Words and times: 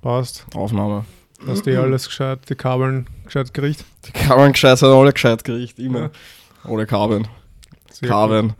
Passt. 0.00 0.46
Aufnahme. 0.54 1.04
Hast 1.46 1.66
du 1.66 1.70
eh 1.70 1.76
alles 1.76 2.06
gescheit, 2.06 2.40
die 2.48 2.54
Kabeln 2.54 3.06
gescheit 3.24 3.52
gerichtet? 3.54 3.86
Die 4.06 4.12
Kabeln 4.12 4.52
gescheit 4.52 4.78
sind 4.78 4.88
alle 4.90 5.12
gescheit 5.12 5.42
gerichtet, 5.44 5.84
immer. 5.84 6.10
Alle 6.64 6.86
Kabeln. 6.86 7.26
Sehr 7.90 8.08
Kabeln. 8.08 8.48
gut. 8.48 8.56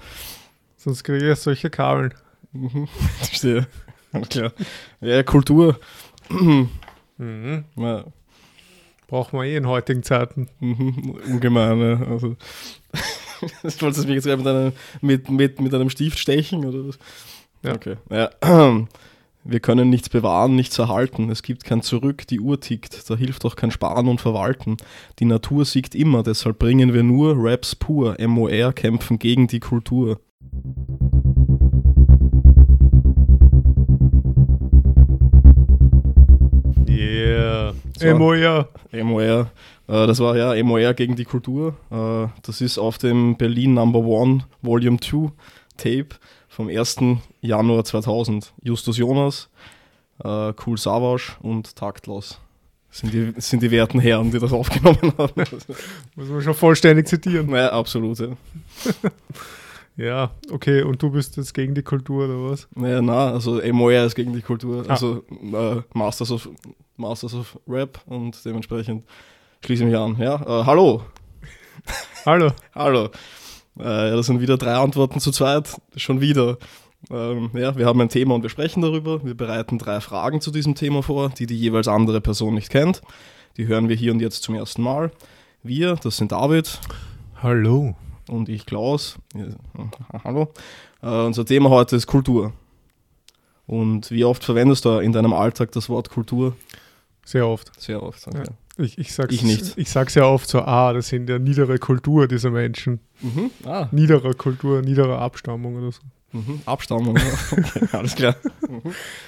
Sonst 0.77 1.05
kriege 1.05 1.31
ich 1.33 1.39
solche 1.39 1.69
Kabeln. 1.71 2.15
Mhm. 2.53 2.89
Verstehe. 3.19 3.67
Klar. 4.29 4.53
Ja, 5.01 5.23
Kultur. 5.23 5.79
Mhm. 6.31 6.69
Ja, 7.77 8.05
Braucht 9.09 9.33
man 9.33 9.45
eh 9.45 9.57
in 9.57 9.67
heutigen 9.67 10.03
Zeiten. 10.03 10.49
mhm. 10.61 11.19
Ungemein, 11.27 11.81
ja. 11.81 12.07
Also. 12.07 12.37
Wolltest 13.63 14.05
du 14.05 14.07
mich 14.07 14.25
jetzt 14.25 14.25
gerade 14.25 14.39
mit 14.39 14.47
einem, 14.47 14.73
mit, 15.01 15.31
mit, 15.31 15.61
mit 15.61 15.75
einem 15.75 15.91
Stift 15.91 16.19
stechen? 16.19 16.65
Oder 16.65 16.89
was? 16.89 16.99
Ja. 17.63 17.75
Okay. 17.75 17.97
Ja. 18.11 18.31
Wir 19.43 19.61
können 19.61 19.89
nichts 19.89 20.11
bewahren, 20.11 20.55
nichts 20.55 20.79
erhalten. 20.79 21.31
Es 21.31 21.43
gibt 21.43 21.65
kein 21.65 21.81
Zurück, 21.81 22.27
die 22.27 22.41
Uhr 22.41 22.61
tickt. 22.61 23.09
Da 23.09 23.17
hilft 23.17 23.47
auch 23.47 23.57
kein 23.57 23.71
Sparen 23.71 24.07
und 24.09 24.21
Verwalten. 24.21 24.77
Die 25.19 25.25
Natur 25.25 25.65
siegt 25.65 25.95
immer, 25.95 26.23
deshalb 26.23 26.59
bringen 26.59 26.93
wir 26.93 27.03
nur 27.03 27.35
Raps 27.39 27.75
pur. 27.75 28.17
MOR 28.21 28.73
kämpfen 28.75 29.19
gegen 29.19 29.47
die 29.47 29.61
Kultur. 29.61 30.21
Yeah. 36.87 37.73
So. 37.99 38.35
Ja. 38.35 38.67
MOR. 39.05 39.51
Äh, 39.89 40.07
das 40.07 40.21
war 40.21 40.37
ja 40.37 40.63
MOR 40.63 40.93
gegen 40.93 41.17
die 41.17 41.25
Kultur. 41.25 41.77
Äh, 41.91 42.29
das 42.43 42.61
ist 42.61 42.77
auf 42.77 42.99
dem 42.99 43.39
Berlin 43.39 43.73
Number 43.73 44.01
One 44.01 44.45
Volume 44.61 45.01
2 45.01 45.33
Tape 45.79 46.09
vom 46.51 46.69
1. 46.69 46.97
Januar 47.41 47.85
2000. 47.85 48.53
Justus 48.63 48.99
Jonas, 48.99 49.49
äh, 50.23 50.53
Cool 50.67 50.77
Savage 50.77 51.33
und 51.41 51.75
Taktlos. 51.77 52.39
Sind 52.91 53.15
die, 53.15 53.33
sind 53.37 53.63
die 53.63 53.71
werten 53.71 54.01
Herren, 54.01 54.33
die 54.33 54.41
das 54.41 54.53
aufgenommen 54.53 55.15
haben. 55.19 55.45
Muss 56.17 56.29
man 56.29 56.43
schon 56.43 56.55
vollständig 56.55 57.07
zitieren. 57.07 57.49
naja, 57.49 57.73
absolut. 57.73 58.19
Ja. 58.19 58.29
Ja, 59.97 60.31
okay. 60.51 60.83
Und 60.83 61.03
du 61.03 61.11
bist 61.11 61.37
jetzt 61.37 61.53
gegen 61.53 61.75
die 61.75 61.83
Kultur 61.83 62.25
oder 62.25 62.51
was? 62.51 62.67
Naja, 62.75 63.03
na, 63.03 63.33
also 63.33 63.61
MOR 63.71 63.93
ist 63.93 64.15
gegen 64.15 64.33
die 64.33 64.41
Kultur. 64.41 64.83
Ah. 64.89 64.93
Also 64.93 65.25
äh, 65.31 65.83
Masters, 65.93 66.31
of, 66.31 66.49
Masters 66.97 67.35
of 67.35 67.59
Rap 67.69 68.01
und 68.07 68.43
dementsprechend 68.47 69.05
schließe 69.63 69.83
ich 69.85 69.91
mich 69.91 69.99
an. 69.99 70.17
Ja, 70.19 70.37
äh, 70.37 70.65
hallo. 70.65 71.03
Hallo. 72.25 72.51
Hallo. 72.75 73.09
Äh, 73.79 74.11
ja, 74.11 74.17
das 74.17 74.27
sind 74.27 74.41
wieder 74.41 74.57
drei 74.57 74.75
Antworten 74.75 75.21
zu 75.21 75.31
zweit. 75.31 75.81
Schon 75.97 76.21
wieder. 76.21 76.59
Ähm, 77.11 77.51
ja, 77.55 77.77
wir 77.77 77.87
haben 77.87 78.01
ein 78.01 78.09
Thema 78.09 78.35
und 78.35 78.43
wir 78.43 78.51
sprechen 78.51 78.83
darüber. 78.83 79.25
Wir 79.25 79.35
bereiten 79.35 79.79
drei 79.79 80.01
Fragen 80.01 80.41
zu 80.41 80.51
diesem 80.51 80.75
Thema 80.75 81.03
vor, 81.03 81.31
die 81.31 81.47
die 81.47 81.59
jeweils 81.59 81.89
andere 81.89 82.21
Person 82.21 82.55
nicht 82.55 82.71
kennt. 82.71 83.03
Die 83.57 83.67
hören 83.67 83.89
wir 83.89 83.97
hier 83.97 84.13
und 84.13 84.21
jetzt 84.21 84.43
zum 84.43 84.55
ersten 84.55 84.83
Mal. 84.83 85.11
Wir, 85.63 85.97
das 85.97 86.17
sind 86.17 86.33
David 86.33 86.81
Hallo. 87.43 87.95
und 88.29 88.49
ich 88.49 88.67
Klaus. 88.67 89.17
Ja, 89.35 89.47
hallo. 90.25 90.53
Äh, 91.03 91.09
unser 91.09 91.45
Thema 91.45 91.71
heute 91.71 91.97
ist 91.97 92.07
Kultur. 92.07 92.53
Und 93.67 94.11
wie 94.11 94.25
oft 94.25 94.45
verwendest 94.45 94.85
du 94.85 94.99
in 94.99 95.13
deinem 95.13 95.33
Alltag 95.33 95.73
das 95.73 95.89
Wort 95.89 96.11
Kultur? 96.11 96.57
Sehr 97.25 97.47
oft. 97.47 97.71
Sehr 97.81 98.03
oft. 98.03 98.27
Okay. 98.27 98.45
Ich, 98.81 98.99
ich, 98.99 99.13
sag's, 99.13 99.35
Ich 99.35 99.43
nicht. 99.43 99.77
Ich 99.77 99.91
sag's 99.91 100.15
ja 100.15 100.25
oft 100.25 100.49
so, 100.49 100.63
ah, 100.63 100.93
das 100.93 101.09
sind 101.09 101.29
ja 101.29 101.39
niedere 101.39 101.79
Kultur, 101.79 102.27
diese 102.29 102.51
Menschen. 102.51 103.01
Mhm. 103.21 103.51
Ah, 103.65 103.89
Niederer 103.93 104.35
Kultur, 104.35 104.83
niederer 104.83 105.19
Abstammung 105.21 105.77
oder 105.77 105.93
so. 105.93 106.01
mhm. 106.33 106.61
Abstammung. 106.65 107.17
okay, 107.17 107.87
alles 107.93 108.15
klar. 108.15 108.37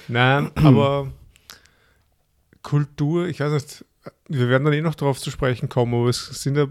Nein, 0.07 0.51
aber 0.55 1.11
Kultur, 2.61 3.27
ich 3.27 3.39
weiß 3.39 3.51
nicht, 3.53 3.85
wir 4.27 4.49
werden 4.49 4.63
dann 4.65 4.73
eh 4.73 4.81
noch 4.81 4.95
darauf 4.95 5.19
zu 5.19 5.29
sprechen 5.31 5.69
kommen, 5.69 5.93
aber 5.93 6.09
es 6.09 6.25
sind 6.25 6.55
ja, 6.57 6.67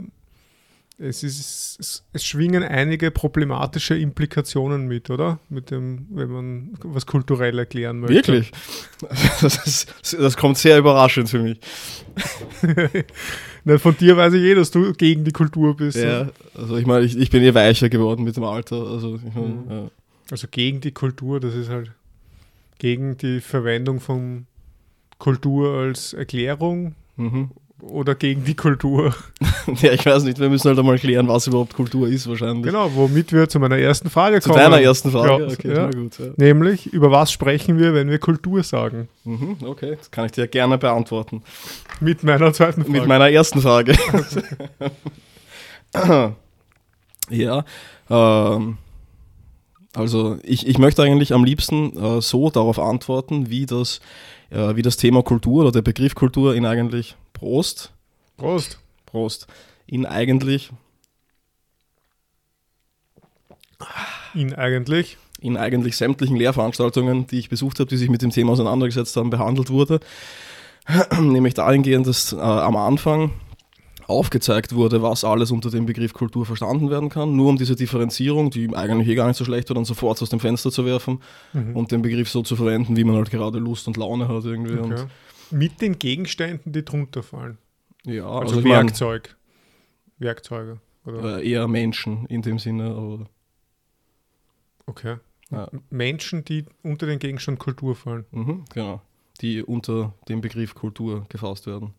es 0.99 1.23
ist, 1.23 1.79
es, 1.81 2.05
es 2.13 2.25
schwingen 2.25 2.63
einige 2.63 3.11
problematische 3.11 3.97
Implikationen 3.97 4.87
mit, 4.87 5.11
oder? 5.11 5.39
Mit 5.49 5.71
dem, 5.71 6.07
wenn 6.11 6.29
man 6.31 6.71
was 6.85 7.07
kulturell 7.07 7.59
erklären 7.59 8.01
möchte. 8.01 8.15
Wirklich? 8.15 8.53
Das, 9.41 9.67
ist, 9.67 9.93
das 10.13 10.37
kommt 10.37 10.59
sehr 10.59 10.79
überraschend 10.79 11.29
für 11.31 11.41
mich. 11.41 11.59
Na, 13.65 13.79
von 13.79 13.97
dir 13.97 14.17
weiß 14.17 14.35
ich 14.35 14.43
eh, 14.43 14.55
dass 14.55 14.71
du 14.71 14.93
gegen 14.93 15.25
die 15.25 15.33
Kultur 15.33 15.77
bist. 15.77 15.97
Ja, 15.99 16.29
also 16.55 16.77
ich 16.77 16.87
meine, 16.87 17.05
ich, 17.05 17.17
ich 17.17 17.31
bin 17.31 17.43
eh 17.43 17.55
weicher 17.55 17.89
geworden 17.89 18.25
mit 18.25 18.37
dem 18.37 18.45
Alter. 18.45 18.77
Also 18.87 19.17
ich 19.17 19.35
mein, 19.35 19.65
Mhm. 19.65 19.71
ja. 19.71 19.91
Also 20.31 20.47
gegen 20.51 20.81
die 20.81 20.93
Kultur, 20.93 21.41
das 21.41 21.55
ist 21.55 21.69
halt 21.69 21.91
gegen 22.79 23.17
die 23.19 23.41
Verwendung 23.41 24.01
von 24.01 24.47
Kultur 25.19 25.75
als 25.79 26.13
Erklärung 26.15 26.95
Mhm. 27.17 27.51
Oder 27.83 28.15
gegen 28.15 28.45
die 28.45 28.55
Kultur. 28.55 29.15
ja, 29.81 29.93
ich 29.93 30.07
weiß 30.07 30.23
nicht, 30.23 30.39
wir 30.39 30.49
müssen 30.49 30.69
halt 30.69 30.79
einmal 30.79 30.99
klären, 30.99 31.29
was 31.29 31.47
überhaupt 31.47 31.75
Kultur 31.75 32.09
ist 32.09 32.29
wahrscheinlich. 32.29 32.65
Genau, 32.65 32.91
womit 32.95 33.33
wir 33.33 33.49
zu 33.49 33.59
meiner 33.59 33.77
ersten 33.77 34.09
Frage 34.09 34.41
Zu 34.41 34.51
kommen. 34.51 34.63
deiner 34.63 34.81
ersten 34.81 35.11
Frage? 35.11 35.47
Ja, 35.47 35.53
okay, 35.53 35.75
ja. 35.75 35.91
gut. 35.91 36.19
Ja. 36.19 36.27
Nämlich, 36.37 36.87
über 36.87 37.11
was 37.11 37.33
sprechen 37.33 37.79
wir, 37.79 37.93
wenn 37.93 38.09
wir 38.09 38.19
Kultur 38.19 38.63
sagen? 38.63 39.09
Mhm, 39.25 39.57
okay, 39.65 39.97
das 39.97 40.11
kann 40.11 40.27
ich 40.27 40.33
dir 40.33 40.47
gerne 40.47 40.79
beantworten. 40.79 41.43
Mit 42.01 42.23
meiner 42.23 42.53
zweiten 42.53 42.83
Frage. 42.83 42.93
Mit 42.93 43.07
meiner 43.07 43.31
ersten 43.31 43.61
Frage. 43.61 43.95
ja, 47.31 47.65
ähm, 48.09 48.79
also 49.95 50.39
ich, 50.43 50.67
ich 50.67 50.79
möchte 50.79 51.03
eigentlich 51.03 51.35
am 51.35 51.45
liebsten 51.45 51.97
äh, 51.97 52.21
so 52.23 52.49
darauf 52.51 52.79
antworten, 52.79 53.51
wie 53.51 53.67
das, 53.67 54.01
äh, 54.53 54.77
wie 54.77 54.83
das 54.83 54.97
Thema 54.97 55.23
Kultur 55.23 55.63
oder 55.63 55.73
der 55.73 55.83
Begriff 55.83 56.15
Kultur 56.15 56.55
in 56.55 56.67
eigentlich 56.67 57.17
Prost, 57.33 57.93
Prost. 58.37 58.79
Prost, 59.07 59.47
in 59.87 60.07
eigentlich, 60.07 60.71
Ihn 64.35 64.55
eigentlich. 64.55 65.17
in 65.41 65.57
eigentlich 65.57 65.97
sämtlichen 65.97 66.37
Lehrveranstaltungen, 66.37 67.27
die 67.27 67.39
ich 67.39 67.49
besucht 67.49 67.81
habe, 67.81 67.89
die 67.89 67.97
sich 67.97 68.09
mit 68.09 68.23
dem 68.23 68.31
Thema 68.31 68.53
auseinandergesetzt 68.53 69.17
haben, 69.17 69.31
behandelt 69.31 69.71
wurde. 69.71 70.01
Nämlich 71.21 71.55
dahingehend, 71.55 72.07
dass 72.07 72.33
äh, 72.33 72.37
am 72.37 72.77
Anfang 72.77 73.33
aufgezeigt 74.07 74.75
wurde, 74.75 75.03
was 75.03 75.25
alles 75.25 75.51
unter 75.51 75.71
dem 75.71 75.87
Begriff 75.87 76.13
Kultur 76.13 76.45
verstanden 76.47 76.91
werden 76.91 77.09
kann, 77.09 77.35
nur 77.37 77.49
um 77.49 77.57
diese 77.57 77.77
Differenzierung, 77.77 78.51
die 78.51 78.75
eigentlich 78.75 79.09
eh 79.09 79.15
gar 79.15 79.29
nicht 79.29 79.37
so 79.37 79.45
schlecht 79.45 79.69
war, 79.71 79.75
dann 79.75 79.85
sofort 79.85 80.21
aus 80.23 80.31
dem 80.31 80.41
Fenster 80.41 80.71
zu 80.71 80.85
werfen 80.85 81.21
Mhm. 81.53 81.77
und 81.77 81.91
den 81.93 82.03
Begriff 82.03 82.29
so 82.29 82.43
zu 82.43 82.57
verwenden, 82.57 82.97
wie 82.97 83.05
man 83.05 83.17
halt 83.17 83.31
gerade 83.31 83.59
Lust 83.59 83.87
und 83.89 83.97
Laune 83.97 84.29
hat 84.29 84.45
irgendwie. 84.45 84.79
Okay. 84.79 85.05
Mit 85.51 85.81
den 85.81 85.99
Gegenständen, 85.99 86.73
die 86.73 86.85
drunter 86.85 87.23
fallen. 87.23 87.59
Ja, 88.05 88.25
Also, 88.27 88.39
also, 88.57 88.59
ich 88.61 88.65
mein, 88.65 88.87
Werkzeug. 88.87 89.37
Werkzeuge. 90.19 90.81
Oder? 91.05 91.39
äh, 91.39 91.49
eher 91.51 91.69
Menschen 91.69 92.27
in 92.27 92.43
dem 92.43 92.59
Sinne, 92.59 92.87
aber 92.91 93.27
Okay. 94.87 95.17
Ja. 95.51 95.69
Menschen, 95.91 96.45
die 96.45 96.65
unter 96.83 97.07
den 97.07 97.19
Gegenstand 97.19 97.59
Kultur 97.59 97.95
fallen. 97.95 98.25
mhm, 98.31 98.65
genau, 98.73 99.01
die 99.41 99.63
unter 99.63 100.15
dem 100.29 100.41
Begriff 100.41 100.75
Kultur 100.75 101.27
gefasst 101.29 101.67
werden. 101.67 101.95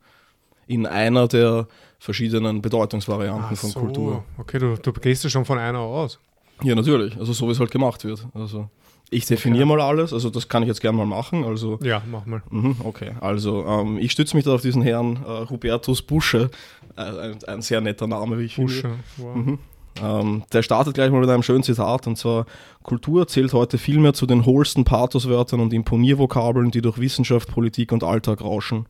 In 0.68 0.86
einer 0.86 1.28
der 1.28 1.68
verschiedenen 2.00 2.62
Bedeutungsvarianten 2.62 3.46
Ach 3.52 3.58
von 3.58 3.70
so. 3.70 3.80
Kultur. 3.80 4.24
Okay, 4.38 4.60
du, 4.60 4.76
du 4.76 4.92
gehst 4.94 5.24
ja 5.24 5.30
schon 5.30 5.46
von 5.46 5.58
einer 5.58 5.80
aus. 5.80 6.20
Ja, 6.62 6.76
natürlich. 6.76 7.18
Also 7.18 7.34
so 7.34 7.48
wie 7.48 7.52
es 7.52 7.60
halt 7.60 7.72
gemacht 7.72 8.04
wird. 8.04 8.26
Also 8.34 8.70
ich 9.10 9.26
definiere 9.26 9.66
mal 9.66 9.80
alles, 9.80 10.12
also 10.12 10.30
das 10.30 10.48
kann 10.50 10.64
ich 10.64 10.68
jetzt 10.68 10.82
gerne 10.82 10.98
mal 10.98 11.06
machen. 11.06 11.44
Also 11.44 11.78
Ja, 11.84 12.02
mach 12.10 12.26
mal. 12.26 12.42
mhm, 12.50 12.78
okay, 12.84 13.12
also 13.22 13.66
ähm, 13.66 13.98
ich 14.00 14.12
stütze 14.12 14.36
mich 14.36 14.46
da 14.46 14.56
auf 14.56 14.62
diesen 14.62 14.82
Herrn 14.82 15.20
äh, 15.28 15.50
Hubertus 15.50 16.02
Busche, 16.02 16.50
äh, 16.98 17.02
ein, 17.02 17.44
ein 17.46 17.62
sehr 17.62 17.80
netter 17.82 18.08
Name, 18.08 18.40
wie 18.40 18.44
ich 18.46 18.56
finde. 18.56 18.74
Busche. 18.74 18.92
Wow. 19.18 19.36
Mhm. 19.36 19.60
Ähm, 20.02 20.44
der 20.52 20.64
startet 20.64 20.96
gleich 20.96 21.12
mal 21.12 21.20
mit 21.20 21.30
einem 21.30 21.44
schönen 21.44 21.62
Zitat 21.62 22.08
und 22.08 22.18
zwar: 22.18 22.48
Kultur 22.82 23.28
zählt 23.28 23.54
heute 23.54 23.78
vielmehr 23.78 24.14
zu 24.14 24.26
den 24.26 24.46
hohlsten 24.46 24.84
Pathoswörtern 24.84 25.60
und 25.60 25.72
Imponiervokabeln, 25.74 26.72
die 26.72 26.82
durch 26.82 26.98
Wissenschaft, 26.98 27.52
Politik 27.52 27.92
und 27.92 28.04
Alltag 28.04 28.42
rauschen. 28.42 28.88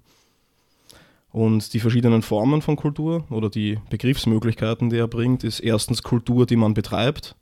Und 1.34 1.74
die 1.74 1.80
verschiedenen 1.80 2.22
Formen 2.22 2.62
von 2.62 2.76
Kultur 2.76 3.26
oder 3.32 3.50
die 3.50 3.80
Begriffsmöglichkeiten, 3.90 4.92
die 4.92 4.98
er 4.98 5.08
bringt, 5.08 5.44
ist 5.44 5.60
erstens 5.62 6.04
Kultur, 6.04 6.46
die 6.46 6.56
man 6.56 6.76
betreibt. 6.76 7.36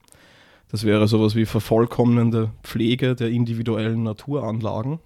Das 0.70 0.86
wäre 0.86 1.10
sowas 1.10 1.36
wie 1.36 1.46
vervollkommnende 1.46 2.52
Pflege 2.64 3.16
der 3.16 3.30
individuellen 3.30 4.04
Naturanlagen. 4.04 5.00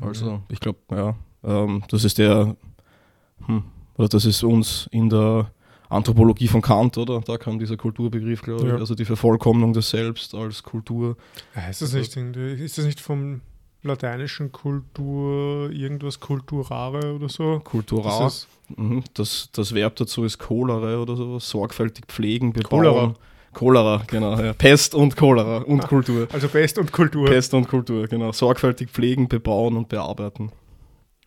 Also, 0.00 0.42
ich 0.48 0.60
glaube, 0.60 0.78
ja, 0.92 1.16
ähm, 1.42 1.82
das 1.88 2.04
ist 2.04 2.18
der, 2.18 2.54
hm, 3.46 3.64
oder 3.96 4.08
das 4.08 4.24
ist 4.24 4.44
uns 4.44 4.88
in 4.92 5.10
der 5.10 5.50
Anthropologie 5.88 6.46
von 6.46 6.62
Kant, 6.62 6.96
oder? 6.98 7.20
Da 7.20 7.36
kam 7.36 7.58
dieser 7.58 7.76
Kulturbegriff, 7.76 8.42
glaube 8.42 8.62
ich. 8.62 8.68
Ja. 8.68 8.76
Also 8.76 8.94
die 8.94 9.04
Vervollkommnung 9.04 9.72
des 9.72 9.90
Selbst 9.90 10.34
als 10.36 10.62
Kultur. 10.62 11.16
Ist, 11.68 11.82
das 11.82 11.92
nicht, 11.92 12.16
irgendwie- 12.16 12.62
ist 12.62 12.78
das 12.78 12.84
nicht 12.84 13.00
vom 13.00 13.40
lateinischen 13.86 14.52
Kultur 14.52 15.70
irgendwas 15.70 16.20
Kulturare 16.20 17.14
oder 17.14 17.28
so? 17.28 17.60
Kultural. 17.60 18.24
Das 18.24 18.48
Mhm. 18.76 19.04
Das, 19.14 19.48
das 19.52 19.74
Verb 19.74 19.94
dazu 19.94 20.24
ist 20.24 20.38
Cholere 20.38 21.00
oder 21.00 21.14
sowas. 21.14 21.48
Sorgfältig 21.48 22.06
pflegen, 22.08 22.52
bebauen. 22.52 22.68
Cholera. 22.82 23.14
Cholera, 23.52 24.02
genau. 24.08 24.38
Ja. 24.40 24.52
Pest 24.54 24.92
und 24.94 25.16
Cholera 25.16 25.58
und 25.58 25.84
Ah. 25.84 25.86
Kultur. 25.86 26.26
also 26.32 26.48
Pest 26.48 26.76
und 26.78 26.90
Kultur. 26.90 27.26
Pest 27.26 27.54
und 27.54 27.68
Kultur, 27.68 28.08
genau. 28.08 28.32
Sorgfältig 28.32 28.90
pflegen, 28.90 29.28
bebauen 29.28 29.76
und 29.76 29.88
bearbeiten. 29.88 30.50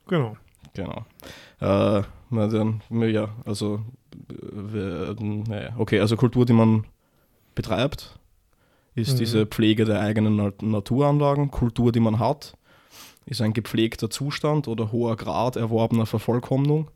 Genau. 0.08 0.36
Genau. 0.74 1.06
Äh, 1.62 2.02
na 2.30 2.48
dann, 2.48 2.82
ja, 2.90 3.30
also, 3.46 3.80
äh, 4.30 5.14
naja, 5.22 5.74
okay, 5.78 6.00
also 6.02 6.18
Kultur, 6.18 6.46
die 6.46 6.54
man 6.54 6.84
betreibt, 7.56 8.19
ist 9.02 9.14
Mhm. 9.14 9.18
diese 9.18 9.46
Pflege 9.46 9.86
der 9.86 10.00
eigenen 10.02 10.36
Na- 10.36 10.52
Naturanlagen. 10.62 11.52
Kultur, 11.52 11.92
die 11.92 12.00
man 12.00 12.20
hat, 12.20 12.54
ist 13.26 13.42
ein 13.42 13.54
gepflegter 13.54 14.10
Zustand 14.10 14.68
oder 14.68 14.92
hoher 14.92 15.16
Grad 15.16 15.56
erworbener 15.56 16.06
Vervollkommnung. 16.06 16.90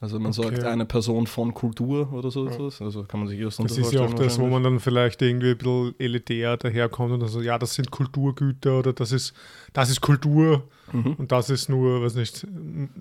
Also 0.00 0.20
man 0.20 0.32
sagt 0.32 0.58
Okay. 0.58 0.66
eine 0.68 0.84
Person 0.86 1.26
von 1.26 1.52
Kultur 1.52 2.12
oder 2.12 2.30
so 2.30 2.46
Ja. 2.46 2.52
etwas. 2.52 2.80
Also 2.80 3.02
kann 3.02 3.18
man 3.18 3.28
sich 3.28 3.40
das 3.40 3.56
Das 3.56 3.76
ist 3.76 3.92
ja 3.92 4.02
auch 4.02 4.14
das, 4.14 4.38
wo 4.38 4.46
man 4.46 4.62
dann 4.62 4.78
vielleicht 4.78 5.20
irgendwie 5.22 5.50
ein 5.50 5.58
bisschen 5.58 5.94
elitär 5.98 6.56
daherkommt 6.56 7.12
und 7.14 7.20
dann 7.20 7.28
so, 7.28 7.40
ja, 7.42 7.58
das 7.58 7.74
sind 7.74 7.90
Kulturgüter 7.90 8.78
oder 8.78 8.92
das 8.92 9.10
ist, 9.10 9.34
das 9.72 9.90
ist 9.90 10.00
Kultur 10.00 10.62
Mhm. 10.92 11.14
und 11.18 11.32
das 11.32 11.50
ist 11.50 11.68
nur, 11.68 12.00
weiß 12.02 12.14
nicht, 12.14 12.46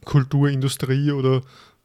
Kulturindustrie 0.05 1.11
oder 1.11 1.41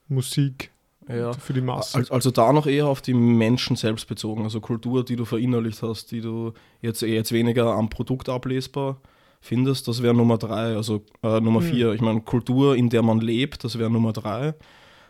Musik 0.08 0.70
Ja. 1.08 1.32
für 1.32 1.52
die 1.52 1.60
Massen. 1.60 1.98
Al- 2.04 2.06
Also 2.10 2.30
da 2.30 2.52
noch 2.52 2.66
eher 2.66 2.86
auf 2.86 3.00
die 3.02 3.14
Menschen 3.14 3.76
selbst 3.76 4.06
bezogen. 4.08 4.44
Also 4.44 4.60
Kultur, 4.60 5.04
die 5.04 5.16
du 5.16 5.24
verinnerlicht 5.24 5.82
hast, 5.82 6.10
die 6.12 6.20
du 6.20 6.52
jetzt, 6.80 7.02
eher 7.02 7.14
jetzt 7.14 7.32
weniger 7.32 7.72
am 7.74 7.88
Produkt 7.90 8.28
ablesbar 8.28 9.00
findest, 9.40 9.88
das 9.88 10.02
wäre 10.02 10.14
Nummer 10.14 10.38
drei. 10.38 10.76
Also 10.76 11.02
äh, 11.22 11.40
Nummer 11.40 11.60
Mhm. 11.60 11.64
vier, 11.64 11.92
ich 11.92 12.00
meine 12.00 12.20
Kultur, 12.20 12.76
in 12.76 12.88
der 12.88 13.02
man 13.02 13.20
lebt, 13.20 13.64
das 13.64 13.78
wäre 13.78 13.90
Nummer 13.90 14.12
drei. 14.12 14.54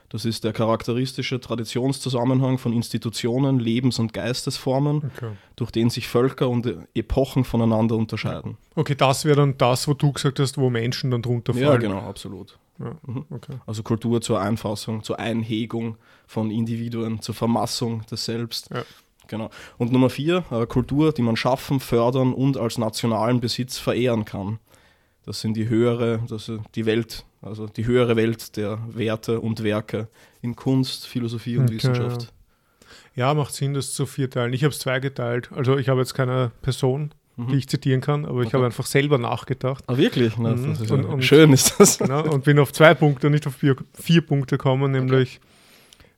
Das 0.09 0.27
ist 0.27 0.45
der 0.45 0.53
charakteristische 0.53 1.41
Traditionszusammenhang 1.41 2.59
von 2.59 2.73
Institutionen, 2.75 3.59
Lebens- 3.59 3.99
und 3.99 4.13
Geistesformen, 4.13 5.11
Okay. 5.17 5.31
durch 5.57 5.71
den 5.71 5.89
sich 5.91 6.07
Völker 6.07 6.49
und 6.51 6.67
Epochen 6.95 7.45
voneinander 7.45 7.97
unterscheiden. 7.97 8.57
okay, 8.75 8.95
das 8.95 9.25
wäre 9.25 9.37
dann 9.37 9.57
das, 9.59 9.89
wo 9.89 9.95
du 9.95 10.13
gesagt 10.13 10.39
hast, 10.39 10.59
wo 10.59 10.69
Menschen 10.71 11.11
dann 11.11 11.23
drunter 11.23 11.55
fallen. 11.55 11.65
Ja, 11.67 11.77
genau, 11.77 11.99
absolut. 12.01 12.59
Ja, 12.79 12.97
Mhm. 13.07 13.27
okay. 13.31 13.55
Also 13.67 13.83
Kultur 13.83 14.21
zur 14.21 14.41
Einfassung, 14.41 15.03
zur 15.03 15.19
Einhegung 15.19 15.97
von 16.27 16.51
Individuen, 16.51 17.21
zur 17.21 17.35
Vermassung 17.35 18.05
des 18.11 18.25
Selbst. 18.25 18.71
Ja. 18.73 18.83
Genau. 19.29 19.51
Und 19.79 19.93
Nummer 19.93 20.11
vier, 20.11 20.45
äh, 20.51 20.67
Kultur, 20.67 21.13
die 21.13 21.23
man 21.23 21.37
schaffen, 21.37 21.81
fördern 21.81 22.35
und 22.35 22.57
als 22.57 22.77
nationalen 22.79 23.41
Besitz 23.41 23.79
verehren 23.79 24.25
kann. 24.25 24.59
Das 25.25 25.41
sind 25.41 25.55
die 25.57 25.69
höhere, 25.69 26.21
das 26.29 26.49
ist 26.49 26.61
die 26.75 26.85
Welt, 26.85 27.25
also 27.41 27.67
die 27.67 27.87
höhere 27.87 28.17
Welt 28.17 28.57
der 28.57 28.81
Werte 28.89 29.41
und 29.41 29.63
Werke 29.63 30.09
in 30.41 30.57
Kunst, 30.57 31.07
Philosophie 31.07 31.57
und 31.59 31.65
Okay, 31.67 31.75
Wissenschaft. 31.77 32.33
Ja, 33.15 33.33
macht 33.35 33.55
Sinn, 33.55 33.75
das 33.75 33.93
zu 33.93 34.07
vierteilen. 34.07 34.53
Ich 34.53 34.65
habe 34.65 34.73
es 34.73 34.81
zweigeteilt. 34.81 35.51
Also 35.53 35.77
ich 35.77 35.89
habe 35.89 36.01
jetzt 36.01 36.15
keine 36.15 36.51
Person, 36.63 37.15
Mhm. 37.37 37.49
die 37.49 37.57
ich 37.57 37.69
zitieren 37.69 38.01
kann, 38.03 38.25
aber 38.27 38.41
ich 38.43 38.49
Okay. 38.49 38.57
habe 38.57 38.67
einfach 38.67 38.85
selber 38.87 39.17
nachgedacht. 39.19 39.85
Ah, 39.87 39.97
wirklich? 39.97 40.37
Na, 40.37 40.55
Mhm. 40.55 40.73
ist 40.73 40.91
Und- 40.91 41.05
ja, 41.05 41.09
und- 41.09 41.25
schön 41.25 41.53
ist 41.53 41.79
das. 41.81 41.99
Genau, 41.99 42.23
und 42.31 42.45
bin 42.45 42.59
auf 42.59 42.73
zwei 42.73 42.93
Punkte, 42.95 43.31
nicht 43.31 43.47
auf 43.47 43.57
vier, 43.57 43.77
vier 43.95 44.21
Punkte 44.21 44.59
gekommen, 44.59 44.93
nämlich 44.93 45.41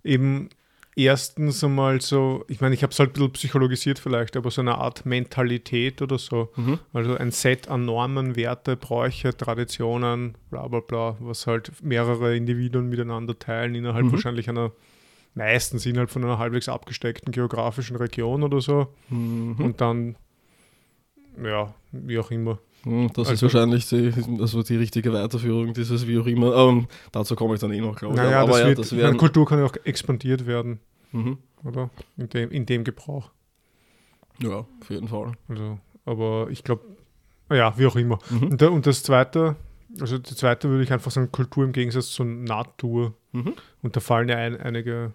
eben 0.03 0.49
erstens 0.97 1.63
einmal 1.65 2.01
so, 2.01 2.45
ich 2.49 2.61
meine, 2.61 2.75
ich 2.75 2.83
habe 2.83 2.93
es 2.93 2.99
halt 2.99 3.11
ein 3.11 3.13
bisschen 3.15 3.33
psychologisiert 3.33 3.99
vielleicht, 3.99 4.37
aber 4.37 4.51
so 4.51 4.61
eine 4.61 4.77
Art 4.77 5.07
Mentalität 5.07 6.03
oder 6.03 6.19
so. 6.19 6.53
Mhm. 6.57 6.79
Also 6.93 7.17
ein 7.17 7.31
Set 7.33 7.69
an 7.69 7.85
Normen, 7.85 8.37
Werte, 8.37 8.77
Bräuche, 8.77 9.37
Traditionen, 9.37 10.37
bla 10.51 10.67
bla 10.69 10.81
bla, 10.81 11.17
was 11.21 11.47
halt 11.47 11.73
mehrere 11.83 12.37
Individuen 12.37 12.89
miteinander 12.89 13.39
teilen, 13.39 13.75
innerhalb 13.75 14.07
Mhm. 14.07 14.13
wahrscheinlich 14.13 14.49
einer, 14.49 14.73
meistens 15.35 15.85
innerhalb 15.87 16.11
von 16.11 16.23
einer 16.25 16.39
halbwegs 16.39 16.69
abgesteckten 16.69 17.33
geografischen 17.33 17.97
Region 17.97 18.45
oder 18.45 18.61
so. 18.61 18.87
Mhm. 19.11 19.57
Und 19.59 19.81
dann, 19.81 20.15
ja, 21.43 21.75
wie 21.93 22.19
auch 22.19 22.31
immer. 22.31 22.59
Mhm, 22.85 23.09
Das 23.15 23.27
ist 23.29 23.31
Also- 23.43 23.47
wahrscheinlich 23.47 23.89
die, 23.89 24.13
also 24.41 24.63
die 24.63 24.77
richtige 24.77 25.13
Weiterführung 25.13 25.73
dieses 25.73 26.07
wie 26.07 26.19
auch 26.19 26.27
immer. 26.27 26.55
Ähm, 26.55 26.87
dazu 27.13 27.35
komme 27.35 27.55
ich 27.55 27.61
dann 27.61 27.73
eh 27.73 27.81
noch, 27.81 27.97
glaube 27.97 28.15
ich. 28.15 28.21
Naja, 28.21 28.41
Aber 28.43 28.53
das 28.53 28.61
ja, 28.61 28.67
wird, 28.69 28.79
das 28.79 28.97
wären, 28.97 29.17
Kultur 29.17 29.47
kann 29.47 29.59
ja 29.59 29.65
auch 29.65 29.77
expandiert 29.85 30.47
werden, 30.47 30.81
mhm. 31.13 31.39
oder? 31.65 31.91
In 32.17 32.29
dem, 32.29 32.51
in 32.51 32.67
dem 32.67 32.85
Gebrauch. 32.85 33.31
Ja, 34.43 34.67
auf 34.81 34.91
jeden 34.91 35.09
Fall. 35.09 35.33
Also, 35.49 35.79
aber 36.05 36.49
ich 36.51 36.63
glaube, 36.65 36.83
ja, 37.51 37.77
wie 37.79 37.87
auch 37.87 37.97
immer. 37.97 38.19
Mhm. 38.31 38.49
Und, 38.49 38.63
und 38.63 38.87
das 38.87 39.03
zweite, 39.03 39.57
also 40.01 40.19
die 40.19 40.35
zweite 40.35 40.69
würde 40.69 40.83
ich 40.85 40.93
einfach 40.93 41.11
sagen, 41.11 41.31
Kultur 41.31 41.65
im 41.65 41.73
Gegensatz 41.73 42.09
zur 42.11 42.27
Natur. 42.27 43.15
Mhm. 43.33 43.55
Und 43.83 43.97
da 43.97 44.01
fallen 44.01 44.29
ja 44.29 44.37
ein, 44.37 44.61
einige, 44.61 45.15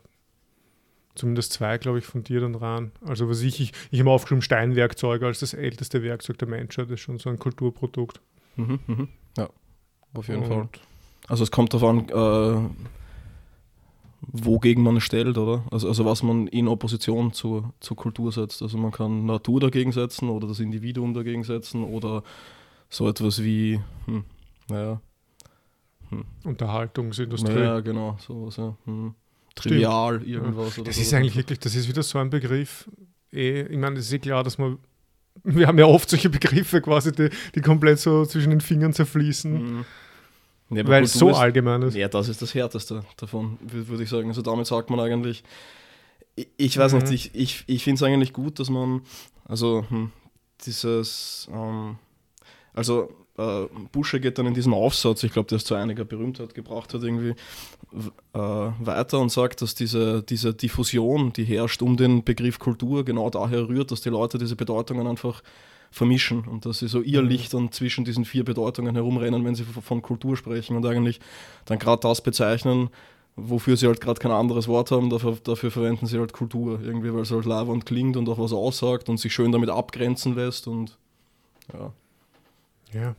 zumindest 1.19 1.53
zwei, 1.53 1.77
glaube 1.77 1.99
ich, 1.99 2.05
von 2.05 2.23
dir 2.23 2.39
dann 2.41 2.55
rein. 2.55 2.91
Also 3.05 3.29
was 3.29 3.41
ich, 3.41 3.59
ich, 3.59 3.73
ich 3.91 3.99
habe 3.99 4.09
aufgeschrieben, 4.11 4.41
Steinwerkzeuge 4.41 5.25
als 5.25 5.39
das 5.39 5.53
älteste 5.53 6.01
Werkzeug 6.01 6.37
der 6.39 6.47
Menschheit, 6.47 6.85
das 6.85 6.93
ist 6.95 7.01
schon 7.01 7.19
so 7.19 7.29
ein 7.29 7.37
Kulturprodukt. 7.37 8.21
Mhm. 8.55 8.79
Mhm. 8.87 9.07
Ja, 9.37 9.49
auf 10.13 10.27
jeden 10.27 10.43
Und- 10.43 10.47
Fall. 10.47 10.69
Also 11.27 11.43
es 11.43 11.51
kommt 11.51 11.73
darauf 11.75 11.87
an, 11.89 12.09
äh, 12.09 12.69
wogegen 14.21 14.83
man 14.83 14.97
es 14.97 15.03
stellt, 15.03 15.37
oder? 15.37 15.63
Also, 15.71 15.87
also 15.87 16.05
was 16.05 16.23
man 16.23 16.47
in 16.47 16.67
Opposition 16.67 17.33
zur, 17.33 17.71
zur 17.79 17.97
Kultur 17.97 18.31
setzt. 18.31 18.61
Also 18.63 18.77
man 18.79 18.91
kann 18.91 19.25
Natur 19.27 19.59
dagegen 19.59 19.91
setzen 19.91 20.29
oder 20.29 20.47
das 20.47 20.59
Individuum 20.59 21.13
dagegen 21.13 21.43
setzen 21.43 21.83
oder 21.83 22.23
so 22.89 23.07
etwas 23.07 23.43
wie, 23.43 23.79
hm, 24.05 24.23
naja, 24.69 24.99
Unterhaltungsindustrie. 26.43 27.53
naja, 27.53 27.79
genau, 27.81 28.17
sowas, 28.19 28.57
ja. 28.57 28.75
Hm. 28.85 29.13
Trivial 29.55 30.21
irgendwas. 30.23 30.77
Oder 30.77 30.85
Das 30.87 30.95
so. 30.95 31.01
ist 31.01 31.13
eigentlich 31.13 31.35
wirklich, 31.35 31.59
das 31.59 31.75
ist 31.75 31.87
wieder 31.87 32.03
so 32.03 32.19
ein 32.19 32.29
Begriff. 32.29 32.89
Eh, 33.31 33.61
ich 33.63 33.77
meine, 33.77 33.99
es 33.99 34.05
ist 34.07 34.13
eh 34.13 34.19
klar, 34.19 34.43
dass 34.43 34.57
man, 34.57 34.77
wir 35.43 35.67
haben 35.67 35.77
ja 35.79 35.85
oft 35.85 36.09
solche 36.09 36.29
Begriffe 36.29 36.81
quasi, 36.81 37.11
die, 37.11 37.29
die 37.55 37.61
komplett 37.61 37.99
so 37.99 38.25
zwischen 38.25 38.49
den 38.51 38.61
Fingern 38.61 38.93
zerfließen, 38.93 39.51
Mhm. 39.79 39.85
Ja, 40.71 40.81
aber 40.83 40.91
weil 40.91 41.03
es 41.03 41.13
so 41.13 41.29
ist- 41.31 41.37
allgemein 41.37 41.81
ist. 41.81 41.95
Ja, 41.95 42.07
das 42.07 42.29
ist 42.29 42.43
das 42.43 42.53
Härteste 42.53 43.03
davon, 43.17 43.57
wür- 43.65 43.87
würde 43.87 44.03
ich 44.03 44.09
sagen. 44.09 44.27
Also 44.29 44.43
damit 44.43 44.67
sagt 44.67 44.91
man 44.91 44.99
eigentlich, 44.99 45.43
ich, 46.35 46.47
ich 46.57 46.77
weiß 46.77 46.93
Mhm. 46.93 46.99
nicht, 46.99 47.11
ich, 47.33 47.35
ich, 47.35 47.63
ich 47.65 47.83
finde 47.83 47.95
es 47.95 48.03
eigentlich 48.03 48.33
gut, 48.33 48.59
dass 48.59 48.69
man, 48.69 49.01
also 49.45 49.83
hm, 49.89 50.11
dieses, 50.65 51.49
ähm, 51.51 51.97
also 52.73 53.09
äh, 53.39 53.67
Busche 53.91 54.19
geht 54.19 54.37
dann 54.37 54.47
in 54.47 54.53
diesem 54.53 54.73
Aufsatz, 54.73 55.23
ich 55.23 55.31
glaube, 55.31 55.47
der 55.47 55.57
es 55.57 55.65
zu 55.65 55.75
einiger 55.75 56.03
Berühmtheit 56.03 56.53
gebracht 56.53 56.93
hat, 56.93 57.03
irgendwie 57.03 57.35
äh, 58.33 58.37
weiter 58.37 59.19
und 59.19 59.31
sagt, 59.31 59.61
dass 59.61 59.75
diese, 59.75 60.21
diese 60.23 60.53
Diffusion, 60.53 61.31
die 61.33 61.45
herrscht 61.45 61.81
um 61.81 61.97
den 61.97 62.23
Begriff 62.23 62.59
Kultur, 62.59 63.05
genau 63.05 63.29
daher 63.29 63.67
rührt, 63.67 63.91
dass 63.91 64.01
die 64.01 64.09
Leute 64.09 64.37
diese 64.37 64.55
Bedeutungen 64.55 65.07
einfach 65.07 65.41
vermischen 65.91 66.41
und 66.47 66.65
dass 66.65 66.79
sie 66.79 66.87
so 66.87 67.01
ihr 67.01 67.21
Mhm. 67.21 67.29
Licht 67.29 67.53
dann 67.53 67.71
zwischen 67.71 68.05
diesen 68.05 68.25
vier 68.25 68.43
Bedeutungen 68.43 68.93
herumrennen, 68.95 69.43
wenn 69.43 69.55
sie 69.55 69.63
von 69.63 70.01
Kultur 70.01 70.37
sprechen 70.37 70.75
und 70.75 70.85
eigentlich 70.85 71.19
dann 71.65 71.79
gerade 71.79 72.01
das 72.01 72.21
bezeichnen, 72.21 72.89
wofür 73.35 73.77
sie 73.77 73.87
halt 73.87 74.01
gerade 74.01 74.19
kein 74.19 74.31
anderes 74.31 74.67
Wort 74.67 74.91
haben, 74.91 75.09
dafür, 75.09 75.37
dafür 75.43 75.71
verwenden 75.71 76.05
sie 76.05 76.19
halt 76.19 76.33
Kultur, 76.33 76.79
irgendwie, 76.83 77.13
weil 77.13 77.21
es 77.21 77.31
halt 77.31 77.45
labernd 77.45 77.85
klingt 77.85 78.17
und 78.17 78.29
auch 78.29 78.37
was 78.37 78.53
aussagt 78.53 79.09
und 79.09 79.17
sich 79.17 79.33
schön 79.33 79.51
damit 79.51 79.69
abgrenzen 79.69 80.35
lässt 80.35 80.67
und 80.67 80.97
ja. 81.73 81.93
Ja. 82.93 83.15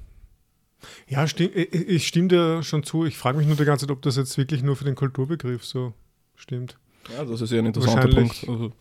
Ja, 1.09 1.27
stimm, 1.27 1.51
ich, 1.55 2.07
stimme 2.07 2.29
dir 2.29 2.63
schon 2.63 2.83
zu. 2.83 3.05
Ich 3.05 3.17
frage 3.17 3.39
mich 3.39 3.47
nur 3.47 3.57
die 3.57 3.65
ganze 3.65 3.87
Zeit, 3.87 3.93
ob 3.93 4.03
das 4.03 4.17
jetzt 4.17 4.37
wirklich 4.39 4.63
nur 4.63 4.77
für 4.77 4.85
den 4.85 4.95
Kulturbegriff 4.95 5.65
so 5.65 5.93
stimmt. 6.37 6.79
Ja, 7.17 7.25
das 7.25 7.41
ist 7.41 7.51
ja 7.53 7.59
ein 7.59 7.67
interessanter. 7.67 8.09
Punkt. 8.09 8.45
Also, 8.49 8.73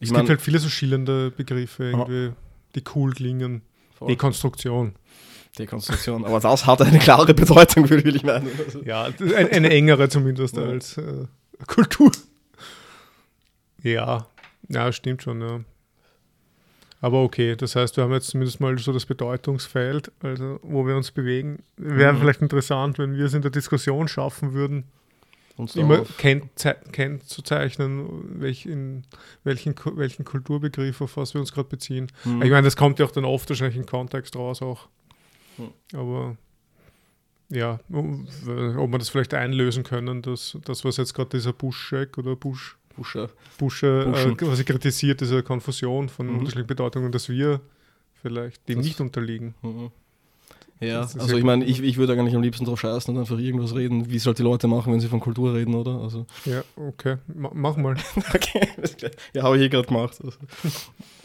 es 0.00 0.10
meine, 0.10 0.22
gibt 0.22 0.30
halt 0.30 0.40
viele 0.40 0.58
so 0.58 0.68
schillernde 0.68 1.30
Begriffe, 1.30 1.84
irgendwie, 1.84 2.32
die 2.74 2.82
cool 2.94 3.12
klingen. 3.12 3.62
Dekonstruktion. 4.00 4.94
Dekonstruktion, 5.58 6.24
aber 6.24 6.40
das 6.40 6.64
hat 6.66 6.80
eine 6.80 6.98
klare 6.98 7.34
Bedeutung, 7.34 7.90
will 7.90 8.14
ich 8.14 8.22
meinen. 8.22 8.48
Also, 8.64 8.82
Ja, 8.82 9.10
das 9.10 9.20
ist 9.20 9.34
ein, 9.34 9.48
eine 9.48 9.70
engere 9.70 10.08
zumindest 10.08 10.56
Ja. 10.56 10.62
als 10.62 10.96
äh, 10.96 11.26
Kultur. 11.66 12.12
Ja, 13.82 14.26
ja, 14.68 14.92
stimmt 14.92 15.22
schon, 15.22 15.40
ja. 15.40 15.60
Aber 17.02 17.22
okay, 17.22 17.56
das 17.56 17.76
heißt, 17.76 17.96
wir 17.96 18.04
haben 18.04 18.12
jetzt 18.12 18.28
zumindest 18.28 18.60
mal 18.60 18.76
so 18.78 18.92
das 18.92 19.06
Bedeutungsfeld, 19.06 20.12
also 20.22 20.60
wo 20.62 20.86
wir 20.86 20.96
uns 20.96 21.10
bewegen. 21.10 21.62
Wäre 21.76 22.12
Mhm. 22.12 22.18
vielleicht 22.18 22.42
interessant, 22.42 22.98
wenn 22.98 23.16
wir 23.16 23.24
es 23.24 23.34
in 23.34 23.40
der 23.42 23.50
Diskussion 23.50 24.06
schaffen 24.06 24.52
würden, 24.52 24.84
uns 25.56 25.76
immer 25.76 25.94
darauf- 25.96 26.16
kennt, 26.18 26.44
kennt 26.92 27.24
zu 27.24 27.42
zeichnen, 27.42 28.40
welch 28.40 28.66
in, 28.66 29.04
welchen, 29.44 29.74
welchen 29.96 30.24
Kulturbegriff, 30.24 31.00
auf 31.00 31.16
was 31.16 31.32
wir 31.34 31.40
uns 31.40 31.52
gerade 31.52 31.68
beziehen. 31.68 32.08
Mhm. 32.24 32.42
Ich 32.42 32.50
meine, 32.50 32.62
das 32.64 32.76
kommt 32.76 32.98
ja 32.98 33.06
auch 33.06 33.10
dann 33.12 33.24
oft 33.24 33.48
wahrscheinlich 33.48 33.76
im 33.76 33.86
Kontext 33.86 34.36
raus 34.36 34.60
auch. 34.62 34.88
Hm. 35.56 35.68
Aber 35.98 36.36
ja, 37.48 37.80
ob 37.90 38.90
wir 38.92 38.98
das 38.98 39.08
vielleicht 39.08 39.34
einlösen 39.34 39.82
können, 39.84 40.22
dass 40.22 40.56
das, 40.64 40.84
was 40.84 40.98
jetzt 40.98 41.14
gerade 41.14 41.30
dieser 41.30 41.52
Busch-Check 41.52 42.16
oder 42.18 42.36
Busch, 42.36 42.76
Busche. 43.00 43.30
Busche 43.56 44.02
äh, 44.06 44.10
Buschen. 44.10 44.36
quasi 44.36 44.62
kritisiert, 44.64 45.22
diese 45.22 45.42
Konfusion 45.42 46.10
von 46.10 46.26
Mhm. 46.26 46.32
unterschiedlichen 46.40 46.66
Bedeutungen, 46.66 47.10
dass 47.12 47.30
wir 47.30 47.60
vielleicht 48.20 48.68
dem 48.68 48.76
Das- 48.76 48.84
nicht 48.86 49.00
unterliegen. 49.00 49.54
Mhm. 49.62 49.90
Ja, 50.82 51.00
Das 51.02 51.16
also 51.18 51.36
ich 51.36 51.44
meine, 51.44 51.64
ich, 51.66 51.82
ich 51.82 51.96
würde 51.98 52.12
eigentlich 52.14 52.34
am 52.34 52.42
liebsten 52.42 52.64
drauf 52.64 52.80
scheißen 52.80 53.14
und 53.14 53.20
einfach 53.20 53.38
irgendwas 53.38 53.74
reden, 53.74 54.10
wie 54.10 54.16
es 54.16 54.24
halt 54.26 54.38
die 54.38 54.42
Leute 54.42 54.66
machen, 54.66 54.90
wenn 54.92 55.00
sie 55.00 55.08
von 55.08 55.20
Kultur 55.20 55.52
reden, 55.54 55.74
oder? 55.74 55.98
Also, 56.00 56.26
Ja, 56.46 56.62
okay, 56.76 57.16
Ma 57.34 57.50
mach 57.54 57.76
mal. 57.76 57.96
okay, 58.34 58.66
ja, 59.34 59.42
habe 59.42 59.56
ich 59.58 59.62
eh 59.64 59.68
gerade 59.70 59.86
gemacht. 59.88 60.18
Also, 60.24 60.38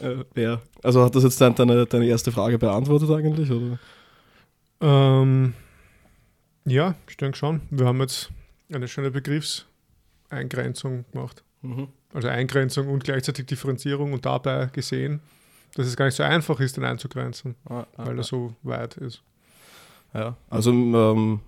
äh, 0.00 0.42
ja. 0.42 0.60
also 0.82 1.02
hat 1.04 1.14
das 1.14 1.22
jetzt 1.24 1.40
dein, 1.40 1.54
deine, 1.54 1.84
deine 1.86 2.06
erste 2.06 2.32
Frage 2.32 2.58
beantwortet 2.58 3.08
eigentlich, 3.10 3.50
oder? 3.50 3.78
Ähm, 4.82 5.54
Ja, 6.66 6.94
ich 7.08 7.16
denke 7.16 7.38
schon. 7.38 7.62
Wir 7.70 7.86
haben 7.86 8.00
jetzt 8.00 8.30
eine 8.70 8.88
schöne 8.88 9.10
Begriffseingrenzung 9.10 11.04
gemacht. 11.12 11.42
Mhm. 11.66 11.88
Also 12.14 12.28
Eingrenzung 12.28 12.88
und 12.88 13.04
gleichzeitig 13.04 13.46
Differenzierung 13.46 14.12
und 14.12 14.24
dabei 14.24 14.66
gesehen, 14.72 15.20
dass 15.74 15.86
es 15.86 15.96
gar 15.96 16.06
nicht 16.06 16.14
so 16.14 16.22
einfach 16.22 16.58
ist, 16.60 16.76
den 16.76 16.84
einzugrenzen, 16.84 17.54
Ah, 17.68 17.86
ah, 17.96 18.06
weil 18.06 18.14
ah. 18.14 18.20
er 18.20 18.24
so 18.24 18.54
weit 18.62 18.96
ist. 18.96 19.22
Ja, 20.14 20.36
also 20.48 20.70
ähm, 20.70 21.40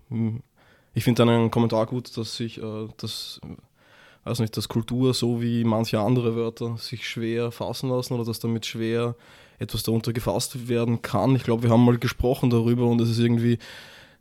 ich 0.94 1.04
finde 1.04 1.22
einen 1.22 1.50
Kommentar 1.50 1.86
gut, 1.86 2.14
dass 2.16 2.36
sich 2.36 2.62
äh, 2.62 2.88
das, 2.98 3.40
äh, 3.44 4.28
weiß 4.28 4.40
nicht, 4.40 4.56
dass 4.56 4.68
Kultur 4.68 5.14
so 5.14 5.40
wie 5.40 5.64
manche 5.64 6.00
andere 6.00 6.36
Wörter 6.36 6.76
sich 6.76 7.08
schwer 7.08 7.50
fassen 7.50 7.88
lassen 7.88 8.14
oder 8.14 8.24
dass 8.24 8.40
damit 8.40 8.66
schwer 8.66 9.14
etwas 9.58 9.82
darunter 9.82 10.12
gefasst 10.12 10.68
werden 10.68 11.02
kann. 11.02 11.34
Ich 11.36 11.44
glaube, 11.44 11.62
wir 11.62 11.70
haben 11.70 11.84
mal 11.84 11.98
gesprochen 11.98 12.50
darüber 12.50 12.86
und 12.86 13.00
es 13.00 13.10
ist 13.10 13.18
irgendwie, 13.18 13.58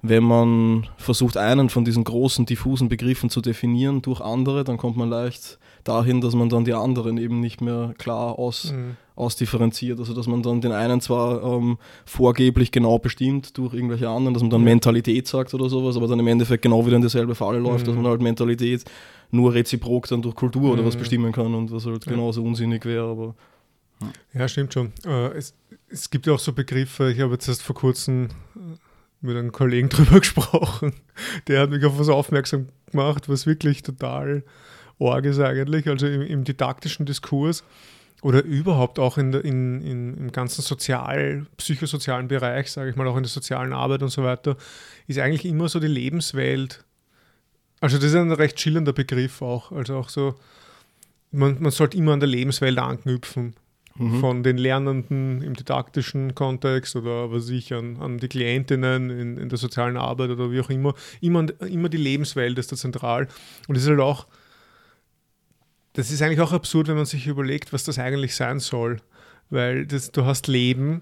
wenn 0.02 0.24
man 0.24 0.88
versucht, 0.98 1.38
einen 1.38 1.70
von 1.70 1.84
diesen 1.86 2.04
großen, 2.04 2.46
diffusen 2.46 2.88
Begriffen 2.90 3.30
zu 3.30 3.42
definieren 3.42 4.02
durch 4.02 4.22
andere, 4.22 4.64
dann 4.64 4.78
kommt 4.78 4.96
man 4.98 5.10
leicht 5.10 5.58
dahin, 5.84 6.22
dass 6.22 6.36
man 6.36 6.50
dann 6.50 6.66
die 6.66 6.74
anderen 6.74 7.18
eben 7.18 7.40
nicht 7.40 7.62
mehr 7.62 7.94
klar 7.98 8.38
aus, 8.38 8.72
Mhm. 8.74 8.96
ausdifferenziert. 9.16 9.98
Also 10.00 10.14
dass 10.14 10.28
man 10.28 10.44
dann 10.44 10.62
den 10.62 10.72
einen 10.72 11.02
zwar 11.02 11.42
ähm, 11.44 11.78
vorgeblich 12.06 12.72
genau 12.72 13.00
bestimmt 13.00 13.58
durch 13.58 13.74
irgendwelche 13.74 14.08
anderen, 14.08 14.34
dass 14.36 14.44
man 14.44 14.50
dann 14.52 14.64
Mentalität 14.64 15.28
sagt 15.28 15.54
oder 15.54 15.70
sowas, 15.70 15.98
aber 15.98 16.08
dann 16.08 16.20
im 16.20 16.28
Endeffekt 16.28 16.62
genau 16.62 16.86
wieder 16.86 16.98
in 16.98 17.02
dieselbe 17.02 17.34
Falle 17.34 17.58
läuft, 17.60 17.88
dass 17.88 17.96
Mhm. 17.96 18.02
man 18.04 18.12
halt 18.12 18.22
Mentalität 18.22 18.84
nur 19.32 19.54
reziprok 19.54 20.08
dann 20.08 20.22
durch 20.22 20.36
Kultur 20.36 20.74
oder 20.74 20.86
was 20.86 20.96
Mhm. 20.96 21.00
bestimmen 21.00 21.32
kann 21.32 21.56
und 21.56 21.72
was 21.72 21.86
halt 21.86 22.06
genauso 22.06 22.44
unsinnig 22.44 22.86
wäre. 22.86 23.10
Aber 23.10 23.36
Ja, 24.34 24.48
stimmt 24.48 24.74
schon. 24.74 24.92
Äh, 25.06 25.30
es, 25.38 25.56
es 25.90 26.10
gibt 26.12 26.28
ja 26.28 26.34
auch 26.34 26.40
so 26.40 26.54
Begriffe, 26.54 27.12
ich 27.12 27.20
habe 27.20 27.34
jetzt 27.34 27.48
erst 27.48 27.64
vor 27.64 27.76
kurzem 27.76 28.26
äh, 28.56 28.60
mit 29.22 29.36
einem 29.36 29.52
Kollegen 29.52 29.90
drüber 29.90 30.20
gesprochen, 30.20 30.94
der 31.48 31.62
hat 31.62 31.70
mich 31.70 31.84
auf 31.86 32.00
was 32.00 32.10
aufmerksam 32.10 32.68
gemacht, 32.92 33.30
was 33.30 33.46
wirklich 33.46 33.84
total 33.84 34.44
arg 35.00 35.26
ist 35.26 35.40
eigentlich, 35.40 35.88
also 35.88 36.08
im, 36.08 36.22
im 36.22 36.44
didaktischen 36.44 37.06
Diskurs 37.06 37.64
oder 38.22 38.44
überhaupt 38.44 39.00
auch 39.00 39.18
in 39.18 39.34
in, 39.34 39.82
in, 39.82 40.18
im 40.18 40.32
ganzen 40.32 40.62
sozial, 40.62 41.46
psychosozialen 41.58 42.28
Bereich, 42.28 42.72
sage 42.72 42.90
ich 42.90 42.96
mal, 42.96 43.08
auch 43.08 43.18
in 43.18 43.24
der 43.24 43.30
sozialen 43.30 43.74
Arbeit 43.74 44.02
und 44.02 44.10
so 44.10 44.24
weiter, 44.24 44.58
ist 45.06 45.20
eigentlich 45.20 45.46
immer 45.46 45.70
so 45.70 45.80
die 45.80 45.88
Lebenswelt. 45.88 46.84
Also 47.80 47.98
das 47.98 48.06
ist 48.06 48.16
ein 48.16 48.32
recht 48.32 48.60
schillernder 48.60 48.94
Begriff 48.94 49.42
auch. 49.44 49.72
Also 49.72 49.98
auch 49.98 50.10
so, 50.10 50.36
man, 51.32 51.62
man 51.62 51.72
sollte 51.72 51.96
immer 51.98 52.14
an 52.14 52.20
der 52.20 52.30
Lebenswelt 52.30 52.80
anknüpfen 52.80 53.54
Mhm. 53.98 54.20
von 54.20 54.44
den 54.44 54.58
Lernenden 54.58 55.42
im 55.42 55.56
didaktischen 55.56 56.36
Kontext 56.36 56.96
oder 56.96 57.32
was 57.32 57.50
ich 57.50 57.74
an, 57.74 57.98
an 57.98 58.18
die 58.18 58.28
Klientinnen 58.28 59.10
in, 59.10 59.38
in 59.38 59.50
der 59.50 59.58
sozialen 59.58 59.98
Arbeit 59.98 60.30
oder 60.30 60.52
wie 60.52 60.60
auch 60.62 60.70
immer. 60.70 60.94
Immer, 61.22 61.48
immer 61.62 61.90
die 61.90 61.98
Lebenswelt 61.98 62.58
ist 62.60 62.72
da 62.72 62.76
zentral. 62.76 63.28
Und 63.68 63.76
es 63.76 63.84
ist 63.84 63.90
halt 63.90 64.00
auch, 64.00 64.28
das 65.94 66.12
ist 66.12 66.22
eigentlich 66.22 66.42
auch 66.42 66.54
absurd, 66.54 66.88
wenn 66.88 66.96
man 66.96 67.06
sich 67.06 67.26
überlegt, 67.26 67.74
was 67.74 67.84
das 67.84 67.98
eigentlich 67.98 68.36
sein 68.36 68.60
soll. 68.60 68.98
Weil 69.50 69.86
das, 69.86 70.12
du 70.12 70.26
hast 70.26 70.48
Leben, 70.48 71.02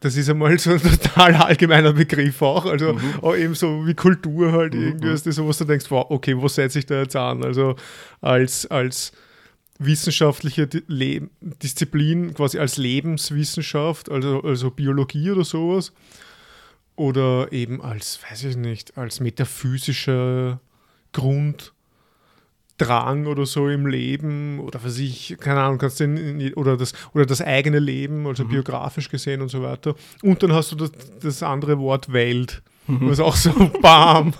das 0.00 0.16
ist 0.16 0.30
einmal 0.30 0.58
so 0.58 0.70
ein 0.70 0.80
total 0.80 1.34
allgemeiner 1.34 1.92
Begriff 1.92 2.40
auch. 2.42 2.64
Also 2.66 2.96
auch 3.22 3.34
eben 3.34 3.54
so 3.54 3.86
wie 3.86 3.94
Kultur 3.94 4.52
halt 4.52 4.74
Mhm, 4.74 4.82
irgendwie, 4.82 5.08
mhm. 5.08 5.14
ist 5.14 5.26
das 5.26 5.36
so, 5.36 5.48
was 5.48 5.58
du 5.58 5.64
denkst, 5.64 5.86
wow, 5.90 6.06
okay, 6.08 6.36
wo 6.36 6.48
setze 6.48 6.78
ich 6.78 6.86
da 6.86 7.00
jetzt 7.00 7.16
an? 7.16 7.44
Also 7.44 7.76
als, 8.20 8.66
als 8.66 9.12
wissenschaftliche 9.80 10.68
Le 10.86 11.28
Disziplin, 11.40 12.34
quasi 12.34 12.58
als 12.58 12.76
Lebenswissenschaft, 12.76 14.10
also, 14.10 14.42
also 14.42 14.70
Biologie 14.70 15.30
oder 15.30 15.44
sowas. 15.44 15.92
Oder 16.96 17.50
eben 17.50 17.80
als, 17.80 18.20
weiß 18.22 18.44
ich 18.44 18.56
nicht, 18.56 18.98
als 18.98 19.20
metaphysischer 19.20 20.60
Grunddrang 21.12 21.72
oder 23.26 23.46
so 23.46 23.68
im 23.70 23.86
Leben 23.86 24.60
oder 24.60 24.84
was 24.84 24.98
ich, 24.98 25.38
keine 25.40 25.62
Ahnung, 25.62 25.78
kannst 25.78 26.00
du 26.00 26.04
in, 26.04 26.52
oder, 26.54 26.76
das, 26.76 26.92
oder 27.14 27.24
das 27.24 27.40
eigene 27.40 27.78
Leben, 27.78 28.26
also 28.26 28.44
biografisch 28.44 29.08
gesehen 29.08 29.40
und 29.40 29.48
so 29.48 29.62
weiter. 29.62 29.94
Und 30.22 30.42
dann 30.42 30.52
hast 30.52 30.72
du 30.72 30.76
das, 30.76 30.92
das 31.22 31.42
andere 31.42 31.78
Wort 31.78 32.12
Welt, 32.12 32.62
was 32.86 33.18
auch 33.18 33.36
so 33.36 33.50
bam. 33.80 34.34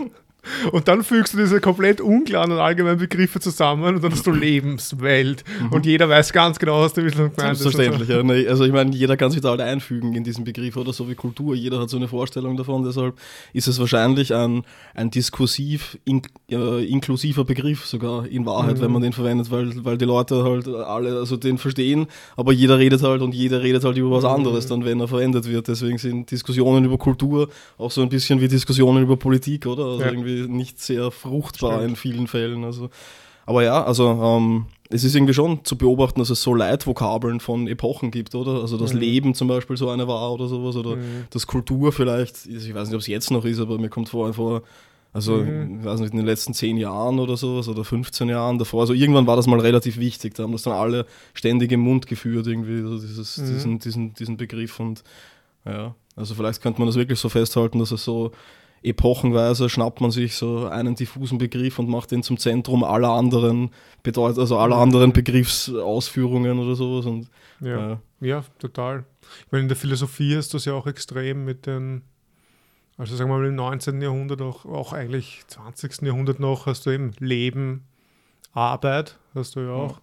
Und 0.73 0.89
dann 0.89 1.03
fügst 1.03 1.35
du 1.35 1.39
diese 1.39 1.61
komplett 1.61 2.01
unklaren 2.01 2.51
und 2.53 2.59
allgemeinen 2.59 2.99
Begriffe 2.99 3.41
zusammen 3.41 3.97
und 3.97 4.03
dann 4.05 4.13
hast 4.13 4.27
du 4.27 4.31
Lebenswelt. 4.33 5.45
Und 5.71 5.87
jeder 5.87 6.09
weiß 6.09 6.33
ganz 6.33 6.59
genau, 6.59 6.81
was 6.81 6.93
du 6.95 7.03
gemeint 7.03 7.33
ist. 7.33 7.41
Selbstverständlich, 7.41 8.09
ja. 8.09 8.23
Nee, 8.23 8.47
Also 8.49 8.65
ich 8.65 8.73
meine, 8.73 8.95
jeder 8.95 9.17
kann 9.17 9.31
sich 9.31 9.41
da 9.41 9.51
halt 9.51 9.61
einfügen 9.61 10.15
in 10.15 10.25
diesen 10.25 10.45
Begriff 10.45 10.77
oder 10.77 10.93
so 10.93 11.09
wie 11.09 11.15
Kultur. 11.15 11.55
Jeder 11.55 11.81
hat 11.81 11.91
so 11.91 11.97
eine 11.97 12.09
Vorstellung 12.09 12.57
davon. 12.57 12.85
Deshalb 12.85 13.15
ist 13.53 13.69
es 13.69 13.79
wahrscheinlich 13.79 14.35
ein, 14.35 14.63
ein 14.95 15.11
diskursiv 15.11 15.99
in, 16.05 16.23
äh, 16.51 16.85
inklusiver 16.87 17.45
Begriff 17.45 17.85
sogar 17.87 18.27
in 18.27 18.47
Wahrheit, 18.47 18.79
Mhm. 18.79 18.81
wenn 18.83 18.93
man 18.93 19.03
den 19.03 19.13
verwendet, 19.13 19.51
weil, 19.51 19.85
weil 19.85 19.99
die 19.99 20.05
Leute 20.05 20.43
halt 20.45 20.67
alle 20.69 21.19
also 21.19 21.37
den 21.37 21.59
verstehen, 21.59 22.07
aber 22.37 22.53
jeder 22.53 22.79
redet 22.79 23.03
halt 23.03 23.23
und 23.23 23.35
jeder 23.35 23.63
redet 23.63 23.85
halt 23.85 23.97
über 23.97 24.11
was 24.11 24.25
Mhm. 24.25 24.31
anderes 24.31 24.67
dann, 24.67 24.85
wenn 24.85 25.01
er 25.01 25.09
verwendet 25.09 25.49
wird. 25.49 25.69
Deswegen 25.69 25.99
sind 25.99 26.31
Diskussionen 26.31 26.85
über 26.85 26.99
Kultur 26.99 27.49
auch 27.79 27.91
so 27.91 28.03
ein 28.03 28.09
bisschen 28.09 28.41
wie 28.41 28.49
Diskussionen 28.49 29.03
über 29.03 29.17
Politik, 29.17 29.67
oder? 29.67 29.85
Also 29.85 30.01
Ja. 30.03 30.11
irgendwie 30.11 30.30
nicht 30.49 30.81
sehr 30.81 31.11
fruchtbar 31.11 31.79
Stimmt. 31.79 31.91
in 31.91 31.97
vielen 31.97 32.27
Fällen. 32.27 32.65
Also 32.65 32.91
aber 33.47 33.65
ja, 33.65 33.83
also 33.83 34.09
ähm, 34.11 34.67
es 34.91 35.03
ist 35.03 35.15
irgendwie 35.17 35.35
schon 35.35 35.65
zu 35.65 35.77
beobachten, 35.77 36.21
dass 36.21 36.31
es 36.31 36.41
so 36.43 36.55
Leitvokabeln 36.55 37.41
von 37.41 37.67
Epochen 37.67 38.11
gibt, 38.13 38.35
oder? 38.35 38.61
Also 38.61 38.77
das 38.77 38.93
Mhm. 38.93 39.01
Leben 39.01 39.35
zum 39.35 39.49
Beispiel 39.49 39.77
so 39.77 39.89
eine 39.91 40.07
war 40.07 40.33
oder 40.33 40.47
sowas, 40.47 40.77
oder 40.77 40.97
Mhm. 40.97 41.27
das 41.31 41.47
Kultur 41.49 41.91
vielleicht, 41.93 42.47
ich 42.47 42.73
weiß 42.75 42.89
nicht, 42.89 42.95
ob 42.95 43.01
es 43.01 43.07
jetzt 43.09 43.31
noch 43.31 43.45
ist, 43.45 43.59
aber 43.59 43.79
mir 43.79 43.89
kommt 43.89 44.09
vor, 44.11 44.33
vor 44.35 44.63
also 45.13 45.39
Mhm. 45.39 45.81
ich 45.81 45.85
weiß 45.85 45.99
nicht, 46.01 46.13
in 46.13 46.19
den 46.19 46.27
letzten 46.27 46.55
zehn 46.55 46.77
Jahren 46.77 47.19
oder 47.19 47.37
sowas 47.37 47.67
oder 47.67 47.83
15 47.83 48.29
Jahren 48.29 48.59
davor, 48.59 48.83
also 48.83 48.93
irgendwann 48.93 49.27
war 49.27 49.35
das 49.35 49.49
mal 49.49 49.59
relativ 49.59 49.99
wichtig, 49.99 50.35
da 50.35 50.45
haben 50.45 50.53
das 50.53 50.63
dann 50.63 50.75
alle 50.75 51.05
ständig 51.35 51.73
im 51.73 51.81
Mund 51.81 52.07
geführt, 52.07 52.47
irgendwie, 52.47 52.83
also 52.83 53.01
dieses, 53.05 53.39
Mhm. 53.39 53.47
diesen, 53.47 53.79
diesen, 53.81 54.15
diesen 54.15 54.37
Begriff 54.37 54.79
und 54.79 55.03
ja, 55.65 55.95
also 56.15 56.35
vielleicht 56.37 56.63
könnte 56.63 56.81
man 56.81 56.87
das 56.87 56.95
wirklich 56.97 57.19
so 57.19 57.29
festhalten, 57.29 57.81
dass 57.81 57.91
es 57.91 58.05
so 58.05 58.31
epochenweise 58.83 59.69
schnappt 59.69 60.01
man 60.01 60.11
sich 60.11 60.35
so 60.37 60.67
einen 60.67 60.95
diffusen 60.95 61.39
Begriff 61.39 61.79
und 61.79 61.89
macht 61.89 62.11
den 62.11 62.23
zum 62.23 62.39
Zentrum 62.39 62.83
aller 62.83 63.11
anderen 63.11 63.71
bedeutet, 64.03 64.39
also 64.39 64.59
aller 64.59 64.77
anderen 64.77 65.13
Begriffsausführungen 65.13 66.59
oder 66.59 66.75
sowas. 66.75 67.07
Und 67.07 67.29
Ja. 67.61 67.93
äh, 67.93 67.97
Ja, 68.21 68.45
total. 68.59 69.05
Ich 69.47 69.53
meine, 69.53 69.63
in 69.63 69.69
der 69.69 69.77
Philosophie 69.77 70.37
hast 70.37 70.53
du 70.53 70.57
es 70.59 70.65
ja 70.65 70.73
auch 70.75 70.87
extrem 70.87 71.45
mit 71.45 71.67
den, 71.67 72.03
also 72.99 73.17
sagen 73.17 73.31
wir 73.31 73.39
mal 73.39 73.47
im 73.47 73.55
19. 73.55 74.01
Jahrhundert, 74.01 74.41
auch, 74.43 74.65
auch 74.65 74.93
eigentlich 74.93 75.43
20. 75.47 76.03
Jahrhundert 76.03 76.41
noch, 76.41 76.67
hast 76.67 76.85
du 76.87 76.91
eben 76.91 77.13
Leben, 77.19 77.85
Arbeit, 78.53 79.19
hast 79.35 79.57
du 79.57 79.61
ja 79.61 79.73
auch. 79.73 80.01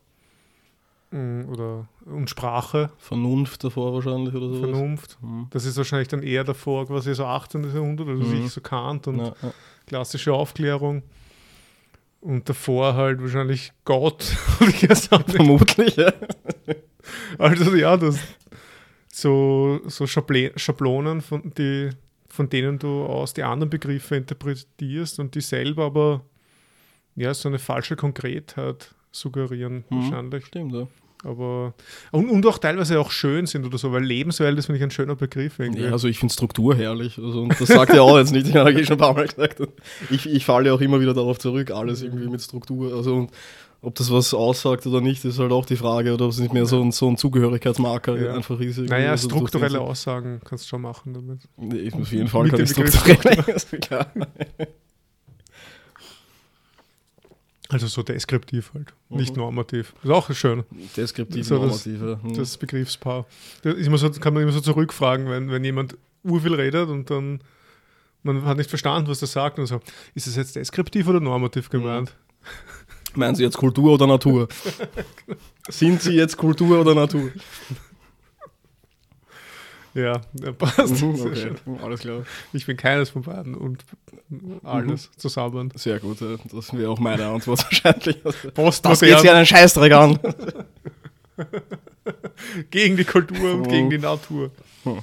Mm, 1.12 1.46
Oder, 1.50 1.88
und 2.08 2.30
Sprache, 2.30 2.90
Vernunft 2.98 3.64
davor 3.64 3.94
wahrscheinlich 3.94 4.34
oder 4.34 4.48
sowas. 4.50 4.60
Vernunft. 4.70 5.18
Mhm. 5.22 5.48
Das 5.50 5.66
ist 5.66 5.78
wahrscheinlich 5.78 6.08
dann 6.08 6.24
eher 6.24 6.44
davor, 6.44 6.86
quasi 6.88 7.14
so 7.14 7.26
18. 7.26 7.64
Jahrhundert, 7.64 8.08
also 8.08 8.24
Mhm. 8.24 8.44
sich 8.44 8.52
so 8.52 8.62
Kant 8.62 9.08
und 9.08 9.20
Ja, 9.20 9.34
ja. 9.42 9.54
klassische 9.86 10.34
Aufklärung. 10.34 11.04
Und 12.22 12.50
davor 12.50 12.96
halt 12.96 13.22
wahrscheinlich 13.22 13.72
Gott. 13.86 14.36
ich. 14.70 14.88
Vermutlich, 15.08 15.96
ja. 15.96 16.12
Also 17.38 17.76
ja, 17.76 17.96
das 17.96 18.20
so, 19.12 19.80
so 19.86 20.06
Schablonen, 20.08 21.22
von, 21.22 21.54
die, 21.58 21.90
von 22.28 22.50
denen 22.50 22.80
du 22.80 23.06
aus 23.06 23.34
die 23.34 23.44
anderen 23.44 23.70
Begriffe 23.70 24.16
interpretierst 24.16 25.20
und 25.20 25.36
die 25.36 25.42
selber 25.42 25.86
aber 25.86 26.22
ja, 27.16 27.34
so 27.34 27.50
eine 27.50 27.60
falsche 27.60 27.96
Konkretheit 27.96 28.94
suggerieren 29.12 29.86
Mhm. 29.90 29.96
wahrscheinlich. 29.96 30.46
Stimmt, 30.46 30.74
ja. 30.74 30.88
Aber 31.24 31.74
und, 32.12 32.30
und 32.30 32.46
auch 32.46 32.60
teilweise 32.60 33.00
auch 33.00 33.10
schön 33.12 33.48
sind 33.48 33.66
oder 33.66 33.78
so, 33.78 33.92
weil 33.92 34.04
Lebenswelt 34.04 34.58
ist, 34.60 34.68
finde 34.68 34.78
ich, 34.78 34.84
ein 34.84 34.92
schöner 34.92 35.16
Begriff 35.16 35.58
irgendwie. 35.60 35.84
Ja, 35.84 35.92
also 35.92 36.08
ich 36.08 36.20
finde 36.20 36.34
Struktur 36.34 36.76
herrlich. 36.76 37.18
Also, 37.18 37.42
und 37.42 37.60
das 37.60 37.68
sagt 37.70 37.94
ja 37.94 38.02
auch 38.02 38.18
jetzt 38.18 38.32
nicht, 38.32 38.48
ich 38.50 38.56
habe 38.56 38.72
schon 38.86 38.96
ein 38.96 39.00
paar 39.00 39.14
Mal 39.14 39.28
gesagt. 39.28 39.60
Ich, 40.12 40.30
ich 40.30 40.46
falle 40.46 40.72
auch 40.74 40.82
immer 40.82 41.00
wieder 41.02 41.14
darauf 41.14 41.40
zurück, 41.40 41.72
alles 41.72 42.04
irgendwie 42.04 42.28
mit 42.28 42.42
Struktur. 42.42 42.94
Also 42.96 43.16
und 43.16 43.32
ob 43.82 43.94
das 43.96 44.12
was 44.12 44.34
aussagt 44.34 44.86
oder 44.88 45.02
nicht, 45.02 45.24
ist 45.26 45.38
halt 45.40 45.52
auch 45.52 45.66
die 45.66 45.76
Frage, 45.76 46.14
oder 46.14 46.26
ob 46.26 46.32
es 46.32 46.40
nicht 46.40 46.54
mehr 46.54 46.66
so 46.66 46.82
ein, 46.82 46.92
so 46.92 47.08
ein 47.08 47.18
Zugehörigkeitsmarker 47.18 48.20
Ja. 48.20 48.34
einfach 48.34 48.60
ist. 48.60 48.78
naja, 48.80 49.12
Also 49.12 49.30
strukturelle 49.30 49.80
Aussagen 49.82 50.40
kannst 50.44 50.66
du 50.66 50.70
schon 50.70 50.82
machen 50.82 51.14
damit. 51.14 51.42
Nee, 51.58 51.92
auf 51.94 52.12
jeden 52.12 52.28
Fall 52.28 52.44
Mit 52.44 52.52
kann 52.52 52.60
dem 52.60 52.66
ich 52.66 52.76
Begriff 52.76 52.96
strukturell. 53.00 53.56
ist 53.56 53.72
klar. 53.82 54.08
Also 57.70 57.88
so 57.88 58.02
deskriptiv 58.02 58.72
halt, 58.74 58.94
nicht 59.10 59.36
Mhm. 59.36 59.42
normativ. 59.42 59.94
Ist 60.04 60.10
auch 60.10 60.32
schön. 60.34 60.64
Deskriptiv, 60.96 61.46
So 61.46 61.56
das- 61.60 61.86
normative. 61.86 62.20
hm. 62.24 62.34
das 62.36 62.58
Begriffspaar. 62.58 63.26
Das 63.62 63.76
ist 63.76 63.88
immer 63.88 63.98
so, 63.98 64.10
kann 64.12 64.34
man 64.34 64.44
immer 64.44 64.52
so 64.54 64.62
zurückfragen, 64.62 65.30
wenn, 65.30 65.52
wenn 65.52 65.64
jemand 65.64 65.98
urviel 66.24 66.54
redet 66.56 66.88
und 66.90 67.10
dann 67.10 67.42
man 68.24 68.44
hat 68.46 68.58
nicht 68.58 68.70
verstanden, 68.70 69.10
was 69.10 69.22
er 69.22 69.28
sagt 69.28 69.60
und 69.60 69.68
so, 69.68 69.80
ist 70.16 70.28
es 70.28 70.36
jetzt 70.36 70.56
deskriptiv 70.56 71.08
oder 71.08 71.20
normativ 71.20 71.70
gemeint? 71.70 72.14
Meinen 73.16 73.36
Sie 73.36 73.44
jetzt 73.44 73.58
Kultur 73.58 73.94
oder 73.94 74.06
Natur? 74.08 74.48
Sind 75.70 76.02
Sie 76.02 76.14
jetzt 76.14 76.38
Kultur 76.38 76.80
oder 76.82 76.94
Natur? 76.96 77.32
Ja, 79.98 80.22
ja 80.44 80.52
passt. 80.52 81.02
Mhm, 81.02 81.20
okay, 81.22 81.36
schön. 81.36 81.56
alles 81.82 82.02
klar. 82.02 82.24
Ich 82.54 82.66
bin 82.66 82.78
keines 82.78 83.10
von 83.10 83.24
beiden 83.24 83.56
und 83.56 83.84
alles 84.64 85.10
zusammen. 85.18 85.72
Sehr 85.76 86.00
gut, 86.00 86.18
das 86.22 86.78
wäre 86.78 86.92
auch 86.92 87.00
meine 87.00 87.26
Antwort 87.26 87.64
wahrscheinlich. 87.64 88.22
Das 88.24 88.36
Postmodern 88.54 89.00
geht 89.10 89.20
sich 89.20 89.32
einen 89.32 89.46
Scheißdreck 89.46 89.92
an. 89.94 90.20
gegen 92.70 92.98
die 92.98 93.04
Kultur 93.06 93.54
und 93.54 93.62
Mhm. 93.62 93.68
gegen 93.70 93.90
die 93.90 93.98
Natur. 93.98 94.52
Hm. 94.84 95.00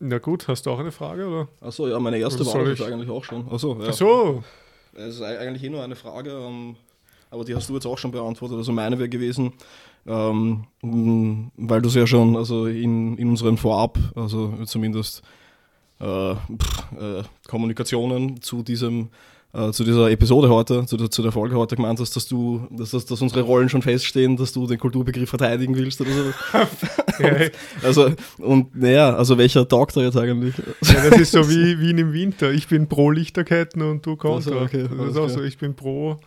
Na 0.00 0.18
gut, 0.18 0.46
hast 0.48 0.66
du 0.66 0.70
auch 0.70 0.78
eine 0.78 0.92
Frage? 0.92 1.26
Oder? 1.26 1.48
Achso, 1.60 1.88
ja, 1.88 1.98
meine 1.98 2.18
erste 2.18 2.44
war 2.44 2.64
das 2.64 2.78
ich- 2.80 2.84
eigentlich 2.86 3.08
auch 3.10 3.24
schon. 3.24 3.50
Achso, 3.50 3.80
ja. 3.80 3.88
Ach 3.88 3.94
so, 3.94 4.44
Es 4.94 5.16
ist 5.16 5.22
eigentlich 5.22 5.62
eh 5.64 5.70
nur 5.70 5.82
eine 5.82 5.96
Frage, 5.96 6.30
ähm, 6.32 6.76
aber 7.30 7.44
die 7.44 7.54
hast 7.54 7.68
du 7.68 7.74
jetzt 7.74 7.86
auch 7.86 7.96
schon 7.98 8.10
beantwortet. 8.10 8.56
Also 8.58 8.72
meine 8.72 8.98
wäre 8.98 9.08
gewesen, 9.08 9.52
ähm, 10.06 10.64
weil 10.82 11.82
du 11.82 11.88
es 11.88 11.94
ja 11.94 12.06
schon 12.06 12.36
also 12.36 12.66
in, 12.66 13.16
in 13.18 13.28
unseren 13.28 13.56
Vorab, 13.56 13.98
also 14.14 14.52
zumindest 14.64 15.22
äh, 16.00 16.34
pff, 16.34 16.92
äh, 17.00 17.22
Kommunikationen 17.48 18.40
zu 18.42 18.62
diesem 18.62 19.08
äh, 19.56 19.72
zu 19.72 19.84
dieser 19.84 20.10
Episode 20.10 20.50
heute, 20.50 20.84
zu 20.84 20.98
der, 20.98 21.10
zu 21.10 21.22
der 21.22 21.32
Folge 21.32 21.56
heute 21.56 21.76
gemeint 21.76 21.98
hast, 21.98 22.14
dass 22.14 22.26
du, 22.28 22.66
dass, 22.70 22.90
dass, 22.90 23.06
dass 23.06 23.22
unsere 23.22 23.40
Rollen 23.40 23.70
schon 23.70 23.80
feststehen, 23.80 24.36
dass 24.36 24.52
du 24.52 24.66
den 24.66 24.78
Kulturbegriff 24.78 25.30
verteidigen 25.30 25.74
willst 25.76 26.00
oder 26.00 26.10
so. 26.10 26.24
ja, 27.22 27.42
ja, 27.42 27.48
Also, 27.82 28.10
und 28.38 28.76
naja, 28.76 29.16
also 29.16 29.38
welcher 29.38 29.66
taugt 29.66 29.96
da 29.96 30.02
jetzt 30.02 30.18
eigentlich? 30.18 30.54
das 30.80 31.18
ist 31.18 31.32
so 31.32 31.48
wie 31.48 31.80
Wien 31.80 31.96
im 31.96 32.12
Winter. 32.12 32.52
Ich 32.52 32.68
bin 32.68 32.86
pro 32.86 33.10
Lichterketten 33.10 33.80
und 33.80 34.04
du 34.04 34.16
kontra. 34.16 34.50
Ach 34.56 34.58
so, 34.58 34.60
okay, 34.60 34.88
das 34.94 35.10
ist 35.10 35.16
auch 35.16 35.28
so, 35.30 35.42
ich 35.42 35.56
bin 35.56 35.74
pro. 35.74 36.18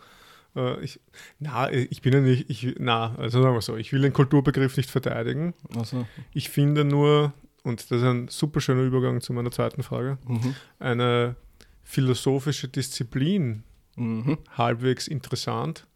Äh, 0.56 0.82
ich, 0.82 1.00
na, 1.38 1.70
ich 1.70 2.02
bin 2.02 2.12
ja 2.12 2.20
nicht, 2.20 2.50
ich, 2.50 2.74
na, 2.78 3.14
also 3.16 3.42
sagen 3.42 3.54
wir 3.54 3.60
so, 3.62 3.76
ich 3.76 3.92
will 3.92 4.02
den 4.02 4.12
Kulturbegriff 4.12 4.76
nicht 4.76 4.90
verteidigen. 4.90 5.54
Also, 5.76 6.06
Ich 6.32 6.48
finde 6.50 6.84
nur, 6.84 7.32
und 7.62 7.90
das 7.90 7.98
ist 7.98 8.04
ein 8.04 8.28
super 8.28 8.60
schöner 8.60 8.82
Übergang 8.82 9.20
zu 9.20 9.32
meiner 9.32 9.50
zweiten 9.50 9.82
Frage, 9.82 10.18
mhm. 10.26 10.54
eine 10.78 11.36
philosophische 11.82 12.68
Disziplin 12.68 13.64
Mhm. 13.96 14.38
halbwegs 14.56 15.08
interessant, 15.08 15.86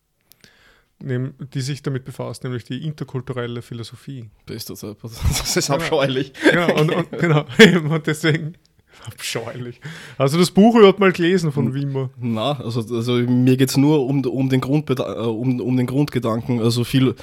die 1.00 1.60
sich 1.60 1.82
damit 1.82 2.04
befasst, 2.04 2.44
nämlich 2.44 2.64
die 2.64 2.84
interkulturelle 2.84 3.62
Philosophie. 3.62 4.30
Bester 4.46 4.74
Zeitpunkt. 4.74 5.16
Das 5.22 5.56
ist 5.56 5.70
abscheulich. 5.70 6.32
Ja, 6.52 6.70
und, 6.72 6.92
und, 6.92 7.10
genau, 7.12 7.46
und 7.88 8.06
deswegen 8.06 8.56
abscheulich. 9.06 9.80
Hast 10.18 10.34
du 10.34 10.38
das 10.38 10.50
Buch 10.50 10.76
überhaupt 10.76 10.98
mal 11.00 11.12
gelesen 11.12 11.52
von 11.52 11.66
Hm. 11.66 11.74
Wimmer? 11.74 12.10
Na, 12.20 12.60
also, 12.60 12.80
also 12.94 13.12
mir 13.14 13.56
geht 13.56 13.70
es 13.70 13.76
nur 13.76 14.06
um, 14.06 14.24
um, 14.24 14.48
den 14.48 14.60
Grundbeda- 14.60 15.24
äh, 15.24 15.26
um, 15.26 15.60
um 15.60 15.76
den 15.76 15.86
Grundgedanken. 15.86 16.60
Also 16.60 16.84
viel 16.84 17.14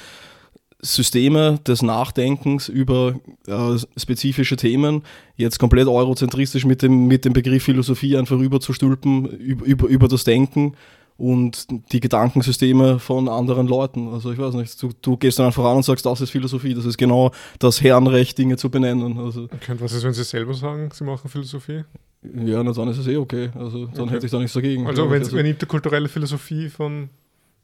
Systeme 0.84 1.60
des 1.66 1.82
Nachdenkens 1.82 2.68
über 2.68 3.14
äh, 3.46 3.78
spezifische 3.96 4.56
Themen 4.56 5.02
jetzt 5.36 5.58
komplett 5.58 5.86
eurozentristisch 5.86 6.64
mit 6.64 6.82
dem, 6.82 7.06
mit 7.06 7.24
dem 7.24 7.32
Begriff 7.32 7.62
Philosophie 7.62 8.16
einfach 8.16 8.36
rüberzustülpen, 8.36 9.26
über, 9.26 9.64
über, 9.64 9.86
über 9.86 10.08
das 10.08 10.24
Denken 10.24 10.74
und 11.22 11.68
die 11.92 12.00
Gedankensysteme 12.00 12.98
von 12.98 13.28
anderen 13.28 13.68
Leuten. 13.68 14.08
Also 14.08 14.32
ich 14.32 14.38
weiß 14.38 14.54
nicht, 14.54 14.82
du, 14.82 14.90
du 15.00 15.16
gehst 15.16 15.38
dann 15.38 15.46
einfach 15.46 15.64
an 15.64 15.76
und 15.76 15.84
sagst, 15.84 16.04
das 16.04 16.20
ist 16.20 16.30
Philosophie, 16.30 16.74
das 16.74 16.84
ist 16.84 16.98
genau 16.98 17.30
das 17.60 17.80
Herrenrecht, 17.80 18.36
Dinge 18.38 18.56
zu 18.56 18.70
benennen. 18.70 19.18
Also 19.18 19.42
und 19.42 19.80
was 19.80 19.92
ist, 19.92 20.02
wenn 20.02 20.12
Sie 20.12 20.24
selber 20.24 20.52
sagen, 20.54 20.90
Sie 20.92 21.04
machen 21.04 21.28
Philosophie? 21.30 21.84
ja, 22.22 22.62
na, 22.62 22.72
dann 22.72 22.88
ist 22.88 22.98
es 22.98 23.06
eh 23.06 23.16
okay. 23.16 23.50
Also 23.54 23.86
dann 23.86 24.04
Okay. 24.04 24.14
hätte 24.14 24.26
ich 24.26 24.32
da 24.32 24.38
nichts 24.38 24.52
dagegen. 24.52 24.86
Also, 24.86 25.06
glaub 25.06 25.14
ich. 25.20 25.26
wenn, 25.28 25.38
wenn 25.38 25.46
interkulturelle 25.46 26.08
Philosophie 26.08 26.68
von 26.68 27.08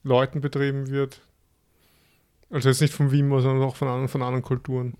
Leuten 0.04 0.40
betrieben 0.40 0.88
wird, 0.90 1.20
also 2.50 2.68
jetzt 2.68 2.80
nicht 2.80 2.94
von 2.94 3.10
Wimmer, 3.10 3.40
sondern 3.40 3.62
auch 3.68 3.74
von 3.76 3.88
anderen, 3.88 4.08
von 4.08 4.22
anderen 4.22 4.42
Kulturen. 4.42 4.94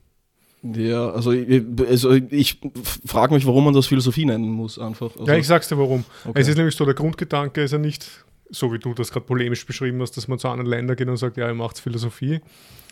Ja, 0.63 1.11
also 1.11 1.31
ich, 1.31 1.63
also 1.89 2.11
ich 2.13 2.61
frage 3.07 3.33
mich, 3.35 3.47
warum 3.47 3.65
man 3.67 3.75
das 3.75 3.87
Philosophie 3.87 4.25
nennen 4.25 4.51
muss, 4.51 4.79
einfach. 4.79 5.11
Also, 5.17 5.27
ja, 5.27 5.37
ich 5.37 5.47
sag's 5.47 5.69
dir 5.69 5.79
warum. 5.79 6.05
okay. 6.25 6.41
Es 6.41 6.49
ist 6.49 6.57
nämlich 6.57 6.75
so, 6.75 6.85
der 6.85 6.95
Grundgedanke 6.95 7.63
ist 7.63 7.71
ja 7.71 7.79
nicht, 7.79 8.25
so 8.51 8.73
wie 8.73 8.79
du 8.79 8.95
das 8.95 9.11
gerade 9.11 9.27
polemisch 9.27 9.67
beschrieben 9.67 10.01
hast, 10.01 10.17
dass 10.17 10.29
man 10.29 10.39
zu 10.39 10.49
anderen 10.49 10.71
Ländern 10.71 10.97
geht 10.97 11.09
und 11.09 11.17
sagt, 11.17 11.37
ja, 11.37 11.49
ihr 11.49 11.55
macht 11.55 11.79
Philosophie, 11.79 12.41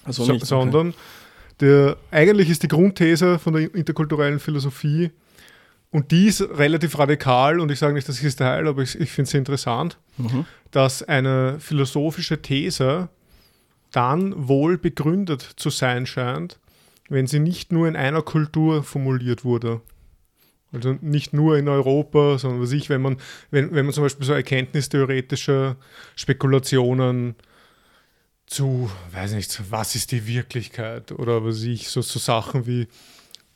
also 0.04 0.24
so, 0.24 0.32
nicht, 0.32 0.42
okay. 0.42 0.48
sondern 0.48 0.94
der, 1.60 1.96
eigentlich 2.10 2.50
ist 2.50 2.62
die 2.62 2.68
Grundthese 2.68 3.38
von 3.38 3.54
der 3.54 3.74
interkulturellen 3.74 4.38
Philosophie 4.38 5.10
und 5.90 6.10
die 6.10 6.26
ist 6.26 6.42
relativ 6.42 6.98
radikal 6.98 7.60
und 7.60 7.70
ich 7.72 7.78
sage 7.78 7.94
nicht, 7.94 8.08
das 8.08 8.22
ist 8.22 8.40
der 8.40 8.48
Heil, 8.48 8.68
aber 8.68 8.82
ich, 8.82 9.00
ich 9.00 9.10
finde 9.10 9.28
es 9.28 9.34
interessant, 9.34 9.98
Mhm. 10.18 10.46
dass 10.70 11.02
eine 11.02 11.60
philosophische 11.60 12.40
These 12.40 13.08
dann 13.92 14.48
wohl 14.48 14.78
begründet 14.78 15.42
zu 15.56 15.70
sein 15.70 16.06
scheint, 16.06 16.58
wenn 17.08 17.26
sie 17.26 17.38
nicht 17.38 17.72
nur 17.72 17.86
in 17.86 17.96
einer 17.96 18.22
Kultur 18.22 18.82
formuliert 18.82 19.44
wurde. 19.44 19.80
Also 20.76 20.96
nicht 21.00 21.32
nur 21.32 21.58
in 21.58 21.68
Europa, 21.68 22.38
sondern 22.38 22.60
was 22.60 22.72
ich, 22.72 22.88
wenn 22.88 23.02
man, 23.02 23.16
wenn, 23.50 23.72
wenn 23.72 23.86
man 23.86 23.94
zum 23.94 24.04
Beispiel 24.04 24.26
so 24.26 24.32
erkenntnistheoretische 24.32 25.76
Spekulationen 26.14 27.34
zu, 28.46 28.90
weiß 29.12 29.32
nicht, 29.32 29.60
was 29.70 29.94
ist 29.94 30.12
die 30.12 30.26
Wirklichkeit 30.26 31.12
oder 31.12 31.44
was 31.44 31.62
ich, 31.62 31.88
so, 31.88 32.00
so 32.00 32.18
Sachen 32.18 32.66
wie 32.66 32.86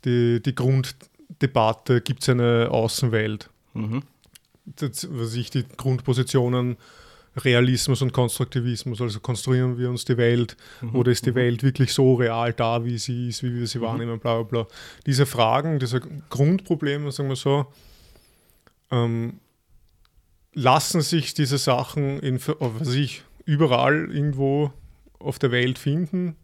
die, 0.05 0.43
die 0.43 0.55
Grunddebatte, 0.55 2.01
gibt 2.01 2.23
es 2.23 2.29
eine 2.29 2.69
Außenwelt? 2.71 3.51
Mhm. 3.75 4.03
das, 4.65 5.09
was 5.11 5.35
ich, 5.35 5.51
die 5.51 5.65
Grundpositionen 5.77 6.77
Realismus 7.37 8.03
und 8.03 8.13
Konstruktivismus, 8.13 9.01
also 9.01 9.21
konstruieren 9.21 9.79
wir 9.79 9.89
uns 9.89 10.05
die 10.05 10.17
Welt 10.17 10.57
Mhm. 10.81 10.95
oder 10.97 11.13
ist 11.13 11.27
die 11.27 11.35
Welt 11.35 11.63
wirklich 11.63 11.93
so 11.93 12.15
real 12.15 12.53
da, 12.53 12.85
wie 12.85 12.99
sie 12.99 13.29
ist, 13.29 13.43
wie 13.43 13.55
wir 13.55 13.67
sie 13.67 13.81
wahrnehmen, 13.81 14.19
bla 14.19 14.43
bla 14.43 14.63
bla. 14.65 14.67
Diese 15.07 15.27
Fragen, 15.27 15.79
diese 15.79 16.01
Grundprobleme, 16.29 17.13
sagen 17.13 17.29
wir 17.29 17.37
so, 17.37 17.67
ähm, 18.91 19.41
lassen 20.53 21.01
sich 21.01 21.35
diese 21.35 21.59
Sachen 21.59 22.19
in, 22.21 22.41
oh, 22.59 22.73
was 22.79 22.89
weiß 22.89 22.95
ich, 22.97 23.23
überall 23.45 24.11
irgendwo 24.13 24.73
auf 25.19 25.39
der 25.39 25.53
Welt 25.53 25.79
finden 25.79 26.35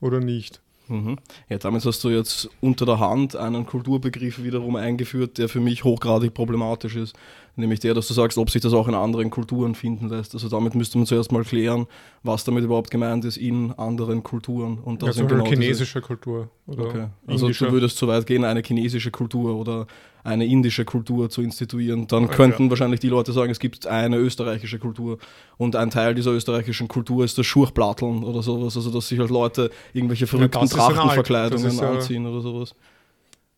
oder 0.00 0.20
nicht? 0.20 0.60
Mhm. 0.88 1.18
Ja, 1.48 1.58
damit 1.58 1.84
hast 1.84 2.04
du 2.04 2.10
jetzt 2.10 2.48
unter 2.60 2.86
der 2.86 3.00
Hand 3.00 3.34
einen 3.34 3.66
Kulturbegriff 3.66 4.42
wiederum 4.42 4.76
eingeführt, 4.76 5.38
der 5.38 5.48
für 5.48 5.58
mich 5.60 5.82
hochgradig 5.82 6.32
problematisch 6.32 6.94
ist. 6.94 7.16
Nämlich 7.58 7.80
der, 7.80 7.94
dass 7.94 8.06
du 8.06 8.12
sagst, 8.12 8.36
ob 8.36 8.50
sich 8.50 8.60
das 8.60 8.74
auch 8.74 8.86
in 8.86 8.94
anderen 8.94 9.30
Kulturen 9.30 9.74
finden 9.74 10.10
lässt. 10.10 10.34
Also 10.34 10.50
damit 10.50 10.74
müsste 10.74 10.98
man 10.98 11.06
zuerst 11.06 11.32
mal 11.32 11.42
klären, 11.42 11.86
was 12.22 12.44
damit 12.44 12.62
überhaupt 12.64 12.90
gemeint 12.90 13.24
ist 13.24 13.38
in 13.38 13.72
anderen 13.72 14.22
Kulturen. 14.22 14.78
Und 14.78 15.00
das 15.00 15.08
Also 15.08 15.20
sind 15.20 15.32
eine 15.32 15.42
genau 15.42 15.50
chinesische 15.50 16.02
Kultur 16.02 16.50
oder 16.66 16.84
Okay. 16.84 17.06
Also 17.26 17.46
indische. 17.46 17.66
du 17.66 17.72
würdest 17.72 17.96
so 17.96 18.08
weit 18.08 18.26
gehen, 18.26 18.44
eine 18.44 18.60
chinesische 18.62 19.10
Kultur 19.10 19.56
oder 19.56 19.86
eine 20.22 20.44
indische 20.44 20.84
Kultur 20.84 21.30
zu 21.30 21.40
instituieren. 21.40 22.06
Dann 22.08 22.24
Ja. 22.24 22.28
könnten 22.28 22.68
wahrscheinlich 22.68 23.00
die 23.00 23.08
Leute 23.08 23.32
sagen, 23.32 23.50
es 23.50 23.58
gibt 23.58 23.86
eine 23.86 24.18
österreichische 24.18 24.78
Kultur 24.78 25.16
und 25.56 25.76
ein 25.76 25.88
Teil 25.88 26.14
dieser 26.14 26.32
österreichischen 26.32 26.88
Kultur 26.88 27.24
ist 27.24 27.38
das 27.38 27.46
Schurchplatteln 27.46 28.22
oder 28.22 28.42
sowas. 28.42 28.76
Also 28.76 28.90
dass 28.90 29.08
sich 29.08 29.18
halt 29.18 29.30
Leute 29.30 29.70
irgendwelche 29.94 30.26
verrückten 30.26 30.58
Alt. 30.58 30.72
Trachtenverkleidungen 30.72 31.74
ja- 31.78 31.90
anziehen 31.92 32.26
oder 32.26 32.42
sowas. 32.42 32.74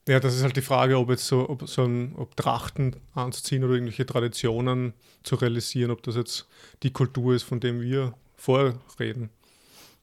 Ja, 0.09 0.19
das 0.21 0.35
ist 0.35 0.43
halt 0.43 0.57
die 0.57 0.63
Frage, 0.63 0.99
ob 0.99 1.11
jetzt 1.11 1.27
so, 1.27 1.49
ob 1.49 1.69
so 1.69 1.85
ein, 1.85 2.15
ob 2.17 2.35
Trachten 2.37 2.97
anzuziehen 3.15 3.63
oder 3.63 3.75
irgendwelche 3.75 4.07
Traditionen 4.07 4.95
zu 5.23 5.37
realisieren, 5.37 5.91
ob 5.91 6.03
das 6.03 6.17
jetzt 6.17 6.49
die 6.83 6.91
Kultur 6.93 7.35
ist, 7.35 7.43
von 7.43 7.61
dem 7.61 7.81
wir 7.81 8.15
vorreden. 8.37 9.29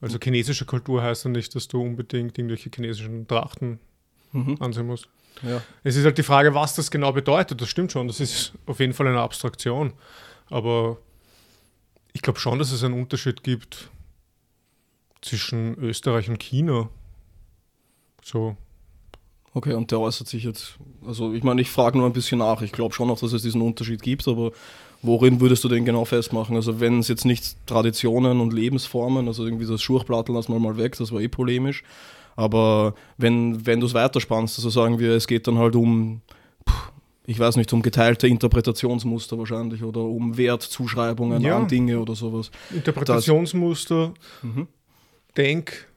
Also 0.00 0.18
chinesische 0.22 0.64
Kultur 0.64 1.02
heißt 1.02 1.24
ja 1.24 1.30
nicht, 1.30 1.54
dass 1.54 1.68
du 1.68 1.82
unbedingt 1.82 2.38
irgendwelche 2.38 2.70
chinesischen 2.74 3.26
Trachten 3.26 3.80
Mhm. 4.32 4.56
ansehen 4.60 4.86
musst. 4.86 5.08
Ja. 5.42 5.62
Es 5.82 5.96
ist 5.96 6.04
halt 6.04 6.18
die 6.18 6.22
Frage, 6.22 6.54
was 6.54 6.74
das 6.74 6.90
genau 6.90 7.12
bedeutet. 7.12 7.60
Das 7.60 7.68
stimmt 7.68 7.92
schon, 7.92 8.06
das 8.06 8.20
ist 8.20 8.52
auf 8.66 8.80
jeden 8.80 8.92
Fall 8.92 9.06
eine 9.06 9.20
Abstraktion. 9.20 9.92
Aber 10.50 10.98
ich 12.12 12.22
glaube 12.22 12.38
schon, 12.38 12.58
dass 12.58 12.70
es 12.72 12.84
einen 12.84 12.94
Unterschied 12.94 13.42
gibt 13.42 13.90
zwischen 15.22 15.76
Österreich 15.78 16.28
und 16.28 16.38
China. 16.38 16.88
So, 18.22 18.56
Okay, 19.56 19.72
und 19.72 19.90
der 19.90 20.00
äußert 20.00 20.28
sich 20.28 20.44
jetzt, 20.44 20.76
also 21.06 21.32
ich 21.32 21.42
meine, 21.42 21.62
ich 21.62 21.70
frage 21.70 21.96
nur 21.96 22.06
ein 22.06 22.12
bisschen 22.12 22.40
nach. 22.40 22.60
Ich 22.60 22.72
glaube 22.72 22.92
schon 22.94 23.08
auch, 23.08 23.18
dass 23.18 23.32
es 23.32 23.40
diesen 23.40 23.62
Unterschied 23.62 24.02
gibt, 24.02 24.28
aber 24.28 24.52
worin 25.00 25.40
würdest 25.40 25.64
du 25.64 25.68
den 25.70 25.86
genau 25.86 26.04
festmachen? 26.04 26.56
Also 26.56 26.78
wenn 26.78 26.98
es 26.98 27.08
jetzt 27.08 27.24
nicht 27.24 27.56
Traditionen 27.66 28.42
und 28.42 28.52
Lebensformen, 28.52 29.26
also 29.28 29.46
irgendwie 29.46 29.64
das 29.64 29.80
Schurchplatteln 29.80 30.36
lassen 30.36 30.52
wir 30.52 30.60
mal 30.60 30.76
weg, 30.76 30.94
das 30.98 31.10
war 31.10 31.22
eh 31.22 31.28
polemisch, 31.28 31.84
aber 32.36 32.94
wenn, 33.16 33.64
wenn 33.64 33.80
du 33.80 33.86
es 33.86 33.94
weiterspannst, 33.94 34.58
also 34.58 34.68
sagen 34.68 34.98
wir, 34.98 35.12
es 35.12 35.26
geht 35.26 35.46
dann 35.46 35.56
halt 35.56 35.74
um, 35.74 36.20
ich 37.24 37.38
weiß 37.38 37.56
nicht, 37.56 37.72
um 37.72 37.80
geteilte 37.80 38.28
Interpretationsmuster 38.28 39.38
wahrscheinlich 39.38 39.82
oder 39.82 40.00
um 40.02 40.36
Wertzuschreibungen 40.36 41.40
Ja. 41.40 41.56
an 41.56 41.66
Dinge 41.66 41.98
oder 41.98 42.14
sowas. 42.14 42.50
Interpretationsmuster, 42.74 44.12
Mhm. 44.42 44.66
Denk, 45.34 45.88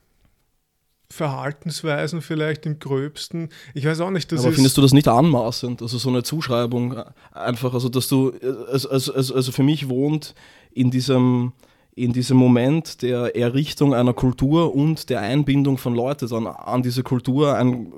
Verhaltensweisen 1.12 2.22
vielleicht 2.22 2.66
im 2.68 2.78
gröbsten. 2.78 3.50
Ich 3.74 3.86
weiß 3.86 4.00
auch 4.02 4.12
nicht, 4.12 4.32
das 4.32 4.44
aber 4.44 4.54
findest 4.54 4.78
du 4.78 4.82
das 4.82 4.94
nicht 4.94 5.08
anmaßend? 5.08 5.82
Also 5.82 5.98
so 5.98 6.10
eine 6.10 6.22
Zuschreibung 6.22 6.96
einfach, 7.32 7.74
also 7.74 7.90
dass 7.90 8.08
du, 8.08 8.32
also, 8.72 8.90
also, 8.90 9.14
also, 9.14 9.52
für 9.52 9.64
mich 9.64 9.90
wohnt 9.90 10.36
in 10.72 10.92
diesem, 10.92 11.54
in 11.96 12.14
diesem 12.14 12.38
Moment 12.38 13.02
der 13.02 13.36
Errichtung 13.36 13.96
einer 13.96 14.14
Kultur 14.14 14.76
und 14.76 15.10
der 15.10 15.22
Einbindung 15.22 15.80
von 15.80 15.96
Leuten 15.96 16.28
dann 16.30 16.46
an 16.46 16.84
diese 16.84 17.02
Kultur 17.02 17.56
ein, 17.56 17.92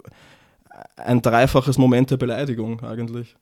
ein 0.96 1.22
dreifaches 1.22 1.78
Moment 1.78 2.12
der 2.12 2.18
Beleidigung 2.18 2.82
eigentlich. 2.82 3.36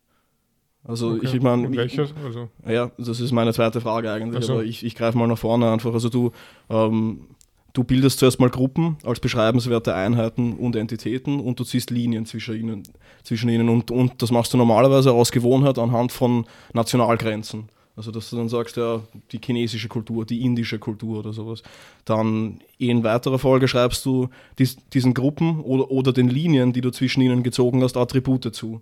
Also 0.84 1.12
Okay. 1.12 1.28
ich 1.36 1.42
meine, 1.42 1.72
welches? 1.76 2.14
Also, 2.26 2.50
ja, 2.68 2.90
das 2.98 3.20
ist 3.20 3.32
meine 3.32 3.54
zweite 3.54 3.82
Frage 3.82 4.12
eigentlich, 4.12 4.46
so. 4.46 4.54
aber 4.54 4.64
ich, 4.64 4.84
ich 4.84 4.96
greife 4.96 5.18
mal 5.18 5.28
nach 5.28 5.38
vorne 5.38 5.70
einfach. 5.72 5.94
Also 5.94 6.10
du, 6.10 6.32
ähm, 6.70 7.28
du 7.74 7.84
bildest 7.84 8.20
zuerst 8.20 8.40
mal 8.40 8.50
Gruppen 8.50 8.98
als 9.04 9.20
beschreibenswerte 9.20 9.94
Einheiten 9.94 10.54
und 10.54 10.76
Entitäten 10.76 11.40
und 11.40 11.60
du 11.60 11.64
ziehst 11.64 11.90
Linien 11.90 12.26
zwischen 12.26 12.56
ihnen, 12.56 12.84
zwischen 13.24 13.50
ihnen 13.50 13.70
und, 13.70 13.92
und 13.92 14.22
das 14.22 14.32
machst 14.32 14.54
du 14.54 14.58
normalerweise 14.58 15.12
aus 15.12 15.32
Gewohnheit 15.32 15.78
anhand 15.78 16.12
von 16.12 16.46
Nationalgrenzen. 16.74 17.70
Also 17.96 18.12
dass 18.12 18.30
du 18.30 18.38
dann 18.38 18.48
sagst, 18.48 18.78
ja, 18.78 19.02
die 19.34 19.42
chinesische 19.44 19.90
Kultur, 19.90 20.26
die 20.26 20.42
indische 20.46 20.80
Kultur 20.80 21.20
oder 21.20 21.34
sowas. 21.34 21.64
Dann 22.06 22.62
in 22.78 23.04
weiterer 23.04 23.40
Folge 23.40 23.68
schreibst 23.68 24.06
du 24.06 24.30
dies, 24.58 24.78
diesen 24.94 25.14
Gruppen 25.14 25.60
oder, 25.60 25.92
oder 25.92 26.14
den 26.14 26.30
Linien, 26.30 26.72
die 26.72 26.80
du 26.80 26.92
zwischen 26.92 27.22
ihnen 27.22 27.44
gezogen 27.44 27.84
hast, 27.84 27.98
Attribute 27.98 28.56
zu. 28.56 28.82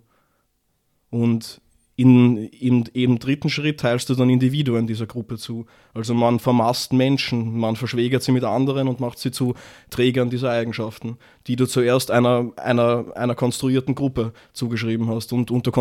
Und 1.10 1.60
in, 1.98 2.36
im, 2.36 2.84
im 2.92 3.18
dritten 3.18 3.50
Schritt 3.50 3.80
teilst 3.80 4.08
du 4.08 4.14
dann 4.14 4.30
Individuen 4.30 4.86
dieser 4.86 5.06
Gruppe 5.06 5.36
zu. 5.36 5.66
Also 5.94 6.14
man 6.14 6.38
vermasst 6.38 6.92
Menschen, 6.92 7.58
man 7.58 7.74
verschwägert 7.74 8.22
sie 8.22 8.30
mit 8.30 8.44
anderen 8.44 8.86
und 8.86 9.00
macht 9.00 9.18
sie 9.18 9.32
zu 9.32 9.54
Trägern 9.90 10.30
dieser 10.30 10.52
Eigenschaften, 10.52 11.16
die 11.48 11.56
du 11.56 11.66
zuerst 11.66 12.12
einer, 12.12 12.52
einer, 12.54 13.06
einer 13.16 13.34
konstruierten 13.34 13.96
Gruppe 13.96 14.32
zugeschrieben 14.52 15.08
hast. 15.08 15.32
Und, 15.32 15.50
und 15.50 15.66
du, 15.66 15.72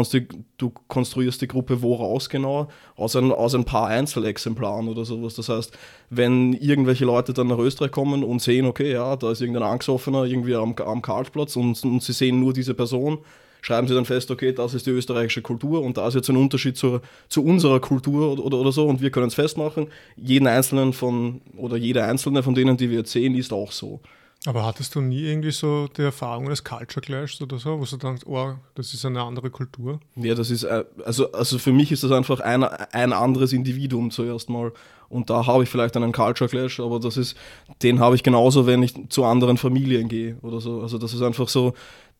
du 0.57 0.71
konstruierst 0.87 1.39
die 1.43 1.47
Gruppe 1.47 1.83
woraus 1.83 2.29
genau? 2.29 2.67
Aus 2.95 3.15
ein, 3.15 3.31
aus 3.31 3.53
ein 3.53 3.65
paar 3.65 3.85
Einzelexemplaren 3.85 4.87
oder 4.87 5.05
sowas. 5.05 5.35
Das 5.35 5.49
heißt, 5.49 5.77
wenn 6.09 6.53
irgendwelche 6.53 7.05
Leute 7.05 7.31
dann 7.31 7.45
nach 7.45 7.59
Österreich 7.59 7.91
kommen 7.91 8.23
und 8.23 8.41
sehen, 8.41 8.65
okay, 8.65 8.91
ja, 8.91 9.15
da 9.17 9.31
ist 9.31 9.41
irgendein 9.41 9.69
Angstoffener 9.69 10.23
irgendwie 10.23 10.55
am, 10.55 10.73
am 10.77 11.03
Karlsplatz 11.03 11.55
und, 11.57 11.83
und 11.83 12.01
sie 12.01 12.13
sehen 12.13 12.39
nur 12.39 12.53
diese 12.53 12.73
Person, 12.73 13.19
schreiben 13.67 13.85
sie 13.85 13.93
dann 13.93 14.05
fest, 14.05 14.31
okay, 14.31 14.53
das 14.53 14.73
ist 14.73 14.85
die 14.85 14.91
österreichische 14.91 15.41
Kultur 15.41 15.81
und 15.81 15.97
da 15.97 16.07
ist 16.07 16.13
jetzt 16.13 16.29
ein 16.29 16.37
Unterschied 16.37 16.77
zur, 16.77 17.01
zu 17.27 17.43
unserer 17.43 17.81
Kultur 17.81 18.31
oder, 18.31 18.45
oder, 18.45 18.57
oder 18.59 18.71
so 18.71 18.87
und 18.87 19.01
wir 19.01 19.11
können 19.11 19.27
es 19.27 19.33
festmachen. 19.33 19.87
Jeden 20.15 20.47
einzelnen 20.47 20.93
von 20.93 21.41
oder 21.57 21.75
jeder 21.75 22.07
einzelne 22.07 22.43
von 22.43 22.55
denen, 22.55 22.77
die 22.77 22.89
wir 22.89 22.99
jetzt 22.99 23.11
sehen, 23.11 23.35
ist 23.35 23.51
auch 23.51 23.73
so. 23.73 23.99
aber 24.45 24.65
hattest 24.65 24.95
du 24.95 25.01
nie 25.01 25.23
irgendwie 25.23 25.51
so 25.51 25.89
die 25.97 26.03
Erfahrung 26.03 26.47
des 26.47 26.63
Culture 26.63 27.01
Clashs 27.01 27.41
oder 27.41 27.57
so, 27.57 27.77
wo 27.77 27.83
du 27.83 27.97
denkst, 27.97 28.23
oh, 28.25 28.53
das 28.75 28.93
ist 28.93 29.03
eine 29.03 29.21
andere 29.21 29.49
Kultur? 29.49 29.99
Ja, 30.15 30.33
das 30.33 30.49
ist, 30.49 30.63
äh, 30.63 30.85
also, 31.03 31.29
also 31.33 31.59
für 31.59 31.73
mich 31.73 31.91
ist 31.91 32.03
das 32.03 32.11
einfach 32.11 32.39
ein, 32.39 32.63
ein 32.63 33.11
anderes 33.11 33.51
Individuum 33.51 34.11
zuerst 34.11 34.49
mal. 34.49 34.71
Und 35.09 35.29
da 35.29 35.45
habe 35.45 35.63
ich 35.63 35.69
vielleicht 35.69 35.95
einen 35.97 36.11
Culture 36.11 36.49
Clash, 36.49 36.79
aber 36.79 36.99
das 36.99 37.17
ist, 37.17 37.35
den 37.83 37.99
habe 37.99 38.15
ich 38.15 38.23
genauso, 38.23 38.65
wenn 38.65 38.83
ich 38.83 38.93
zu 39.09 39.25
anderen 39.25 39.57
Familien 39.57 40.07
gehe 40.07 40.37
oder 40.41 40.61
so. 40.61 40.81
Also 40.81 40.97
das 40.97 41.13
ist 41.13 41.21
einfach 41.21 41.49
so, 41.49 41.73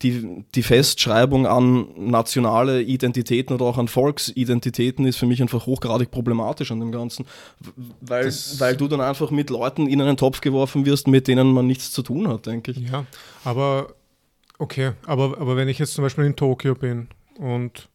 die, 0.04 0.46
die 0.54 0.62
Festschreibung 0.64 1.48
an 1.48 1.88
nationale 1.98 2.84
Identitäten 2.84 3.56
oder 3.56 3.66
auch 3.66 3.78
an 3.80 3.88
Volksidentitäten 3.88 5.06
ist 5.08 5.18
für 5.18 5.26
mich 5.26 5.42
einfach 5.42 5.66
hochgradig 5.66 6.12
problematisch 6.12 6.72
an 6.72 6.80
dem 6.80 6.92
Ganzen, 6.92 7.26
weil, 8.02 8.26
Das- 8.26 8.60
weil 8.60 8.78
du 8.78 8.88
dann 8.88 9.02
einfach 9.02 9.32
mit 9.32 9.50
Leuten 9.50 9.88
in 9.88 10.00
einen 10.02 10.18
Topf 10.18 10.42
geworfen 10.42 10.86
wirst, 10.86 11.08
mit 11.08 11.28
denen 11.28 11.52
man 11.52 11.66
nichts 11.66 11.92
zu 11.92 12.04
tun 12.04 12.28
hat, 12.28 12.46
denke 12.46 12.72
ich. 12.72 12.78
Ja, 12.92 13.06
aber 13.44 13.94
okay, 14.60 14.92
aber, 15.06 15.40
aber 15.40 15.56
wenn 15.56 15.68
ich 15.68 15.80
jetzt 15.80 15.94
zum 15.94 16.04
Beispiel 16.04 16.26
in 16.26 16.36
Tokio 16.36 16.76
bin 16.76 17.08
und 17.40 17.88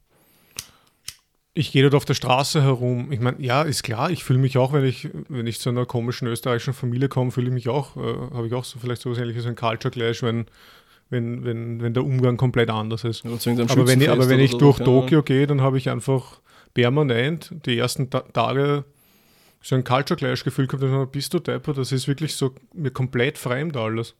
ich 1.54 1.70
gehe 1.70 1.82
dort 1.82 1.94
auf 1.94 2.06
der 2.06 2.14
Straße 2.14 2.62
herum, 2.62 3.12
ich 3.12 3.20
meine, 3.20 3.36
ja, 3.40 3.62
ist 3.62 3.82
klar, 3.82 4.10
ich 4.10 4.24
fühle 4.24 4.38
mich 4.38 4.56
auch, 4.56 4.72
wenn 4.72 4.84
ich, 4.84 5.10
wenn 5.28 5.46
ich 5.46 5.60
zu 5.60 5.68
einer 5.68 5.84
komischen 5.84 6.26
österreichischen 6.26 6.72
Familie 6.72 7.08
komme, 7.10 7.30
fühle 7.30 7.48
ich 7.48 7.52
mich 7.52 7.68
auch, 7.68 7.94
äh, 7.96 8.00
habe 8.34 8.46
ich 8.46 8.54
auch 8.54 8.64
so 8.64 8.78
vielleicht 8.78 9.02
so 9.02 9.10
was 9.10 9.18
ähnliches 9.18 9.44
wie 9.44 9.48
ein 9.50 9.54
Culture 9.56 9.90
Clash, 9.92 10.22
wenn, 10.22 10.46
wenn, 11.12 11.44
wenn, 11.44 11.82
wenn 11.82 11.92
der 11.92 12.04
Umgang 12.04 12.38
komplett 12.38 12.70
anders 12.70 13.04
ist. 13.04 13.24
Aber 13.26 13.86
wenn 13.86 14.00
ich, 14.00 14.08
aber 14.08 14.28
wenn 14.30 14.40
ich 14.40 14.52
so, 14.52 14.58
durch 14.58 14.80
Ahnung. 14.80 15.02
Tokio 15.02 15.22
gehe, 15.22 15.46
dann 15.46 15.60
habe 15.60 15.76
ich 15.76 15.90
einfach 15.90 16.40
permanent 16.72 17.54
die 17.66 17.76
ersten 17.76 18.08
Ta 18.08 18.20
Tage 18.20 18.84
so 19.60 19.76
ein 19.76 19.84
Culture 19.84 20.16
Clash 20.16 20.42
Gefühl 20.42 20.66
gehabt, 20.66 20.82
dass 20.82 20.90
ich, 20.90 21.12
bist 21.12 21.34
du 21.34 21.38
Depper, 21.38 21.74
das 21.74 21.92
ist 21.92 22.08
wirklich 22.08 22.34
so 22.34 22.54
mir 22.74 22.90
komplett 22.90 23.36
fremd 23.36 23.76
alles. 23.76 24.14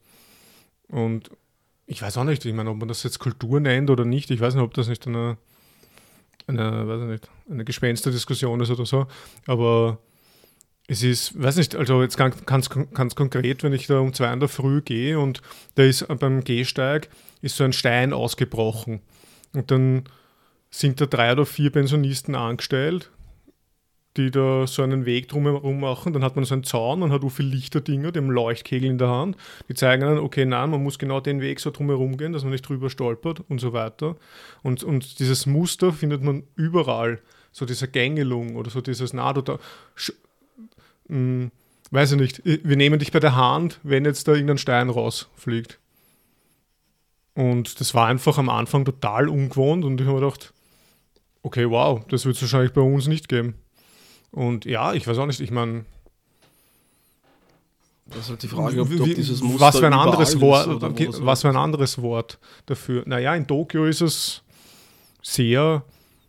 Und 0.87 1.31
ich 1.87 2.01
weiß 2.01 2.17
auch 2.17 2.23
nicht, 2.25 2.45
ich 2.45 2.53
meine, 2.53 2.69
ob 2.69 2.77
man 2.77 2.87
das 2.87 3.01
jetzt 3.03 3.17
Kultur 3.17 3.59
nennt 3.59 3.89
oder 3.89 4.05
nicht, 4.05 4.29
ich 4.29 4.39
weiß 4.39 4.53
nicht, 4.53 4.63
ob 4.63 4.75
das 4.75 4.87
nicht 4.87 5.07
eine, 5.07 5.37
eine, 6.45 6.87
weiß 6.87 7.01
ich 7.01 7.07
nicht, 7.07 7.29
eine 7.49 7.65
Gespensterdiskussion 7.65 8.61
ist 8.61 8.69
oder 8.69 8.85
so, 8.85 9.07
aber 9.47 9.97
es 10.87 11.01
ist, 11.01 11.41
weiß 11.41 11.57
nicht, 11.57 11.75
also 11.75 12.01
jetzt 12.01 12.17
ganz, 12.17 12.45
ganz, 12.45 12.69
ganz 12.69 13.15
konkret, 13.15 13.63
wenn 13.63 13.73
ich 13.73 13.87
da 13.87 13.99
um 13.99 14.13
zwei 14.13 14.31
in 14.33 14.39
der 14.39 14.49
Früh 14.49 14.81
gehe 14.81 15.19
und 15.19 15.41
da 15.75 15.83
ist 15.83 16.05
beim 16.19 16.43
Gehsteig 16.43 17.09
ist 17.41 17.55
so 17.55 17.63
ein 17.63 17.73
Stein 17.73 18.13
ausgebrochen 18.13 19.01
und 19.53 19.71
dann 19.71 20.03
sind 20.69 20.99
da 20.99 21.05
drei 21.05 21.31
oder 21.31 21.45
vier 21.45 21.69
Pensionisten 21.69 22.35
angestellt, 22.35 23.11
die 24.17 24.31
da 24.31 24.67
so 24.67 24.81
einen 24.81 25.05
Weg 25.05 25.27
drumherum 25.27 25.79
machen. 25.79 26.13
Dann 26.13 26.23
hat 26.23 26.35
man 26.35 26.45
so 26.45 26.53
einen 26.53 26.63
Zaun, 26.63 26.99
man 26.99 27.11
hat 27.11 27.21
so 27.21 27.29
viele 27.29 27.49
Lichterdinger, 27.49 28.11
haben 28.15 28.29
Leuchtkegel 28.29 28.89
in 28.89 28.97
der 28.97 29.09
Hand. 29.09 29.37
Die 29.69 29.75
zeigen 29.75 30.01
dann, 30.01 30.17
okay, 30.17 30.45
nein, 30.45 30.69
man 30.71 30.83
muss 30.83 30.99
genau 30.99 31.19
den 31.19 31.41
Weg 31.41 31.59
so 31.59 31.71
drumherum 31.71 32.17
gehen, 32.17 32.33
dass 32.33 32.43
man 32.43 32.51
nicht 32.51 32.67
drüber 32.67 32.89
stolpert 32.89 33.41
und 33.49 33.59
so 33.59 33.73
weiter. 33.73 34.15
Und, 34.63 34.83
und 34.83 35.19
dieses 35.19 35.45
Muster 35.45 35.93
findet 35.93 36.23
man 36.23 36.43
überall. 36.55 37.21
So 37.51 37.65
diese 37.65 37.87
Gängelung 37.87 38.55
oder 38.55 38.71
so 38.71 38.81
dieses, 38.81 39.13
na, 39.13 39.31
du 39.31 39.41
da, 39.41 39.59
mh, 41.07 41.49
weiß 41.91 42.13
ich 42.13 42.19
nicht, 42.19 42.41
wir 42.45 42.75
nehmen 42.75 42.99
dich 42.99 43.11
bei 43.11 43.19
der 43.19 43.35
Hand, 43.35 43.79
wenn 43.83 44.05
jetzt 44.05 44.27
da 44.27 44.33
irgendein 44.33 44.57
Stein 44.57 44.89
rausfliegt. 44.89 45.79
Und 47.35 47.79
das 47.79 47.93
war 47.93 48.07
einfach 48.07 48.37
am 48.37 48.49
Anfang 48.49 48.85
total 48.85 49.27
ungewohnt 49.29 49.83
und 49.85 49.99
ich 49.99 50.05
habe 50.07 50.19
mir 50.19 50.25
gedacht, 50.25 50.53
okay, 51.41 51.69
wow, 51.69 52.01
das 52.09 52.25
wird 52.25 52.35
es 52.35 52.41
wahrscheinlich 52.43 52.73
bei 52.73 52.81
uns 52.81 53.07
nicht 53.07 53.27
geben. 53.27 53.55
Und 54.31 54.65
ja, 54.65 54.93
ich 54.93 55.07
weiß 55.07 55.17
auch 55.17 55.25
nicht, 55.25 55.39
ich 55.39 55.51
meine, 55.51 55.85
Das 58.05 58.19
ist 58.21 58.29
halt 58.29 58.43
die 58.43 58.47
Frage, 58.47 58.81
ob, 58.81 58.89
wie- 58.89 59.13
dieses 59.13 59.41
Muster 59.41 59.59
was 59.61 59.77
für 59.79 59.87
ein 59.87 59.93
anderes 59.93 60.29
ist 60.35 60.41
Wort, 60.41 60.81
das 60.83 61.25
was 61.25 61.41
für 61.41 61.49
ein 61.49 61.55
anderes 61.55 62.01
Wort 62.01 62.37
dafür. 62.65 63.03
Naja, 63.07 63.35
in 63.35 63.47
Tokio 63.47 63.85
ist 63.85 64.01
es 64.01 64.43
sehr 65.21 65.83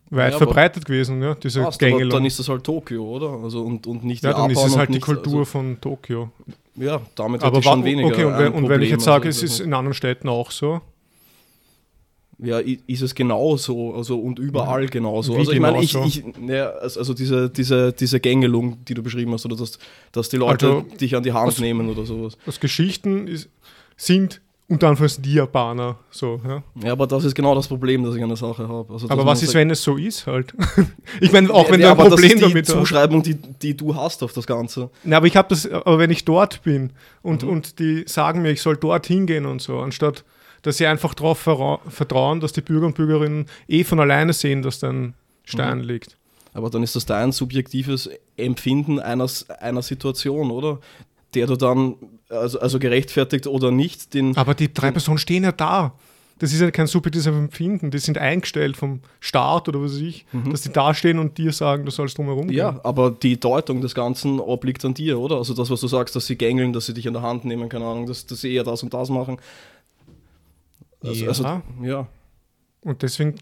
weit 0.09 0.31
Ja, 0.33 0.37
verbreitet 0.37 0.85
gewesen, 0.85 1.21
ja, 1.21 1.35
diese 1.35 1.61
Passt, 1.61 1.81
aber 1.81 1.89
Gängelung. 1.91 2.11
dann 2.11 2.25
ist 2.25 2.39
das 2.39 2.47
halt 2.49 2.63
Tokio, 2.63 3.03
oder? 3.03 3.29
Also 3.43 3.61
und, 3.63 3.87
und 3.87 4.03
nicht 4.03 4.23
ja, 4.23 4.33
dann 4.33 4.49
ist 4.51 4.63
es 4.63 4.77
halt 4.77 4.93
die 4.93 4.99
Kultur 4.99 5.39
Also, 5.39 5.45
von 5.45 5.79
Tokio. 5.81 6.29
ja, 6.75 7.01
damit 7.15 7.41
Aber 7.43 7.57
hätte 7.57 7.59
ich 7.67 7.71
schon 7.71 7.83
weniger. 7.83 8.07
okay, 8.07 8.25
und 8.25 8.37
wenn, 8.37 8.53
und 8.53 8.53
wenn 8.53 8.53
ich 8.53 8.61
Problem, 8.61 8.89
jetzt 8.91 9.03
sage, 9.03 9.27
also, 9.27 9.45
es 9.45 9.51
ist 9.51 9.59
in 9.59 9.73
anderen 9.73 9.93
Städten 9.93 10.29
auch 10.29 10.51
so, 10.51 10.81
Ja, 12.37 12.59
ist 12.59 13.01
es 13.01 13.15
genauso, 13.15 13.93
also 13.95 14.19
und 14.19 14.39
überall 14.39 14.87
genauso. 14.87 15.35
Wie 15.35 15.39
also 15.39 15.51
ich 15.53 15.59
meine, 15.61 15.81
ich, 15.81 15.95
ich 15.95 16.23
ja, 16.47 16.69
also 16.71 16.99
also 16.99 17.13
diese, 17.13 17.49
diese, 17.49 17.93
diese 17.93 18.19
Gängelung, 18.19 18.83
die 18.85 18.93
du 18.93 19.01
beschrieben 19.01 19.31
hast, 19.31 19.45
oder 19.45 19.55
dass, 19.55 19.79
dass 20.11 20.27
die 20.29 20.35
Leute 20.37 20.67
Also, 20.67 20.81
dich 20.99 21.15
an 21.15 21.23
die 21.23 21.31
Hand 21.31 21.47
was- 21.47 21.59
nehmen 21.59 21.89
oder 21.89 22.05
sowas. 22.05 22.37
dass 22.45 22.59
Geschichten 22.59 23.27
ist, 23.27 23.49
sind 23.95 24.41
unter 24.67 24.87
Anführungszeichen 24.87 25.23
die 25.23 25.33
Japaner 25.35 25.97
so, 26.09 26.41
ja. 26.47 26.63
Ja, 26.83 26.91
aber 26.93 27.05
das 27.07 27.23
ist 27.23 27.35
genau 27.35 27.53
das 27.53 27.67
Problem, 27.67 28.03
das 28.03 28.15
ich 28.15 28.23
an 28.23 28.29
der 28.29 28.37
Sache 28.37 28.67
habe. 28.67 28.91
Also, 28.91 29.07
Aber 29.09 29.25
was 29.25 29.43
ist, 29.43 29.53
wenn 29.53 29.69
es 29.69 29.83
so 29.83 29.95
ist 29.97 30.25
halt? 30.25 30.53
ich 31.21 31.31
meine, 31.31 31.51
auch 31.53 31.69
wenn 31.69 31.79
ja, 31.79 31.93
du 31.93 32.01
ein 32.01 32.09
Problem 32.09 32.21
das 32.21 32.31
ist 32.31 32.35
die 32.35 32.49
damit 32.53 32.67
hast. 32.67 32.73
Zuschreibung, 32.75 33.21
die, 33.23 33.35
die 33.35 33.77
du 33.77 33.95
hast 33.95 34.23
auf 34.23 34.33
das 34.33 34.47
Ganze. 34.47 34.89
Na, 35.03 35.17
aber 35.17 35.27
ich 35.27 35.35
habe 35.37 35.49
das, 35.49 35.69
aber 35.69 35.99
wenn 35.99 36.09
ich 36.09 36.25
dort 36.25 36.63
bin 36.63 36.91
und, 37.21 37.43
Mhm. 37.43 37.49
und 37.49 37.79
die 37.79 38.05
sagen 38.07 38.41
mir, 38.41 38.51
ich 38.51 38.61
soll 38.61 38.77
dort 38.77 39.05
hingehen 39.05 39.45
und 39.45 39.61
so, 39.61 39.79
anstatt 39.79 40.23
dass 40.63 40.77
sie 40.77 40.87
einfach 40.87 41.13
darauf 41.13 41.37
vertrauen, 41.37 42.39
dass 42.39 42.51
die 42.51 42.61
Bürger 42.61 42.87
und 42.87 42.95
Bürgerinnen 42.95 43.45
eh 43.67 43.83
von 43.83 43.99
alleine 43.99 44.33
sehen, 44.33 44.63
dass 44.63 44.79
da 44.79 44.89
ein 44.89 45.13
Stein 45.43 45.77
Mhm. 45.81 45.83
liegt. 45.83 46.17
Aber 46.53 46.71
dann 46.71 46.81
ist 46.81 46.95
das 46.95 47.05
dein 47.05 47.31
subjektives 47.31 48.09
Empfinden 48.35 48.97
einer, 48.99 49.27
einer 49.59 49.81
Situation, 49.83 50.49
oder? 50.49 50.79
Der 51.35 51.47
du 51.47 51.55
dann, 51.55 51.95
also, 52.29 52.59
also 52.59 52.79
gerechtfertigt 52.79 53.45
oder 53.47 53.71
nicht, 53.71 54.13
den. 54.13 54.35
Aber 54.37 54.53
die 54.55 54.73
drei 54.73 54.91
Personen 54.91 55.17
stehen 55.17 55.43
ja 55.43 55.51
da. 55.51 55.93
Das 56.37 56.51
ist 56.51 56.59
ja 56.59 56.69
kein 56.69 56.87
subjektives 56.87 57.27
Empfinden. 57.27 57.91
Die 57.91 57.97
sind 57.97 58.17
eingestellt 58.17 58.75
vom 58.75 58.99
Staat 59.21 59.69
oder 59.69 59.81
was 59.81 59.93
weiß 59.93 60.01
ich, 60.01 60.25
dass 60.51 60.63
die 60.63 60.69
da 60.73 60.93
stehen 60.93 61.17
und 61.17 61.37
dir 61.37 61.53
sagen, 61.53 61.85
du 61.85 61.91
sollst 61.91 62.17
drumherum 62.17 62.47
gehen. 62.47 62.55
Mhm. 62.55 62.57
Ja, 62.57 62.79
aber 62.83 63.09
die 63.09 63.39
Deutung 63.39 63.79
des 63.79 63.95
Ganzen 63.95 64.41
obliegt 64.41 64.83
an 64.83 64.93
dir, 64.93 65.17
oder? 65.17 65.37
Also 65.37 65.53
das, 65.53 65.69
was 65.69 65.79
du 65.79 65.87
sagst, 65.87 66.13
dass 66.13 66.25
sie 66.27 66.35
gängeln, 66.35 66.73
dass 66.73 66.87
sie 66.87 66.93
dich 66.93 67.07
an 67.07 67.13
der 67.13 67.21
Hand 67.21 67.45
nehmen, 67.45 67.69
keine 67.69 67.85
Ahnung, 67.85 68.05
dass, 68.05 68.25
dass 68.25 68.41
sie 68.41 68.53
eher 68.53 68.65
das 68.65 68.83
und 68.83 68.93
das 68.93 69.09
machen. 69.09 69.37
Also, 71.01 71.23
Ja. 71.23 71.27
also 71.29 71.61
ja, 71.83 72.07
Und 72.81 73.01
deswegen, 73.01 73.35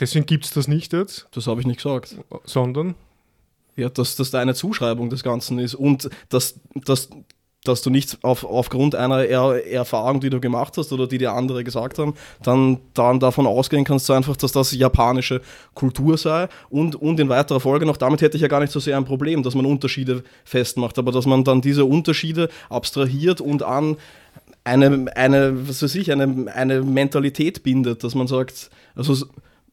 deswegen 0.00 0.26
gibt 0.26 0.46
es 0.46 0.50
das 0.50 0.66
nicht 0.66 0.92
jetzt, 0.92 1.28
das 1.32 1.46
habe 1.46 1.60
ich 1.60 1.66
nicht 1.66 1.76
gesagt. 1.76 2.16
sondern 2.44 2.96
Ja, 3.76 3.88
dass 3.88 4.16
das 4.16 4.30
deine 4.30 4.54
Zuschreibung 4.54 5.10
des 5.10 5.22
Ganzen 5.22 5.58
ist 5.58 5.74
und 5.74 6.08
dass, 6.28 6.60
dass 6.84 7.08
dass 7.64 7.80
du 7.80 7.90
nicht 7.90 8.18
auf, 8.22 8.44
aufgrund 8.44 8.94
einer 8.94 9.24
er 9.24 9.66
Erfahrung, 9.66 10.20
die 10.20 10.30
du 10.30 10.38
gemacht 10.38 10.76
hast 10.76 10.92
oder 10.92 11.06
die 11.06 11.18
dir 11.18 11.32
andere 11.32 11.64
gesagt 11.64 11.98
haben, 11.98 12.14
dann, 12.42 12.78
dann 12.92 13.18
davon 13.18 13.46
ausgehen 13.46 13.84
kannst 13.84 14.08
du 14.08 14.12
einfach, 14.12 14.36
dass 14.36 14.52
das 14.52 14.72
japanische 14.72 15.40
Kultur 15.72 16.18
sei 16.18 16.48
und, 16.68 16.94
und 16.94 17.18
in 17.18 17.30
weiterer 17.30 17.60
Folge 17.60 17.86
noch, 17.86 17.96
damit 17.96 18.20
hätte 18.20 18.36
ich 18.36 18.42
ja 18.42 18.48
gar 18.48 18.60
nicht 18.60 18.72
so 18.72 18.80
sehr 18.80 18.96
ein 18.96 19.06
Problem, 19.06 19.42
dass 19.42 19.54
man 19.54 19.64
Unterschiede 19.64 20.22
festmacht, 20.44 20.98
aber 20.98 21.10
dass 21.10 21.24
man 21.24 21.42
dann 21.42 21.62
diese 21.62 21.86
Unterschiede 21.86 22.50
abstrahiert 22.68 23.40
und 23.40 23.62
an 23.62 23.96
eine, 24.62 25.06
eine 25.16 25.68
was 25.68 25.82
weiß 25.82 25.94
ich, 25.94 26.12
eine, 26.12 26.52
eine 26.54 26.82
Mentalität 26.82 27.62
bindet, 27.62 28.04
dass 28.04 28.14
man 28.14 28.26
sagt, 28.26 28.70
also 28.94 29.26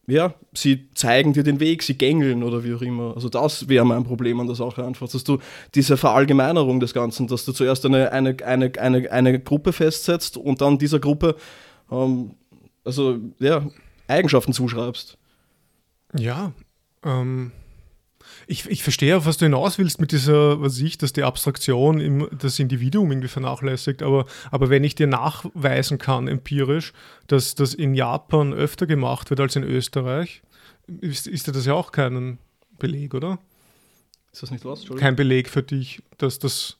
ja, 0.06 0.34
sie 0.52 0.90
zeigen 0.94 1.32
dir 1.32 1.44
den 1.44 1.60
Weg, 1.60 1.82
sie 1.82 1.96
gängeln 1.96 2.42
oder 2.42 2.64
wie 2.64 2.74
auch 2.74 2.82
immer. 2.82 3.14
Also 3.14 3.28
das 3.28 3.68
wäre 3.68 3.84
mein 3.84 4.04
Problem 4.04 4.40
an 4.40 4.46
der 4.46 4.56
Sache 4.56 4.84
einfach, 4.84 5.08
dass 5.08 5.22
du 5.22 5.38
diese 5.74 5.96
Verallgemeinerung 5.96 6.80
des 6.80 6.92
Ganzen, 6.92 7.28
dass 7.28 7.44
du 7.44 7.52
zuerst 7.52 7.86
eine, 7.86 8.10
eine, 8.12 8.36
eine, 8.44 8.72
eine, 8.78 9.12
eine 9.12 9.40
Gruppe 9.40 9.72
festsetzt 9.72 10.36
und 10.36 10.60
dann 10.60 10.78
dieser 10.78 10.98
Gruppe 10.98 11.36
ähm, 11.90 12.32
also 12.84 13.18
ja, 13.38 13.64
Eigenschaften 14.08 14.52
zuschreibst. 14.52 15.18
Ja, 16.18 16.52
ähm, 17.04 17.52
ich, 18.46 18.68
ich 18.68 18.82
verstehe, 18.82 19.16
auf 19.16 19.26
was 19.26 19.38
du 19.38 19.46
hinaus 19.46 19.78
willst 19.78 20.00
mit 20.00 20.12
dieser, 20.12 20.60
was 20.60 20.78
ich, 20.78 20.98
dass 20.98 21.12
die 21.12 21.22
Abstraktion 21.22 22.00
im, 22.00 22.28
das 22.32 22.58
Individuum 22.58 23.10
irgendwie 23.10 23.28
vernachlässigt, 23.28 24.02
aber, 24.02 24.26
aber 24.50 24.70
wenn 24.70 24.84
ich 24.84 24.94
dir 24.94 25.06
nachweisen 25.06 25.98
kann, 25.98 26.28
empirisch, 26.28 26.92
dass 27.26 27.54
das 27.54 27.74
in 27.74 27.94
Japan 27.94 28.52
öfter 28.52 28.86
gemacht 28.86 29.30
wird 29.30 29.40
als 29.40 29.56
in 29.56 29.64
Österreich, 29.64 30.42
ist, 31.00 31.26
ist 31.26 31.48
das 31.48 31.66
ja 31.66 31.74
auch 31.74 31.92
kein 31.92 32.38
Beleg, 32.78 33.14
oder? 33.14 33.38
Ist 34.32 34.42
das 34.42 34.50
nicht 34.50 34.64
was? 34.64 34.86
Kein 34.96 35.16
Beleg 35.16 35.48
für 35.48 35.62
dich, 35.62 36.02
dass 36.18 36.38
das, 36.38 36.78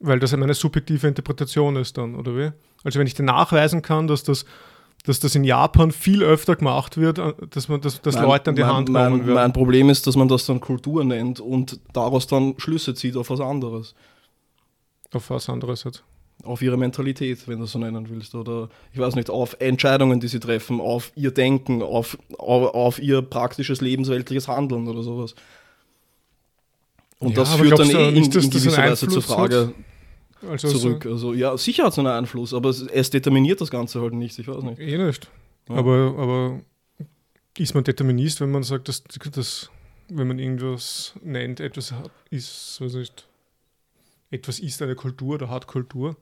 weil 0.00 0.18
das 0.18 0.32
eine 0.32 0.54
subjektive 0.54 1.08
Interpretation 1.08 1.76
ist 1.76 1.98
dann, 1.98 2.14
oder 2.14 2.36
wie? 2.36 2.52
Also 2.84 2.98
wenn 2.98 3.06
ich 3.06 3.14
dir 3.14 3.24
nachweisen 3.24 3.82
kann, 3.82 4.06
dass 4.06 4.22
das 4.22 4.44
dass 5.06 5.20
das 5.20 5.36
in 5.36 5.44
Japan 5.44 5.92
viel 5.92 6.22
öfter 6.22 6.56
gemacht 6.56 6.96
wird, 6.96 7.18
äh, 7.18 7.32
dass 7.50 7.68
man 7.68 7.80
dass, 7.80 8.02
dass 8.02 8.16
mein, 8.16 8.24
Leute 8.24 8.50
an 8.50 8.56
die 8.56 8.62
mein, 8.62 8.72
Hand 8.72 8.86
kommen 8.92 9.24
mein, 9.24 9.34
Mein 9.34 9.52
Problem 9.52 9.88
ist, 9.88 10.06
dass 10.06 10.16
man 10.16 10.28
das 10.28 10.46
dann 10.46 10.60
Kultur 10.60 11.04
nennt 11.04 11.40
und 11.40 11.80
daraus 11.92 12.26
dann 12.26 12.54
Schlüsse 12.58 12.94
zieht 12.94 13.16
auf 13.16 13.30
was 13.30 13.40
anderes. 13.40 13.94
Auf 15.12 15.30
was 15.30 15.48
anderes 15.48 15.84
jetzt? 15.84 16.02
Auf 16.42 16.60
ihre 16.60 16.76
Mentalität, 16.76 17.46
wenn 17.48 17.60
du 17.60 17.66
so 17.66 17.78
nennen 17.78 18.10
willst. 18.10 18.34
Oder 18.34 18.68
ich 18.92 18.98
weiß 18.98 19.14
nicht, 19.14 19.30
auf 19.30 19.56
Entscheidungen, 19.60 20.20
die 20.20 20.28
sie 20.28 20.40
treffen, 20.40 20.80
auf 20.80 21.12
ihr 21.14 21.30
Denken, 21.30 21.82
auf, 21.82 22.18
auf, 22.36 22.74
auf 22.74 22.98
ihr 22.98 23.22
praktisches 23.22 23.80
lebensweltliches 23.80 24.48
Handeln 24.48 24.88
oder 24.88 25.02
sowas. 25.02 25.34
Und 27.18 27.30
ja, 27.30 27.36
das 27.36 27.54
führt 27.54 27.78
dann 27.78 27.88
eh 27.88 28.08
in, 28.08 28.24
in 28.24 28.30
gewisser 28.30 28.76
Weise 28.76 29.08
zur 29.08 29.22
Frage, 29.22 29.68
hat? 29.68 29.74
Also 30.48 30.68
zurück. 30.68 31.02
So 31.04 31.10
also 31.10 31.34
ja, 31.34 31.56
sicher 31.56 31.84
hat 31.84 31.92
es 31.92 31.98
einen 31.98 32.08
Einfluss, 32.08 32.54
aber 32.54 32.70
es, 32.70 32.82
es, 32.82 33.10
determiniert 33.10 33.60
das 33.60 33.70
Ganze 33.70 34.00
halt 34.00 34.14
nicht, 34.14 34.38
ich 34.38 34.48
weiß 34.48 34.62
nicht. 34.62 34.78
Eh 34.78 34.98
nicht. 34.98 35.30
Ja. 35.68 35.76
Aber, 35.76 36.14
aber 36.18 36.60
ist 37.58 37.74
man 37.74 37.84
Determinist, 37.84 38.40
wenn 38.40 38.50
man 38.50 38.62
sagt, 38.62 38.88
dass, 38.88 39.02
dass 39.04 39.70
wenn 40.08 40.28
man 40.28 40.38
irgendwas 40.38 41.14
nennt, 41.22 41.60
etwas 41.60 41.94
ist, 42.30 42.80
was 42.80 42.94
nicht, 42.94 43.28
etwas 44.30 44.58
ist 44.58 44.82
eine 44.82 44.94
Kultur 44.94 45.34
oder 45.34 45.50
hat 45.50 45.66
Kultur? 45.66 46.16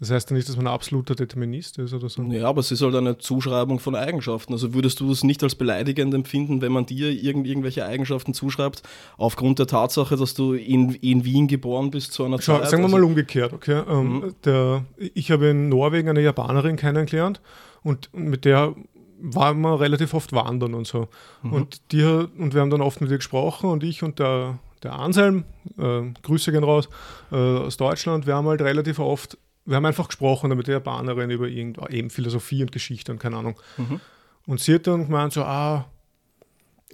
Das 0.00 0.12
heißt 0.12 0.30
ja 0.30 0.36
nicht, 0.36 0.48
dass 0.48 0.56
man 0.56 0.68
ein 0.68 0.72
absoluter 0.72 1.16
Determinist 1.16 1.78
ist 1.78 1.92
oder 1.92 2.08
so. 2.08 2.22
Ja, 2.22 2.46
aber 2.48 2.60
es 2.60 2.70
ist 2.70 2.82
halt 2.82 2.94
eine 2.94 3.18
Zuschreibung 3.18 3.80
von 3.80 3.96
Eigenschaften. 3.96 4.52
Also 4.52 4.72
würdest 4.72 5.00
du 5.00 5.10
es 5.10 5.24
nicht 5.24 5.42
als 5.42 5.56
beleidigend 5.56 6.14
empfinden, 6.14 6.60
wenn 6.60 6.70
man 6.70 6.86
dir 6.86 7.10
irgend, 7.10 7.48
irgendwelche 7.48 7.84
Eigenschaften 7.84 8.32
zuschreibt, 8.32 8.82
aufgrund 9.16 9.58
der 9.58 9.66
Tatsache, 9.66 10.16
dass 10.16 10.34
du 10.34 10.52
in, 10.52 10.94
in 10.94 11.24
Wien 11.24 11.48
geboren 11.48 11.90
bist 11.90 12.12
zu 12.12 12.24
einer 12.24 12.40
Schau, 12.40 12.58
Zeit? 12.58 12.70
Sagen 12.70 12.82
wir 12.82 12.86
also 12.86 12.96
mal 12.96 13.04
umgekehrt, 13.04 13.52
okay? 13.52 13.82
Ähm, 13.88 14.12
mhm. 14.12 14.34
der, 14.44 14.84
ich 15.14 15.32
habe 15.32 15.48
in 15.48 15.68
Norwegen 15.68 16.08
eine 16.08 16.20
Japanerin 16.20 16.76
kennengelernt 16.76 17.40
und 17.82 18.08
mit 18.12 18.44
der 18.44 18.76
war 19.20 19.52
man 19.52 19.74
relativ 19.74 20.14
oft 20.14 20.32
wandern 20.32 20.74
und 20.74 20.86
so. 20.86 21.08
Mhm. 21.42 21.52
Und, 21.52 21.92
die, 21.92 22.04
und 22.04 22.54
wir 22.54 22.60
haben 22.60 22.70
dann 22.70 22.82
oft 22.82 23.00
mit 23.00 23.10
ihr 23.10 23.16
gesprochen 23.16 23.68
und 23.68 23.82
ich 23.82 24.04
und 24.04 24.20
der, 24.20 24.60
der 24.84 24.92
Anselm, 24.92 25.42
äh, 25.76 26.02
Grüße 26.22 26.52
gehen 26.52 26.62
raus, 26.62 26.88
äh, 27.32 27.34
aus 27.34 27.76
Deutschland, 27.76 28.28
wir 28.28 28.36
haben 28.36 28.46
halt 28.46 28.62
relativ 28.62 29.00
oft 29.00 29.36
wir 29.68 29.76
haben 29.76 29.84
einfach 29.84 30.08
gesprochen 30.08 30.56
mit 30.56 30.66
der 30.66 30.76
Japanerin 30.76 31.30
über 31.30 31.46
irgend, 31.46 31.78
eben 31.90 32.08
Philosophie 32.08 32.62
und 32.62 32.72
Geschichte 32.72 33.12
und 33.12 33.18
keine 33.18 33.36
Ahnung. 33.36 33.60
Mhm. 33.76 34.00
Und 34.46 34.60
sie 34.60 34.74
hat 34.74 34.86
dann 34.86 35.04
gemeint, 35.04 35.34
so, 35.34 35.44
ah, 35.44 35.84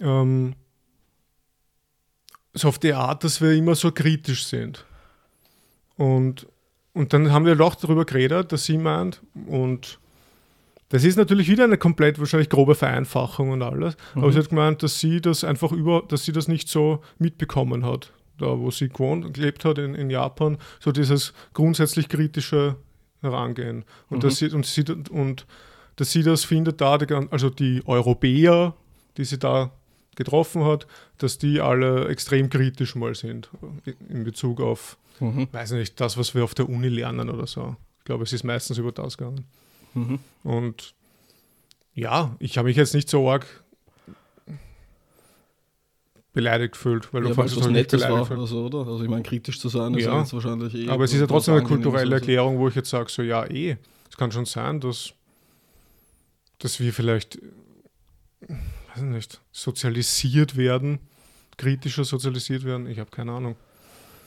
ähm, 0.01 0.55
so 2.53 2.67
auf 2.67 2.77
die 2.77 2.93
Art, 2.93 3.23
dass 3.23 3.39
wir 3.39 3.53
immer 3.53 3.75
so 3.75 3.93
kritisch 3.93 4.45
sind. 4.45 4.85
Und, 5.95 6.47
und 6.93 7.13
dann 7.13 7.31
haben 7.31 7.45
wir 7.45 7.55
doch 7.55 7.75
darüber 7.75 8.03
geredet, 8.03 8.51
dass 8.51 8.65
sie 8.65 8.77
meint, 8.77 9.21
und 9.47 9.97
das 10.89 11.05
ist 11.05 11.15
natürlich 11.15 11.47
wieder 11.47 11.63
eine 11.63 11.77
komplett 11.77 12.19
wahrscheinlich 12.19 12.49
grobe 12.49 12.75
Vereinfachung 12.75 13.51
und 13.51 13.61
alles, 13.61 13.95
mhm. 14.15 14.23
aber 14.23 14.33
sie 14.33 14.39
hat 14.39 14.49
gemeint, 14.49 14.83
dass 14.83 14.99
sie 14.99 15.21
das 15.21 15.45
einfach 15.45 15.71
über, 15.71 16.03
dass 16.09 16.25
sie 16.25 16.33
das 16.33 16.49
nicht 16.49 16.67
so 16.67 17.01
mitbekommen 17.19 17.85
hat 17.85 18.11
da 18.37 18.59
wo 18.59 18.71
sie 18.71 18.89
gewohnt, 18.89 19.33
gelebt 19.33 19.65
hat 19.65 19.77
in, 19.77 19.95
in 19.95 20.09
Japan, 20.09 20.57
so 20.79 20.91
dieses 20.91 21.33
grundsätzlich 21.53 22.09
kritische 22.09 22.75
Herangehen. 23.21 23.85
Und, 24.09 24.17
mhm. 24.17 24.21
dass 24.21 24.37
sie, 24.37 24.49
und, 24.51 24.65
sie, 24.65 24.83
und 25.09 25.45
dass 25.95 26.11
sie 26.11 26.23
das 26.23 26.43
findet, 26.43 26.81
da 26.81 26.97
die, 26.97 27.13
also 27.13 27.49
die 27.49 27.81
Europäer, 27.85 28.75
die 29.17 29.25
sie 29.25 29.39
da 29.39 29.71
getroffen 30.15 30.63
hat, 30.63 30.87
dass 31.17 31.37
die 31.37 31.59
alle 31.59 32.07
extrem 32.07 32.49
kritisch 32.49 32.95
mal 32.95 33.15
sind 33.15 33.49
in 34.09 34.23
Bezug 34.23 34.61
auf, 34.61 34.97
mhm. 35.19 35.47
weiß 35.51 35.71
nicht, 35.71 35.99
das, 35.99 36.17
was 36.17 36.33
wir 36.35 36.43
auf 36.43 36.55
der 36.55 36.69
Uni 36.69 36.87
lernen 36.87 37.29
oder 37.29 37.47
so. 37.47 37.75
Ich 37.99 38.05
glaube, 38.05 38.23
es 38.23 38.33
ist 38.33 38.43
meistens 38.43 38.77
über 38.77 38.91
das 38.91 39.17
gegangen. 39.17 39.45
Mhm. 39.93 40.19
Und 40.43 40.93
ja, 41.93 42.35
ich 42.39 42.57
habe 42.57 42.67
mich 42.67 42.77
jetzt 42.77 42.93
nicht 42.93 43.09
so 43.09 43.29
arg 43.29 43.63
beleidigt 46.35 46.75
fühlt. 46.75 47.11
Weil 47.13 47.23
ja, 47.23 47.29
du 47.29 47.37
weil 47.37 47.45
es 47.47 47.55
was 47.55 47.67
Nettes 47.69 48.01
war 48.03 48.29
oder 48.29 48.45
so, 48.45 48.65
oder? 48.65 48.79
Also 48.79 49.03
ich 49.03 49.09
meine, 49.09 49.23
kritisch 49.23 49.59
zu 49.59 49.69
sein 49.69 49.95
ist 49.95 50.05
ja, 50.05 50.19
jetzt 50.19 50.33
wahrscheinlich 50.33 50.75
eh... 50.75 50.89
Aber 50.89 51.05
es 51.05 51.13
ist 51.13 51.21
ja 51.21 51.27
trotzdem 51.27 51.55
eine 51.55 51.63
kulturelle 51.63 52.15
Erklärung, 52.15 52.59
wo 52.59 52.67
ich 52.67 52.75
jetzt 52.75 52.89
sage, 52.89 53.09
so 53.09 53.23
ja, 53.23 53.45
eh, 53.45 53.77
es 54.09 54.17
kann 54.17 54.31
schon 54.31 54.45
sein, 54.45 54.81
dass, 54.81 55.13
dass 56.59 56.79
wir 56.79 56.93
vielleicht, 56.93 57.39
weiß 58.41 59.03
nicht, 59.03 59.41
sozialisiert 59.53 60.57
werden, 60.57 60.99
kritischer 61.57 62.03
sozialisiert 62.03 62.65
werden, 62.65 62.85
ich 62.85 62.99
habe 62.99 63.09
keine 63.09 63.31
Ahnung. 63.31 63.55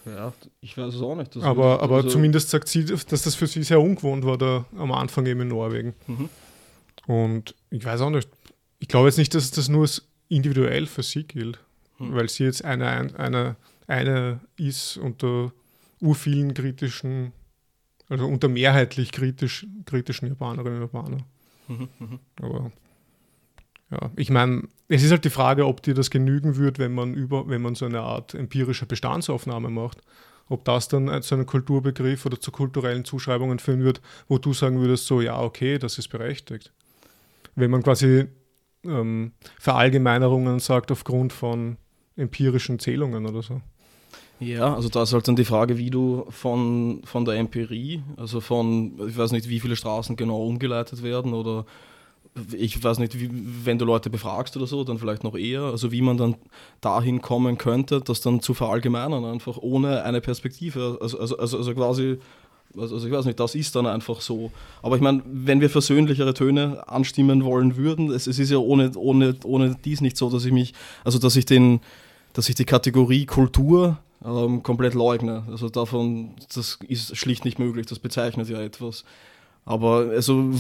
Ja, 0.06 0.32
ich 0.62 0.78
weiß 0.78 0.94
es 0.94 1.02
auch 1.02 1.14
nicht. 1.14 1.36
aber 1.36 1.82
aber 1.82 1.96
also 1.96 2.08
zumindest 2.08 2.48
sagt 2.48 2.68
sie, 2.68 2.86
dass 2.86 3.04
das 3.04 3.34
für 3.34 3.46
sie 3.46 3.62
sehr 3.62 3.82
ungewohnt 3.82 4.24
war, 4.24 4.38
da 4.38 4.64
am 4.78 4.92
Anfang 4.92 5.26
eben 5.26 5.42
in 5.42 5.48
Norwegen. 5.48 5.92
Mhm. 6.06 6.30
Und 7.06 7.54
ich 7.68 7.84
weiß 7.84 8.00
auch 8.00 8.08
nicht, 8.08 8.30
ich 8.78 8.88
glaube 8.88 9.08
jetzt 9.08 9.18
nicht, 9.18 9.34
dass 9.34 9.50
das 9.50 9.68
nur 9.68 9.86
individuell 10.30 10.86
für 10.86 11.02
sie 11.02 11.24
gilt 11.24 11.58
hm. 11.98 12.14
weil 12.14 12.28
sie 12.28 12.44
jetzt 12.44 12.64
eine, 12.64 12.88
eine, 13.18 13.56
eine 13.86 14.40
ist 14.56 14.96
unter 14.96 15.52
urvielen 16.00 16.54
kritischen, 16.54 17.32
also 18.08 18.26
unter 18.26 18.48
mehrheitlich 18.48 19.12
kritisch, 19.12 19.66
kritischen 19.84 20.28
Japanerinnen 20.28 20.82
und 20.82 20.92
Japaner. 20.92 21.18
Mhm, 21.68 21.88
mhm, 21.98 22.18
Aber 22.40 22.72
ja, 23.90 24.10
ich 24.16 24.30
meine, 24.30 24.62
es 24.88 25.02
ist 25.02 25.10
halt 25.10 25.24
die 25.24 25.30
Frage, 25.30 25.66
ob 25.66 25.82
dir 25.82 25.94
das 25.94 26.10
genügen 26.10 26.56
wird, 26.56 26.78
wenn 26.78 26.94
man 26.94 27.14
über, 27.14 27.48
wenn 27.48 27.62
man 27.62 27.74
so 27.74 27.86
eine 27.86 28.00
Art 28.00 28.34
empirische 28.34 28.86
Bestandsaufnahme 28.86 29.70
macht. 29.70 30.02
Ob 30.50 30.64
das 30.64 30.88
dann 30.88 31.22
zu 31.22 31.34
einem 31.34 31.44
Kulturbegriff 31.44 32.24
oder 32.24 32.40
zu 32.40 32.50
kulturellen 32.50 33.04
Zuschreibungen 33.04 33.58
führen 33.58 33.84
wird, 33.84 34.00
wo 34.28 34.38
du 34.38 34.54
sagen 34.54 34.80
würdest, 34.80 35.06
so 35.06 35.20
ja, 35.20 35.38
okay, 35.38 35.78
das 35.78 35.98
ist 35.98 36.08
berechtigt. 36.08 36.72
Wenn 37.54 37.70
man 37.70 37.82
quasi 37.82 38.28
ähm, 38.84 39.32
Verallgemeinerungen 39.58 40.58
sagt 40.58 40.90
aufgrund 40.90 41.34
von 41.34 41.76
empirischen 42.18 42.78
Zählungen 42.78 43.26
oder 43.26 43.42
so. 43.42 43.60
Ja, 44.40 44.74
also 44.74 44.88
da 44.88 45.02
ist 45.02 45.12
halt 45.12 45.26
dann 45.26 45.36
die 45.36 45.44
Frage, 45.44 45.78
wie 45.78 45.90
du 45.90 46.26
von, 46.28 47.00
von 47.04 47.24
der 47.24 47.34
Empirie, 47.34 48.02
also 48.16 48.40
von, 48.40 48.92
ich 49.08 49.16
weiß 49.16 49.32
nicht, 49.32 49.48
wie 49.48 49.58
viele 49.58 49.74
Straßen 49.74 50.14
genau 50.14 50.44
umgeleitet 50.44 51.02
werden 51.02 51.34
oder 51.34 51.64
ich 52.56 52.82
weiß 52.82 53.00
nicht, 53.00 53.18
wie, 53.18 53.30
wenn 53.64 53.78
du 53.78 53.84
Leute 53.84 54.10
befragst 54.10 54.56
oder 54.56 54.68
so, 54.68 54.84
dann 54.84 54.98
vielleicht 54.98 55.24
noch 55.24 55.36
eher, 55.36 55.62
also 55.62 55.90
wie 55.90 56.02
man 56.02 56.18
dann 56.18 56.36
dahin 56.80 57.20
kommen 57.20 57.58
könnte, 57.58 58.00
das 58.00 58.20
dann 58.20 58.40
zu 58.40 58.54
verallgemeinern, 58.54 59.24
einfach 59.24 59.58
ohne 59.58 60.04
eine 60.04 60.20
Perspektive, 60.20 60.98
also, 61.00 61.18
also, 61.18 61.36
also, 61.36 61.58
also 61.58 61.74
quasi 61.74 62.18
also, 62.78 62.96
also 62.96 63.06
ich 63.06 63.12
weiß 63.12 63.24
nicht, 63.24 63.40
das 63.40 63.54
ist 63.54 63.74
dann 63.74 63.86
einfach 63.86 64.20
so. 64.20 64.50
Aber 64.82 64.96
ich 64.96 65.02
meine, 65.02 65.22
wenn 65.24 65.60
wir 65.60 65.70
versöhnlichere 65.70 66.34
Töne 66.34 66.86
anstimmen 66.86 67.44
wollen 67.44 67.76
würden, 67.76 68.10
es, 68.10 68.26
es 68.26 68.38
ist 68.38 68.50
ja 68.50 68.58
ohne, 68.58 68.92
ohne, 68.94 69.34
ohne 69.44 69.76
dies 69.84 70.00
nicht 70.00 70.16
so, 70.16 70.30
dass 70.30 70.44
ich 70.44 70.52
mich, 70.52 70.74
also 71.02 71.18
dass 71.18 71.36
ich 71.36 71.46
den, 71.46 71.80
dass 72.38 72.48
ich 72.48 72.54
die 72.54 72.64
Kategorie 72.64 73.26
Kultur 73.26 73.98
ähm, 74.24 74.62
komplett 74.62 74.94
leugne. 74.94 75.42
Also 75.50 75.68
davon, 75.68 76.36
das 76.54 76.78
ist 76.86 77.16
schlicht 77.16 77.44
nicht 77.44 77.58
möglich, 77.58 77.86
das 77.86 77.98
bezeichnet 77.98 78.48
ja 78.48 78.60
etwas. 78.60 79.02
Aber 79.64 80.10
also 80.10 80.52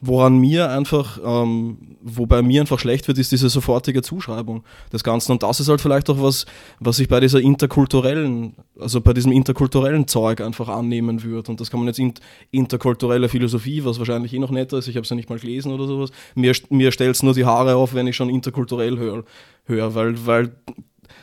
woran 0.00 0.38
mir 0.38 0.70
einfach, 0.70 1.18
ähm, 1.24 1.96
wobei 2.02 2.42
mir 2.42 2.60
einfach 2.60 2.78
schlecht 2.78 3.08
wird, 3.08 3.18
ist 3.18 3.32
diese 3.32 3.48
sofortige 3.48 4.02
Zuschreibung 4.02 4.64
des 4.92 5.04
Ganzen. 5.04 5.32
Und 5.32 5.42
das 5.42 5.60
ist 5.60 5.68
halt 5.68 5.80
vielleicht 5.80 6.10
auch 6.10 6.20
was, 6.20 6.46
was 6.80 6.98
ich 6.98 7.08
bei 7.08 7.20
dieser 7.20 7.40
interkulturellen, 7.40 8.54
also 8.78 9.00
bei 9.00 9.12
diesem 9.12 9.32
interkulturellen 9.32 10.06
Zeug 10.06 10.40
einfach 10.40 10.68
annehmen 10.68 11.22
würde. 11.22 11.50
Und 11.50 11.60
das 11.60 11.70
kann 11.70 11.80
man 11.80 11.88
jetzt 11.88 11.98
in 11.98 12.14
interkulturelle 12.50 13.28
Philosophie, 13.28 13.84
was 13.84 13.98
wahrscheinlich 13.98 14.32
eh 14.32 14.38
noch 14.38 14.50
netter 14.50 14.78
ist, 14.78 14.88
ich 14.88 14.96
habe 14.96 15.04
es 15.04 15.10
ja 15.10 15.16
nicht 15.16 15.30
mal 15.30 15.38
gelesen 15.38 15.72
oder 15.72 15.86
sowas, 15.86 16.10
mir, 16.34 16.52
mir 16.70 16.92
stellt 16.92 17.14
es 17.16 17.22
nur 17.22 17.34
die 17.34 17.44
Haare 17.44 17.76
auf, 17.76 17.94
wenn 17.94 18.06
ich 18.06 18.16
schon 18.16 18.28
interkulturell 18.28 18.98
höre, 18.98 19.24
hör, 19.64 19.94
weil, 19.94 20.26
weil 20.26 20.52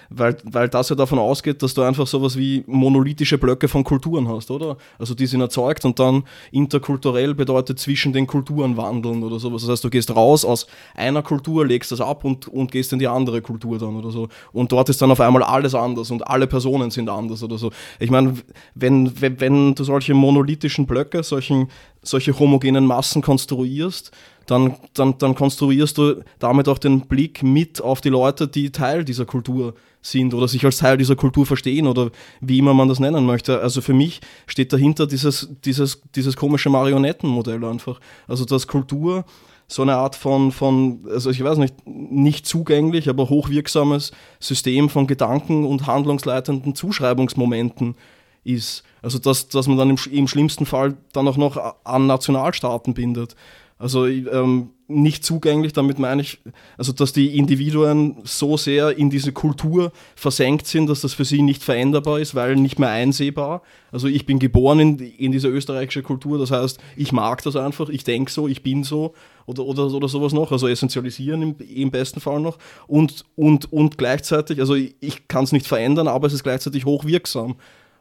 weil, 0.10 0.38
weil 0.44 0.70
das 0.70 0.90
ja 0.90 0.96
davon 0.96 1.20
ausgeht, 1.20 1.64
dass 1.64 1.74
du 1.74 1.82
einfach 1.82 2.08
sowas 2.08 2.38
wie 2.38 2.64
monolithische 2.68 3.38
Blöcke 3.38 3.68
von 3.68 3.84
Kulturen 3.84 4.28
hast, 4.28 4.52
oder? 4.52 4.78
Also 5.00 5.14
die 5.14 5.26
sind 5.26 5.42
erzeugt 5.42 5.86
und 5.86 6.00
dann 6.00 6.24
interkulturell 6.52 7.34
bedeutet 7.34 7.80
zwischen 7.80 8.14
den 8.14 8.28
Kulturen 8.28 8.78
wandeln 8.78 9.24
oder 9.24 9.40
sowas. 9.40 9.64
Das 9.64 9.72
heißt, 9.72 9.84
du 9.84 9.90
gehst 9.90 10.16
raus 10.16 10.46
aus 10.46 10.68
einer 10.96 11.22
Kultur, 11.22 11.66
legst 11.66 11.92
das 11.92 12.02
ab 12.02 12.24
und, 12.26 12.48
und 12.48 12.72
gehst 12.72 12.94
in 12.94 13.00
die 13.00 13.08
andere 13.08 13.42
Kultur 13.42 13.78
dann 13.78 13.96
oder 13.96 14.12
so. 14.12 14.30
Und 14.52 14.72
dort 14.72 14.90
ist 14.90 15.02
dann 15.02 15.12
auf 15.12 15.20
einmal 15.20 15.44
alles 15.44 15.76
anders 15.76 16.12
und 16.12 16.28
alle 16.28 16.48
Personen 16.48 16.92
sind 16.92 17.10
anders 17.10 17.44
oder 17.44 17.58
so. 17.58 17.72
Ich 18.00 18.10
meine, 18.10 18.36
wenn, 18.76 19.22
wenn, 19.22 19.40
wenn 19.40 19.76
du 19.76 19.84
solche 19.84 20.14
monolithischen 20.14 20.86
Blöcke, 20.86 21.24
solchen, 21.24 21.70
solche 22.04 22.38
homogenen 22.38 22.86
Massen 22.86 23.22
konstruierst, 23.22 24.12
dann, 24.46 24.76
dann, 24.94 25.18
dann 25.18 25.36
konstruierst 25.36 25.98
du 25.98 26.24
damit 26.40 26.68
auch 26.68 26.78
den 26.78 27.02
Blick 27.02 27.44
mit 27.44 27.82
auf 27.82 28.02
die 28.02 28.10
Leute, 28.10 28.48
die 28.48 28.72
Teil 28.72 29.06
dieser 29.06 29.26
Kultur 29.26 29.74
sind 30.02 30.34
oder 30.34 30.48
sich 30.50 30.66
als 30.66 30.78
Teil 30.78 30.98
dieser 30.98 31.16
Kultur 31.16 31.46
verstehen 31.46 31.88
oder 31.88 32.12
wie 32.42 32.60
immer 32.60 32.74
man 32.74 32.90
das 32.90 33.00
nennen 33.00 33.26
möchte. 33.26 33.62
Also 33.62 33.82
für 33.82 33.94
mich 33.94 34.20
steht 34.48 34.74
dahinter 34.74 35.08
dieses, 35.08 35.50
dieses, 35.64 36.02
dieses 36.14 36.36
komische 36.36 36.70
Marionettenmodell 36.70 37.64
einfach. 37.64 38.00
Also 38.28 38.44
dass 38.44 38.68
Kultur 38.68 39.24
so 39.68 39.82
eine 39.82 39.96
Art 39.96 40.16
von, 40.16 40.52
von, 40.52 41.06
also 41.10 41.30
ich 41.30 41.42
weiß 41.42 41.58
nicht, 41.58 41.76
nicht 41.88 42.46
zugänglich, 42.46 43.08
aber 43.10 43.30
hochwirksames 43.30 44.12
System 44.40 44.90
von 44.90 45.08
Gedanken 45.08 45.66
und 45.66 45.88
handlungsleitenden 45.88 46.76
Zuschreibungsmomenten 46.76 47.96
ist. 48.44 48.84
Also 49.02 49.20
dass, 49.20 49.48
dass 49.50 49.68
man 49.68 49.78
dann 49.78 49.90
im, 49.90 49.98
im 50.12 50.28
schlimmsten 50.28 50.66
Fall 50.66 50.96
dann 51.12 51.28
auch 51.28 51.38
noch 51.38 51.58
an 51.84 52.08
Nationalstaaten 52.08 52.94
bindet. 52.94 53.36
Also 53.78 54.06
ähm, 54.08 54.70
nicht 54.88 55.26
zugänglich, 55.26 55.74
damit 55.74 56.00
meine 56.00 56.22
ich, 56.22 56.40
also 56.78 56.94
dass 56.94 57.12
die 57.12 57.38
Individuen 57.38 58.18
so 58.24 58.56
sehr 58.56 58.98
in 58.98 59.10
diese 59.10 59.34
Kultur 59.34 59.92
versenkt 60.16 60.68
sind, 60.68 60.90
dass 60.90 61.02
das 61.02 61.14
für 61.14 61.26
sie 61.26 61.42
nicht 61.42 61.64
veränderbar 61.64 62.20
ist, 62.20 62.36
weil 62.36 62.56
nicht 62.56 62.80
mehr 62.80 62.90
einsehbar. 62.90 63.62
Also 63.92 64.08
ich 64.08 64.26
bin 64.26 64.40
geboren 64.40 64.80
in, 64.80 65.00
in 65.00 65.32
diese 65.32 65.48
österreichische 65.48 66.04
Kultur, 66.04 66.38
das 66.38 66.52
heißt, 66.52 66.80
ich 66.96 67.12
mag 67.12 67.44
das 67.44 67.56
einfach, 67.56 67.90
ich 67.90 68.04
denke 68.04 68.32
so, 68.32 68.48
ich 68.48 68.64
bin 68.64 68.84
so 68.84 69.14
oder, 69.46 69.66
oder, 69.66 69.92
oder 69.92 70.08
sowas 70.08 70.34
noch, 70.34 70.52
also 70.52 70.68
essentialisieren 70.68 71.42
im, 71.42 71.56
im 71.58 71.92
besten 71.92 72.22
Fall 72.22 72.40
noch 72.40 72.58
und, 72.88 73.26
und, 73.36 73.72
und 73.74 73.98
gleichzeitig, 73.98 74.60
also 74.60 74.76
ich, 74.76 74.96
ich 75.02 75.28
kann 75.28 75.44
es 75.44 75.52
nicht 75.52 75.68
verändern, 75.68 76.08
aber 76.08 76.28
es 76.28 76.34
ist 76.34 76.44
gleichzeitig 76.44 76.86
hochwirksam. 76.86 77.56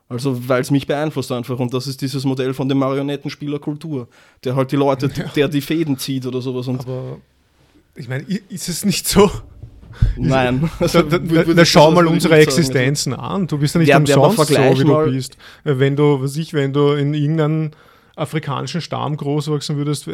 Also 0.08 0.48
weil 0.48 0.60
es 0.60 0.70
mich 0.70 0.86
beeinflusst 0.86 1.32
einfach. 1.32 1.58
Und 1.58 1.72
das 1.72 1.86
ist 1.86 2.02
dieses 2.02 2.24
Modell 2.24 2.54
von 2.54 2.68
dem 2.68 2.78
Marionettenspielerkultur, 2.78 4.08
der 4.44 4.56
halt 4.56 4.72
die 4.72 4.76
Leute, 4.76 5.10
ja. 5.14 5.24
der 5.34 5.48
die 5.48 5.60
Fäden 5.60 5.98
zieht 5.98 6.26
oder 6.26 6.40
sowas. 6.40 6.68
Und 6.68 6.80
Aber 6.80 7.18
ich 7.94 8.08
meine, 8.08 8.24
ist 8.24 8.68
es 8.68 8.84
nicht 8.84 9.08
so? 9.08 9.30
Nein. 10.16 10.70
Also, 10.80 11.02
da, 11.02 11.18
da, 11.18 11.42
da, 11.44 11.54
da 11.54 11.64
schau 11.64 11.90
mal 11.90 12.06
unsere 12.06 12.36
Existenzen 12.36 13.12
sagen. 13.12 13.22
an. 13.22 13.46
Du 13.46 13.58
bist 13.58 13.74
ja 13.74 13.80
nicht 13.80 13.88
wer, 13.88 13.98
umsonst 13.98 14.48
so, 14.48 14.54
wie 14.54 14.84
du 14.84 15.04
bist. 15.10 15.36
Wenn 15.64 15.96
du, 15.96 16.22
was 16.22 16.36
ich, 16.36 16.54
wenn 16.54 16.72
du 16.72 16.92
in 16.92 17.14
irgendeinem 17.14 17.70
afrikanischen 18.16 18.80
Stamm 18.80 19.16
groß 19.16 19.50
wachsen 19.50 19.76
würdest, 19.76 20.06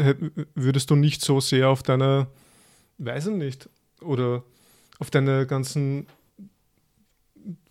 würdest 0.55 0.91
du 0.91 0.97
nicht 0.97 1.23
so 1.23 1.41
sehr 1.41 1.69
auf 1.69 1.83
deine, 1.83 2.29
weiß 2.99 3.29
ich 3.29 3.35
nicht, 3.35 3.69
oder 4.01 4.43
auf 4.99 5.11
deine 5.11 5.47
ganzen 5.47 6.07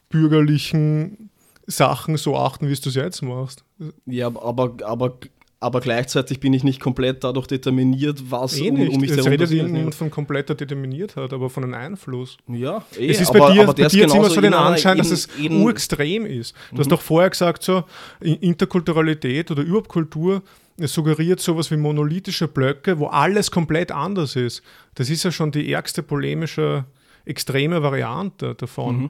bürgerlichen 0.10 1.30
Sachen 1.68 2.18
so 2.18 2.36
achten, 2.38 2.68
wie 2.70 2.74
du 2.74 2.90
es 2.90 2.96
jetzt 2.96 3.22
machst. 3.22 3.64
Ja, 4.06 4.28
aber, 4.28 4.76
aber, 4.84 5.18
aber 5.60 5.82
gleichzeitig 5.82 6.40
bin 6.40 6.54
ich 6.54 6.64
nicht 6.64 6.80
komplett 6.80 7.24
dadurch 7.24 7.48
determiniert, 7.48 8.24
was 8.30 8.58
eh 8.58 8.70
um, 8.70 8.80
um 8.80 9.02
mich 9.02 9.12
herum 9.12 9.28
redet 9.28 9.52
niemand 9.52 9.94
von 9.94 10.10
kompletter 10.10 10.56
determiniert 10.56 11.16
hat, 11.16 11.34
aber 11.34 11.50
von 11.50 11.64
einem 11.64 11.74
Einfluss. 11.74 12.38
Ja, 12.48 12.84
eh, 12.98 13.10
es 13.10 13.20
ist 13.20 13.30
aber, 13.30 13.40
bei 13.40 13.54
dir, 13.54 13.66
bei 13.66 13.74
dir 13.74 13.84
jetzt 13.84 14.16
immer 14.16 14.30
so 14.30 14.42
den 14.42 14.54
Anschein, 14.54 14.98
dass 14.98 15.12
es 15.12 15.28
urextrem 15.38 16.26
ist. 16.26 16.56
Du 16.70 16.76
mhm. 16.76 16.80
hast 16.80 16.92
doch 16.92 17.02
vorher 17.02 17.30
gesagt, 17.30 17.64
so 17.64 17.84
Interkulturalität 18.22 19.52
oder 19.52 19.64
überhaupt 19.64 19.90
Kultur 19.90 20.42
es 20.80 20.94
suggeriert 20.94 21.40
sowas 21.40 21.72
wie 21.72 21.78
monolithische 21.78 22.48
Blöcke, 22.48 23.00
wo 23.00 23.08
alles 23.08 23.50
komplett 23.50 23.92
anders 23.92 24.36
ist. 24.36 24.62
Das 24.94 25.10
ist 25.10 25.24
ja 25.24 25.32
schon 25.32 25.52
die 25.52 25.72
ärgste 25.72 26.04
polemische, 26.04 26.86
extreme 27.26 27.82
Variante 27.82 28.54
davon. 28.56 28.98
Mhm. 28.98 29.10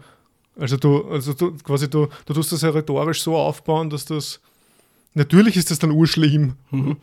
Also 0.59 0.77
du, 0.77 1.03
also 1.09 1.33
du 1.33 1.55
quasi 1.63 1.89
du, 1.89 2.07
du 2.25 2.33
tust 2.33 2.51
das 2.51 2.61
ja 2.61 2.69
rhetorisch 2.69 3.21
so 3.21 3.35
aufbauen, 3.35 3.89
dass 3.89 4.05
das 4.05 4.39
natürlich 5.13 5.57
ist 5.57 5.71
das 5.71 5.79
dann 5.79 5.91
urschlimm. 5.91 6.53
Mhm. 6.71 6.97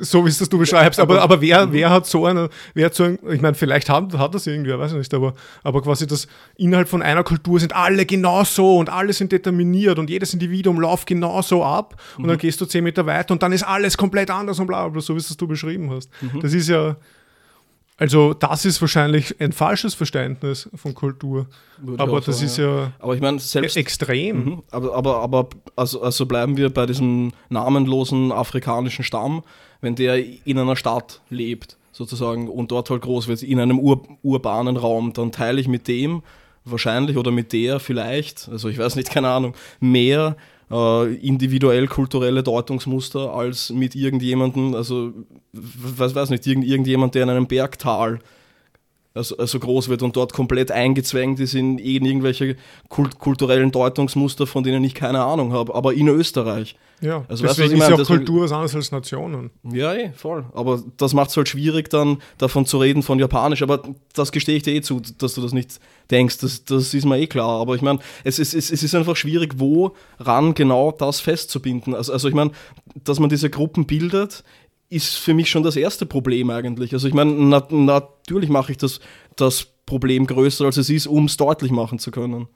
So 0.00 0.24
wie 0.24 0.28
es 0.28 0.38
das 0.38 0.48
du 0.48 0.58
beschreibst, 0.58 1.00
aber, 1.00 1.20
aber 1.20 1.40
wer, 1.40 1.66
mhm. 1.66 1.72
wer 1.72 1.90
hat 1.90 2.06
so 2.06 2.24
eine, 2.24 2.48
wer 2.72 2.86
hat 2.86 2.94
so 2.94 3.02
ein, 3.02 3.18
ich 3.30 3.42
meine, 3.42 3.54
vielleicht 3.54 3.90
hat, 3.90 4.16
hat 4.16 4.34
das 4.34 4.46
irgendwer, 4.46 4.78
weiß 4.78 4.92
ich 4.92 4.98
nicht, 4.98 5.12
aber, 5.12 5.34
aber 5.64 5.82
quasi 5.82 6.06
das 6.06 6.28
innerhalb 6.56 6.88
von 6.88 7.02
einer 7.02 7.24
Kultur 7.24 7.60
sind 7.60 7.74
alle 7.74 8.06
genau 8.06 8.44
so 8.44 8.78
und 8.78 8.88
alle 8.88 9.12
sind 9.12 9.32
determiniert 9.32 9.98
und 9.98 10.08
jedes 10.08 10.32
Individuum 10.32 10.80
läuft 10.80 11.08
genau 11.08 11.42
so 11.42 11.64
ab 11.64 12.00
und 12.16 12.28
dann 12.28 12.36
mhm. 12.36 12.40
gehst 12.40 12.60
du 12.60 12.64
zehn 12.64 12.84
Meter 12.84 13.04
weiter 13.06 13.32
und 13.32 13.42
dann 13.42 13.52
ist 13.52 13.64
alles 13.64 13.98
komplett 13.98 14.30
anders 14.30 14.60
und 14.60 14.66
bla 14.66 14.88
bla, 14.88 15.00
so 15.00 15.14
wie 15.14 15.18
es 15.18 15.36
du 15.36 15.46
beschrieben 15.46 15.90
hast. 15.90 16.08
Mhm. 16.22 16.40
Das 16.40 16.54
ist 16.54 16.68
ja, 16.68 16.96
also 17.96 18.34
das 18.34 18.64
ist 18.64 18.80
wahrscheinlich 18.80 19.40
ein 19.40 19.52
falsches 19.52 19.94
Verständnis 19.94 20.68
von 20.74 20.94
Kultur. 20.94 21.46
Würde 21.78 22.02
aber 22.02 22.20
das 22.20 22.38
sagen, 22.38 22.46
ist 22.46 22.56
ja, 22.56 22.92
aber 22.98 23.14
ich 23.14 23.20
meine, 23.20 23.38
selbst, 23.38 23.76
extrem. 23.76 24.44
Mhm, 24.44 24.62
aber, 24.70 24.94
aber, 24.94 25.16
aber 25.20 25.48
also, 25.76 26.02
also 26.02 26.26
bleiben 26.26 26.56
wir 26.56 26.70
bei 26.70 26.86
diesem 26.86 27.32
namenlosen 27.48 28.32
afrikanischen 28.32 29.04
Stamm, 29.04 29.42
wenn 29.80 29.94
der 29.94 30.16
in 30.46 30.58
einer 30.58 30.76
Stadt 30.76 31.20
lebt, 31.28 31.76
sozusagen, 31.92 32.48
und 32.48 32.70
dort 32.70 32.90
halt 32.90 33.02
groß 33.02 33.28
wird, 33.28 33.42
in 33.42 33.60
einem 33.60 33.78
ur, 33.78 34.02
urbanen 34.22 34.76
Raum, 34.76 35.12
dann 35.12 35.30
teile 35.30 35.60
ich 35.60 35.68
mit 35.68 35.86
dem 35.86 36.22
wahrscheinlich 36.64 37.16
oder 37.16 37.30
mit 37.30 37.52
der 37.52 37.80
vielleicht, 37.80 38.48
also 38.48 38.68
ich 38.68 38.78
weiß 38.78 38.96
nicht, 38.96 39.10
keine 39.10 39.28
Ahnung, 39.28 39.54
mehr 39.80 40.36
äh, 40.72 41.14
individuell 41.16 41.86
kulturelle 41.86 42.42
Deutungsmuster 42.42 43.32
als 43.32 43.70
mit 43.70 43.94
irgendjemandem, 43.94 44.74
also 44.74 45.12
was 45.52 46.14
weiß 46.14 46.30
nicht, 46.30 46.46
irgend, 46.46 46.64
irgendjemand, 46.64 47.14
der 47.14 47.24
in 47.24 47.30
einem 47.30 47.46
Bergtal 47.46 48.20
also, 49.14 49.36
also 49.36 49.58
groß 49.58 49.88
wird 49.88 50.02
und 50.02 50.16
dort 50.16 50.32
komplett 50.32 50.70
eingezwängt 50.70 51.40
ist 51.40 51.54
in, 51.54 51.78
in 51.78 52.04
irgendwelche 52.04 52.56
kult 52.88 53.18
kulturellen 53.18 53.70
Deutungsmuster, 53.70 54.46
von 54.46 54.64
denen 54.64 54.82
ich 54.84 54.94
keine 54.94 55.22
Ahnung 55.22 55.52
habe, 55.52 55.74
aber 55.74 55.94
in 55.94 56.08
Österreich. 56.08 56.76
Ja, 57.02 57.24
also, 57.28 57.44
deswegen 57.44 57.80
weißt, 57.80 57.90
ist 57.90 57.98
ja 57.98 58.04
auch 58.04 58.06
Kultur 58.06 58.44
was 58.44 58.52
anderes 58.52 58.76
als 58.76 58.92
Nationen. 58.92 59.50
Ja, 59.64 59.92
eh, 59.92 60.12
voll. 60.12 60.44
Aber 60.54 60.80
das 60.98 61.14
macht 61.14 61.30
es 61.30 61.36
halt 61.36 61.48
schwierig, 61.48 61.90
dann 61.90 62.18
davon 62.38 62.64
zu 62.64 62.78
reden 62.78 63.02
von 63.02 63.18
Japanisch. 63.18 63.62
Aber 63.62 63.82
das 64.14 64.30
gestehe 64.30 64.56
ich 64.56 64.62
dir 64.62 64.72
eh 64.72 64.82
zu, 64.82 65.02
dass 65.18 65.34
du 65.34 65.42
das 65.42 65.52
nicht 65.52 65.80
denkst. 66.12 66.38
Das, 66.38 66.64
das 66.64 66.94
ist 66.94 67.04
mir 67.04 67.18
eh 67.18 67.26
klar. 67.26 67.60
Aber 67.60 67.74
ich 67.74 67.82
meine, 67.82 67.98
es, 68.22 68.38
es, 68.38 68.54
es, 68.54 68.70
es 68.70 68.84
ist 68.84 68.94
einfach 68.94 69.16
schwierig, 69.16 69.54
woran 69.56 70.54
genau 70.54 70.92
das 70.92 71.18
festzubinden. 71.18 71.96
Also, 71.96 72.12
also 72.12 72.28
ich 72.28 72.34
meine, 72.34 72.52
dass 73.02 73.18
man 73.18 73.28
diese 73.28 73.50
Gruppen 73.50 73.84
bildet, 73.84 74.44
ist 74.92 75.16
für 75.16 75.34
mich 75.34 75.50
schon 75.50 75.62
das 75.62 75.76
erste 75.76 76.06
Problem 76.06 76.50
eigentlich. 76.50 76.92
Also 76.92 77.08
ich 77.08 77.14
meine, 77.14 77.32
na, 77.32 77.66
natürlich 77.70 78.50
mache 78.50 78.72
ich 78.72 78.78
das, 78.78 79.00
das 79.36 79.66
Problem 79.86 80.26
größer, 80.26 80.64
als 80.64 80.76
es 80.76 80.90
ist, 80.90 81.06
um 81.06 81.26
es 81.26 81.36
deutlich 81.36 81.70
machen 81.70 81.98
zu 81.98 82.10
können. 82.10 82.48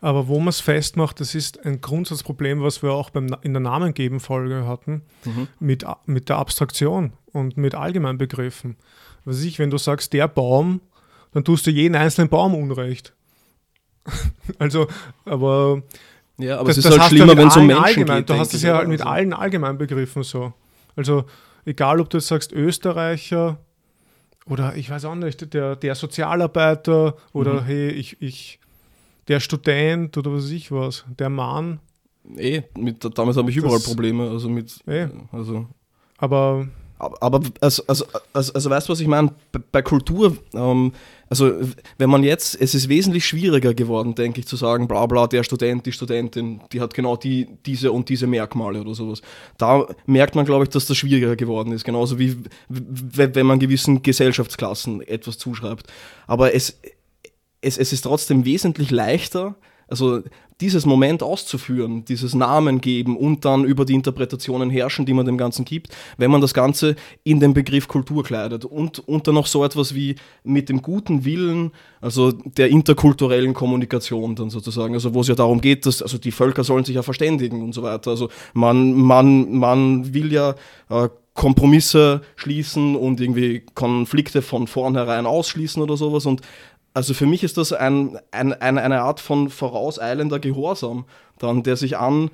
Aber 0.00 0.28
wo 0.28 0.38
man 0.38 0.48
es 0.48 0.60
festmacht, 0.60 1.20
das 1.20 1.34
ist 1.34 1.64
ein 1.64 1.80
Grundsatzproblem, 1.80 2.62
was 2.62 2.82
wir 2.82 2.92
auch 2.92 3.10
beim, 3.10 3.28
in 3.42 3.52
der 3.52 3.60
Namengeben-Folge 3.60 4.66
hatten, 4.66 5.02
mhm. 5.24 5.48
mit, 5.58 5.84
mit 6.06 6.28
der 6.28 6.36
Abstraktion 6.36 7.12
und 7.32 7.56
mit 7.56 7.74
Allgemeinbegriffen. 7.74 8.76
Was 9.24 9.42
ich, 9.42 9.58
wenn 9.58 9.70
du 9.70 9.78
sagst, 9.78 10.12
der 10.12 10.28
Baum, 10.28 10.80
dann 11.32 11.44
tust 11.44 11.66
du 11.66 11.70
jeden 11.70 11.94
einzelnen 11.94 12.28
Baum 12.28 12.54
Unrecht. 12.54 13.14
also, 14.58 14.86
aber. 15.24 15.82
Ja, 16.38 16.58
aber 16.58 16.68
das, 16.68 16.78
es 16.78 16.84
ist 16.84 16.98
halt 16.98 17.10
schlimmer, 17.10 17.36
wenn 17.36 17.48
es 17.48 17.56
um 17.56 17.66
Menschen 17.66 18.04
geht. 18.04 18.30
Du 18.30 18.34
hast 18.34 18.54
es 18.54 18.62
ja 18.62 18.76
halt 18.76 18.88
mit 18.88 19.00
also. 19.00 19.10
allen 19.10 19.32
Allgemeinbegriffen 19.32 20.22
so. 20.22 20.52
Also, 20.94 21.24
egal 21.66 22.00
ob 22.00 22.08
du 22.08 22.16
jetzt 22.16 22.28
sagst 22.28 22.52
Österreicher 22.52 23.58
oder 24.46 24.76
ich 24.76 24.88
weiß 24.88 25.04
auch 25.04 25.14
nicht, 25.14 25.52
der, 25.52 25.76
der 25.76 25.94
Sozialarbeiter 25.94 27.16
oder 27.32 27.60
mhm. 27.60 27.64
hey, 27.64 27.88
ich, 27.90 28.16
ich, 28.22 28.60
der 29.28 29.40
Student 29.40 30.16
oder 30.16 30.32
was 30.32 30.44
weiß 30.44 30.50
ich 30.52 30.72
was, 30.72 31.04
der 31.18 31.28
Mann. 31.28 31.80
Eh, 32.36 32.62
mit, 32.76 33.04
damals 33.18 33.36
habe 33.36 33.50
ich 33.50 33.56
überall 33.56 33.76
das, 33.76 33.84
Probleme. 33.84 34.30
Also 34.30 34.48
mit, 34.48 34.80
eh. 34.86 35.08
also. 35.30 35.66
Aber 36.18 36.66
Aber, 36.98 37.40
also, 37.60 37.82
also, 37.86 38.06
also, 38.32 38.52
also, 38.54 38.70
weißt 38.70 38.88
du, 38.88 38.92
was 38.92 39.00
ich 39.00 39.06
meine? 39.06 39.32
Bei, 39.52 39.60
bei 39.70 39.82
Kultur, 39.82 40.36
ähm, 40.54 40.92
also 41.28 41.52
wenn 41.98 42.08
man 42.08 42.22
jetzt, 42.22 42.58
es 42.60 42.74
ist 42.74 42.88
wesentlich 42.88 43.26
schwieriger 43.26 43.74
geworden, 43.74 44.14
denke 44.14 44.40
ich, 44.40 44.46
zu 44.46 44.56
sagen, 44.56 44.88
bla 44.88 45.04
bla, 45.06 45.26
der 45.26 45.42
Student, 45.42 45.84
die 45.84 45.92
Studentin, 45.92 46.60
die 46.72 46.80
hat 46.80 46.94
genau 46.94 47.16
die, 47.16 47.48
diese 47.66 47.92
und 47.92 48.08
diese 48.08 48.26
Merkmale 48.26 48.80
oder 48.80 48.94
sowas. 48.94 49.20
Da 49.58 49.86
merkt 50.06 50.36
man, 50.36 50.46
glaube 50.46 50.64
ich, 50.64 50.70
dass 50.70 50.86
das 50.86 50.96
schwieriger 50.96 51.36
geworden 51.36 51.72
ist, 51.72 51.84
genauso 51.84 52.18
wie 52.18 52.36
wenn 52.68 53.46
man 53.46 53.58
gewissen 53.58 54.02
Gesellschaftsklassen 54.02 55.02
etwas 55.02 55.36
zuschreibt. 55.36 55.86
Aber 56.26 56.54
es, 56.54 56.78
es, 57.60 57.76
es 57.76 57.92
ist 57.92 58.02
trotzdem 58.02 58.44
wesentlich 58.44 58.90
leichter, 58.90 59.56
also 59.88 60.22
dieses 60.60 60.86
Moment 60.86 61.22
auszuführen, 61.22 62.04
dieses 62.06 62.34
Namen 62.34 62.80
geben 62.80 63.16
und 63.16 63.44
dann 63.44 63.64
über 63.64 63.84
die 63.84 63.94
Interpretationen 63.94 64.70
herrschen, 64.70 65.04
die 65.04 65.12
man 65.12 65.26
dem 65.26 65.36
Ganzen 65.36 65.64
gibt, 65.66 65.94
wenn 66.16 66.30
man 66.30 66.40
das 66.40 66.54
Ganze 66.54 66.96
in 67.24 67.40
den 67.40 67.52
Begriff 67.52 67.88
Kultur 67.88 68.24
kleidet 68.24 68.64
und, 68.64 69.06
und 69.06 69.26
dann 69.26 69.34
noch 69.34 69.46
so 69.46 69.64
etwas 69.64 69.94
wie 69.94 70.16
mit 70.44 70.70
dem 70.70 70.80
guten 70.80 71.24
Willen, 71.26 71.72
also 72.00 72.32
der 72.32 72.68
interkulturellen 72.68 73.52
Kommunikation 73.52 74.34
dann 74.34 74.48
sozusagen, 74.48 74.94
also 74.94 75.12
wo 75.12 75.20
es 75.20 75.28
ja 75.28 75.34
darum 75.34 75.60
geht, 75.60 75.84
dass 75.84 76.00
also 76.00 76.16
die 76.16 76.32
Völker 76.32 76.64
sollen 76.64 76.84
sich 76.84 76.94
ja 76.94 77.02
verständigen 77.02 77.62
und 77.62 77.74
so 77.74 77.82
weiter. 77.82 78.10
Also 78.10 78.30
man, 78.54 78.94
man, 78.94 79.58
man 79.58 80.14
will 80.14 80.32
ja 80.32 80.54
äh, 80.88 81.08
Kompromisse 81.34 82.22
schließen 82.34 82.96
und 82.96 83.20
irgendwie 83.20 83.62
Konflikte 83.74 84.40
von 84.40 84.66
vornherein 84.66 85.26
ausschließen 85.26 85.82
oder 85.82 85.98
sowas 85.98 86.24
und 86.24 86.40
also 86.96 87.12
für 87.12 87.26
mich 87.26 87.44
ist 87.44 87.58
das 87.58 87.74
ein, 87.74 88.18
ein, 88.30 88.54
ein, 88.54 88.78
eine 88.78 89.02
Art 89.02 89.20
von 89.20 89.50
vorauseilender 89.50 90.38
Gehorsam, 90.38 91.04
dann, 91.38 91.62
der 91.62 91.76
sich 91.76 91.98
an, 91.98 92.30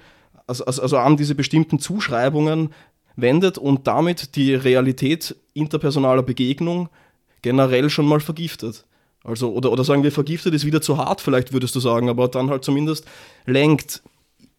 also, 0.47 0.65
also 0.67 0.99
an 0.99 1.17
diese 1.17 1.35
bestimmten 1.35 1.81
Zuschreibungen 1.81 2.73
wendet 3.17 3.59
und 3.59 3.89
damit 3.89 4.37
die 4.37 4.55
Realität 4.55 5.35
interpersonaler 5.53 6.23
Begegnung 6.23 6.91
generell 7.43 7.91
schon 7.91 8.07
mal 8.07 8.21
vergiftet. 8.21 8.87
Also, 9.25 9.53
oder, 9.53 9.73
oder 9.73 9.83
sagen 9.83 10.05
wir, 10.05 10.13
vergiftet 10.13 10.55
ist 10.55 10.65
wieder 10.65 10.81
zu 10.81 10.97
hart, 10.97 11.21
vielleicht 11.21 11.53
würdest 11.53 11.75
du 11.75 11.81
sagen, 11.81 12.09
aber 12.09 12.29
dann 12.29 12.49
halt 12.49 12.63
zumindest 12.63 13.05
lenkt, 13.47 14.01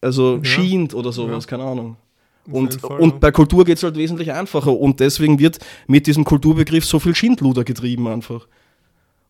also 0.02 0.36
ja. 0.36 0.44
schient 0.44 0.92
oder 0.92 1.12
sowas, 1.12 1.44
ja. 1.44 1.48
keine 1.48 1.64
Ahnung. 1.64 1.96
Und, 2.50 2.78
Fall, 2.78 3.00
und 3.00 3.20
bei 3.20 3.32
Kultur 3.32 3.64
geht 3.64 3.78
es 3.78 3.82
halt 3.82 3.96
wesentlich 3.96 4.32
einfacher 4.32 4.78
und 4.78 5.00
deswegen 5.00 5.38
wird 5.38 5.60
mit 5.86 6.06
diesem 6.06 6.24
Kulturbegriff 6.24 6.84
so 6.84 6.98
viel 6.98 7.14
Schindluder 7.14 7.64
getrieben 7.64 8.06
einfach. 8.06 8.46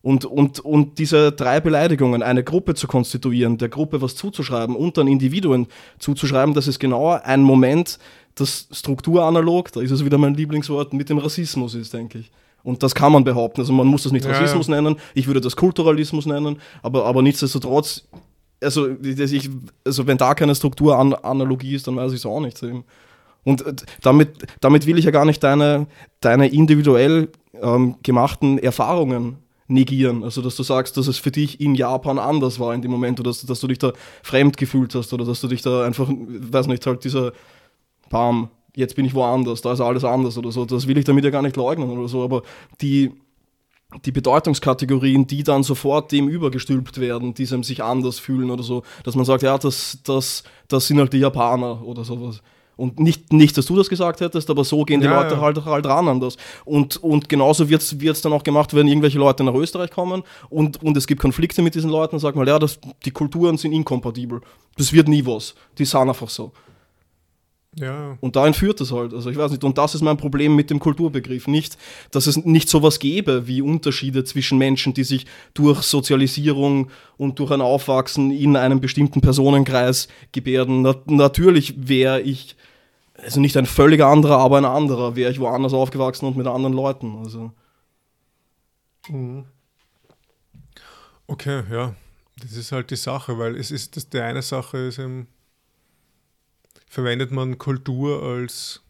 Und, 0.05 0.23
und, 0.23 0.59
und 0.59 0.99
diese 0.99 1.31
drei 1.31 1.59
Beleidigungen, 1.59 2.21
eine 2.21 2.43
Gruppe 2.43 2.75
zu 2.75 2.85
konstituieren, 2.85 3.57
der 3.57 3.69
Gruppe 3.69 4.03
was 4.03 4.15
zuzuschreiben 4.15 4.75
und 4.75 4.97
dann 4.97 5.07
Individuen 5.07 5.65
zuzuschreiben, 5.97 6.53
das 6.53 6.67
ist 6.67 6.77
genau 6.77 7.19
ein 7.23 7.41
Moment, 7.41 7.97
das 8.35 8.67
strukturanalog, 8.71 9.71
da 9.71 9.81
ist 9.81 9.89
es 9.89 10.05
wieder 10.05 10.19
mein 10.19 10.35
Lieblingswort, 10.35 10.93
mit 10.93 11.09
dem 11.09 11.17
Rassismus 11.17 11.73
ist, 11.73 11.91
denke 11.91 12.19
ich. 12.19 12.31
Und 12.61 12.83
das 12.83 12.93
kann 12.93 13.13
man 13.13 13.23
behaupten. 13.23 13.61
Also 13.61 13.73
man 13.73 13.87
muss 13.87 14.03
das 14.03 14.11
nicht 14.11 14.27
Rassismus 14.27 14.67
ja, 14.67 14.75
ja. 14.75 14.81
nennen, 14.83 14.99
ich 15.15 15.25
würde 15.25 15.41
das 15.41 15.55
Kulturalismus 15.55 16.27
nennen, 16.27 16.61
aber, 16.83 17.03
aber 17.07 17.23
nichtsdestotrotz, 17.23 18.07
also, 18.61 18.87
ich, 19.01 19.49
also 19.83 20.05
wenn 20.05 20.19
da 20.19 20.35
keine 20.35 20.53
Strukturanalogie 20.53 21.73
ist, 21.73 21.87
dann 21.87 21.95
weiß 21.95 22.11
ich 22.11 22.19
es 22.19 22.27
auch 22.27 22.41
nicht. 22.41 22.61
Und 23.43 23.65
damit, 24.03 24.29
damit 24.61 24.85
will 24.85 24.99
ich 24.99 25.05
ja 25.05 25.11
gar 25.11 25.25
nicht 25.25 25.43
deine, 25.43 25.87
deine 26.19 26.47
individuell 26.47 27.29
ähm, 27.59 27.95
gemachten 28.03 28.59
Erfahrungen 28.59 29.37
negieren. 29.67 30.23
Also, 30.23 30.41
dass 30.41 30.55
du 30.55 30.63
sagst, 30.63 30.97
dass 30.97 31.07
es 31.07 31.17
für 31.17 31.31
dich 31.31 31.59
in 31.59 31.75
Japan 31.75 32.19
anders 32.19 32.59
war 32.59 32.73
in 32.73 32.81
dem 32.81 32.91
Moment 32.91 33.19
oder 33.19 33.29
dass, 33.29 33.41
dass 33.45 33.59
du 33.59 33.67
dich 33.67 33.79
da 33.79 33.93
fremd 34.23 34.57
gefühlt 34.57 34.93
hast 34.95 35.13
oder 35.13 35.25
dass 35.25 35.41
du 35.41 35.47
dich 35.47 35.61
da 35.61 35.83
einfach, 35.83 36.09
weiß 36.09 36.67
nicht, 36.67 36.85
halt 36.85 37.03
dieser 37.03 37.33
Bam, 38.09 38.49
jetzt 38.75 38.95
bin 38.95 39.05
ich 39.05 39.15
woanders, 39.15 39.61
da 39.61 39.73
ist 39.73 39.81
alles 39.81 40.03
anders 40.03 40.37
oder 40.37 40.51
so. 40.51 40.65
Das 40.65 40.87
will 40.87 40.97
ich 40.97 41.05
damit 41.05 41.23
ja 41.23 41.31
gar 41.31 41.41
nicht 41.41 41.55
leugnen 41.55 41.89
oder 41.89 42.07
so, 42.07 42.23
aber 42.23 42.43
die, 42.81 43.11
die 44.03 44.11
Bedeutungskategorien, 44.11 45.25
die 45.25 45.43
dann 45.43 45.63
sofort 45.63 46.11
dem 46.11 46.27
übergestülpt 46.27 46.99
werden, 46.99 47.33
diesem 47.33 47.63
sich 47.63 47.83
anders 47.83 48.19
fühlen 48.19 48.51
oder 48.51 48.63
so, 48.63 48.83
dass 49.03 49.15
man 49.15 49.25
sagt, 49.25 49.43
ja, 49.43 49.57
das, 49.57 49.99
das, 50.03 50.43
das 50.67 50.87
sind 50.87 50.99
halt 50.99 51.13
die 51.13 51.19
Japaner 51.19 51.83
oder 51.83 52.03
sowas. 52.03 52.41
Und 52.77 52.99
nicht, 52.99 53.31
nicht, 53.31 53.57
dass 53.57 53.65
du 53.65 53.75
das 53.75 53.89
gesagt 53.89 54.21
hättest, 54.21 54.49
aber 54.49 54.63
so 54.63 54.83
gehen 54.83 54.99
die 54.99 55.07
ja, 55.07 55.21
Leute 55.21 55.35
ja. 55.35 55.41
Halt, 55.41 55.63
halt 55.65 55.85
ran 55.85 56.07
an 56.07 56.19
das. 56.19 56.37
Und, 56.65 56.97
und 56.97 57.29
genauso 57.29 57.69
wird 57.69 57.81
es 57.81 58.21
dann 58.21 58.33
auch 58.33 58.43
gemacht, 58.43 58.73
wenn 58.73 58.87
irgendwelche 58.87 59.17
Leute 59.17 59.43
nach 59.43 59.53
Österreich 59.53 59.91
kommen 59.91 60.23
und, 60.49 60.81
und 60.83 60.97
es 60.97 61.07
gibt 61.07 61.21
Konflikte 61.21 61.61
mit 61.61 61.75
diesen 61.75 61.89
Leuten, 61.89 62.19
sag 62.19 62.35
mal, 62.35 62.47
ja, 62.47 62.59
das, 62.59 62.79
die 63.05 63.11
Kulturen 63.11 63.57
sind 63.57 63.71
inkompatibel. 63.71 64.41
Das 64.77 64.91
wird 64.91 65.07
nie 65.07 65.25
was. 65.25 65.55
Die 65.77 65.85
sind 65.85 66.09
einfach 66.09 66.29
so. 66.29 66.51
Ja. 67.77 68.17
Und 68.21 68.37
dahin 68.37 68.53
führt 68.53 68.79
es 68.79 68.91
halt. 68.91 69.13
Also 69.13 69.29
ich 69.29 69.37
weiß 69.37 69.51
nicht, 69.51 69.63
und 69.63 69.77
das 69.77 69.95
ist 69.95 70.01
mein 70.01 70.15
Problem 70.15 70.55
mit 70.55 70.69
dem 70.69 70.79
Kulturbegriff. 70.79 71.47
Nicht, 71.47 71.77
dass 72.11 72.25
es 72.25 72.37
nicht 72.37 72.69
sowas 72.69 72.99
gäbe 72.99 73.47
wie 73.47 73.61
Unterschiede 73.61 74.23
zwischen 74.23 74.57
Menschen, 74.57 74.93
die 74.93 75.03
sich 75.03 75.25
durch 75.53 75.81
Sozialisierung 75.81 76.89
und 77.17 77.37
durch 77.39 77.51
ein 77.51 77.61
Aufwachsen 77.61 78.31
in 78.31 78.55
einem 78.55 78.79
bestimmten 78.79 79.19
Personenkreis 79.19 80.07
gebärden. 80.31 80.83
Na, 80.83 80.95
natürlich 81.05 81.75
wäre 81.77 82.21
ich, 82.21 82.55
also 83.21 83.41
nicht 83.41 83.57
ein 83.57 83.65
völliger 83.65 84.07
anderer, 84.07 84.37
aber 84.37 84.57
ein 84.57 84.65
anderer, 84.65 85.17
wäre 85.17 85.31
ich 85.31 85.39
woanders 85.39 85.73
aufgewachsen 85.73 86.27
und 86.27 86.37
mit 86.37 86.47
anderen 86.47 86.73
Leuten. 86.73 87.17
Also. 87.17 87.51
Mhm. 89.09 89.45
Okay, 91.27 91.63
ja. 91.69 91.93
Das 92.41 92.53
ist 92.53 92.71
halt 92.71 92.91
die 92.91 92.95
Sache, 92.95 93.37
weil 93.37 93.55
es 93.55 93.71
ist, 93.71 93.95
das, 93.95 94.09
die 94.09 94.19
eine 94.19 94.41
Sache 94.41 94.77
ist 94.77 94.99
eben, 94.99 95.27
verwendet 96.87 97.31
man 97.31 97.57
Kultur 97.57 98.23
als, 98.23 98.81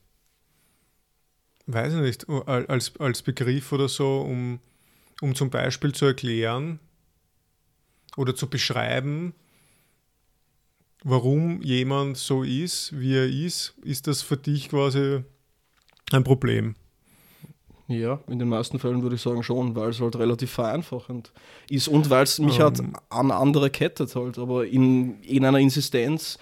weiß 1.67 1.93
ich 1.93 1.99
nicht, 1.99 2.29
als, 2.47 2.95
als 2.99 3.21
Begriff 3.21 3.71
oder 3.71 3.87
so, 3.87 4.21
um, 4.21 4.59
um 5.21 5.35
zum 5.35 5.49
Beispiel 5.49 5.93
zu 5.93 6.05
erklären 6.05 6.79
oder 8.17 8.35
zu 8.35 8.49
beschreiben, 8.49 9.33
warum 11.03 11.61
jemand 11.61 12.17
so 12.17 12.43
ist, 12.43 12.99
wie 12.99 13.15
er 13.15 13.27
ist, 13.27 13.75
ist 13.83 14.07
das 14.07 14.21
für 14.21 14.37
dich 14.37 14.69
quasi 14.69 15.23
ein 16.11 16.23
Problem? 16.23 16.75
Ja, 17.87 18.19
in 18.27 18.39
den 18.39 18.49
meisten 18.49 18.79
Fällen 18.79 19.03
würde 19.03 19.15
ich 19.15 19.21
sagen 19.21 19.43
schon, 19.43 19.75
weil 19.75 19.89
es 19.89 20.01
halt 20.01 20.15
relativ 20.15 20.51
vereinfachend 20.51 21.31
ist 21.69 21.87
und 21.87 22.09
weil 22.09 22.23
es 22.23 22.39
mich 22.39 22.57
um. 22.57 22.63
halt 22.63 22.79
ähm. 22.79 22.93
an 23.09 23.29
andere 23.29 23.69
kettet 23.69 24.15
halt, 24.15 24.39
aber 24.39 24.65
in, 24.65 25.21
in 25.21 25.45
einer 25.45 25.59
Insistenz, 25.59 26.39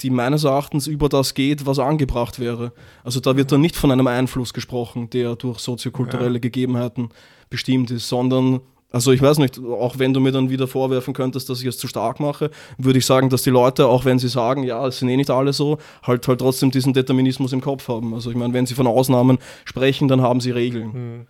die 0.00 0.10
meines 0.10 0.44
Erachtens 0.44 0.86
über 0.86 1.08
das 1.08 1.34
geht, 1.34 1.66
was 1.66 1.78
angebracht 1.78 2.38
wäre. 2.38 2.72
Also 3.04 3.20
da 3.20 3.36
wird 3.36 3.52
dann 3.52 3.60
nicht 3.60 3.76
von 3.76 3.90
einem 3.90 4.06
Einfluss 4.06 4.52
gesprochen, 4.52 5.10
der 5.10 5.36
durch 5.36 5.58
soziokulturelle 5.60 6.34
ja. 6.34 6.40
Gegebenheiten 6.40 7.10
bestimmt 7.48 7.90
ist, 7.90 8.08
sondern, 8.08 8.60
also 8.90 9.12
ich 9.12 9.22
weiß 9.22 9.38
nicht, 9.38 9.58
auch 9.58 9.98
wenn 9.98 10.12
du 10.12 10.20
mir 10.20 10.32
dann 10.32 10.50
wieder 10.50 10.66
vorwerfen 10.66 11.14
könntest, 11.14 11.48
dass 11.48 11.60
ich 11.60 11.66
es 11.66 11.78
zu 11.78 11.86
stark 11.86 12.18
mache, 12.18 12.50
würde 12.76 12.98
ich 12.98 13.06
sagen, 13.06 13.30
dass 13.30 13.42
die 13.42 13.50
Leute, 13.50 13.86
auch 13.86 14.04
wenn 14.04 14.18
sie 14.18 14.28
sagen, 14.28 14.64
ja, 14.64 14.86
es 14.86 14.98
sind 14.98 15.08
eh 15.08 15.16
nicht 15.16 15.30
alle 15.30 15.52
so, 15.52 15.78
halt 16.02 16.26
halt 16.26 16.40
trotzdem 16.40 16.70
diesen 16.70 16.92
Determinismus 16.92 17.52
im 17.52 17.60
Kopf 17.60 17.88
haben. 17.88 18.14
Also 18.14 18.30
ich 18.30 18.36
meine, 18.36 18.52
wenn 18.52 18.66
sie 18.66 18.74
von 18.74 18.86
Ausnahmen 18.86 19.38
sprechen, 19.64 20.08
dann 20.08 20.22
haben 20.22 20.40
sie 20.40 20.50
Regeln. 20.50 20.92
Hm. 20.92 21.26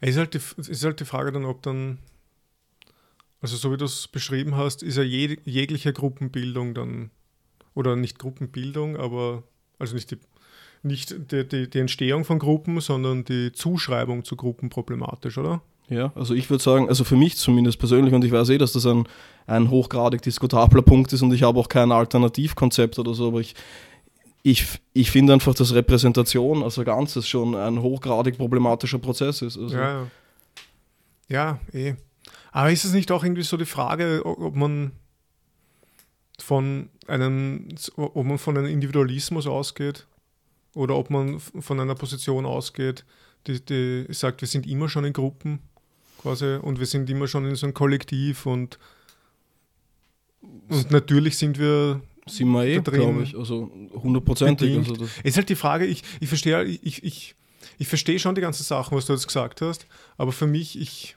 Es 0.00 0.10
ist 0.10 0.18
halt 0.18 0.34
die, 0.34 0.70
ist 0.70 0.84
halt 0.84 1.00
die 1.00 1.04
Frage 1.04 1.32
dann, 1.32 1.44
ob 1.44 1.62
dann 1.62 1.98
also 3.42 3.56
so 3.56 3.72
wie 3.72 3.76
du 3.76 3.84
es 3.84 4.06
beschrieben 4.06 4.56
hast, 4.56 4.84
ist 4.84 4.96
ja 4.96 5.02
jeg 5.02 5.40
jegliche 5.44 5.92
Gruppenbildung 5.92 6.74
dann 6.74 7.10
oder 7.74 7.96
nicht 7.96 8.18
Gruppenbildung, 8.18 8.96
aber 8.96 9.42
also 9.78 9.94
nicht 9.94 10.10
die, 10.10 10.18
nicht 10.82 11.32
die, 11.32 11.46
die, 11.46 11.68
die 11.68 11.78
Entstehung 11.78 12.24
von 12.24 12.38
Gruppen, 12.38 12.80
sondern 12.80 13.24
die 13.24 13.52
Zuschreibung 13.52 14.24
zu 14.24 14.36
Gruppen 14.36 14.70
problematisch, 14.70 15.38
oder? 15.38 15.62
Ja, 15.88 16.12
also 16.14 16.34
ich 16.34 16.48
würde 16.48 16.62
sagen, 16.62 16.88
also 16.88 17.04
für 17.04 17.16
mich 17.16 17.36
zumindest 17.36 17.78
persönlich, 17.78 18.14
und 18.14 18.24
ich 18.24 18.32
weiß 18.32 18.48
eh, 18.50 18.58
dass 18.58 18.72
das 18.72 18.86
ein, 18.86 19.04
ein 19.46 19.70
hochgradig 19.70 20.22
diskutabler 20.22 20.82
Punkt 20.82 21.12
ist 21.12 21.22
und 21.22 21.32
ich 21.32 21.42
habe 21.42 21.58
auch 21.58 21.68
kein 21.68 21.92
Alternativkonzept 21.92 22.98
oder 22.98 23.14
so, 23.14 23.28
aber 23.28 23.40
ich, 23.40 23.54
ich, 24.42 24.66
ich 24.92 25.10
finde 25.10 25.34
einfach, 25.34 25.54
dass 25.54 25.74
Repräsentation 25.74 26.62
als 26.62 26.76
Ganzes 26.76 27.28
schon 27.28 27.54
ein 27.54 27.82
hochgradig 27.82 28.38
problematischer 28.38 28.98
Prozess 28.98 29.42
ist. 29.42 29.58
Also. 29.58 29.76
Ja, 29.76 30.06
ja, 31.28 31.58
eh. 31.72 31.94
Aber 32.52 32.70
ist 32.70 32.84
es 32.84 32.92
nicht 32.92 33.10
auch 33.10 33.24
irgendwie 33.24 33.42
so 33.42 33.56
die 33.56 33.64
Frage, 33.64 34.22
ob 34.24 34.54
man 34.54 34.92
von 36.40 36.88
einem, 37.06 37.68
ob 37.96 38.24
man 38.24 38.38
von 38.38 38.56
einem 38.56 38.68
Individualismus 38.68 39.46
ausgeht 39.46 40.06
oder 40.74 40.96
ob 40.96 41.10
man 41.10 41.38
von 41.40 41.80
einer 41.80 41.94
Position 41.94 42.46
ausgeht, 42.46 43.04
die, 43.46 43.64
die 43.64 44.06
sagt, 44.10 44.40
wir 44.40 44.48
sind 44.48 44.66
immer 44.66 44.88
schon 44.88 45.04
in 45.04 45.12
Gruppen 45.12 45.60
quasi 46.20 46.56
und 46.56 46.78
wir 46.78 46.86
sind 46.86 47.10
immer 47.10 47.26
schon 47.26 47.46
in 47.46 47.54
so 47.54 47.66
einem 47.66 47.74
Kollektiv 47.74 48.46
und, 48.46 48.78
und 50.68 50.90
natürlich 50.90 51.36
sind 51.36 51.58
wir 51.58 52.00
sind 52.26 52.48
wir 52.48 52.64
eh, 52.64 52.80
glaube 52.80 53.24
ich, 53.24 53.36
also 53.36 53.70
hundertprozentig. 53.94 54.76
Also 54.78 54.94
es 55.04 55.24
ist 55.24 55.36
halt 55.36 55.48
die 55.48 55.56
Frage, 55.56 55.86
ich, 55.86 56.02
ich 56.20 56.28
verstehe 56.28 56.62
ich, 56.64 57.02
ich, 57.02 57.34
ich 57.78 57.88
verstehe 57.88 58.20
schon 58.20 58.36
die 58.36 58.40
ganzen 58.40 58.62
Sachen, 58.62 58.96
was 58.96 59.06
du 59.06 59.12
jetzt 59.12 59.26
gesagt 59.26 59.60
hast, 59.60 59.86
aber 60.16 60.30
für 60.30 60.46
mich, 60.46 60.78
ich, 60.80 61.16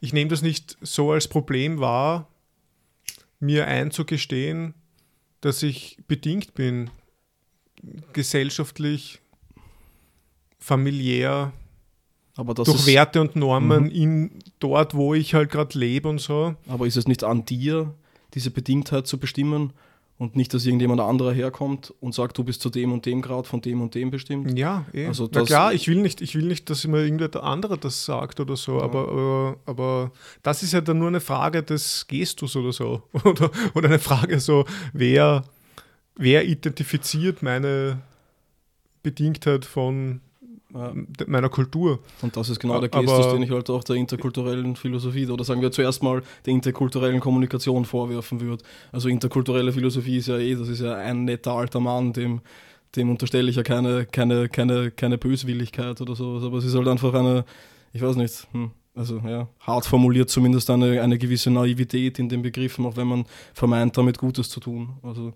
ich 0.00 0.12
nehme 0.12 0.28
das 0.28 0.42
nicht 0.42 0.76
so 0.82 1.12
als 1.12 1.28
Problem 1.28 1.80
wahr, 1.80 2.28
mir 3.40 3.66
einzugestehen, 3.66 4.74
dass 5.40 5.62
ich 5.62 5.98
bedingt 6.06 6.54
bin, 6.54 6.90
gesellschaftlich 8.12 9.20
familiär 10.58 11.52
Aber 12.36 12.54
das 12.54 12.66
durch 12.66 12.86
Werte 12.86 13.20
und 13.20 13.36
Normen 13.36 13.84
Mhm. 13.84 13.90
in 13.90 14.30
dort, 14.58 14.94
wo 14.94 15.14
ich 15.14 15.34
halt 15.34 15.50
gerade 15.50 15.78
lebe 15.78 16.08
und 16.08 16.20
so. 16.20 16.54
aber 16.66 16.86
ist 16.86 16.96
es 16.96 17.06
nicht 17.06 17.22
an 17.24 17.44
dir, 17.44 17.94
diese 18.34 18.50
Bedingtheit 18.50 19.06
zu 19.06 19.18
bestimmen 19.18 19.72
und 20.16 20.36
nicht, 20.36 20.54
dass 20.54 20.64
irgendjemand 20.64 21.00
anderer 21.00 21.32
herkommt 21.32 21.92
und 22.00 22.14
sagt, 22.14 22.38
du 22.38 22.44
bist 22.44 22.60
zu 22.62 22.70
dem 22.70 22.92
und 22.92 23.04
dem 23.04 23.20
Grad 23.20 23.46
von 23.48 23.60
dem 23.60 23.82
und 23.82 23.94
dem 23.96 24.10
bestimmt? 24.12 24.56
Ja, 24.56 24.84
eh. 24.92 25.06
Also 25.06 25.24
Na 25.24 25.40
das- 25.40 25.48
klar, 25.48 25.74
ich 25.74 25.88
will 25.88 26.00
nicht, 26.00 26.20
ich 26.20 26.34
will 26.36 26.44
nicht, 26.46 26.70
dass 26.70 26.84
immer 26.84 26.98
irgendwer 26.98 27.42
andere 27.42 27.76
das 27.78 28.04
sagt 28.04 28.38
oder 28.38 28.56
so, 28.56 28.80
aber, 28.80 29.08
aber, 29.08 29.56
aber 29.66 30.12
das 30.42 30.62
ist 30.62 30.72
ja 30.72 30.80
dann 30.80 30.98
nur 31.00 31.08
eine 31.08 31.20
Frage 31.20 31.62
des 31.64 32.06
Gestus 32.06 32.54
oder 32.54 32.72
so. 32.72 33.02
Oder, 33.24 33.50
oder 33.74 33.88
eine 33.88 33.98
Frage 33.98 34.38
so, 34.38 34.64
wer, 34.92 35.44
wer 36.16 36.44
identifiziert 36.46 37.42
meine 37.42 38.00
Bedingtheit 39.02 39.64
von 39.64 40.20
Ja. 40.74 40.92
meiner 41.26 41.48
Kultur. 41.48 42.00
Und 42.20 42.36
das 42.36 42.48
ist 42.50 42.58
genau 42.58 42.80
der 42.80 42.92
Aber- 42.92 43.02
Gestus, 43.02 43.32
den 43.32 43.42
ich 43.42 43.50
halt 43.50 43.70
auch 43.70 43.84
der 43.84 43.96
interkulturellen 43.96 44.74
Philosophie 44.74 45.26
oder 45.28 45.44
sagen 45.44 45.62
wir 45.62 45.70
zuerst 45.70 46.02
mal 46.02 46.22
der 46.44 46.52
interkulturellen 46.52 47.20
Kommunikation 47.20 47.84
vorwerfen 47.84 48.40
würde. 48.40 48.64
Also 48.90 49.08
interkulturelle 49.08 49.72
Philosophie 49.72 50.16
ist 50.16 50.26
ja 50.28 50.36
eh, 50.38 50.56
das 50.56 50.68
ist 50.68 50.80
ja 50.80 50.94
ein 50.96 51.24
netter 51.24 51.52
alter 51.52 51.78
Mann, 51.80 52.12
dem, 52.12 52.40
dem 52.96 53.08
unterstelle 53.10 53.48
ich 53.50 53.56
ja 53.56 53.62
keine, 53.62 54.04
keine, 54.06 54.48
keine, 54.48 54.90
keine 54.90 55.16
Böswilligkeit 55.18 56.00
oder 56.00 56.16
sowas, 56.16 56.42
aber 56.42 56.58
es 56.58 56.64
ist 56.64 56.74
halt 56.74 56.88
einfach 56.88 57.14
eine, 57.14 57.44
ich 57.92 58.02
weiß 58.02 58.16
nicht, 58.16 58.48
hm, 58.52 58.72
also 58.96 59.18
ja, 59.26 59.48
hart 59.60 59.86
formuliert 59.86 60.28
zumindest 60.30 60.70
eine, 60.70 61.00
eine 61.02 61.18
gewisse 61.18 61.50
Naivität 61.50 62.18
in 62.18 62.28
den 62.28 62.42
Begriffen, 62.42 62.84
auch 62.86 62.96
wenn 62.96 63.06
man 63.08 63.26
vermeint, 63.52 63.96
damit 63.96 64.18
Gutes 64.18 64.48
zu 64.48 64.60
tun. 64.60 64.90
Also, 65.02 65.32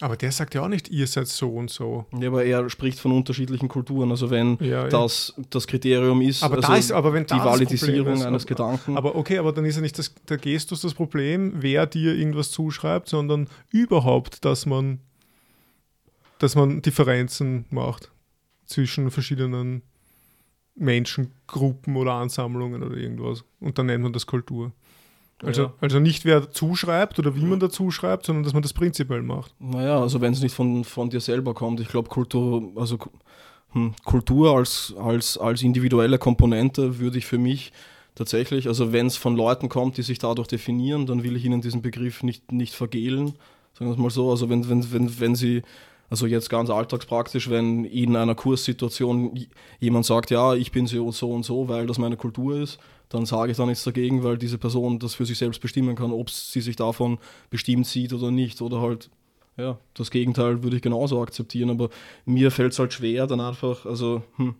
Aber 0.00 0.16
der 0.16 0.30
sagt 0.30 0.54
ja 0.54 0.62
auch 0.62 0.68
nicht, 0.68 0.88
ihr 0.90 1.08
seid 1.08 1.26
so 1.26 1.50
und 1.50 1.70
so. 1.70 2.06
ja, 2.20 2.28
aber 2.28 2.44
er 2.44 2.70
spricht 2.70 3.00
von 3.00 3.10
unterschiedlichen 3.10 3.66
Kulturen, 3.68 4.10
also 4.12 4.30
wenn 4.30 4.56
Ja, 4.60 4.86
das 4.86 5.34
das 5.50 5.66
Kriterium 5.66 6.20
ist, 6.22 6.44
Aber 6.44 6.56
also 6.56 6.68
da 6.68 6.76
ist, 6.76 6.92
aber 6.92 7.12
wenn 7.12 7.26
die 7.26 7.34
Validisierung 7.34 8.14
ist, 8.14 8.22
eines 8.24 8.44
aber- 8.44 8.48
Gedanken. 8.48 8.96
Aber 8.96 9.16
okay, 9.16 9.38
aber 9.38 9.52
dann 9.52 9.64
ist 9.64 9.74
ja 9.74 9.82
nicht 9.82 9.98
das, 9.98 10.14
der 10.28 10.38
Gestus 10.38 10.82
das 10.82 10.94
Problem, 10.94 11.54
wer 11.56 11.86
dir 11.86 12.14
irgendwas 12.14 12.52
zuschreibt, 12.52 13.08
sondern 13.08 13.48
überhaupt, 13.72 14.44
dass 14.44 14.66
man, 14.66 15.00
dass 16.38 16.54
man 16.54 16.80
Differenzen 16.80 17.64
macht 17.70 18.12
zwischen 18.66 19.10
verschiedenen 19.10 19.82
Menschengruppen 20.76 21.96
oder 21.96 22.12
Ansammlungen 22.14 22.82
oder 22.84 22.96
irgendwas. 22.96 23.44
Und 23.60 23.78
dann 23.78 23.86
nennt 23.86 24.02
man 24.04 24.12
das 24.12 24.26
Kultur. 24.26 24.72
Also, 25.42 25.62
Ja. 25.62 25.72
also 25.80 26.00
nicht 26.00 26.24
wer 26.24 26.50
zuschreibt 26.50 27.18
oder 27.18 27.36
wie 27.36 27.44
man 27.44 27.60
da 27.60 27.70
zuschreibt, 27.70 28.26
sondern 28.26 28.42
dass 28.44 28.52
man 28.54 28.62
das 28.62 28.72
prinzipiell 28.72 29.22
macht. 29.22 29.54
Naja, 29.60 30.00
also 30.00 30.20
wenn 30.20 30.32
es 30.32 30.40
nicht 30.42 30.54
von, 30.54 30.82
von 30.84 31.10
dir 31.10 31.20
selber 31.20 31.54
kommt. 31.54 31.78
Ich 31.80 31.88
glaube, 31.88 32.08
Kultur, 32.08 32.72
also 32.76 32.98
hm, 33.72 33.94
Kultur 34.04 34.56
als, 34.56 34.94
als, 34.98 35.38
als 35.38 35.62
individuelle 35.62 36.18
Komponente 36.18 36.98
würde 36.98 37.18
ich 37.18 37.26
für 37.26 37.38
mich 37.38 37.72
tatsächlich, 38.16 38.66
also 38.66 38.92
wenn 38.92 39.06
es 39.06 39.16
von 39.16 39.36
Leuten 39.36 39.68
kommt, 39.68 39.96
die 39.96 40.02
sich 40.02 40.18
dadurch 40.18 40.48
definieren, 40.48 41.06
dann 41.06 41.22
will 41.22 41.36
ich 41.36 41.44
ihnen 41.44 41.60
diesen 41.60 41.82
Begriff 41.82 42.22
nicht, 42.24 42.50
nicht 42.50 42.74
vergällen. 42.74 43.34
Sagen 43.74 43.90
wir 43.90 43.92
es 43.92 43.98
mal 43.98 44.10
so. 44.10 44.30
Also 44.30 44.48
wenn, 44.50 44.68
wenn, 44.68 44.90
wenn, 44.92 45.20
wenn 45.20 45.34
sie, 45.36 45.62
also 46.10 46.26
jetzt 46.26 46.48
ganz 46.48 46.70
alltagspraktisch, 46.70 47.50
wenn 47.50 47.84
in 47.84 48.16
einer 48.16 48.34
Kurssituation 48.34 49.38
jemand 49.78 50.06
sagt, 50.06 50.30
ja, 50.30 50.54
ich 50.54 50.72
bin 50.72 50.86
so 50.86 51.12
so 51.12 51.30
und 51.30 51.44
so, 51.44 51.68
weil 51.68 51.86
das 51.86 51.98
meine 51.98 52.16
Kultur 52.16 52.56
ist, 52.56 52.78
dann 53.08 53.26
sage 53.26 53.52
ich 53.52 53.56
da 53.56 53.66
nichts 53.66 53.84
dagegen, 53.84 54.22
weil 54.22 54.38
diese 54.38 54.58
Person 54.58 54.98
das 54.98 55.14
für 55.14 55.26
sich 55.26 55.38
selbst 55.38 55.60
bestimmen 55.60 55.96
kann, 55.96 56.12
ob 56.12 56.30
sie 56.30 56.60
sich 56.60 56.76
davon 56.76 57.18
bestimmt 57.50 57.86
sieht 57.86 58.12
oder 58.12 58.30
nicht. 58.30 58.60
Oder 58.60 58.80
halt, 58.80 59.10
ja, 59.56 59.78
das 59.94 60.10
Gegenteil 60.10 60.62
würde 60.62 60.76
ich 60.76 60.82
genauso 60.82 61.20
akzeptieren, 61.20 61.70
aber 61.70 61.90
mir 62.24 62.50
fällt 62.50 62.72
es 62.72 62.78
halt 62.78 62.92
schwer, 62.92 63.26
dann 63.26 63.40
einfach, 63.40 63.86
also, 63.86 64.22
hm. 64.36 64.54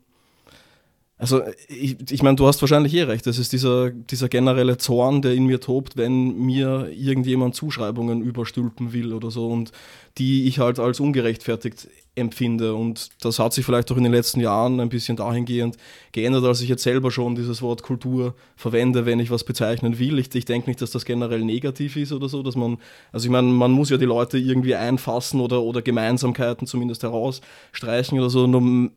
Also, 1.18 1.42
ich, 1.68 1.96
ich 2.10 2.22
meine, 2.22 2.36
du 2.36 2.46
hast 2.46 2.60
wahrscheinlich 2.60 2.94
eh 2.94 3.02
recht. 3.02 3.26
Es 3.26 3.38
ist 3.38 3.52
dieser, 3.52 3.90
dieser 3.90 4.28
generelle 4.28 4.78
Zorn, 4.78 5.20
der 5.20 5.34
in 5.34 5.46
mir 5.46 5.60
tobt, 5.60 5.96
wenn 5.96 6.38
mir 6.38 6.88
irgendjemand 6.92 7.56
Zuschreibungen 7.56 8.22
überstülpen 8.22 8.92
will 8.92 9.12
oder 9.12 9.32
so 9.32 9.48
und 9.48 9.72
die 10.16 10.46
ich 10.46 10.58
halt 10.58 10.78
als 10.78 11.00
ungerechtfertigt 11.00 11.88
empfinde. 12.18 12.74
Und 12.74 13.10
das 13.20 13.38
hat 13.38 13.52
sich 13.52 13.64
vielleicht 13.64 13.90
auch 13.90 13.96
in 13.96 14.02
den 14.02 14.12
letzten 14.12 14.40
Jahren 14.40 14.80
ein 14.80 14.88
bisschen 14.88 15.16
dahingehend 15.16 15.76
geändert, 16.12 16.44
als 16.44 16.60
ich 16.60 16.68
jetzt 16.68 16.82
selber 16.82 17.10
schon 17.10 17.34
dieses 17.34 17.62
Wort 17.62 17.82
Kultur 17.82 18.34
verwende, 18.56 19.06
wenn 19.06 19.20
ich 19.20 19.30
was 19.30 19.44
bezeichnen 19.44 19.98
will. 19.98 20.18
Ich, 20.18 20.34
ich 20.34 20.44
denke 20.44 20.68
nicht, 20.68 20.82
dass 20.82 20.90
das 20.90 21.04
generell 21.04 21.44
negativ 21.44 21.96
ist 21.96 22.12
oder 22.12 22.28
so, 22.28 22.42
dass 22.42 22.56
man, 22.56 22.78
also 23.12 23.26
ich 23.26 23.30
meine, 23.30 23.48
man 23.48 23.70
muss 23.70 23.90
ja 23.90 23.96
die 23.96 24.04
Leute 24.04 24.38
irgendwie 24.38 24.74
einfassen 24.74 25.40
oder, 25.40 25.62
oder 25.62 25.80
Gemeinsamkeiten 25.80 26.66
zumindest 26.66 27.02
herausstreichen 27.04 28.18
oder 28.18 28.30
so. 28.30 28.46
Nur 28.46 28.90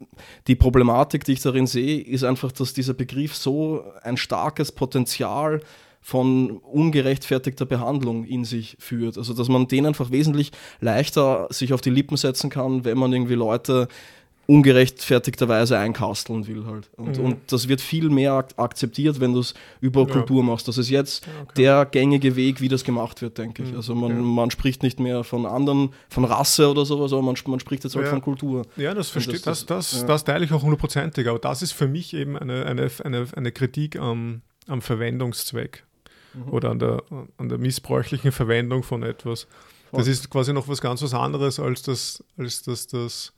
die 0.47 0.55
Problematik, 0.55 1.23
die 1.23 1.33
ich 1.33 1.41
darin 1.41 1.67
sehe, 1.67 2.01
ist 2.11 2.23
einfach, 2.23 2.51
dass 2.51 2.73
dieser 2.73 2.93
Begriff 2.93 3.35
so 3.35 3.83
ein 4.03 4.17
starkes 4.17 4.71
Potenzial 4.71 5.61
von 6.01 6.57
ungerechtfertigter 6.57 7.65
Behandlung 7.65 8.25
in 8.25 8.43
sich 8.43 8.75
führt. 8.79 9.17
Also 9.17 9.33
dass 9.33 9.49
man 9.49 9.67
den 9.67 9.85
einfach 9.85 10.11
wesentlich 10.11 10.51
leichter 10.79 11.47
sich 11.51 11.73
auf 11.73 11.81
die 11.81 11.91
Lippen 11.91 12.17
setzen 12.17 12.49
kann, 12.49 12.85
wenn 12.85 12.97
man 12.97 13.13
irgendwie 13.13 13.35
Leute 13.35 13.87
ungerechtfertigterweise 14.47 15.77
einkasteln 15.77 16.47
will 16.47 16.65
halt. 16.65 16.89
Und, 16.97 17.17
Mhm. 17.17 17.25
und 17.25 17.37
das 17.51 17.67
wird 17.67 17.81
viel 17.81 18.09
mehr 18.09 18.33
ak 18.33 18.49
akzeptiert, 18.57 19.19
wenn 19.19 19.33
du 19.33 19.39
es 19.39 19.53
über 19.79 20.01
Ja. 20.01 20.07
Kultur 20.13 20.43
machst. 20.43 20.67
Das 20.67 20.77
ist 20.77 20.89
jetzt 20.89 21.25
Ja, 21.25 21.31
okay. 21.43 21.51
der 21.55 21.85
gängige 21.85 22.35
Weg, 22.35 22.61
wie 22.61 22.67
das 22.67 22.83
gemacht 22.83 23.21
wird, 23.21 23.37
denke 23.37 23.63
ich. 23.63 23.71
Mhm, 23.71 23.77
Also 23.77 23.95
man, 23.95 24.11
ja. 24.11 24.17
man 24.17 24.51
spricht 24.51 24.83
nicht 24.83 24.99
mehr 24.99 25.23
von 25.23 25.45
anderen, 25.45 25.91
von 26.09 26.25
Rasse 26.25 26.69
oder 26.69 26.85
sowas, 26.85 27.13
aber 27.13 27.21
man, 27.21 27.35
man 27.47 27.59
spricht 27.59 27.83
jetzt 27.83 27.95
halt 27.95 28.07
von 28.07 28.21
Kultur. 28.21 28.65
Ja, 28.77 28.93
das 28.93 29.09
verstehe 29.09 29.33
das- 29.35 29.65
das, 29.65 29.65
das, 29.65 30.01
ja. 30.01 30.07
das 30.07 30.23
teile 30.23 30.45
ich 30.45 30.51
auch 30.51 30.63
hundertprozentig, 30.63 31.27
aber 31.27 31.39
das 31.39 31.61
ist 31.61 31.71
für 31.71 31.87
mich 31.87 32.13
eben 32.13 32.37
eine, 32.37 32.65
eine, 32.65 32.89
eine, 33.03 33.27
eine 33.35 33.51
Kritik 33.51 33.97
am, 33.97 34.41
am 34.67 34.81
Verwendungszweck 34.81 35.83
Mhm. 36.33 36.53
oder 36.53 36.69
an 36.71 36.79
der, 36.79 37.03
an 37.37 37.49
der 37.49 37.57
missbräuchlichen 37.57 38.31
Verwendung 38.31 38.83
von 38.83 39.03
etwas. 39.03 39.47
Das 39.91 40.07
ist 40.07 40.29
quasi 40.29 40.53
noch 40.53 40.69
was 40.69 40.79
ganz 40.79 41.01
was 41.01 41.13
anderes, 41.13 41.59
als 41.59 41.81
das, 41.81 42.23
als 42.37 42.61
das, 42.63 42.87
das, 42.87 43.33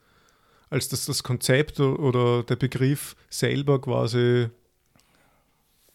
als 0.74 0.90
das, 0.90 1.06
das 1.06 1.22
Konzept 1.24 1.80
oder 1.80 2.44
der 2.44 2.56
Begriff 2.56 3.16
selber 3.30 3.80
quasi 3.80 4.48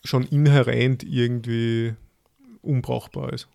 schon 0.05 0.23
inhärent 0.25 1.03
irgendwie 1.03 1.95
unbrauchbar 2.63 3.33
ist. 3.33 3.49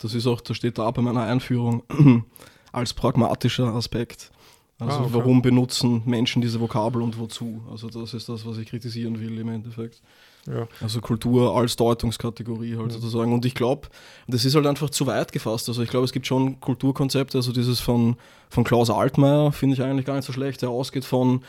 Das 0.00 0.14
ist 0.14 0.26
auch, 0.26 0.40
das 0.40 0.56
steht 0.56 0.78
da 0.78 0.90
bei 0.90 1.02
meiner 1.02 1.22
Einführung 1.22 1.82
als 2.72 2.92
pragmatischer 2.92 3.74
Aspekt. 3.74 4.30
Also 4.78 4.98
Ah, 4.98 5.00
okay. 5.04 5.14
warum 5.14 5.40
benutzen 5.40 6.02
Menschen 6.04 6.42
diese 6.42 6.60
Vokabel 6.60 7.00
und 7.00 7.18
wozu? 7.18 7.62
Also 7.70 7.88
das 7.88 8.12
ist 8.12 8.28
das, 8.28 8.44
was 8.44 8.58
ich 8.58 8.68
kritisieren 8.68 9.18
will 9.20 9.38
im 9.38 9.48
Endeffekt. 9.48 10.02
Ja. 10.46 10.68
Also 10.82 11.00
Kultur 11.00 11.56
als 11.56 11.76
Deutungskategorie 11.76 12.76
halt 12.76 12.86
Mhm. 12.86 12.90
sozusagen. 12.90 13.32
Und 13.32 13.44
ich 13.46 13.54
glaube, 13.54 13.88
das 14.28 14.44
ist 14.44 14.54
halt 14.54 14.66
einfach 14.66 14.90
zu 14.90 15.06
weit 15.06 15.32
gefasst. 15.32 15.68
Also 15.68 15.82
ich 15.82 15.88
glaube, 15.90 16.04
es 16.04 16.12
gibt 16.12 16.26
schon 16.26 16.60
Kulturkonzepte, 16.60 17.38
also 17.38 17.52
dieses 17.52 17.80
von, 17.80 18.16
von 18.50 18.64
Klaus 18.64 18.90
Altmaier 18.90 19.52
finde 19.52 19.74
ich 19.74 19.82
eigentlich 19.82 20.06
gar 20.06 20.16
nicht 20.16 20.26
so 20.26 20.32
schlecht, 20.32 20.60
der 20.62 20.68
ausgeht 20.68 21.04
von, 21.04 21.42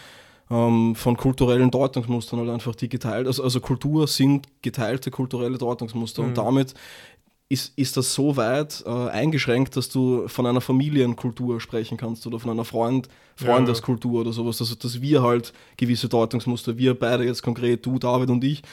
ähm, 0.49 0.95
von 0.95 1.17
kulturellen 1.17 1.71
Deutungsmustern 1.71 2.39
halt 2.39 2.49
einfach 2.49 2.75
die 2.75 2.87
geteilt. 2.87 3.27
Also, 3.27 3.43
also 3.43 3.59
Kultur 3.59 4.07
sind 4.07 4.47
geteilte 4.61 5.11
kulturelle 5.11 5.57
Deutungsmuster 5.57 6.21
Mhm. 6.21 6.27
und 6.29 6.37
damit 6.37 6.73
ist, 7.47 7.77
ist 7.77 7.95
das 7.95 8.13
so 8.13 8.37
weit 8.37 8.83
äh, 8.87 8.89
eingeschränkt, 8.89 9.77
dass 9.77 9.89
du 9.89 10.27
von 10.27 10.45
einer 10.47 10.61
Familienkultur 10.61 11.61
sprechen 11.61 11.95
kannst 11.97 12.25
oder 12.25 12.39
von 12.39 12.49
einer 12.51 12.65
Freund, 12.65 13.07
Ja. 13.39 13.47
Freundeskultur 13.47 14.21
oder 14.21 14.33
sowas, 14.33 14.57
dass, 14.57 14.75
dass 14.77 15.01
wir 15.01 15.21
halt 15.21 15.53
gewisse 15.77 16.09
Deutungsmuster, 16.09 16.77
wir 16.77 16.97
beide 16.97 17.23
jetzt 17.23 17.43
konkret, 17.43 17.85
du, 17.85 17.99
David 17.99 18.29
und 18.31 18.43
ich, 18.43 18.63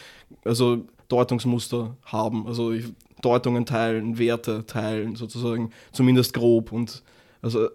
also 0.44 0.86
Deutungsmuster 1.08 1.96
haben, 2.04 2.46
also 2.46 2.72
ich- 2.72 2.92
Deutungen 3.20 3.66
teilen, 3.66 4.18
Werte 4.18 4.64
teilen, 4.66 5.14
sozusagen, 5.16 5.70
zumindest 5.92 6.32
grob. 6.34 6.72
Und 6.72 7.02
also 7.40 7.68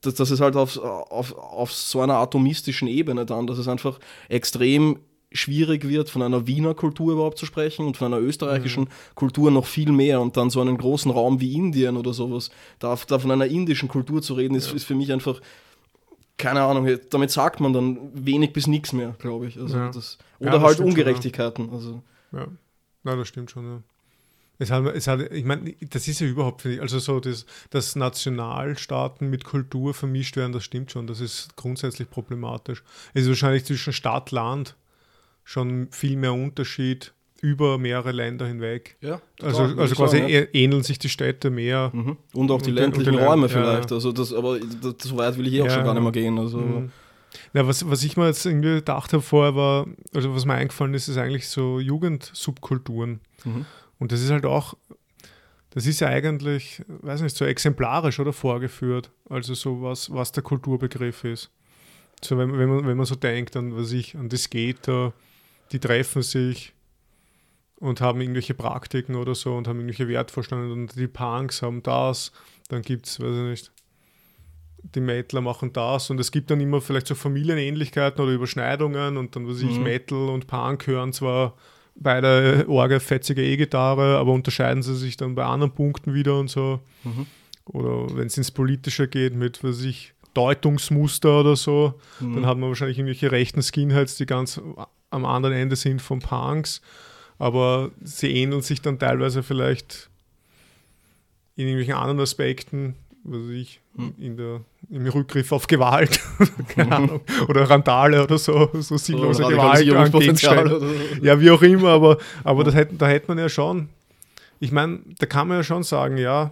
das, 0.00 0.14
das 0.14 0.30
ist 0.30 0.40
halt 0.40 0.56
auf, 0.56 0.78
auf, 0.78 1.36
auf 1.36 1.72
so 1.72 2.00
einer 2.00 2.14
atomistischen 2.14 2.88
Ebene 2.88 3.26
dann, 3.26 3.46
dass 3.46 3.58
es 3.58 3.68
einfach 3.68 3.98
extrem 4.30 5.00
schwierig 5.32 5.88
wird, 5.88 6.08
von 6.08 6.22
einer 6.22 6.46
Wiener 6.46 6.74
Kultur 6.74 7.12
überhaupt 7.12 7.38
zu 7.38 7.46
sprechen 7.46 7.86
und 7.86 7.96
von 7.96 8.12
einer 8.12 8.22
österreichischen 8.22 8.88
Kultur 9.14 9.50
noch 9.50 9.66
viel 9.66 9.92
mehr 9.92 10.20
und 10.20 10.36
dann 10.36 10.50
so 10.50 10.60
einen 10.60 10.78
großen 10.78 11.10
Raum 11.10 11.40
wie 11.40 11.54
Indien 11.54 11.96
oder 11.96 12.12
sowas, 12.14 12.50
da, 12.78 12.96
da 13.08 13.18
von 13.18 13.30
einer 13.30 13.46
indischen 13.46 13.88
Kultur 13.88 14.22
zu 14.22 14.34
reden, 14.34 14.54
ist, 14.54 14.72
ist 14.72 14.84
für 14.84 14.94
mich 14.94 15.12
einfach, 15.12 15.40
keine 16.38 16.62
Ahnung, 16.62 16.88
damit 17.10 17.30
sagt 17.30 17.60
man 17.60 17.72
dann 17.72 17.98
wenig 18.14 18.52
bis 18.52 18.66
nichts 18.66 18.92
mehr, 18.92 19.14
glaube 19.18 19.46
ich. 19.46 19.58
Also 19.58 19.76
Ja. 19.76 19.90
das, 19.90 20.18
Ja, 20.38 20.48
oder 20.48 20.58
das 20.58 20.62
halt 20.62 20.74
stimmt 20.74 20.76
schon, 20.76 20.86
ja. 20.86 20.90
Ungerechtigkeiten. 21.02 21.70
Also, 21.70 22.02
Ja, 22.32 22.46
na, 23.02 23.16
das 23.16 23.28
stimmt 23.28 23.50
schon. 23.50 23.64
Ja. 23.64 23.82
Es 24.58 24.70
hat, 24.70 24.86
es 24.94 25.06
hat, 25.06 25.20
ich 25.32 25.44
meine, 25.44 25.74
das 25.90 26.08
ist 26.08 26.20
ja 26.20 26.26
überhaupt, 26.26 26.62
finde 26.62 26.76
ich, 26.76 26.82
also 26.82 26.98
so, 26.98 27.20
das, 27.20 27.44
dass 27.70 27.94
Nationalstaaten 27.94 29.28
mit 29.28 29.44
Kultur 29.44 29.92
vermischt 29.92 30.36
werden, 30.36 30.52
das 30.52 30.64
stimmt 30.64 30.90
schon, 30.90 31.06
das 31.06 31.20
ist 31.20 31.56
grundsätzlich 31.56 32.08
problematisch. 32.08 32.82
Es 33.12 33.22
ist 33.24 33.28
wahrscheinlich 33.28 33.64
zwischen 33.64 33.92
Stadt, 33.92 34.30
Land 34.30 34.76
schon 35.48 35.86
viel 35.92 36.16
mehr 36.16 36.32
Unterschied 36.34 37.12
über 37.40 37.78
mehrere 37.78 38.10
Länder 38.12 38.46
hinweg. 38.46 38.96
ja, 39.00 39.20
Also, 39.40 39.62
also 39.62 39.94
quasi 39.94 40.16
ä- 40.18 40.48
ähneln 40.52 40.82
sich 40.82 40.98
die 40.98 41.08
Städte 41.08 41.50
mehr. 41.50 41.90
Mhm. 41.94 42.16
Und 42.34 42.50
auch 42.50 42.60
die 42.60 42.70
Und 42.70 42.76
ländlichen 42.76 43.14
und 43.14 43.20
die 43.20 43.24
Räume 43.24 43.42
ja, 43.42 43.48
vielleicht. 43.48 43.90
ja. 43.90 43.96
Also 43.96 44.10
das, 44.10 44.32
aber 44.32 44.58
das, 44.58 44.94
so 45.08 45.16
weit 45.16 45.38
will 45.38 45.46
ich 45.46 45.54
eh 45.54 45.62
auch 45.62 45.66
Ja, 45.66 45.70
schon 45.74 45.84
gar 45.84 45.94
ja. 45.94 46.00
nicht 46.00 46.02
mehr 46.02 46.12
gehen. 46.12 46.38
Also, 46.38 46.58
Mhm. 46.58 46.90
Ja, 47.52 47.66
was, 47.68 47.88
was 47.88 48.02
ich 48.02 48.16
mir 48.16 48.26
jetzt 48.26 48.44
irgendwie 48.46 48.76
gedacht 48.76 49.12
habe 49.12 49.22
vorher 49.22 49.54
war, 49.54 49.86
also 50.14 50.34
was 50.34 50.44
mir 50.46 50.54
eingefallen 50.54 50.94
ist, 50.94 51.06
ist 51.08 51.18
eigentlich 51.18 51.46
so 51.48 51.78
Jugendsubkulturen. 51.78 53.20
Mhm. 53.44 53.66
Und 53.98 54.12
das 54.12 54.22
ist 54.22 54.30
halt 54.30 54.46
auch, 54.46 54.74
das 55.70 55.86
ist 55.86 56.00
ja 56.00 56.08
eigentlich, 56.08 56.82
weiß 56.88 57.20
nicht, 57.20 57.36
so 57.36 57.44
exemplarisch 57.44 58.18
oder 58.20 58.32
vorgeführt. 58.32 59.10
Also 59.28 59.54
so 59.54 59.82
was, 59.82 60.12
was 60.12 60.32
der 60.32 60.42
Kulturbegriff 60.42 61.24
ist. 61.24 61.50
So 62.22 62.38
wenn, 62.38 62.56
wenn, 62.58 62.68
man, 62.68 62.86
wenn 62.86 62.96
man 62.96 63.06
so 63.06 63.14
denkt 63.14 63.54
an, 63.56 63.76
was 63.76 63.92
ich, 63.92 64.16
an 64.16 64.28
die 64.30 64.36
Skater, 64.38 65.12
die 65.72 65.78
treffen 65.80 66.22
sich 66.22 66.72
und 67.78 68.00
haben 68.00 68.20
irgendwelche 68.20 68.54
Praktiken 68.54 69.14
oder 69.16 69.34
so 69.34 69.54
und 69.54 69.68
haben 69.68 69.78
irgendwelche 69.80 70.08
Wertvorstellungen 70.08 70.72
und 70.72 70.96
die 70.96 71.08
Punks 71.08 71.62
haben 71.62 71.82
das, 71.82 72.32
dann 72.68 72.82
gibt 72.82 73.06
es, 73.06 73.20
weiß 73.20 73.36
ich 73.36 73.42
nicht, 73.42 73.72
die 74.94 75.00
Mettler 75.00 75.40
machen 75.40 75.72
das 75.72 76.10
und 76.10 76.20
es 76.20 76.30
gibt 76.30 76.50
dann 76.50 76.60
immer 76.60 76.80
vielleicht 76.80 77.08
so 77.08 77.14
Familienähnlichkeiten 77.14 78.20
oder 78.22 78.32
Überschneidungen 78.32 79.16
und 79.16 79.34
dann, 79.36 79.46
was 79.48 79.60
ich, 79.60 79.78
Mhm. 79.78 79.82
Metal 79.84 80.28
und 80.28 80.46
Punk 80.46 80.86
hören 80.86 81.12
zwar 81.12 81.54
beide 81.96 82.64
Orgel 82.68 83.00
fetzige 83.00 83.42
E-Gitarre, 83.42 84.16
aber 84.18 84.32
unterscheiden 84.32 84.82
sie 84.82 84.94
sich 84.94 85.16
dann 85.16 85.34
bei 85.34 85.44
anderen 85.44 85.72
Punkten 85.72 86.14
wieder 86.14 86.38
und 86.38 86.48
so. 86.48 86.80
Mhm. 87.04 87.26
Oder 87.64 88.16
wenn 88.16 88.28
es 88.28 88.36
ins 88.38 88.50
Politische 88.52 89.08
geht 89.08 89.34
mit, 89.34 89.64
was 89.64 89.78
weiß 89.78 89.84
ich, 89.86 90.12
Deutungsmuster 90.34 91.40
oder 91.40 91.56
so, 91.56 91.94
Mhm. 92.20 92.34
dann 92.34 92.46
hat 92.46 92.58
man 92.58 92.68
wahrscheinlich 92.68 92.98
irgendwelche 92.98 93.32
rechten 93.32 93.62
Skinheads, 93.62 94.16
die 94.16 94.26
ganz 94.26 94.60
am 95.10 95.24
anderen 95.24 95.54
Ende 95.56 95.76
sind 95.76 96.02
von 96.02 96.18
Punks, 96.20 96.80
aber 97.38 97.90
sie 98.02 98.30
ähneln 98.30 98.62
sich 98.62 98.82
dann 98.82 98.98
teilweise 98.98 99.42
vielleicht 99.42 100.08
in 101.56 101.64
irgendwelchen 101.66 101.94
anderen 101.94 102.20
Aspekten, 102.20 102.94
was 103.24 103.40
weiß 103.40 103.50
ich, 103.50 103.80
Mhm. 103.96 104.12
in 104.18 104.36
der, 104.36 104.60
im 104.90 105.06
Rückgriff 105.06 105.52
auf 105.52 105.66
Gewalt, 105.66 106.20
keine 106.68 106.94
Ahnung, 106.96 107.20
oder 107.48 107.62
Randale 107.68 108.22
oder 108.22 108.36
so, 108.36 108.68
so 108.74 108.98
sinnlose 108.98 109.42
So 109.42 109.48
Gewalt 109.48 109.88
oder 109.90 110.80
so. 110.80 110.86
Ja, 111.22 111.40
wie 111.40 111.50
auch 111.50 111.62
immer, 111.62 111.88
aber, 111.90 112.18
aber 112.44 112.62
das 112.62 112.74
hätte, 112.74 112.94
da 112.96 113.08
hätte 113.08 113.28
man 113.28 113.38
ja 113.38 113.48
schon, 113.48 113.88
ich 114.60 114.72
meine, 114.72 114.98
da 115.18 115.24
kann 115.24 115.48
man 115.48 115.56
ja 115.56 115.64
schon 115.64 115.82
sagen, 115.82 116.18
ja, 116.18 116.50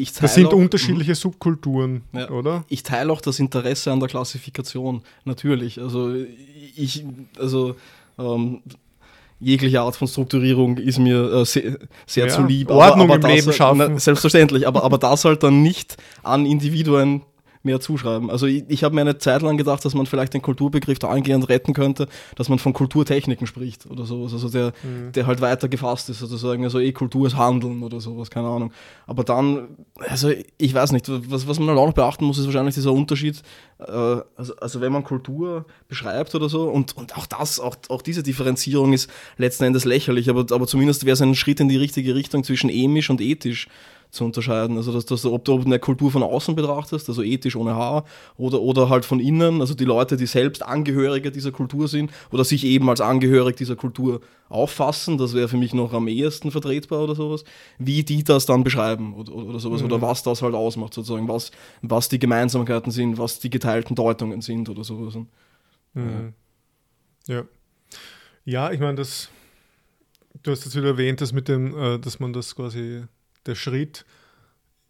Ich 0.00 0.12
das 0.12 0.34
sind 0.34 0.46
auch- 0.46 0.52
Mhm. 0.52 0.62
unterschiedliche 0.64 1.14
Subkulturen, 1.14 2.02
Ja. 2.12 2.30
oder? 2.30 2.64
Ich 2.68 2.82
teile 2.82 3.12
auch 3.12 3.20
das 3.20 3.38
Interesse 3.38 3.90
an 3.92 4.00
der 4.00 4.08
Klassifikation, 4.08 5.02
natürlich. 5.24 5.80
Also 5.80 6.14
ich, 6.76 7.04
also 7.38 7.74
ähm, 8.18 8.62
jegliche 9.40 9.80
Art 9.80 9.96
von 9.96 10.08
Strukturierung 10.08 10.78
ist 10.78 10.98
mir 10.98 11.32
äh, 11.32 11.44
sehr, 11.44 11.78
sehr 12.06 12.26
Ja, 12.26 12.32
zu 12.34 12.42
lieb. 12.44 12.70
Ordnung 12.70 13.10
im 13.10 13.20
das, 13.20 13.30
Leben 13.32 13.52
schaffen. 13.52 13.78
Na, 13.78 13.98
selbstverständlich, 13.98 14.66
aber, 14.66 14.82
aber 14.82 14.98
das 15.08 15.24
halt 15.24 15.42
dann 15.42 15.62
nicht 15.62 15.96
an 16.22 16.44
Individuen 16.46 17.22
mehr 17.68 17.80
zuschreiben. 17.80 18.30
Also 18.30 18.46
ich, 18.46 18.64
ich 18.68 18.82
habe 18.82 18.94
mir 18.94 19.02
eine 19.02 19.18
Zeit 19.18 19.42
lang 19.42 19.56
gedacht, 19.56 19.84
dass 19.84 19.94
man 19.94 20.06
vielleicht 20.06 20.34
den 20.34 20.42
Kulturbegriff 20.42 20.98
dahingehend 20.98 21.48
retten 21.48 21.72
könnte, 21.74 22.08
dass 22.34 22.48
man 22.48 22.58
von 22.58 22.72
Kulturtechniken 22.72 23.46
spricht 23.46 23.86
oder 23.86 24.04
sowas, 24.04 24.32
also 24.32 24.48
der, 24.48 24.72
Mhm. 24.82 25.12
der 25.12 25.26
halt 25.26 25.40
weiter 25.40 25.68
gefasst 25.68 26.08
ist, 26.10 26.18
sozusagen, 26.18 26.64
also 26.64 26.80
eh 26.80 26.92
Kultur 26.92 27.26
ist 27.26 27.36
Handeln 27.36 27.82
oder 27.82 28.00
sowas, 28.00 28.30
keine 28.30 28.48
Ahnung. 28.48 28.72
Aber 29.06 29.22
dann, 29.24 29.68
also 30.08 30.30
ich 30.56 30.74
weiß 30.74 30.92
nicht, 30.92 31.06
was, 31.30 31.46
was 31.46 31.58
man 31.58 31.68
halt 31.68 31.78
auch 31.78 31.86
noch 31.86 31.94
beachten 31.94 32.24
muss, 32.24 32.38
ist 32.38 32.46
wahrscheinlich 32.46 32.74
dieser 32.74 32.92
Unterschied, 32.92 33.42
äh, 33.78 34.16
also, 34.36 34.56
also 34.60 34.80
wenn 34.80 34.92
man 34.92 35.04
Kultur 35.04 35.66
beschreibt 35.88 36.34
oder 36.34 36.48
so, 36.48 36.68
und, 36.68 36.96
und 36.96 37.16
auch 37.16 37.26
das, 37.26 37.60
auch, 37.60 37.76
auch 37.88 38.02
diese 38.02 38.22
Differenzierung 38.22 38.92
ist 38.92 39.10
letzten 39.36 39.64
Endes 39.64 39.84
lächerlich, 39.84 40.30
aber, 40.30 40.46
aber 40.54 40.66
zumindest 40.66 41.04
wäre 41.04 41.14
es 41.14 41.22
ein 41.22 41.34
Schritt 41.34 41.60
in 41.60 41.68
die 41.68 41.76
richtige 41.76 42.14
Richtung 42.14 42.44
zwischen 42.44 42.70
emisch 42.70 43.10
und 43.10 43.20
ethisch 43.20 43.68
zu 44.10 44.24
unterscheiden. 44.24 44.76
Also, 44.76 44.92
dass, 44.92 45.06
dass 45.06 45.24
ob 45.24 45.44
du 45.44 45.60
eine 45.60 45.78
Kultur 45.78 46.10
von 46.10 46.22
außen 46.22 46.54
betrachtest, 46.54 47.08
also 47.08 47.22
ethisch 47.22 47.56
ohne 47.56 47.74
Haar, 47.74 48.04
oder, 48.36 48.60
oder 48.60 48.88
halt 48.88 49.04
von 49.04 49.20
innen, 49.20 49.60
also 49.60 49.74
die 49.74 49.84
Leute, 49.84 50.16
die 50.16 50.26
selbst 50.26 50.62
Angehörige 50.62 51.30
dieser 51.30 51.52
Kultur 51.52 51.88
sind 51.88 52.10
oder 52.30 52.44
sich 52.44 52.64
eben 52.64 52.88
als 52.88 53.00
angehörig 53.00 53.56
dieser 53.56 53.76
Kultur 53.76 54.20
auffassen, 54.48 55.18
das 55.18 55.34
wäre 55.34 55.48
für 55.48 55.58
mich 55.58 55.74
noch 55.74 55.92
am 55.92 56.08
ehesten 56.08 56.50
vertretbar 56.50 57.02
oder 57.02 57.14
sowas, 57.14 57.44
wie 57.78 58.02
die 58.02 58.24
das 58.24 58.46
dann 58.46 58.64
beschreiben 58.64 59.14
oder, 59.14 59.34
oder 59.34 59.60
sowas, 59.60 59.82
oder 59.82 60.00
was 60.00 60.22
das 60.22 60.42
halt 60.42 60.54
ausmacht 60.54 60.94
sozusagen, 60.94 61.28
was, 61.28 61.50
was 61.82 62.08
die 62.08 62.18
Gemeinsamkeiten 62.18 62.90
sind, 62.90 63.18
was 63.18 63.40
die 63.40 63.50
geteilten 63.50 63.94
Deutungen 63.94 64.40
sind 64.40 64.68
oder 64.68 64.84
sowas. 64.84 65.18
Mhm. 65.94 66.32
Ja. 67.26 67.44
Ja, 68.44 68.70
ich 68.72 68.80
meine, 68.80 68.94
das, 68.94 69.28
du 70.42 70.50
hast 70.50 70.64
jetzt 70.64 70.74
wieder 70.74 70.86
erwähnt, 70.86 71.20
dass 71.20 71.34
mit 71.34 71.48
dem, 71.48 71.76
äh, 71.76 71.98
dass 71.98 72.18
man 72.18 72.32
das 72.32 72.56
quasi, 72.56 73.02
der 73.48 73.56
Schritt, 73.56 74.04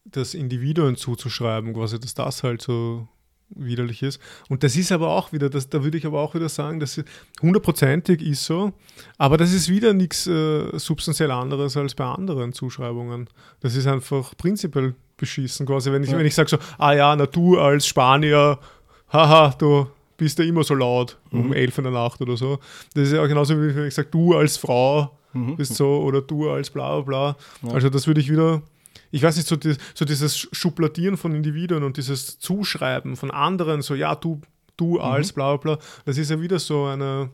das 0.05 0.35
Individuen 0.35 0.97
zuzuschreiben, 0.97 1.73
quasi, 1.75 1.99
dass 1.99 2.15
das 2.15 2.43
halt 2.43 2.61
so 2.63 3.09
widerlich 3.51 4.03
ist. 4.03 4.21
Und 4.51 4.63
das 4.63 4.77
ist 4.77 4.93
aber 4.93 5.09
auch 5.09 5.33
wieder, 5.33 5.49
das, 5.49 5.71
da 5.71 5.83
würde 5.83 5.97
ich 5.97 6.05
aber 6.05 6.21
auch 6.21 6.35
wieder 6.35 6.51
sagen, 6.51 6.81
dass 6.81 7.01
hundertprozentig 7.41 8.21
ist 8.21 8.45
so, 8.45 8.73
aber 9.17 9.39
das 9.39 9.53
ist 9.55 9.71
wieder 9.71 9.95
nichts 9.95 10.27
äh, 10.27 10.79
substanziell 10.79 11.31
anderes 11.31 11.77
als 11.77 11.95
bei 11.95 12.05
anderen 12.05 12.53
Zuschreibungen. 12.53 13.29
Das 13.61 13.75
ist 13.75 13.87
einfach 13.87 14.37
prinzipiell 14.37 14.95
beschissen, 15.17 15.65
quasi, 15.67 15.91
wenn 15.93 16.03
ich, 16.05 16.11
Ja. 16.11 16.19
wenn 16.19 16.27
ich 16.27 16.35
sage 16.35 16.51
so, 16.51 16.59
ah 16.77 16.93
ja, 16.93 17.17
na 17.17 17.25
du 17.27 17.59
als 17.59 17.87
Spanier, 17.87 18.59
haha, 19.13 19.55
du 19.59 19.87
bist 20.19 20.39
ja 20.39 20.45
immer 20.45 20.63
so 20.65 20.75
laut 20.75 21.17
um 21.31 21.47
Mhm. 21.49 21.53
elf 21.55 21.79
in 21.79 21.85
der 21.85 21.93
Nacht 21.93 22.21
oder 22.21 22.37
so. 22.37 22.59
Das 22.95 23.05
ist 23.09 23.13
ja 23.15 23.23
auch 23.23 23.29
genauso, 23.29 23.55
wie 23.57 23.75
wenn 23.75 23.87
ich 23.87 23.95
sage, 23.95 24.09
du 24.11 24.35
als 24.37 24.57
Frau 24.59 25.18
Mhm. 25.33 25.57
bist 25.57 25.75
so 25.75 25.99
oder 26.03 26.23
du 26.23 26.51
als 26.51 26.71
bla 26.71 27.01
bla 27.01 27.35
bla. 27.63 27.69
Ja. 27.69 27.75
Also 27.75 27.91
das 27.91 28.07
würde 28.07 28.21
ich 28.21 28.31
wieder, 28.31 28.63
ich 29.11 29.23
weiß 29.23 29.37
nicht, 29.37 29.49
so, 29.49 29.57
die, 29.57 29.75
so 29.95 30.05
dieses 30.05 30.37
Schubladieren 30.53 31.17
von 31.17 31.35
Individuen 31.35 31.83
und 31.85 31.97
dieses 31.97 32.39
Zuschreiben 32.39 33.17
von 33.17 33.31
anderen, 33.31 33.83
so 33.83 33.95
ja, 33.95 34.15
du, 34.15 34.41
du 34.77 34.95
Mhm. 34.95 35.01
als 35.01 35.33
bla 35.33 35.57
bla 35.57 35.75
bla, 35.77 35.85
das 36.05 36.19
ist 36.19 36.31
ja 36.31 36.41
wieder 36.41 36.59
so 36.59 36.85
eine 36.85 37.31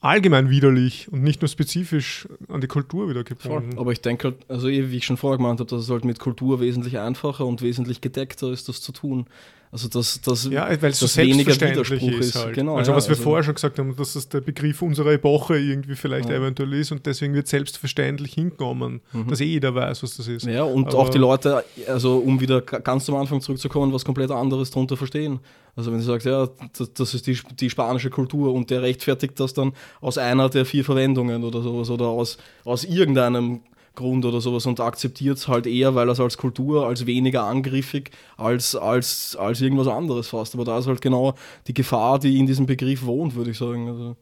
allgemein 0.00 0.50
widerlich 0.50 1.10
und 1.12 1.22
nicht 1.22 1.42
nur 1.42 1.48
spezifisch 1.48 2.26
an 2.48 2.60
die 2.60 2.66
Kultur 2.66 3.08
wieder 3.08 3.22
gebunden. 3.22 3.78
Aber 3.78 3.92
ich 3.92 4.00
denke 4.00 4.28
halt, 4.28 4.36
also 4.48 4.68
eh, 4.68 4.90
wie 4.90 4.96
ich 4.96 5.04
schon 5.06 5.16
vorher 5.16 5.36
gemeint 5.36 5.60
habe, 5.60 5.70
dass 5.70 5.82
es 5.82 5.90
halt 5.90 6.04
mit 6.04 6.18
Kultur 6.18 6.60
wesentlich 6.60 6.98
einfacher 6.98 7.46
und 7.46 7.62
wesentlich 7.62 8.00
gedeckter 8.00 8.50
ist, 8.50 8.68
das 8.68 8.80
zu 8.80 8.90
tun. 8.92 9.26
Also 9.74 9.88
dass 9.88 10.20
das 10.20 10.44
Ja, 10.50 10.68
weil 10.82 10.90
es 10.90 10.98
so 10.98 11.06
weniger 11.16 11.54
selbstverständlich 11.54 12.02
Widerspruch 12.02 12.20
ist. 12.20 12.34
Halt. 12.44 12.54
Genau, 12.54 12.76
also 12.76 12.90
ja, 12.90 12.96
was 12.98 13.06
wir 13.06 13.12
also- 13.12 13.22
vorher 13.22 13.42
schon 13.42 13.54
gesagt 13.54 13.78
haben, 13.78 13.96
dass 13.96 14.12
das 14.12 14.28
der 14.28 14.42
Begriff 14.42 14.82
unserer 14.82 15.12
Epoche 15.12 15.56
irgendwie 15.58 15.96
vielleicht 15.96 16.28
Ja. 16.28 16.36
eventuell 16.36 16.74
ist 16.74 16.92
und 16.92 17.06
deswegen 17.06 17.32
wird 17.32 17.48
selbstverständlich 17.48 18.34
hinkommen, 18.34 19.00
dass 19.30 19.40
eh 19.40 19.46
jeder 19.46 19.74
weiß, 19.74 20.02
was 20.02 20.18
das 20.18 20.28
ist. 20.28 20.44
Ja, 20.44 20.64
und 20.64 20.88
Aber- 20.88 20.98
auch 20.98 21.08
die 21.08 21.16
Leute, 21.16 21.64
also 21.88 22.18
um 22.18 22.38
wieder 22.42 22.60
ga- 22.60 22.80
ganz 22.80 23.06
zum 23.06 23.14
Anfang 23.16 23.40
zurückzukommen, 23.40 23.94
was 23.94 24.04
komplett 24.04 24.30
anderes 24.30 24.70
darunter 24.70 24.98
verstehen. 24.98 25.40
Also 25.74 25.90
wenn 25.90 26.00
sie 26.00 26.06
sagt, 26.06 26.26
ja, 26.26 26.50
das, 26.76 26.92
das 26.92 27.14
ist 27.14 27.26
die, 27.26 27.38
die 27.58 27.70
spanische 27.70 28.10
Kultur 28.10 28.52
und 28.52 28.68
der 28.68 28.82
rechtfertigt 28.82 29.40
das 29.40 29.54
dann 29.54 29.72
aus 30.02 30.18
einer 30.18 30.50
der 30.50 30.66
vier 30.66 30.84
Verwendungen 30.84 31.44
oder 31.44 31.62
sowas 31.62 31.88
oder 31.88 32.08
aus, 32.08 32.36
aus 32.66 32.84
irgendeinem 32.84 33.62
Grund 33.94 34.24
oder 34.24 34.40
sowas 34.40 34.66
und 34.66 34.80
akzeptiert 34.80 35.38
es 35.38 35.48
halt 35.48 35.66
eher, 35.66 35.94
weil 35.94 36.08
er 36.08 36.12
es 36.12 36.20
als 36.20 36.38
Kultur, 36.38 36.86
als 36.86 37.06
weniger 37.06 37.44
angriffig, 37.44 38.10
als, 38.36 38.74
als, 38.74 39.36
als 39.36 39.60
irgendwas 39.60 39.88
anderes 39.88 40.28
fasst. 40.28 40.54
Aber 40.54 40.64
da 40.64 40.78
ist 40.78 40.86
halt 40.86 41.00
genau 41.02 41.34
die 41.66 41.74
Gefahr, 41.74 42.18
die 42.18 42.38
in 42.38 42.46
diesem 42.46 42.66
Begriff 42.66 43.04
wohnt, 43.04 43.34
würde 43.34 43.50
ich 43.50 43.58
sagen. 43.58 43.88
Also, 43.88 44.16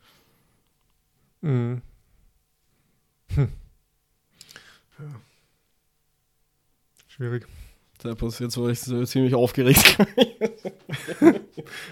Mhm. 1.43 1.83
Hm. 3.35 3.49
Ja. 4.99 5.21
Schwierig. 7.09 7.47
Da 8.03 8.15
passiert 8.15 8.53
so, 8.53 8.69
ich 8.69 8.81
so 8.81 9.05
ziemlich 9.05 9.35
aufgeregt. 9.35 9.99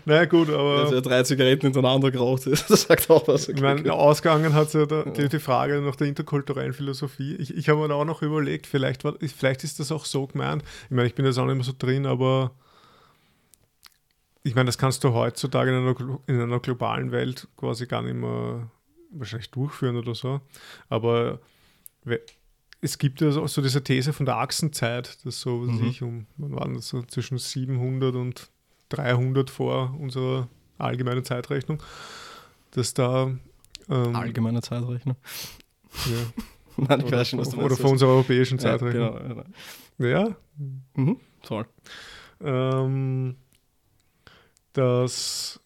Naja, 0.05 0.25
gut, 0.25 0.49
Dass 0.49 0.57
aber 0.57 0.93
er 0.93 1.03
drei 1.03 1.23
Zigaretten 1.23 1.67
hintereinander 1.67 2.11
geraucht 2.11 2.47
ist. 2.47 2.69
Das 2.79 2.83
sagt 2.83 3.11
auch 3.11 3.27
was. 3.29 3.49
ich 3.49 3.61
meine, 3.61 3.93
ausgegangen 3.93 4.55
hat 4.55 4.73
ja 4.75 4.87
da, 4.87 5.05
die, 5.05 5.29
die 5.29 5.39
Frage 5.39 5.81
nach 5.81 5.97
der 5.97 6.07
interkulturellen 6.07 6.73
Philosophie. 6.73 7.37
Ich, 7.37 7.55
ich 7.55 7.69
habe 7.69 7.81
mir 7.81 7.89
da 7.89 7.95
auch 7.95 8.05
noch 8.05 8.23
überlegt, 8.23 8.67
vielleicht, 8.67 9.05
war, 9.05 9.15
vielleicht 9.21 9.65
ist 9.65 9.81
das 9.81 9.93
auch 9.93 10.05
so 10.05 10.27
gemeint. 10.27 10.63
Ich 10.85 10.91
meine, 10.91 11.07
ich 11.07 11.15
bin 11.15 11.25
jetzt 11.25 11.39
auch 11.39 11.47
nicht 11.47 11.57
mehr 11.57 11.65
so 11.65 11.75
drin, 11.79 12.07
aber 12.07 12.53
ich 14.43 14.55
meine, 14.55 14.67
das 14.67 14.79
kannst 14.79 15.05
du 15.05 15.13
heutzutage 15.13 15.71
in 15.71 15.77
einer, 15.77 16.21
in 16.27 16.41
einer 16.41 16.61
globalen 16.61 17.13
Welt 17.13 17.49
quasi 17.57 17.87
gar 17.87 18.03
nicht 18.03 18.15
mehr 18.15 18.71
wahrscheinlich 19.11 19.51
durchführen 19.51 19.97
oder 19.97 20.15
so. 20.15 20.41
Aber 20.89 21.41
es 22.81 22.99
gibt 22.99 23.21
ja 23.21 23.31
so, 23.31 23.47
so 23.47 23.61
diese 23.63 23.83
These 23.83 24.13
von 24.13 24.27
der 24.27 24.37
Achsenzeit, 24.37 25.25
dass 25.25 25.41
so, 25.41 25.59
Mhm. 25.59 25.89
ich, 25.89 26.03
um, 26.03 26.27
wann 26.37 26.55
waren 26.55 26.75
das 26.75 26.89
so 26.89 27.03
zwischen 27.03 27.39
700 27.39 28.15
und 28.15 28.51
300 28.91 29.51
vor 29.51 29.95
unserer 29.99 30.49
allgemeinen 30.79 31.25
Zeitrechnung, 31.25 31.83
dass 32.73 32.95
da 32.95 33.33
ähm, 33.91 34.15
Allgemeine 34.17 34.61
Zeitrechnung. 34.63 35.17
ja, 36.07 36.33
Nein, 36.89 37.01
ich 37.01 37.07
oder, 37.07 37.19
weiß 37.19 37.29
schon, 37.29 37.39
was 37.41 37.51
du 37.51 37.61
oder 37.61 37.77
von 37.77 37.91
unserer 37.93 38.11
europäischen 38.11 38.59
ja, 38.59 38.63
Zeitrechnung. 38.63 39.19
genau, 39.19 39.45
Ja, 39.99 40.25
genau. 40.25 40.37
Mhm. 40.95 41.17
Toll. 41.43 41.67
ähm, 42.41 43.37
dass 44.73 45.61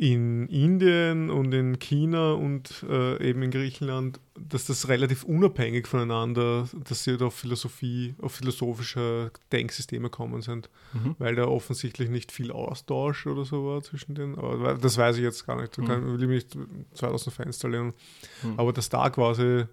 in 0.00 0.48
Indien 0.48 1.28
und 1.28 1.52
in 1.52 1.78
China 1.78 2.32
und 2.32 2.86
äh, 2.88 3.22
eben 3.22 3.42
in 3.42 3.50
Griechenland, 3.50 4.18
dass 4.34 4.64
das 4.64 4.88
relativ 4.88 5.24
unabhängig 5.24 5.86
voneinander, 5.86 6.66
dass 6.88 7.04
sie 7.04 7.18
da 7.18 7.26
auf 7.26 7.34
Philosophie, 7.34 8.14
auf 8.22 8.32
philosophische 8.32 9.30
Denksysteme 9.52 10.08
kommen 10.08 10.40
sind, 10.40 10.70
Mhm. 10.94 11.16
weil 11.18 11.34
da 11.34 11.44
offensichtlich 11.44 12.08
nicht 12.08 12.32
viel 12.32 12.50
Austausch 12.50 13.26
oder 13.26 13.44
so 13.44 13.66
war 13.66 13.82
zwischen 13.82 14.14
denen. 14.14 14.38
Aber 14.38 14.72
das 14.74 14.96
weiß 14.96 15.18
ich 15.18 15.22
jetzt 15.22 15.46
gar 15.46 15.60
nicht. 15.60 15.76
Da 15.76 15.82
kann, 15.82 16.06
will 16.18 16.22
ich 16.22 16.28
mich 16.28 16.44
nicht 16.54 16.96
2000 16.96 17.34
Fenster 17.36 17.68
lehnen. 17.68 17.92
Mhm. 18.42 18.54
Aber 18.56 18.72
dass 18.72 18.88
da 18.88 19.10
quasi 19.10 19.64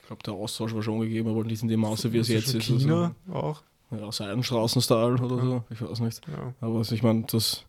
Ich 0.00 0.06
glaube, 0.06 0.22
der 0.22 0.32
Austausch 0.32 0.74
war 0.74 0.82
schon 0.82 1.00
gegeben, 1.00 1.28
aber 1.28 1.44
nicht 1.44 1.60
in 1.62 1.68
dem 1.68 1.80
Maße, 1.80 2.10
wie 2.10 2.18
es 2.18 2.28
jetzt 2.28 2.54
ist. 2.54 2.62
China 2.64 3.14
auch. 3.30 3.62
Also, 3.90 4.02
ja, 4.06 4.10
Seidenstraßen-Style 4.12 5.22
oder 5.22 5.38
so, 5.44 5.64
ich 5.68 5.82
weiß 5.82 6.00
nicht. 6.00 6.22
Ja, 6.26 6.54
Aber 6.62 6.78
also, 6.78 6.94
ich 6.94 7.02
meine, 7.02 7.24
das 7.30 7.66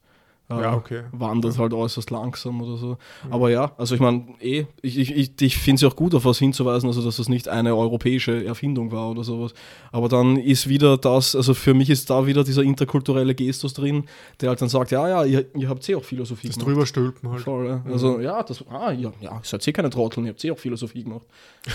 ja 0.49 0.75
okay. 0.75 1.01
wandert 1.11 1.57
halt 1.57 1.73
äußerst 1.73 2.11
langsam 2.11 2.61
oder 2.61 2.77
so. 2.77 2.97
Aber 3.31 3.49
ja, 3.49 3.71
also 3.77 3.95
ich 3.95 4.01
meine, 4.01 4.25
eh, 4.41 4.65
ich, 4.81 4.97
ich, 4.99 5.15
ich, 5.15 5.31
ich 5.41 5.57
finde 5.57 5.75
es 5.77 5.81
ja 5.81 5.87
auch 5.87 5.95
gut, 5.95 6.13
auf 6.13 6.23
was 6.25 6.37
hinzuweisen, 6.37 6.87
also 6.87 7.01
dass 7.03 7.17
das 7.17 7.29
nicht 7.29 7.47
eine 7.47 7.75
europäische 7.75 8.45
Erfindung 8.45 8.91
war 8.91 9.09
oder 9.09 9.23
sowas. 9.23 9.53
Aber 9.91 10.07
dann 10.07 10.37
ist 10.37 10.69
wieder 10.69 10.97
das, 10.97 11.35
also 11.35 11.53
für 11.55 11.73
mich 11.73 11.89
ist 11.89 12.09
da 12.09 12.27
wieder 12.27 12.43
dieser 12.43 12.61
interkulturelle 12.61 13.33
Gestus 13.33 13.73
drin, 13.73 14.03
der 14.39 14.49
halt 14.49 14.61
dann 14.61 14.69
sagt, 14.69 14.91
ja, 14.91 15.07
ja, 15.09 15.23
ihr, 15.25 15.45
ihr 15.55 15.67
habt 15.69 15.87
eh 15.89 15.95
auch 15.95 16.03
Philosophie 16.03 16.47
Das 16.47 16.57
gemacht. 16.57 16.69
drüberstülpen 16.69 17.29
halt. 17.31 17.41
Voll, 17.41 17.67
ja. 17.67 17.81
Also, 17.91 18.19
ja, 18.19 18.43
das, 18.43 18.63
ah, 18.69 18.91
ja, 18.91 19.11
ja, 19.21 19.31
ihr 19.31 19.39
seid 19.41 19.67
eh 19.67 19.71
keine 19.71 19.89
Trotteln, 19.89 20.25
ihr 20.27 20.31
habt 20.33 20.43
eh 20.45 20.51
auch 20.51 20.59
Philosophie 20.59 21.03
gemacht. 21.03 21.25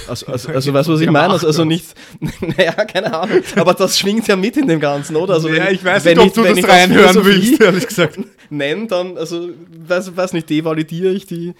Also, 0.08 0.26
also, 0.26 0.48
also 0.52 0.72
weißt 0.72 0.88
du, 0.88 0.92
was 0.92 1.00
ich 1.00 1.10
meine? 1.10 1.32
Also, 1.32 1.46
also 1.48 1.64
nicht, 1.64 1.86
naja, 2.56 2.72
keine 2.84 3.12
Ahnung, 3.18 3.40
aber 3.56 3.74
das 3.74 3.98
schwingt 3.98 4.28
ja 4.28 4.36
mit 4.36 4.56
in 4.56 4.68
dem 4.68 4.78
Ganzen, 4.78 5.16
oder? 5.16 5.34
Also, 5.34 5.48
ja, 5.48 5.64
wenn- 5.66 5.74
ich 5.74 5.84
weiß 5.84 6.04
wenn 6.04 6.18
nicht, 6.18 6.28
ob 6.28 6.34
du 6.34 6.42
wenn 6.44 6.50
das 6.56 6.58
ich 6.64 6.68
reinhören 6.70 7.24
willst, 7.24 7.60
ehrlich 7.60 7.86
gesagt. 7.88 8.18
Nenne, 8.60 8.86
dann, 8.86 9.16
also, 9.18 9.48
weiß, 9.86 10.16
weiß 10.16 10.32
nicht, 10.34 10.48
devalidiere 10.48 11.12
ich 11.12 11.26
die, 11.26 11.54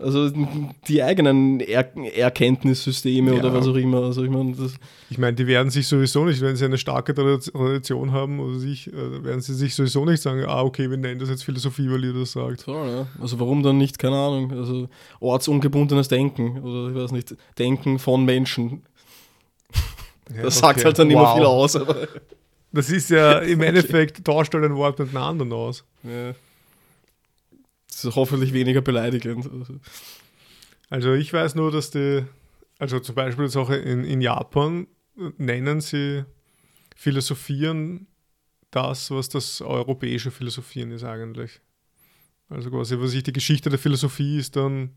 also 0.00 0.30
die 0.86 1.02
eigenen 1.02 1.58
er 1.58 1.88
Erkenntnissysteme 1.96 3.32
Ja. 3.32 3.38
oder 3.40 3.52
was 3.52 3.66
auch 3.66 3.74
immer. 3.74 4.02
Also, 4.04 4.22
ich 4.22 4.30
meine, 4.30 4.54
Ich 5.10 5.18
meine, 5.18 5.34
die 5.34 5.46
werden 5.48 5.70
sich 5.70 5.88
sowieso 5.88 6.24
nicht, 6.24 6.40
wenn 6.40 6.54
sie 6.54 6.64
eine 6.66 6.78
starke 6.78 7.12
Tradi- 7.14 7.50
Tradition 7.50 8.12
haben 8.12 8.38
oder 8.38 8.58
sich, 8.60 8.86
äh, 8.92 9.24
werden 9.24 9.40
sie 9.40 9.54
sich 9.54 9.74
sowieso 9.74 10.04
nicht 10.04 10.22
sagen, 10.22 10.44
ah, 10.46 10.62
okay, 10.62 10.88
wir 10.88 10.96
nennen 10.98 11.18
das 11.18 11.28
jetzt 11.30 11.42
Philosophie, 11.42 11.90
weil 11.90 12.04
ihr 12.04 12.12
das 12.12 12.30
sagt. 12.32 12.62
Voll, 12.62 12.88
ja. 12.88 13.06
Also 13.20 13.40
warum 13.40 13.64
dann 13.64 13.76
nicht, 13.78 13.98
keine 13.98 14.14
Ahnung, 14.16 14.52
also 14.52 14.88
ortsungebundenes 15.18 16.06
Denken 16.06 16.62
oder 16.62 16.90
ich 16.90 16.94
weiß 17.02 17.10
nicht, 17.12 17.34
Denken 17.58 17.98
von 17.98 18.24
Menschen. 18.24 18.82
Ja, 20.36 20.42
Das 20.42 20.58
sagt 20.58 20.78
okay. 20.78 20.84
halt 20.86 20.98
dann 21.00 21.10
immer 21.10 21.22
Wow. 21.22 21.34
viel 21.36 21.44
aus. 21.46 21.78
Das 22.72 22.90
ist 22.90 23.10
ja 23.10 23.38
im 23.40 23.62
Endeffekt, 23.62 24.24
tauscht 24.24 24.54
ein 24.54 24.74
Wort 24.74 24.98
mit 24.98 25.08
einem 25.08 25.22
anderen 25.22 25.52
aus. 25.52 25.84
ja. 26.02 26.34
Das 27.88 28.04
ist 28.04 28.14
hoffentlich 28.14 28.52
weniger 28.52 28.80
beleidigend. 28.80 29.48
Also, 30.88 31.14
ich 31.14 31.32
weiß 31.32 31.56
nur, 31.56 31.72
dass 31.72 31.90
die, 31.90 32.24
also 32.78 33.00
zum 33.00 33.16
Beispiel 33.16 33.46
jetzt 33.46 33.56
auch 33.56 33.70
in, 33.70 34.04
in 34.04 34.20
Japan 34.20 34.86
nennen 35.36 35.80
sie 35.80 36.24
Philosophieren 36.94 38.06
das, 38.70 39.10
was 39.10 39.28
das 39.28 39.60
europäische 39.60 40.30
Philosophieren 40.30 40.92
ist 40.92 41.04
eigentlich. 41.04 41.60
Also 42.48 42.70
quasi, 42.70 42.98
was 42.98 43.14
ich 43.14 43.22
die 43.22 43.32
Geschichte 43.32 43.70
der 43.70 43.78
Philosophie 43.78 44.38
ist 44.38 44.56
dann 44.56 44.90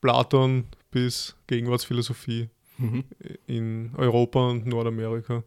Platon 0.00 0.66
bis 0.90 1.36
Gegenwartsphilosophie 1.46 2.48
mhm. 2.78 3.04
in 3.46 3.90
Europa 3.96 4.48
und 4.50 4.66
Nordamerika. 4.66 5.42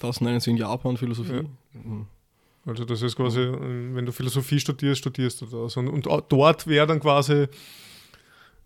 Das 0.00 0.20
nennen 0.20 0.40
sie 0.40 0.50
in 0.50 0.56
Japan 0.56 0.96
Philosophie. 0.96 1.42
Mhm. 1.72 2.06
Also 2.66 2.84
das 2.84 3.02
ist 3.02 3.16
quasi, 3.16 3.40
wenn 3.40 4.04
du 4.04 4.12
Philosophie 4.12 4.60
studierst, 4.60 5.00
studierst 5.00 5.40
du 5.40 5.46
das. 5.46 5.76
Und, 5.76 5.88
und 5.88 6.06
dort 6.28 6.66
wäre 6.66 6.86
dann 6.86 7.00
quasi, 7.00 7.46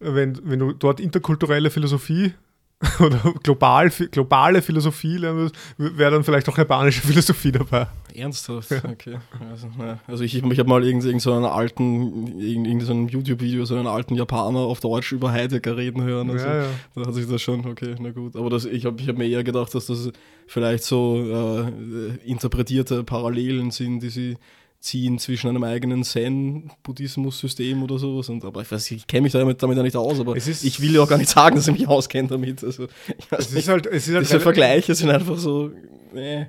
wenn, 0.01 0.41
wenn 0.45 0.59
du 0.59 0.73
dort 0.73 1.01
interkulturelle 1.01 1.71
Philosophie 1.71 2.33
oder 3.01 3.35
global, 3.43 3.91
globale 4.11 4.61
Philosophie 4.61 5.17
lernen 5.17 5.51
wäre 5.79 6.11
dann 6.11 6.25
vielleicht 6.25 6.49
auch 6.49 6.59
japanische 6.59 7.01
Philosophie 7.01 7.53
dabei. 7.53 7.87
Ernsthaft? 8.15 8.71
Okay. 8.85 9.19
Also, 9.51 9.69
also 10.07 10.25
ich, 10.25 10.35
ich 10.35 10.59
habe 10.59 10.69
mal 10.69 10.85
irgend, 10.85 11.05
irgend 11.05 11.23
so 11.23 11.33
einen 11.33 11.45
alten, 11.45 12.39
irgend, 12.39 12.67
irgend 12.67 12.83
so 12.83 12.93
YouTube-Video, 12.93 13.65
so 13.65 13.77
einen 13.77 13.87
alten 13.87 14.15
Japaner 14.15 14.61
auf 14.61 14.81
Deutsch 14.81 15.13
über 15.13 15.33
Heidegger 15.33 15.77
reden 15.77 16.03
hören. 16.03 16.31
Also, 16.31 16.47
Ja, 16.47 16.63
ja. 16.63 16.69
Da 16.95 17.07
hat 17.07 17.15
sich 17.15 17.29
das 17.29 17.43
schon, 17.43 17.67
okay, 17.67 17.95
na 17.99 18.11
gut. 18.11 18.37
Aber 18.37 18.51
das, 18.51 18.65
ich 18.65 18.85
habe 18.85 19.01
ich 19.01 19.09
hab 19.09 19.17
mir 19.17 19.29
eher 19.29 19.45
gedacht, 19.45 19.75
dass 19.75 19.87
das 19.87 20.11
vielleicht 20.47 20.85
so 20.85 21.65
äh, 21.65 22.29
interpretierte 22.29 23.03
Parallelen 23.05 23.71
sind, 23.71 24.01
die 24.01 24.11
sie 24.11 24.37
ziehen 24.85 25.19
zwischen 25.19 25.49
einem 25.49 25.65
eigenen 25.65 26.05
Zen-Buddhismus-System 26.05 27.83
oder 27.83 27.99
sowas. 27.99 28.29
Und, 28.29 28.45
aber 28.45 28.63
ich 28.63 28.71
weiß, 28.71 28.91
ich 28.91 29.07
kenne 29.07 29.23
mich 29.23 29.33
damit, 29.33 29.63
damit 29.63 29.77
ja 29.79 29.83
nicht 29.83 29.97
aus, 29.97 30.21
aber 30.21 30.37
ist- 30.37 30.63
ich 30.65 30.81
will 30.81 30.95
ja 30.95 31.03
auch 31.03 31.09
gar 31.09 31.19
nicht 31.19 31.31
sagen, 31.31 31.57
dass 31.57 31.67
ich 31.69 31.73
mich 31.75 31.89
auskenne 31.89 32.29
damit. 32.29 32.63
Also, 32.63 32.89
Es 33.31 33.47
ist 33.47 33.55
nicht, 33.55 33.69
halt, 33.69 33.87
es 33.87 34.09
ist 34.09 34.15
halt, 34.15 34.27
diese 34.27 34.41
Vergleiche 34.41 34.95
sind 34.95 35.11
einfach 35.11 35.39
so, 35.39 35.71
äh, 36.15 36.47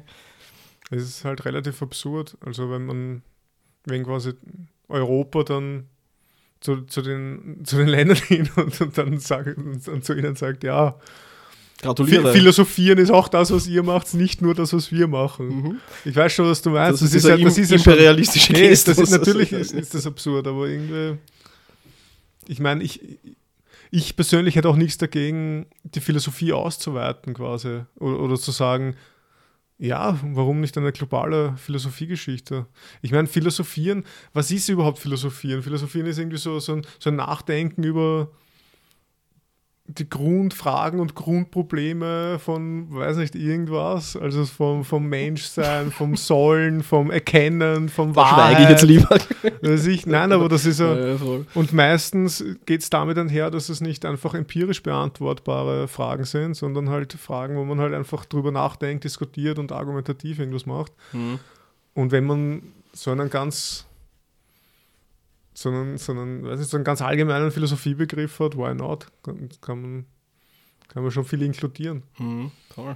es 0.92 1.04
ist 1.04 1.26
halt 1.26 1.46
relativ 1.46 1.82
absurd. 1.82 2.38
Also 2.46 2.70
wenn 2.70 2.86
man, 2.86 3.22
wenn 3.86 4.04
quasi 4.04 4.34
Europa 4.90 5.44
dann 5.44 5.86
zu, 6.60 6.82
zu, 6.82 7.02
den, 7.02 7.62
zu 7.64 7.78
den 7.78 7.88
Ländern 7.88 8.18
hin 8.28 8.50
und, 8.58 8.80
und 8.82 8.98
dann 8.98 9.18
sagt, 9.20 9.58
und, 9.58 9.88
und 9.88 10.04
zu 10.04 10.14
ihnen 10.14 10.36
sagt, 10.36 10.64
ja, 10.64 11.00
gratuliere. 11.82 12.30
Phi- 12.30 12.34
Philosophieren 12.34 12.98
ist 13.00 13.12
auch 13.12 13.28
das, 13.28 13.52
was 13.52 13.68
ihr 13.68 13.84
macht, 13.84 14.14
nicht 14.14 14.42
nur 14.42 14.54
das, 14.54 14.74
was 14.74 14.92
wir 14.92 15.08
machen. 15.08 15.48
Mhm. 15.48 15.78
Ich 16.06 16.16
weiß 16.16 16.32
schon, 16.34 16.48
was 16.50 16.62
du 16.62 16.70
meinst. 16.72 17.02
Das 17.02 17.08
ist 17.08 17.14
dieser 17.14 17.32
halt- 17.32 17.42
im- 17.42 17.50
schon- 17.52 17.78
imperialistische 17.78 18.54
Nee, 18.54 18.68
ist, 18.70 18.88
das 18.88 18.98
ist 18.98 19.12
natürlich 19.12 19.52
ist, 19.52 19.74
ist 19.74 19.94
das 19.94 20.06
absurd, 20.08 20.48
aber 20.48 20.68
irgendwie. 20.68 21.18
Ich 22.48 22.60
meine, 22.60 22.84
ich, 22.84 23.02
ich 23.92 24.16
persönlich 24.16 24.56
hätte 24.56 24.70
auch 24.70 24.76
nichts 24.76 24.98
dagegen, 24.98 25.66
die 25.84 26.00
Philosophie 26.00 26.54
auszuweiten 26.54 27.34
quasi. 27.34 27.82
Oder, 28.00 28.20
oder 28.20 28.36
zu 28.36 28.52
sagen, 28.52 28.96
ja, 29.78 30.18
warum 30.24 30.62
nicht 30.62 30.78
eine 30.78 30.92
globale 30.92 31.56
Philosophiegeschichte? 31.58 32.66
Ich 33.02 33.12
meine, 33.12 33.28
Philosophieren, 33.28 34.06
was 34.32 34.52
ist 34.52 34.70
überhaupt 34.70 35.00
Philosophieren? 35.00 35.64
Philosophieren 35.64 36.08
ist 36.08 36.18
irgendwie 36.20 36.38
so, 36.38 36.60
so, 36.60 36.74
ein, 36.74 36.86
so 37.00 37.10
ein 37.10 37.16
Nachdenken 37.18 37.84
über 37.84 38.30
die 39.88 40.10
Grundfragen 40.10 41.00
und 41.00 41.14
Grundprobleme 41.14 42.40
von, 42.40 42.88
weiß 42.90 43.18
nicht, 43.18 43.36
irgendwas, 43.36 44.18
also 44.18 44.44
vom, 44.46 44.84
vom 44.84 45.08
Menschsein, 45.08 45.92
vom 45.92 46.16
Sollen, 46.16 46.82
vom 46.82 47.12
Erkennen, 47.12 47.90
vom 47.90 48.12
Da 48.14 48.22
Wahrheit. 48.22 48.56
schweige 48.56 48.64
ich 48.64 48.70
jetzt 48.70 48.82
lieber. 48.84 49.20
Weiß 49.62 49.86
ich, 49.86 50.08
nein, 50.08 50.32
aber 50.32 50.50
das 50.50 50.66
ist 50.66 50.80
ja, 50.82 50.96
Ja, 50.96 51.18
und 51.54 51.72
meistens 51.72 52.44
geht 52.66 52.82
es 52.82 52.90
damit 52.90 53.18
einher, 53.20 53.52
dass 53.52 53.70
es 53.70 53.80
nicht 53.80 54.06
einfach 54.06 54.34
empirisch 54.34 54.82
beantwortbare 54.82 55.88
Fragen 55.88 56.24
sind, 56.26 56.56
sondern 56.56 56.90
halt 56.90 57.14
Fragen, 57.14 57.56
wo 57.56 57.64
man 57.64 57.80
halt 57.80 57.94
einfach 57.94 58.26
drüber 58.26 58.52
nachdenkt, 58.52 59.04
diskutiert 59.04 59.60
und 59.60 59.72
argumentativ 59.72 60.40
irgendwas 60.40 60.66
macht. 60.66 60.94
Mhm. 61.14 61.40
Und 61.94 62.12
wenn 62.12 62.26
man 62.26 62.64
so 62.92 63.12
einen 63.12 63.30
ganz, 63.30 63.86
so 65.58 65.70
einen, 65.70 65.97
so 65.97 66.12
einen, 66.12 66.43
weiß 66.45 66.60
nicht, 66.60 66.70
so 66.70 66.78
einen 66.78 66.84
ganz 66.84 67.01
allgemeinen 67.01 67.49
Philosophiebegriff 67.49 68.39
hat, 68.39 68.56
why 68.58 68.76
not? 68.76 69.08
Kann, 69.24 69.49
kann, 69.62 69.82
man, 69.82 70.06
kann 70.89 71.01
man 71.01 71.12
schon 71.12 71.26
viel 71.26 71.41
inkludieren. 71.41 72.03
Mhm, 72.20 72.51
toll. 72.74 72.95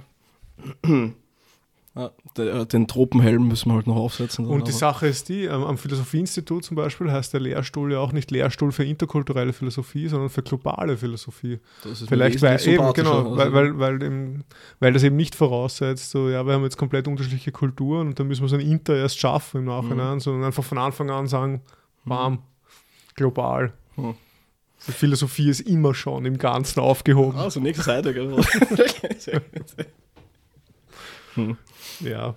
Der, 2.36 2.66
den 2.66 2.86
Tropenhelm 2.86 3.48
müssen 3.48 3.68
wir 3.68 3.74
halt 3.74 3.88
noch 3.88 3.96
aufsetzen. 3.96 4.46
Und 4.46 4.68
die 4.68 4.70
aber- 4.70 4.78
Sache 4.78 5.06
ist 5.08 5.28
die, 5.28 5.48
am, 5.48 5.64
am 5.64 5.76
Philosophieinstitut 5.76 6.64
zum 6.64 6.76
Beispiel 6.76 7.10
heißt 7.10 7.32
der 7.32 7.40
Lehrstuhl 7.40 7.92
ja 7.92 7.98
auch 7.98 8.12
nicht 8.12 8.30
Lehrstuhl 8.30 8.70
für 8.70 8.84
interkulturelle 8.84 9.52
Philosophie, 9.52 10.06
sondern 10.06 10.30
für 10.30 10.42
globale 10.42 10.96
Philosophie. 10.96 11.58
das 11.82 12.02
ist 12.02 12.08
Vielleicht, 12.08 12.40
weil, 12.42 12.60
eben, 12.68 12.92
genau, 12.92 13.18
also- 13.30 13.36
weil, 13.36 13.52
weil, 13.52 13.78
weil, 13.80 14.02
eben, 14.04 14.44
weil 14.78 14.92
das 14.92 15.02
eben 15.02 15.16
nicht 15.16 15.34
voraussetzt, 15.34 16.10
so, 16.10 16.28
ja, 16.28 16.46
wir 16.46 16.52
haben 16.52 16.62
jetzt 16.62 16.76
komplett 16.78 17.08
unterschiedliche 17.08 17.50
Kulturen 17.50 18.08
und 18.08 18.20
dann 18.20 18.28
müssen 18.28 18.42
wir 18.42 18.48
so 18.48 18.56
ein 18.56 18.60
Inter 18.62 18.96
erst 18.96 19.18
schaffen 19.18 19.58
im 19.62 19.64
Nachhinein, 19.64 20.14
Mhm. 20.14 20.20
sondern 20.20 20.44
einfach 20.44 20.62
von 20.64 20.78
Anfang 20.78 21.10
an 21.10 21.26
sagen, 21.26 21.60
bam, 22.10 22.42
global. 23.14 23.72
Mhm. 23.96 24.16
Die 24.88 24.92
Philosophie 24.92 25.48
ist 25.48 25.60
immer 25.60 25.94
schon 25.94 26.26
im 26.26 26.38
Ganzen 26.38 26.80
aufgehoben. 26.80 27.38
Also 27.38 27.60
nächste 27.60 27.84
Seite, 27.84 28.12
gell? 28.12 28.36
Hm. 31.34 31.56
Ja. 32.00 32.34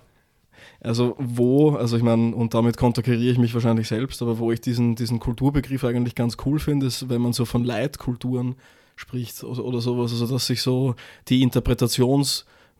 Also 0.80 1.16
wo, 1.18 1.70
also 1.72 1.96
ich 1.96 2.04
meine, 2.04 2.32
und 2.32 2.54
damit 2.54 2.76
konterkariere 2.76 3.32
ich 3.32 3.38
mich 3.38 3.52
wahrscheinlich 3.54 3.88
selbst, 3.88 4.22
aber 4.22 4.38
wo 4.38 4.52
ich 4.52 4.60
diesen, 4.60 4.94
diesen 4.94 5.18
Kulturbegriff 5.18 5.82
eigentlich 5.82 6.14
ganz 6.14 6.36
cool 6.46 6.60
finde, 6.60 6.86
ist, 6.86 7.08
wenn 7.08 7.20
man 7.20 7.32
so 7.32 7.44
von 7.44 7.64
Leitkulturen 7.64 8.54
spricht 8.94 9.42
oder, 9.42 9.64
oder 9.64 9.80
sowas, 9.80 10.12
also 10.12 10.28
dass 10.28 10.46
sich 10.46 10.62
so 10.62 10.94
die 11.26 11.42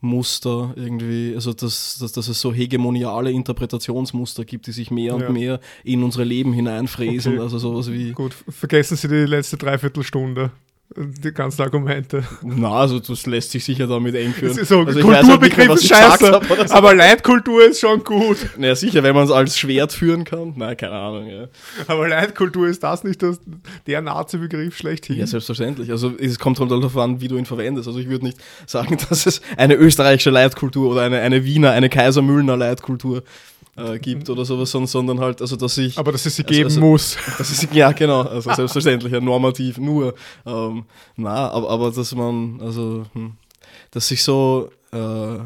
Interpretationsmuster 0.05 0.73
irgendwie, 0.75 1.33
also 1.35 1.53
dass, 1.53 1.97
dass, 1.99 2.11
dass 2.11 2.27
es 2.27 2.39
so 2.39 2.53
hegemoniale 2.53 3.31
Interpretationsmuster 3.31 4.45
gibt, 4.45 4.67
die 4.67 4.71
sich 4.71 4.91
mehr 4.91 5.15
und 5.15 5.21
Ja. 5.21 5.29
mehr 5.31 5.59
in 5.83 6.03
unsere 6.03 6.23
Leben 6.23 6.53
hineinfräsen, 6.53 7.33
Okay. 7.33 7.41
also 7.41 7.57
sowas 7.59 7.91
wie 7.91 8.11
Gut, 8.11 8.33
vergessen 8.49 8.97
Sie 8.97 9.07
die 9.07 9.25
letzte 9.25 9.57
Dreiviertelstunde. 9.57 10.51
Die 10.95 11.31
ganzen 11.33 11.63
Argumente. 11.63 12.23
Na, 12.43 12.71
also 12.71 12.99
das 12.99 13.25
lässt 13.25 13.51
sich 13.51 13.65
sicher 13.65 13.87
damit 13.87 14.15
einführen. 14.15 14.53
So, 14.53 14.79
also 14.81 14.85
halt 14.85 15.01
Kulturbegriff 15.01 15.67
was 15.67 15.81
ist 15.81 15.89
scheiße, 15.89 16.31
hab 16.31 16.45
so. 16.45 16.73
aber 16.73 16.93
Leitkultur 16.93 17.65
ist 17.65 17.79
schon 17.79 18.03
gut. 18.03 18.37
Naja, 18.57 18.75
sicher, 18.75 19.01
wenn 19.01 19.15
man 19.15 19.25
es 19.25 19.31
als 19.31 19.57
Schwert 19.57 19.91
führen 19.91 20.23
kann. 20.23 20.53
Nein, 20.55 20.77
keine 20.77 20.93
Ahnung. 20.93 21.27
Ja. 21.27 21.47
Aber 21.87 22.07
Leitkultur 22.07 22.67
ist 22.67 22.83
das 22.83 23.03
nicht 23.03 23.21
das, 23.23 23.39
der 23.87 24.01
Nazi-Begriff 24.01 24.77
schlechthin? 24.77 25.17
ja, 25.17 25.25
selbstverständlich. 25.25 25.89
Also 25.89 26.13
es 26.17 26.37
kommt 26.37 26.59
halt 26.59 26.69
darauf 26.71 26.95
an, 26.97 27.19
wie 27.19 27.27
du 27.27 27.37
ihn 27.37 27.45
verwendest. 27.45 27.87
Also 27.87 27.99
ich 27.99 28.07
würde 28.07 28.25
nicht 28.25 28.37
sagen, 28.67 28.97
dass 29.09 29.25
es 29.25 29.41
eine 29.57 29.73
österreichische 29.73 30.29
Leitkultur 30.29 30.91
oder 30.91 31.01
eine, 31.01 31.19
eine 31.19 31.43
Wiener, 31.45 31.71
eine 31.71 31.89
Kaiser-Müllner 31.89 32.57
Leitkultur 32.57 33.23
äh, 33.77 33.99
gibt 33.99 34.29
oder 34.29 34.45
sowas, 34.45 34.71
sondern- 34.71 34.87
sondern 34.87 35.19
halt, 35.19 35.41
also 35.41 35.55
dass 35.55 35.77
ich 35.77 35.97
aber 35.97 36.11
dass 36.11 36.25
es 36.25 36.35
sie 36.35 36.43
Also- 36.43 36.53
geben 36.53 36.65
also- 36.69 36.79
muss. 36.81 37.17
Das 37.37 37.49
ist, 37.51 37.73
ja, 37.73 37.91
genau, 37.91 38.21
also 38.21 38.51
selbstverständlich, 38.55 39.11
ja, 39.11 39.19
normativ 39.19 39.77
nur. 39.77 40.15
Ähm, 40.45 40.85
na, 41.17 41.49
aber, 41.51 41.69
aber 41.69 41.91
dass 41.91 42.15
man, 42.15 42.59
also, 42.61 43.05
hm, 43.13 43.33
dass 43.91 44.07
sich 44.07 44.23
so 44.23 44.69
äh, 44.93 45.37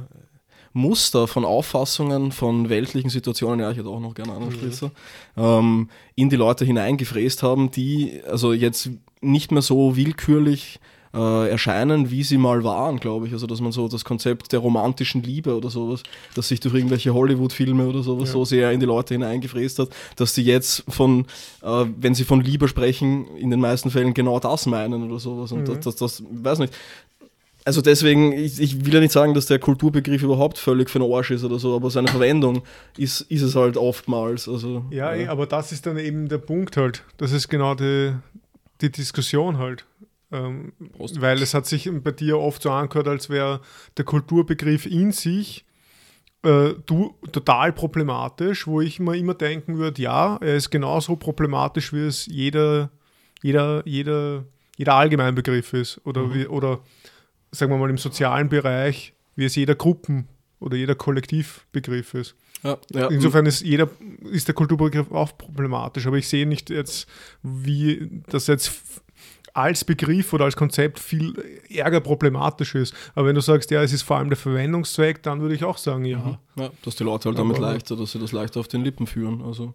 Muster 0.74 1.28
von 1.28 1.46
Auffassungen 1.46 2.32
von 2.32 2.70
weltlichen 2.70 3.10
Situationen, 3.10 3.60
ja, 3.62 3.72
ich 3.72 3.78
hätte 3.78 3.90
auch 3.90 4.00
noch 4.00 4.14
gerne 4.14 4.36
einen 4.36 4.52
Spritzer, 4.52 4.92
ähm, 5.36 5.90
in 6.16 6.30
die 6.30 6.36
Leute 6.36 6.64
hineingefräst 6.64 7.42
haben, 7.42 7.72
die 7.72 8.22
also 8.30 8.54
jetzt 8.54 8.92
nicht 9.22 9.52
mehr 9.52 9.64
so 9.64 9.96
willkürlich 9.96 10.80
äh, 11.14 11.50
erscheinen, 11.50 12.12
wie 12.12 12.24
sie 12.24 12.38
mal 12.38 12.64
waren, 12.64 13.00
glaube 13.00 13.28
ich. 13.28 13.34
Also, 13.34 13.48
dass 13.48 13.62
man 13.62 13.72
so 13.72 13.88
das 13.88 14.06
Konzept 14.06 14.52
der 14.52 14.60
romantischen 14.60 15.24
Liebe 15.24 15.56
oder 15.56 15.70
sowas, 15.70 16.04
das 16.36 16.48
sich 16.50 16.60
durch 16.60 16.74
irgendwelche 16.76 17.14
Hollywood-Filme 17.14 17.88
oder 17.88 18.04
sowas 18.04 18.30
Ja. 18.30 18.34
so 18.34 18.46
sehr 18.46 18.72
in 18.72 18.80
die 18.80 18.86
Leute 18.86 19.16
hineingefräst 19.16 19.80
hat, 19.80 19.90
dass 20.18 20.36
sie 20.36 20.44
jetzt 20.44 20.84
von, 20.88 21.26
äh, 21.64 21.86
wenn 21.98 22.14
sie 22.14 22.24
von 22.26 22.42
Liebe 22.42 22.68
sprechen, 22.68 23.28
in 23.38 23.50
den 23.50 23.60
meisten 23.60 23.90
Fällen 23.90 24.14
genau 24.14 24.40
das 24.40 24.66
meinen 24.66 25.10
oder 25.10 25.20
sowas. 25.20 25.52
Und 25.52 25.62
Mhm. 25.62 25.66
das, 25.66 25.80
das, 25.82 25.96
das, 25.96 26.24
weiß 26.30 26.60
nicht. 26.60 26.74
Also 27.66 27.82
deswegen, 27.82 28.32
ich, 28.32 28.60
ich 28.60 28.86
will 28.86 28.94
ja 28.94 29.00
nicht 29.00 29.12
sagen, 29.12 29.34
dass 29.34 29.46
der 29.46 29.60
Kulturbegriff 29.60 30.24
überhaupt 30.24 30.58
völlig 30.58 30.90
für 30.90 31.00
den 31.00 31.12
Arsch 31.12 31.30
ist 31.32 31.44
oder 31.44 31.60
so, 31.60 31.76
aber 31.76 31.92
seine 31.92 32.08
Verwendung 32.08 32.64
ist, 32.98 33.22
ist 33.22 33.42
es 33.42 33.56
halt 33.56 33.78
oftmals. 33.78 34.48
Also, 34.48 34.86
Ja, 34.92 35.14
eh, 35.14 35.28
aber 35.28 35.46
das 35.46 35.72
ist 35.72 35.86
dann 35.86 35.98
eben 35.98 36.30
der 36.30 36.38
Punkt 36.40 36.78
halt. 36.78 37.04
Das 37.18 37.32
ist 37.32 37.50
genau 37.50 37.76
die, 37.76 38.14
die 38.82 38.92
Diskussion 38.92 39.58
halt. 39.58 39.86
Ähm, 40.32 40.74
weil 40.98 41.42
es 41.42 41.54
hat 41.54 41.66
sich 41.66 41.90
bei 42.04 42.12
dir 42.12 42.38
oft 42.38 42.62
so 42.62 42.70
angehört, 42.72 43.08
als 43.08 43.30
wäre 43.30 43.62
der 43.98 44.06
Kulturbegriff 44.06 44.86
in 44.86 45.12
sich 45.12 45.66
äh, 46.44 46.74
du, 46.86 47.16
total 47.32 47.74
problematisch, 47.74 48.66
wo 48.68 48.80
ich 48.80 49.00
mir 49.00 49.18
immer 49.18 49.34
denken 49.34 49.78
würde, 49.78 50.02
ja, 50.02 50.38
er 50.38 50.56
ist 50.56 50.70
genauso 50.70 51.16
problematisch, 51.18 51.92
wie 51.92 52.06
es 52.06 52.28
jeder, 52.28 52.92
jeder, 53.42 53.82
jeder, 53.86 54.46
jeder 54.78 54.94
Allgemeinbegriff 54.96 55.74
ist. 55.74 56.00
Oder, 56.06 56.24
Mhm. 56.24 56.34
wie, 56.34 56.48
oder 56.48 56.80
sagen 57.52 57.72
wir 57.74 57.78
mal 57.78 57.90
im 57.90 57.98
sozialen 57.98 58.48
Bereich, 58.48 59.14
wie 59.36 59.46
es 59.46 59.56
jeder 59.56 59.76
Gruppen- 59.76 60.28
oder 60.62 60.78
jeder 60.78 60.96
Kollektivbegriff 60.96 62.14
ist. 62.14 62.36
ja, 62.64 62.78
ja, 62.94 63.08
Insofern 63.08 63.46
ist 63.46 63.62
jeder 63.62 63.90
ist 64.32 64.48
der 64.48 64.56
Kulturbegriff 64.56 65.12
auch 65.12 65.38
problematisch, 65.38 66.06
aber 66.08 66.18
ich 66.18 66.28
sehe 66.28 66.46
nicht 66.46 66.70
jetzt, 66.70 67.08
wie 67.42 68.22
das 68.28 68.48
jetzt 68.48 68.72
als 69.60 69.84
Begriff 69.84 70.34
oder 70.34 70.46
als 70.46 70.56
Konzept 70.56 71.00
viel 71.00 71.34
ärger 71.70 72.00
problematisch 72.00 72.76
ist. 72.76 72.94
Aber 73.16 73.28
wenn 73.28 73.36
du 73.36 73.42
sagst, 73.42 73.70
ja, 73.72 73.82
es 73.84 73.94
ist 73.94 74.02
vor 74.04 74.18
allem 74.18 74.30
der 74.30 74.38
Verwendungszweck, 74.38 75.22
dann 75.24 75.42
würde 75.42 75.56
ich 75.56 75.64
auch 75.64 75.78
sagen, 75.78 76.06
ja. 76.06 76.40
Ja, 76.56 76.70
dass 76.84 76.96
die 76.96 77.04
Leute 77.04 77.30
halt 77.30 77.38
damit 77.38 77.58
Aber- 77.58 77.72
leichter, 77.74 77.96
dass 77.96 78.12
sie 78.12 78.20
das 78.20 78.32
leichter 78.32 78.60
auf 78.60 78.68
den 78.68 78.84
Lippen 78.84 79.06
führen. 79.08 79.42
Also, 79.44 79.74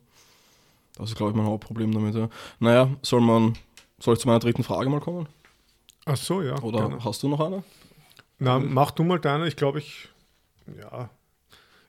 das 0.97 1.11
ist, 1.11 1.17
glaube 1.17 1.33
ich, 1.33 1.37
mein 1.37 1.47
Hauptproblem 1.47 1.93
damit. 1.93 2.15
Ja. 2.15 2.29
Naja, 2.61 2.89
soll 3.03 3.21
man, 3.21 3.55
soll 3.99 4.15
ich 4.15 4.21
zu 4.21 4.29
meiner 4.29 4.41
dritten 4.41 4.63
Frage 4.65 4.89
mal 4.89 5.01
kommen? 5.01 5.27
Ach 6.07 6.17
so, 6.17 6.43
ja. 6.43 6.61
Oder 6.63 6.81
gerne. 6.89 7.05
hast 7.05 7.23
du 7.23 7.29
noch 7.29 7.41
eine? 7.41 7.63
Na, 8.39 8.59
mach 8.59 8.91
du 8.91 9.05
mal 9.05 9.19
deine. 9.19 9.47
Ich 9.49 9.57
glaube, 9.57 9.79
ich, 9.79 10.09
ja, 10.79 11.09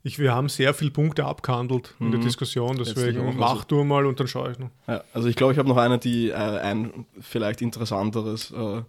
ich, 0.06 0.20
wir 0.20 0.34
haben 0.34 0.50
sehr 0.50 0.74
viele 0.76 0.92
Punkte 0.92 1.26
abgehandelt 1.26 1.96
in 2.00 2.12
der 2.12 2.20
Mhm. 2.20 2.24
diskussion, 2.26 2.78
Letztlich 2.78 2.96
deswegen 2.96 3.28
auch, 3.28 3.34
mach 3.34 3.50
also- 3.52 3.64
du 3.68 3.84
mal 3.84 4.06
und 4.06 4.20
dann 4.20 4.28
schaue 4.28 4.52
ich 4.52 4.60
noch. 4.60 4.70
Ja, 4.88 5.04
also 5.14 5.28
ich 5.28 5.36
glaube, 5.36 5.52
ich 5.54 5.60
habe 5.60 5.68
noch 5.68 5.78
eine, 5.78 5.98
die 5.98 6.30
äh, 6.30 6.34
ein 6.36 7.06
vielleicht 7.20 7.62
interessanteres, 7.62 8.52
äh, 8.52 8.84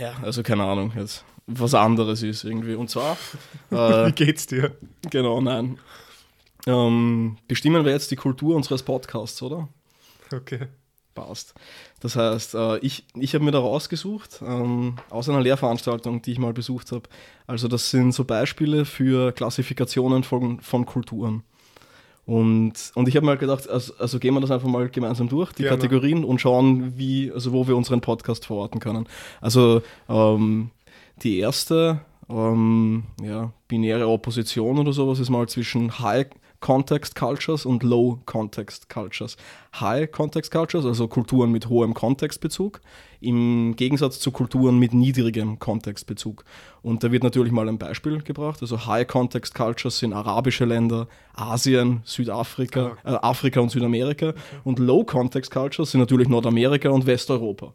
ja, 0.00 0.12
also 0.22 0.42
keine 0.42 0.64
Ahnung, 0.64 0.92
jetzt 0.96 1.24
was 1.46 1.74
anderes 1.74 2.22
ist 2.22 2.44
irgendwie. 2.44 2.74
Und 2.74 2.88
zwar, 2.90 3.16
äh, 3.70 4.06
Wie 4.08 4.12
geht's 4.12 4.46
dir? 4.46 4.76
genau, 5.10 5.40
nein. 5.40 5.78
Ähm, 6.66 7.36
bestimmen 7.48 7.84
wir 7.84 7.92
jetzt 7.92 8.10
die 8.10 8.16
Kultur 8.16 8.54
unseres 8.56 8.82
Podcasts, 8.82 9.40
oder? 9.42 9.68
Okay. 10.32 10.68
Passt. 11.26 11.54
Das 12.00 12.16
heißt, 12.16 12.54
äh, 12.54 12.78
ich, 12.78 13.04
ich 13.14 13.34
habe 13.34 13.44
mir 13.44 13.50
da 13.50 13.58
rausgesucht, 13.58 14.40
ähm, 14.42 14.96
aus 15.10 15.28
einer 15.28 15.42
Lehrveranstaltung, 15.42 16.22
die 16.22 16.32
ich 16.32 16.38
mal 16.38 16.54
besucht 16.54 16.92
habe. 16.92 17.02
Also 17.46 17.68
das 17.68 17.90
sind 17.90 18.12
so 18.12 18.24
Beispiele 18.24 18.84
für 18.86 19.32
Klassifikationen 19.32 20.24
von, 20.24 20.60
von 20.60 20.86
Kulturen. 20.86 21.42
Und, 22.24 22.92
und 22.94 23.08
ich 23.08 23.16
habe 23.16 23.26
mir 23.26 23.32
halt 23.32 23.40
gedacht, 23.40 23.68
also, 23.68 23.92
also 23.98 24.18
gehen 24.18 24.34
wir 24.34 24.40
das 24.40 24.50
einfach 24.50 24.68
mal 24.68 24.88
gemeinsam 24.88 25.28
durch, 25.28 25.52
die 25.52 25.62
Gerne. 25.62 25.76
Kategorien, 25.76 26.24
und 26.24 26.40
schauen, 26.40 26.96
wie, 26.96 27.30
also 27.32 27.52
wo 27.52 27.66
wir 27.66 27.76
unseren 27.76 28.00
Podcast 28.00 28.46
verorten 28.46 28.80
können. 28.80 29.06
Also 29.40 29.82
ähm, 30.08 30.70
die 31.22 31.38
erste 31.38 32.00
ähm, 32.30 33.04
ja, 33.22 33.52
binäre 33.68 34.08
Opposition 34.08 34.78
oder 34.78 34.92
sowas 34.92 35.18
ist 35.18 35.28
mal 35.28 35.48
zwischen 35.48 35.98
High 35.98 36.28
Context 36.60 37.14
Cultures 37.14 37.64
und 37.64 37.82
Low 37.82 38.20
Context 38.26 38.88
Cultures. 38.88 39.36
High 39.80 40.10
Context 40.10 40.50
Cultures, 40.50 40.84
also 40.84 41.08
Kulturen 41.08 41.50
mit 41.50 41.68
hohem 41.68 41.94
Kontextbezug, 41.94 42.80
im 43.20 43.74
Gegensatz 43.76 44.20
zu 44.20 44.30
Kulturen 44.30 44.78
mit 44.78 44.92
niedrigem 44.92 45.58
Kontextbezug. 45.58 46.44
Und 46.82 47.02
da 47.02 47.12
wird 47.12 47.22
natürlich 47.22 47.52
mal 47.52 47.68
ein 47.68 47.78
Beispiel 47.78 48.22
gebracht. 48.22 48.60
Also 48.60 48.86
High 48.86 49.06
Context 49.06 49.54
Cultures 49.54 49.98
sind 49.98 50.12
arabische 50.12 50.64
Länder, 50.64 51.08
Asien, 51.34 52.00
Südafrika, 52.04 52.96
äh, 53.04 53.10
Afrika 53.10 53.60
und 53.60 53.70
Südamerika. 53.70 54.34
Und 54.64 54.78
Low 54.78 55.04
Context 55.04 55.50
Cultures 55.50 55.90
sind 55.92 56.00
natürlich 56.00 56.28
Nordamerika 56.28 56.90
und 56.90 57.06
Westeuropa. 57.06 57.72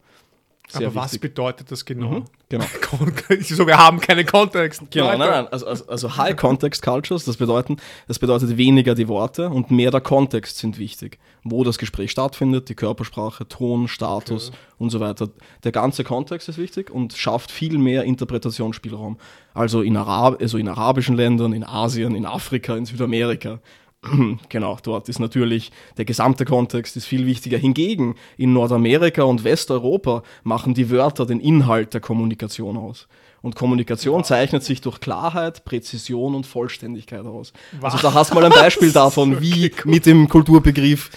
Sehr 0.68 0.88
aber 0.88 0.96
was 0.96 1.14
wichtig. 1.14 1.22
bedeutet 1.22 1.72
das 1.72 1.86
genau? 1.86 2.10
Mhm, 2.10 2.26
genau. 2.50 2.66
so, 3.42 3.68
wir 3.68 3.78
haben 3.78 4.00
keinen 4.00 4.26
Kontext. 4.26 4.82
Genau, 4.90 5.08
nein, 5.10 5.20
nein. 5.20 5.48
Also, 5.52 5.68
also, 5.68 5.88
also 5.88 6.18
High 6.18 6.36
Context 6.36 6.82
Cultures, 6.82 7.26
das, 7.26 7.38
bedeuten, 7.38 7.78
das 8.08 8.20
bedeutet 8.20 8.58
weniger 8.58 8.96
die 8.96 9.08
Worte 9.08 9.50
und 9.50 9.72
mehr 9.72 9.92
der 9.92 10.02
Kontext 10.02 10.58
sind 10.58 10.78
wichtig. 10.80 11.20
Wo 11.44 11.64
das 11.64 11.78
Gespräch 11.78 12.10
stattfindet, 12.12 12.70
die 12.70 12.76
Körpersprache, 12.76 13.48
Ton, 13.48 13.88
Status 13.88 14.50
Okay. 14.50 14.58
und 14.80 14.90
so 14.90 15.00
weiter. 15.00 15.30
Der 15.64 15.72
ganze 15.72 16.04
Kontext 16.04 16.50
ist 16.50 16.58
wichtig 16.58 16.90
und 16.90 17.14
schafft 17.14 17.52
viel 17.52 17.78
mehr 17.78 18.04
Interpretationsspielraum. 18.04 19.18
Also 19.54 19.82
in, 19.82 19.96
Arab 19.98 20.42
also 20.42 20.58
in 20.58 20.68
arabischen 20.68 21.16
Ländern, 21.16 21.54
in 21.54 21.64
Asien, 21.64 22.16
in 22.16 22.26
Afrika, 22.26 22.76
in 22.76 22.86
Südamerika. 22.86 23.60
Genau, 24.50 24.78
dort 24.84 25.10
ist 25.10 25.20
natürlich 25.20 25.72
der 25.98 26.06
gesamte 26.06 26.46
Kontext 26.46 26.96
ist 26.98 27.06
viel 27.06 27.26
wichtiger. 27.26 27.58
Hingegen 27.58 28.16
in 28.38 28.54
Nordamerika 28.54 29.24
und 29.24 29.44
Westeuropa 29.44 30.24
machen 30.44 30.74
die 30.74 30.90
Wörter 30.90 31.26
den 31.26 31.40
Inhalt 31.40 31.94
der 31.94 32.02
Kommunikation 32.02 32.78
aus. 32.78 33.08
Und 33.42 33.56
Kommunikation 33.56 34.24
zeichnet 34.24 34.64
sich 34.64 34.82
durch 34.82 35.00
Klarheit, 35.00 35.66
Präzision 35.66 36.34
und 36.34 36.48
Vollständigkeit 36.48 37.26
aus. 37.26 37.54
Also 37.80 37.98
Was? 37.98 38.02
da 38.02 38.14
hast 38.16 38.32
du 38.32 38.36
mal 38.36 38.46
ein 38.46 38.52
Beispiel 38.56 38.92
davon, 38.92 39.40
wie 39.40 39.72
mit 39.84 40.08
dem 40.08 40.28
Kulturbegriff 40.28 41.12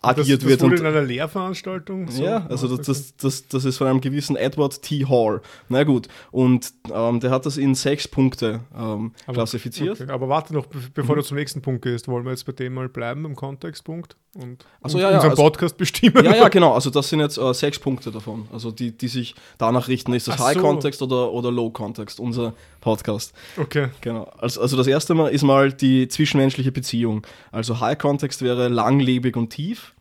agiert 0.00 0.42
das 0.42 0.48
wird. 0.48 0.62
wurde 0.62 0.74
Und 0.74 0.80
in 0.80 0.86
einer 0.86 1.02
Lehrveranstaltung. 1.02 2.08
so 2.10 2.22
ja, 2.22 2.46
also 2.48 2.76
das, 2.76 2.86
das, 2.86 3.16
das, 3.16 3.48
das 3.48 3.64
ist 3.64 3.78
von 3.78 3.86
einem 3.86 4.00
gewissen 4.00 4.36
Edward 4.36 4.80
T. 4.82 5.04
Hall. 5.06 5.40
Na 5.68 5.84
gut, 5.84 6.08
und 6.30 6.72
ähm, 6.92 7.20
der 7.20 7.30
hat 7.30 7.46
das 7.46 7.56
in 7.56 7.74
sechs 7.74 8.06
Punkte 8.08 8.60
ähm, 8.76 9.12
Aber- 9.26 9.34
klassifiziert. 9.34 10.00
Okay, 10.00 10.10
aber 10.10 10.28
warte 10.28 10.54
noch, 10.54 10.66
be- 10.66 10.78
bevor 10.94 11.16
Mhm. 11.16 11.20
du 11.20 11.24
zum 11.26 11.36
nächsten 11.36 11.62
Punkt 11.62 11.82
gehst, 11.82 12.06
wollen 12.08 12.24
wir 12.24 12.30
jetzt 12.30 12.44
bei 12.46 12.52
dem 12.52 12.74
mal 12.74 12.88
bleiben, 12.88 13.24
im 13.24 13.34
Kontextpunkt 13.34 14.16
und 14.34 14.64
Ach 14.82 14.90
so, 14.90 14.98
und 14.98 15.02
ja, 15.02 15.10
ja, 15.10 15.16
unseren 15.16 15.30
also- 15.30 15.42
Podcast 15.42 15.76
bestimmen. 15.76 16.24
Ja, 16.24 16.34
ja, 16.36 16.48
genau. 16.48 16.74
Also 16.74 16.90
das 16.90 17.08
sind 17.08 17.20
jetzt 17.20 17.38
äh, 17.38 17.52
sechs 17.54 17.78
Punkte 17.78 18.10
davon. 18.12 18.46
Also 18.52 18.70
die, 18.70 18.96
die 18.96 19.08
sich 19.08 19.34
danach 19.58 19.88
richten, 19.88 20.12
ist 20.14 20.28
das 20.28 20.36
Ach 20.40 20.46
High 20.46 20.54
so. 20.56 20.60
Context 20.62 21.02
oder, 21.02 21.32
oder 21.32 21.50
Low 21.50 21.70
Context, 21.70 22.20
unser 22.20 22.54
Podcast. 22.80 23.32
Okay. 23.56 23.88
Genau. 24.00 24.24
Also, 24.38 24.60
also 24.60 24.76
das 24.76 24.86
erste 24.86 25.14
Mal 25.14 25.28
ist 25.28 25.42
mal 25.42 25.72
die 25.72 26.06
zwischenmenschliche 26.08 26.70
Beziehung. 26.72 27.26
Also 27.50 27.80
High 27.80 27.98
Context 27.98 28.42
wäre 28.42 28.68
langlebig 28.68 29.36
und 29.36 29.50
tief 29.50 29.94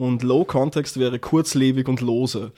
und 0.00 0.22
Low 0.22 0.46
Context 0.46 0.98
wäre 0.98 1.18
kurzlebig 1.18 1.86
und 1.86 2.00
lose. 2.00 2.52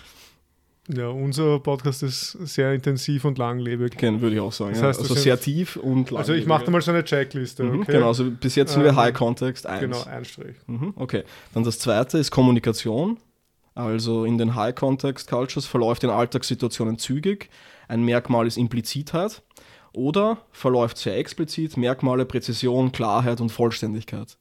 Ja, 0.89 1.09
unser 1.09 1.59
Podcast 1.59 2.03
ist 2.05 2.33
sehr 2.33 2.73
intensiv 2.73 3.25
und 3.25 3.37
langlebig. 3.37 3.95
Okay, 3.95 4.21
würde 4.21 4.37
ich 4.37 4.41
auch 4.41 4.53
sagen. 4.53 4.73
Das 4.73 4.81
ja. 4.81 4.89
heißt, 4.89 5.01
das 5.01 5.11
also 5.11 5.21
sehr 5.21 5.41
tief 5.41 5.77
und 5.77 6.11
langlebig. 6.11 6.19
Also 6.19 6.33
ich 6.35 6.47
mache 6.47 6.65
da 6.65 6.71
mal 6.71 6.81
so 6.81 6.93
eine 6.93 7.05
Checkliste. 7.05 7.65
Mhm, 7.65 7.81
Okay? 7.81 7.93
Genau, 7.93 8.09
also 8.09 8.31
bis 8.31 8.55
jetzt 8.55 8.73
sind 8.73 8.83
wir 8.83 8.91
Ähm, 8.91 8.97
High 8.97 9.15
Context 9.15 9.67
1. 9.67 9.81
Genau, 9.81 10.05
ein 10.05 10.25
Strich. 10.25 10.57
Mhm, 10.67 10.93
okay. 10.97 11.25
Dann 11.53 11.65
das 11.65 11.81
zweite 11.81 12.19
ist 12.19 12.31
Kommunikation. 12.31 13.19
Also 13.75 14.25
in 14.25 14.39
den 14.39 14.55
High 14.55 14.75
Context 14.75 15.29
Cultures 15.29 15.67
verläuft 15.67 16.05
in 16.05 16.11
Alltagssituationen 16.11 16.99
zügig. 16.99 17.49
Ein 17.89 18.05
Merkmal 18.05 18.47
ist 18.47 18.57
Implizitheit. 18.57 19.43
Oder 19.93 20.39
verläuft 20.53 20.97
sehr 20.97 21.17
explizit 21.19 21.77
Merkmale 21.77 22.25
Präzision, 22.25 22.93
Klarheit 22.93 23.41
und 23.41 23.51
Vollständigkeit. 23.51 24.37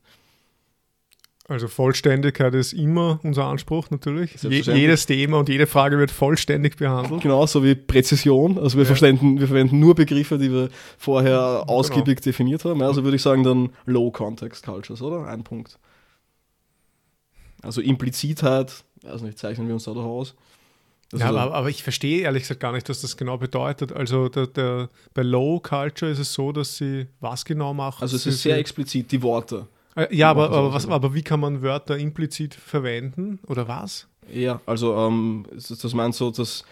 Also 1.52 1.68
Vollständigkeit 1.68 2.54
ist 2.56 2.74
immer 2.74 3.20
unser 3.24 3.46
Anspruch 3.46 3.90
natürlich. 3.90 4.42
Je, 4.42 4.62
jedes 4.62 5.06
Thema 5.06 5.38
und 5.38 5.50
jede 5.50 5.68
Frage 5.68 5.98
wird 5.98 6.10
vollständig 6.10 6.78
behandelt. 6.78 7.22
Genauso 7.22 7.64
wie 7.64 7.76
Präzision. 7.76 8.58
Also 8.58 8.78
wir, 8.78 8.86
Ja. 8.86 8.96
verwenden, 8.96 9.40
wir 9.40 9.48
verwenden 9.48 9.80
nur 9.80 9.94
Begriffe, 9.96 10.38
die 10.38 10.52
wir 10.52 10.70
vorher 10.98 11.64
ausgiebig 11.68 12.22
definiert 12.22 12.64
haben. 12.66 12.82
Also 12.82 13.04
würde 13.04 13.18
ich 13.18 13.22
sagen 13.22 13.44
dann 13.44 13.70
Low 13.86 14.12
Context 14.12 14.64
Cultures, 14.66 15.02
oder? 15.02 15.28
Ein 15.28 15.44
Punkt. 15.44 15.78
Also 17.62 17.82
Implizitheit, 17.82 18.84
weiß 19.04 19.22
nicht, 19.22 19.38
zeichnen 19.38 19.68
wir 19.68 19.74
uns 19.76 19.84
da 19.84 19.94
doch 19.94 20.04
aus. 20.06 20.36
Also 21.12 21.26
Ja, 21.26 21.32
aber, 21.32 21.54
aber 21.54 21.70
ich 21.70 21.84
verstehe 21.84 22.22
ehrlich 22.22 22.44
gesagt 22.44 22.62
gar 22.62 22.72
nicht, 22.72 22.88
was 22.90 23.02
das 23.02 23.18
genau 23.18 23.38
bedeutet. 23.38 23.92
Also 23.92 24.30
der, 24.30 24.48
der, 24.48 24.90
bei 25.14 25.24
Low 25.24 25.60
Culture 25.60 26.10
ist 26.10 26.20
es 26.20 26.34
so, 26.34 26.52
dass 26.52 26.78
sie 26.78 27.08
was 27.20 27.44
genau 27.44 27.74
machen? 27.74 28.02
also 28.02 28.16
es 28.16 28.26
ist 28.26 28.42
sehr 28.42 28.58
explizit, 28.58 29.12
die 29.12 29.22
Worte. 29.22 29.68
Äh, 29.96 30.16
Ja, 30.16 30.30
aber, 30.30 30.52
aber, 30.52 30.74
was, 30.74 30.88
aber 30.88 31.14
wie 31.14 31.24
kann 31.24 31.40
man 31.40 31.62
Wörter 31.62 31.98
implizit 31.98 32.56
verwenden 32.56 33.40
oder 33.48 33.68
was? 33.68 34.08
Ja, 34.32 34.62
also 34.66 34.96
ähm, 34.96 35.46
das 35.52 35.94
meinst 35.94 36.20
so, 36.20 36.32
dass 36.32 36.64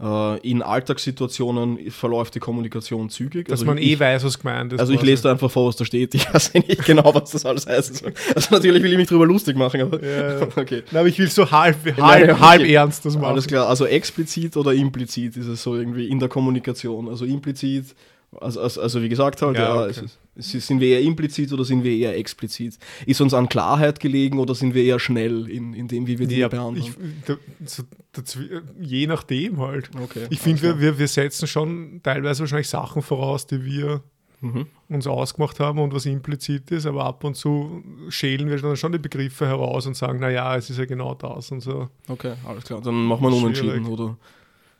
äh, 0.00 0.38
in 0.48 0.62
Alltagssituationen 0.62 1.90
verläuft 1.90 2.34
die 2.34 2.38
Kommunikation 2.38 3.10
zügig. 3.10 3.48
Dass 3.48 3.60
also 3.60 3.66
man 3.66 3.78
ich, 3.78 3.90
eh 3.90 3.98
weiß, 4.00 4.24
was 4.24 4.38
gemeint 4.38 4.72
ist. 4.72 4.80
Also 4.80 4.92
ich 4.92 5.02
lese 5.02 5.24
da 5.24 5.32
einfach 5.32 5.50
vor, 5.50 5.68
was 5.68 5.76
da 5.76 5.84
steht. 5.84 6.14
Ich 6.14 6.32
weiß 6.32 6.52
ja 6.54 6.60
nicht 6.60 6.84
genau, 6.84 7.12
was 7.14 7.30
das 7.32 7.44
alles 7.44 7.66
heißt. 7.66 8.04
Also 8.34 8.54
natürlich 8.54 8.82
will 8.82 8.92
ich 8.92 8.98
mich 8.98 9.08
drüber 9.08 9.26
lustig 9.26 9.56
machen, 9.56 9.80
aber 9.80 10.02
Ja. 10.04 10.42
okay. 10.56 10.84
Na, 10.92 11.00
aber 11.00 11.08
ich 11.08 11.18
will 11.18 11.28
so 11.28 11.50
halb, 11.50 11.84
halb, 11.84 11.98
Nein, 11.98 12.30
okay. 12.30 12.40
halb 12.40 12.62
ernst 12.62 13.04
das 13.04 13.14
machen. 13.14 13.24
Alles 13.26 13.46
klar, 13.46 13.68
also 13.68 13.86
explizit 13.86 14.56
oder 14.56 14.72
implizit 14.72 15.36
ist 15.36 15.48
es 15.48 15.62
so 15.62 15.74
irgendwie 15.74 16.06
in 16.06 16.20
der 16.20 16.28
Kommunikation. 16.28 17.08
Also 17.08 17.24
implizit, 17.24 17.96
also, 18.40 18.60
also, 18.60 18.80
also 18.80 19.02
wie 19.02 19.08
gesagt 19.08 19.40
halt, 19.42 19.56
Ja, 19.56 19.86
ja, 19.86 19.90
okay. 19.90 20.06
ist, 20.36 20.50
sind 20.52 20.80
wir 20.80 20.88
eher 20.88 21.00
implizit 21.00 21.52
oder 21.52 21.64
sind 21.64 21.82
wir 21.82 21.92
eher 21.92 22.16
explizit? 22.16 22.78
Ist 23.06 23.20
uns 23.20 23.34
an 23.34 23.48
Klarheit 23.48 24.00
gelegen 24.00 24.38
oder 24.38 24.54
sind 24.54 24.74
wir 24.74 24.84
eher 24.84 24.98
schnell 24.98 25.48
in, 25.50 25.72
in 25.72 25.88
dem, 25.88 26.06
wie 26.06 26.18
wir 26.18 26.26
Dinge 26.26 26.40
ja, 26.42 26.48
behandeln? 26.48 26.86
ich, 26.86 27.68
so, 27.68 27.82
dazwi- 28.14 28.62
je 28.80 29.06
nachdem 29.06 29.58
halt. 29.58 29.90
okay. 30.00 30.26
Ich 30.30 30.40
finde, 30.40 30.62
wir, 30.62 30.80
wir, 30.80 30.98
wir 30.98 31.08
setzen 31.08 31.46
schon 31.46 32.00
teilweise 32.02 32.40
wahrscheinlich 32.40 32.68
Sachen 32.68 33.02
voraus, 33.02 33.46
die 33.46 33.64
wir. 33.64 34.02
Mhm. 34.40 34.66
uns 34.88 35.08
ausgemacht 35.08 35.58
haben 35.58 35.80
und 35.80 35.92
was 35.92 36.06
implizit 36.06 36.70
ist, 36.70 36.86
aber 36.86 37.04
ab 37.04 37.24
und 37.24 37.34
zu 37.34 37.82
schälen 38.08 38.48
wir 38.48 38.56
dann 38.60 38.76
schon 38.76 38.92
die 38.92 38.98
Begriffe 39.00 39.48
heraus 39.48 39.84
und 39.88 39.96
sagen, 39.96 40.20
naja, 40.20 40.54
es 40.54 40.70
ist 40.70 40.78
ja 40.78 40.84
genau 40.84 41.14
das 41.14 41.50
und 41.50 41.58
so. 41.60 41.88
Okay, 42.06 42.34
alles 42.46 42.62
klar. 42.62 42.80
Dann 42.80 42.94
machen 43.06 43.20
wir 43.22 43.30
einen 43.32 43.42
Unentschieden, 43.42 43.86
oder? 43.86 44.16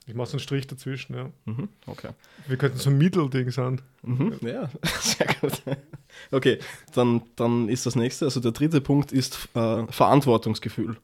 Ich 0.09 0.15
mache 0.15 0.29
so 0.29 0.33
einen 0.33 0.41
Strich 0.41 0.67
dazwischen, 0.67 1.15
ja. 1.15 1.31
Mhm. 1.45 1.69
Okay. 1.87 2.09
Wir 2.47 2.57
könnten 2.57 2.79
so 2.79 2.89
ein 2.89 2.97
Mittelding 2.97 3.51
sein. 3.51 3.83
Mhm. 4.03 4.39
Ja, 4.41 4.71
sehr 5.01 5.27
gut. 5.41 5.63
Okay, 6.33 6.59
dann, 6.95 7.23
dann 7.37 7.69
ist 7.69 7.85
das 7.85 7.95
nächste, 7.95 8.25
also 8.25 8.41
der 8.41 8.53
dritte 8.53 8.81
Punkt 8.81 9.13
ist 9.13 9.49
äh, 9.55 9.87
Verantwortungsgefühl. 9.91 10.97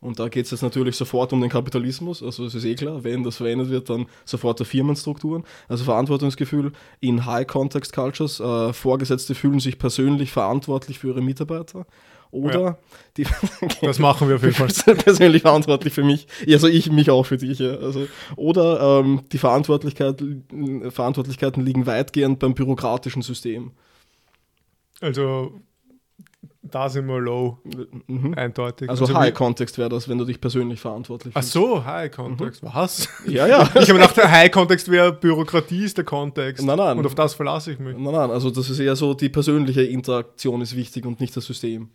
Und 0.00 0.18
da 0.18 0.28
geht 0.28 0.44
es 0.44 0.50
jetzt 0.50 0.62
natürlich 0.62 0.96
sofort 0.96 1.32
um 1.32 1.40
den 1.40 1.50
Kapitalismus, 1.50 2.22
also 2.22 2.44
es 2.44 2.54
ist 2.54 2.64
eh 2.64 2.74
klar, 2.74 3.02
wenn 3.02 3.24
das 3.24 3.36
verwendet 3.36 3.70
wird, 3.70 3.90
dann 3.90 4.06
sofort 4.24 4.58
der 4.58 4.66
Firmenstrukturen. 4.66 5.44
Also 5.68 5.84
Verantwortungsgefühl 5.84 6.72
in 7.00 7.26
High-Context-Cultures, 7.26 8.40
äh, 8.40 8.72
Vorgesetzte 8.72 9.34
fühlen 9.34 9.60
sich 9.60 9.78
persönlich 9.78 10.32
verantwortlich 10.32 10.98
für 10.98 11.08
ihre 11.08 11.22
Mitarbeiter. 11.22 11.86
Oder 12.30 12.60
Ja. 12.60 12.78
die 13.16 13.26
Das 13.82 13.98
machen 13.98 14.28
wir 14.28 14.36
auf 14.36 14.42
jeden 14.42 14.54
Fall. 14.54 14.68
persönlich 14.96 15.42
verantwortlich 15.42 15.92
für 15.94 16.04
mich. 16.04 16.26
Also 16.48 16.66
ich 16.68 16.90
mich 16.90 17.10
auch 17.10 17.24
für 17.24 17.36
dich. 17.38 17.58
Ja. 17.60 17.76
Also, 17.76 18.06
oder 18.36 19.00
ähm, 19.00 19.22
die 19.32 19.38
Verantwortlichkeit, 19.38 20.22
Verantwortlichkeiten 20.90 21.64
liegen 21.64 21.86
weitgehend 21.86 22.38
beim 22.38 22.54
bürokratischen 22.54 23.22
System. 23.22 23.72
Also, 25.00 25.60
da 26.62 26.88
sind 26.88 27.06
wir 27.06 27.20
low, 27.20 27.58
Mhm. 28.06 28.34
eindeutig. 28.34 28.88
Also, 28.90 29.08
wie- 29.08 29.14
High 29.14 29.34
Context 29.34 29.78
wäre 29.78 29.88
das, 29.88 30.08
wenn 30.08 30.18
du 30.18 30.24
dich 30.24 30.40
persönlich 30.40 30.80
verantwortlich 30.80 31.32
Ach 31.36 31.40
fühlst. 31.42 31.52
so, 31.52 31.84
High 31.84 32.10
Kontext. 32.10 32.62
Was? 32.62 33.08
Ja, 33.26 33.46
ja. 33.46 33.62
Ich 33.74 33.88
habe 33.88 33.94
gedacht, 33.98 34.16
der 34.16 34.30
High 34.30 34.50
Kontext 34.50 34.90
wäre 34.90 35.12
Bürokratie 35.12 35.84
ist 35.84 35.96
der 35.98 36.04
Kontext. 36.04 36.64
Nein, 36.64 36.78
nein. 36.78 36.98
Und 36.98 37.06
auf 37.06 37.14
das 37.14 37.34
verlasse 37.34 37.72
ich 37.72 37.78
mich. 37.78 37.96
Nein, 37.96 38.12
nein, 38.14 38.30
also 38.30 38.50
das 38.50 38.68
ist 38.70 38.78
eher 38.80 38.96
so, 38.96 39.14
die 39.14 39.28
persönliche 39.28 39.82
Interaktion 39.82 40.60
ist 40.62 40.74
wichtig 40.74 41.04
und 41.06 41.20
nicht 41.20 41.36
das 41.36 41.44
System. 41.44 41.90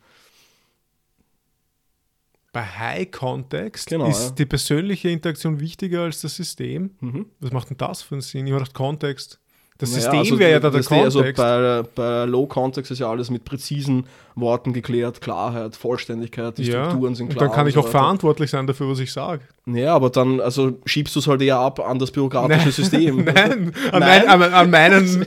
Bei 2.54 2.64
High 2.64 3.10
Kontext 3.12 3.88
Genau, 3.88 4.08
ist 4.08 4.24
ja. 4.24 4.30
die 4.32 4.46
persönliche 4.46 5.10
Interaktion 5.10 5.60
wichtiger 5.60 6.02
als 6.02 6.22
das 6.22 6.36
System. 6.36 6.92
Mhm. 7.00 7.28
Was 7.40 7.52
macht 7.52 7.70
denn 7.70 7.78
das 7.78 8.02
für 8.02 8.16
einen 8.16 8.22
Sinn? 8.22 8.46
Ich 8.46 8.52
habe 8.54 8.64
gedacht, 8.64 8.76
Kontext. 8.76 9.40
Das 9.78 9.90
Naja, 9.90 10.02
System 10.02 10.20
also 10.20 10.40
wäre 10.40 10.52
ja 10.52 10.60
da 10.60 10.70
der 10.70 10.82
eher 10.82 10.86
Kontext. 10.88 11.14
So 11.14 11.44
bei, 11.44 11.84
bei 11.96 12.26
Low 12.26 12.46
Context 12.46 12.92
ist 12.92 13.00
ja 13.00 13.10
alles 13.10 13.32
mit 13.32 13.46
präzisen 13.46 14.06
Worten 14.36 14.74
geklärt, 14.74 15.22
Klarheit, 15.22 15.76
Vollständigkeit, 15.76 16.56
die 16.60 16.66
ja. 16.66 16.86
Strukturen 16.86 17.16
sind 17.16 17.30
und 17.30 17.36
klar. 17.36 17.48
dann 17.48 17.56
kann 17.56 17.68
ich 17.68 17.74
so 17.74 17.80
auch 17.80 17.86
weiter. 17.86 17.98
verantwortlich 17.98 18.52
sein 18.52 18.68
dafür, 18.68 18.90
was 18.90 19.00
ich 19.00 19.12
sage. 19.12 19.42
Ja, 19.66 19.96
aber 19.96 20.12
dann 20.12 20.40
also 20.40 20.78
schiebst 20.86 21.16
du 21.16 21.20
es 21.20 21.28
halt 21.28 21.42
eher 21.42 21.58
ab 21.58 21.80
an 21.80 21.98
das 21.98 22.12
bürokratische 22.12 22.72
System. 22.72 23.24
Nein, 23.26 23.74
an, 23.92 24.00
Nein? 24.02 24.24
Mein, 24.28 24.28
an, 24.28 24.54
an 24.54 24.70
meinen 24.70 25.26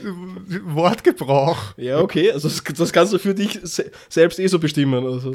Wortgebrauch. 0.73 1.57
Ja, 1.75 1.99
okay, 1.99 2.31
also 2.31 2.47
das, 2.47 2.63
das 2.63 2.93
kannst 2.93 3.11
du 3.11 3.17
für 3.17 3.33
dich 3.35 3.59
se 3.63 3.91
selbst 4.07 4.39
eh 4.39 4.47
so 4.47 4.59
bestimmen. 4.59 5.05
Also. 5.05 5.33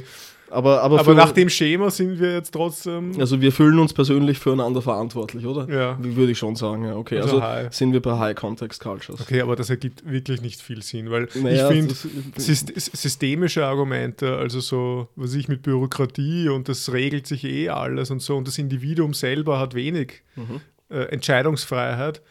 Aber, 0.50 0.82
aber, 0.82 1.00
Aber 1.00 1.14
nach 1.14 1.32
dem 1.32 1.48
Schema 1.48 1.90
sind 1.90 2.18
wir 2.18 2.34
jetzt 2.34 2.52
trotzdem. 2.52 3.18
Also 3.20 3.40
wir 3.40 3.52
fühlen 3.52 3.78
uns 3.78 3.92
persönlich 3.92 4.38
füreinander 4.38 4.82
verantwortlich, 4.82 5.46
oder? 5.46 5.68
Ja. 5.72 5.96
Würde 6.00 6.32
ich 6.32 6.38
schon 6.38 6.56
sagen, 6.56 6.84
ja. 6.84 6.96
Okay, 6.96 7.18
Also 7.20 7.40
also, 7.40 7.68
sind 7.70 7.92
wir 7.92 8.02
bei 8.02 8.18
High 8.18 8.34
Context 8.36 8.80
Cultures. 8.80 9.20
Okay, 9.20 9.40
aber 9.42 9.54
das 9.56 9.70
ergibt 9.70 10.08
wirklich 10.10 10.42
nicht 10.42 10.60
viel 10.60 10.82
Sinn, 10.82 11.10
weil 11.10 11.28
Naja, 11.34 11.70
ich 11.70 11.76
finde, 11.76 11.94
systemische 12.36 13.64
Argumente, 13.64 14.36
also 14.36 14.60
so, 14.60 15.08
was 15.16 15.34
ich 15.34 15.48
mit 15.48 15.62
Bürokratie 15.62 16.48
und 16.48 16.68
das 16.68 16.92
regelt 16.92 17.26
sich 17.26 17.44
eh 17.44 17.68
alles 17.68 18.10
und 18.10 18.20
so, 18.20 18.36
und 18.36 18.48
das 18.48 18.58
Individuum 18.58 19.14
selber 19.14 19.58
hat 19.60 19.74
wenig 19.74 20.22
Mhm. 20.36 20.60
äh, 20.90 21.04
Entscheidungsfreiheit, 21.12 22.22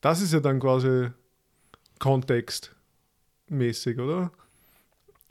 das 0.00 0.22
ist 0.22 0.32
ja 0.32 0.40
dann 0.40 0.60
quasi 0.60 1.08
kontextmäßig, 1.98 3.98
oder? 3.98 4.30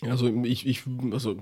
Also 0.03 0.27
ich, 0.43 0.67
ich, 0.67 0.83
also 1.11 1.37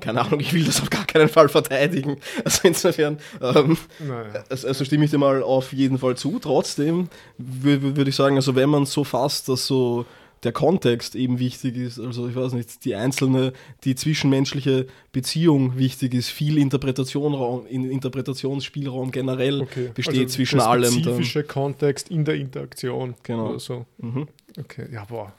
keine 0.00 0.20
Ahnung, 0.20 0.40
ich 0.40 0.52
will 0.52 0.64
das 0.64 0.82
auf 0.82 0.90
gar 0.90 1.06
keinen 1.06 1.28
Fall 1.30 1.48
verteidigen. 1.48 2.18
Also 2.44 2.68
insofern, 2.68 3.18
ähm, 3.40 3.78
Naja. 4.06 4.44
also, 4.50 4.68
also 4.68 4.84
stimme 4.84 5.06
ich 5.06 5.10
dir 5.10 5.18
mal 5.18 5.42
auf 5.42 5.72
jeden 5.72 5.98
Fall 5.98 6.16
zu. 6.16 6.38
Trotzdem 6.38 7.08
würde 7.38 7.96
würd 7.96 8.08
ich 8.08 8.14
sagen, 8.16 8.36
also 8.36 8.54
wenn 8.54 8.68
man 8.68 8.84
so 8.84 9.02
fasst, 9.04 9.48
dass 9.48 9.66
so 9.66 10.04
der 10.42 10.52
Kontext 10.52 11.14
eben 11.16 11.38
wichtig 11.38 11.76
ist, 11.78 11.98
also 11.98 12.28
ich 12.28 12.36
weiß 12.36 12.52
nicht, 12.52 12.84
die 12.84 12.94
einzelne, 12.94 13.54
die 13.84 13.94
zwischenmenschliche 13.94 14.86
Beziehung 15.10 15.78
wichtig 15.78 16.12
ist, 16.12 16.28
viel 16.28 16.58
Interpretation, 16.58 17.32
Raum- 17.32 17.66
in 17.66 17.90
Interpretationsspielraum 17.90 19.10
generell 19.10 19.62
Okay. 19.62 19.90
besteht 19.94 20.24
Also 20.24 20.34
zwischen 20.34 20.58
der 20.58 20.68
allem. 20.68 20.82
Dann. 20.92 21.02
spezifische 21.02 21.42
Kontext 21.44 22.10
in 22.10 22.26
der 22.26 22.34
Interaktion. 22.34 23.14
Genau. 23.22 23.48
Oder 23.48 23.60
so. 23.60 23.86
Mhm. 23.96 24.28
Okay, 24.60 24.86
ja, 24.92 25.06
boah. 25.06 25.32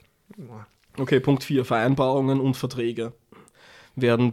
Okay, 0.99 1.19
Punkt 1.19 1.43
4. 1.43 1.63
Vereinbarungen 1.65 2.39
und 2.39 2.55
Verträge 2.55 3.13
werden 3.95 4.31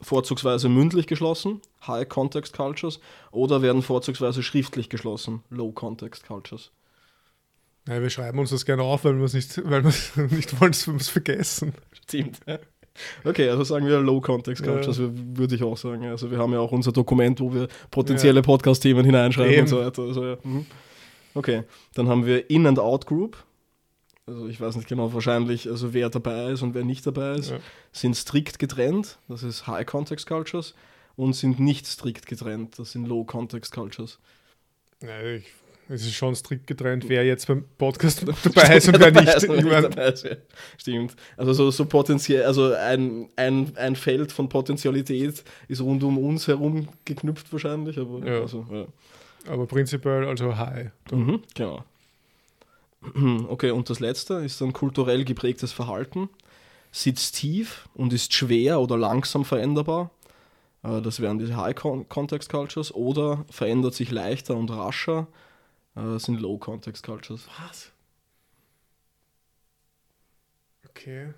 vorzugsweise 0.00 0.68
mündlich 0.68 1.06
geschlossen, 1.06 1.60
High 1.86 2.08
Context 2.08 2.56
Cultures, 2.56 2.98
oder 3.30 3.62
werden 3.62 3.82
vorzugsweise 3.82 4.42
schriftlich 4.42 4.88
geschlossen, 4.88 5.42
Low 5.50 5.70
Context 5.72 6.26
Cultures. 6.26 6.72
Ja, 7.88 8.00
wir 8.00 8.10
schreiben 8.10 8.38
uns 8.38 8.50
das 8.50 8.64
gerne 8.64 8.82
auf, 8.82 9.04
weil 9.04 9.16
wir 9.18 9.24
es 9.24 9.34
nicht, 9.34 9.60
weil 9.68 9.82
nicht 9.82 10.60
wollen, 10.60 10.72
dass 10.72 10.86
wir 10.88 10.96
es 10.96 11.08
vergessen. 11.08 11.74
Stimmt. 11.92 12.40
Okay, 13.24 13.48
also 13.48 13.62
sagen 13.64 13.86
wir 13.86 14.00
Low 14.00 14.20
Context 14.20 14.64
Ja. 14.64 14.72
Cultures, 14.72 14.98
wür- 15.00 15.12
würde 15.36 15.54
ich 15.56 15.62
auch 15.62 15.76
sagen. 15.76 16.06
Also 16.06 16.30
wir 16.30 16.38
haben 16.38 16.52
ja 16.52 16.60
auch 16.60 16.72
unser 16.72 16.92
Dokument, 16.92 17.40
wo 17.40 17.52
wir 17.52 17.68
potenzielle 17.90 18.40
Podcast-Themen 18.42 19.04
hineinschreiben 19.04 19.52
Eben. 19.52 19.62
und 19.62 19.68
so 19.68 19.78
weiter. 19.80 20.02
Also, 20.02 20.24
ja. 20.24 20.36
mhm. 20.42 20.66
Okay, 21.34 21.62
dann 21.94 22.08
haben 22.08 22.24
wir 22.26 22.48
In- 22.50 22.66
and 22.66 22.78
Out-Group. 22.78 23.36
Also 24.26 24.48
ich 24.48 24.58
weiß 24.60 24.76
nicht 24.76 24.88
genau 24.88 25.12
wahrscheinlich, 25.12 25.68
also 25.68 25.92
wer 25.92 26.08
dabei 26.08 26.52
ist 26.52 26.62
und 26.62 26.74
wer 26.74 26.84
nicht 26.84 27.06
dabei 27.06 27.34
ist. 27.34 27.50
Ja. 27.50 27.58
sind 27.92 28.16
strikt 28.16 28.58
getrennt, 28.58 29.18
das 29.28 29.42
ist 29.42 29.66
High 29.66 29.84
Context 29.84 30.26
Cultures, 30.26 30.74
und 31.16 31.34
sind 31.34 31.60
nicht 31.60 31.86
strikt 31.86 32.26
getrennt, 32.26 32.78
das 32.78 32.92
sind 32.92 33.06
Low 33.06 33.24
Context 33.24 33.72
Cultures. 33.72 34.18
Ja, 35.02 35.22
ich, 35.22 35.44
es 35.90 36.02
ist 36.06 36.14
schon 36.14 36.34
strikt 36.34 36.66
getrennt, 36.66 37.06
wer 37.08 37.24
jetzt 37.26 37.46
beim 37.46 37.64
Podcast 37.76 38.24
dabei 38.44 38.76
ist 38.78 38.88
und 38.88 38.98
wer 38.98 39.10
nicht. 39.10 39.34
ist 39.34 39.42
Ich 39.42 39.64
mein, 39.64 39.84
ist, 39.92 40.24
ja. 40.24 40.36
Stimmt. 40.78 41.14
Also 41.36 41.52
so, 41.52 41.70
so 41.70 41.84
potenziell, 41.84 42.44
also 42.44 42.72
ein, 42.72 43.28
ein, 43.36 43.76
ein 43.76 43.94
Feld 43.94 44.32
von 44.32 44.48
Potentialität 44.48 45.44
ist 45.68 45.82
rund 45.82 46.02
um 46.02 46.16
uns 46.16 46.48
herum 46.48 46.88
geknüpft 47.04 47.52
wahrscheinlich, 47.52 47.98
aber 47.98 48.26
Ja. 48.26 48.40
also, 48.40 48.88
aber 49.46 49.66
prinzipiell 49.66 50.24
also 50.26 50.56
high. 50.56 50.90
Mhm, 51.12 51.42
genau. 51.54 51.84
Okay, 53.48 53.70
und 53.70 53.90
das 53.90 54.00
letzte 54.00 54.34
ist 54.34 54.60
dann 54.60 54.72
kulturell 54.72 55.24
geprägtes 55.24 55.72
Verhalten. 55.72 56.28
Sitzt 56.92 57.36
tief 57.36 57.88
und 57.94 58.12
ist 58.12 58.32
schwer 58.32 58.80
oder 58.80 58.96
langsam 58.96 59.44
veränderbar. 59.44 60.10
Äh, 60.82 61.00
Das 61.02 61.20
wären 61.20 61.38
die 61.38 61.54
High 61.54 61.74
Con 61.74 62.08
Context 62.08 62.48
Cultures. 62.50 62.94
Oder 62.94 63.44
verändert 63.50 63.94
sich 63.94 64.10
leichter 64.10 64.56
und 64.56 64.70
rascher. 64.70 65.26
äh, 65.96 66.02
Das 66.02 66.24
sind 66.24 66.40
Low 66.40 66.58
Context 66.58 67.02
Cultures. 67.04 67.48
Was? 67.68 67.90
Okay. 70.88 71.34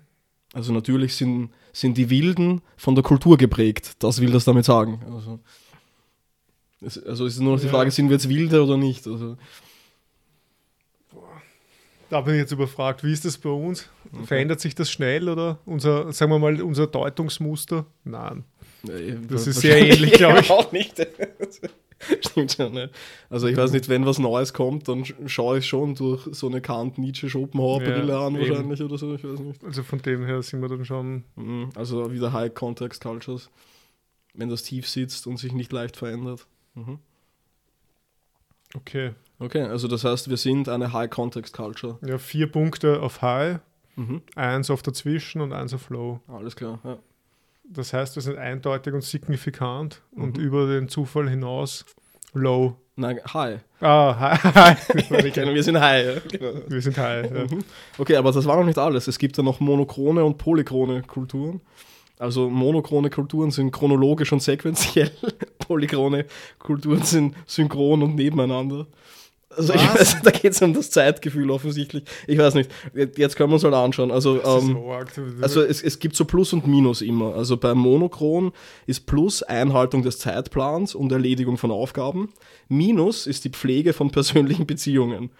Also 0.53 0.71
natürlich 0.71 1.15
sind, 1.15 1.51
sind 1.73 1.97
die 1.97 2.09
Wilden 2.09 2.61
von 2.77 2.95
der 2.95 3.03
Kultur 3.03 3.37
geprägt. 3.37 3.95
Das 3.99 4.21
will 4.21 4.31
das 4.31 4.45
damit 4.45 4.65
sagen. 4.65 5.01
Also 5.11 5.39
es, 6.79 7.03
also 7.03 7.25
es 7.25 7.33
ist 7.35 7.39
nur 7.41 7.53
noch 7.53 7.59
die 7.59 7.65
Ja. 7.65 7.71
Frage, 7.73 7.91
sind 7.91 8.07
wir 8.09 8.15
jetzt 8.15 8.29
Wilde 8.29 8.63
oder 8.63 8.77
nicht? 8.77 9.07
Also, 9.07 9.37
Da 12.09 12.21
bin 12.21 12.35
ich 12.35 12.39
jetzt 12.39 12.51
überfragt, 12.53 13.03
wie 13.03 13.11
ist 13.11 13.25
das 13.25 13.37
bei 13.37 13.49
uns? 13.49 13.89
Verändert 14.25 14.61
sich 14.61 14.73
das 14.75 14.89
schnell 14.89 15.27
oder 15.27 15.59
unser, 15.65 16.13
sagen 16.13 16.31
wir 16.31 16.39
mal, 16.39 16.61
unser 16.61 16.87
Deutungsmuster? 16.87 17.85
Nein. 18.05 18.45
äh, 18.87 19.15
Das 19.27 19.45
ist 19.47 19.59
sehr 19.59 19.77
ähnlich, 19.85 20.13
glaub 20.13 20.39
ich. 20.39 20.49
Auch 20.49 20.71
nicht. 20.71 20.95
Stimmt 22.21 22.51
schon, 22.53 22.73
ne? 22.73 22.91
Also 23.29 23.47
ich 23.47 23.57
weiß 23.57 23.71
nicht, 23.71 23.89
wenn 23.89 24.05
was 24.05 24.19
Neues 24.19 24.53
kommt, 24.53 24.87
dann 24.87 25.03
sch- 25.03 25.15
schaue 25.27 25.57
ich 25.57 25.65
schon 25.65 25.95
durch 25.95 26.21
so 26.31 26.47
eine 26.47 26.61
Kant 26.61 26.97
Nietzsche 26.99 27.27
Schopenhauer-Brille 27.27 28.13
Ja, 28.13 28.27
an 28.27 28.35
eben. 28.35 28.49
wahrscheinlich 28.49 28.81
oder 28.83 28.97
so, 28.99 29.15
ich 29.15 29.23
weiß 29.23 29.39
nicht. 29.39 29.63
Also 29.63 29.81
von 29.83 29.99
dem 30.03 30.23
her 30.25 30.41
sind 30.43 30.61
wir 30.61 30.69
dann 30.69 30.85
schon. 30.85 31.23
Mhm, 31.35 31.71
Also 31.75 32.11
wieder 32.13 32.31
High 32.33 32.53
Context 32.53 33.01
Cultures, 33.01 33.49
wenn 34.35 34.47
das 34.47 34.61
tief 34.63 34.87
sitzt 34.87 35.25
und 35.25 35.37
sich 35.37 35.53
nicht 35.53 35.71
leicht 35.73 35.97
verändert. 35.97 36.45
Mhm. 36.75 36.99
Okay. 38.75 39.13
Okay, 39.39 39.61
also 39.61 39.87
das 39.87 40.03
heißt, 40.03 40.29
wir 40.29 40.37
sind 40.37 40.67
eine 40.69 40.93
High 40.93 41.09
Context 41.09 41.53
Culture. 41.53 41.99
Ja, 42.05 42.17
vier 42.17 42.51
Punkte 42.51 43.01
auf 43.01 43.21
High, 43.21 43.59
Mhm. 43.95 44.21
eins 44.35 44.69
auf 44.69 44.81
dazwischen 44.83 45.41
und 45.41 45.53
eins 45.53 45.73
auf 45.73 45.89
Low. 45.89 46.19
Alles 46.27 46.55
klar, 46.55 46.79
ja. 46.83 46.97
Das 47.69 47.91
heißt, 47.93 48.15
wir 48.15 48.21
sind 48.23 48.37
eindeutig 48.37 48.93
und 48.93 49.03
signifikant 49.03 50.01
und 50.11 50.37
Mhm. 50.37 50.43
über 50.43 50.67
den 50.67 50.87
Zufall 50.87 51.29
hinaus 51.29 51.85
Low. 52.33 52.75
Nein, 52.95 53.19
High. 53.33 53.59
Ah, 53.81 54.15
High. 54.43 54.89
wir 55.53 55.63
sind 55.63 55.79
High. 55.79 56.05
Ja. 56.31 56.37
Genau. 56.39 56.61
wir 56.67 56.81
sind 56.81 56.97
High. 56.97 57.31
Ja. 57.31 57.43
Mhm. 57.45 57.63
Okay, 57.97 58.15
aber 58.15 58.31
das 58.31 58.45
war 58.45 58.57
noch 58.57 58.65
nicht 58.65 58.77
alles. 58.79 59.07
Es 59.07 59.19
gibt 59.19 59.37
ja 59.37 59.43
noch 59.43 59.59
monochrone 59.59 60.23
und 60.23 60.37
polychrone 60.37 61.03
Kulturen. 61.03 61.61
Also 62.19 62.49
monochrone 62.49 63.11
Kulturen 63.11 63.51
sind 63.51 63.69
chronologisch 63.71 64.31
und 64.31 64.41
sequenziell. 64.41 65.11
Polychrone 65.59 66.25
Kulturen 66.57 67.03
sind 67.03 67.35
synchron 67.45 68.01
und 68.01 68.15
nebeneinander. 68.15 68.87
Also 69.57 69.73
ich 69.73 69.81
weiß, 69.81 70.17
da 70.23 70.31
geht 70.31 70.53
es 70.53 70.61
um 70.61 70.73
das 70.73 70.91
Zeitgefühl 70.91 71.49
offensichtlich. 71.49 72.03
Ich 72.27 72.37
weiß 72.37 72.53
nicht. 72.53 72.69
Jetzt 72.93 73.35
können 73.35 73.49
wir 73.49 73.55
uns 73.55 73.63
halt 73.63 73.73
anschauen. 73.73 74.11
Also, 74.11 74.41
ähm, 74.43 74.77
also 75.41 75.61
es, 75.61 75.81
es 75.81 75.99
gibt 75.99 76.15
so 76.15 76.25
Plus 76.25 76.53
und 76.53 76.67
Minus 76.67 77.01
immer. 77.01 77.33
Also 77.35 77.57
beim 77.57 77.79
Monochron 77.79 78.51
ist 78.85 79.07
Plus 79.07 79.43
Einhaltung 79.43 80.03
des 80.03 80.19
Zeitplans 80.19 80.95
und 80.95 81.11
Erledigung 81.11 81.57
von 81.57 81.71
Aufgaben. 81.71 82.33
Minus 82.69 83.25
ist 83.27 83.45
die 83.45 83.49
Pflege 83.49 83.93
von 83.93 84.11
persönlichen 84.11 84.67
Beziehungen. 84.67 85.31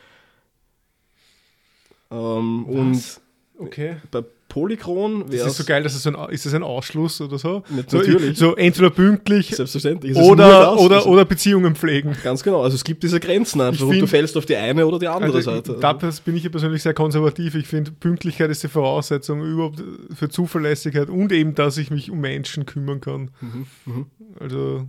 Ähm, 2.10 2.66
und 2.66 3.22
okay. 3.60 3.98
bei 4.12 4.24
Polychron 4.50 5.26
Das 5.30 5.46
ist 5.46 5.58
so 5.58 5.64
geil, 5.66 5.84
dass 5.84 5.94
es 5.94 6.04
so 6.04 6.10
ein, 6.16 6.30
ist 6.30 6.46
das 6.46 6.54
ein 6.54 6.64
Ausschluss 6.64 7.20
oder 7.22 7.38
so? 7.38 7.64
Nicht 7.70 7.90
so, 7.92 7.98
natürlich. 7.98 8.38
so 8.38 8.56
entweder 8.56 8.90
pünktlich 8.90 9.56
selbstverständlich. 9.56 10.12
Es 10.14 10.18
oder, 10.18 10.80
oder, 10.80 11.06
oder 11.06 11.26
Beziehungen 11.26 11.76
pflegen. 11.76 12.16
Ganz 12.24 12.44
genau. 12.44 12.62
Also 12.64 12.76
es 12.76 12.84
gibt 12.84 13.04
diese 13.04 13.20
Grenzen 13.20 13.62
einfach. 13.62 13.82
und 13.84 13.90
du 13.92 13.96
find- 14.00 14.10
fällst 14.10 14.38
auf 14.38 14.46
die 14.46 14.56
eine 14.56 14.86
oder 14.88 15.00
die 15.00 15.08
andere 15.08 15.36
Also, 15.38 15.52
Seite. 15.52 15.78
da 15.80 15.94
bin 15.94 16.36
ich 16.36 16.44
ja 16.44 16.50
persönlich 16.50 16.82
sehr 16.82 16.94
konservativ. 16.94 17.56
Ich 17.56 17.68
finde, 17.68 17.92
Pünktlichkeit 17.92 18.50
ist 18.50 18.64
die 18.64 18.68
Voraussetzung 18.70 19.42
überhaupt 19.44 19.84
für 20.16 20.30
Zuverlässigkeit 20.30 21.10
und 21.10 21.32
eben, 21.32 21.54
dass 21.54 21.78
ich 21.78 21.92
mich 21.92 22.10
um 22.10 22.20
Menschen 22.20 22.66
kümmern 22.66 23.02
kann. 23.02 23.32
Mhm, 23.42 23.66
mhm. 23.86 24.06
Also, 24.40 24.86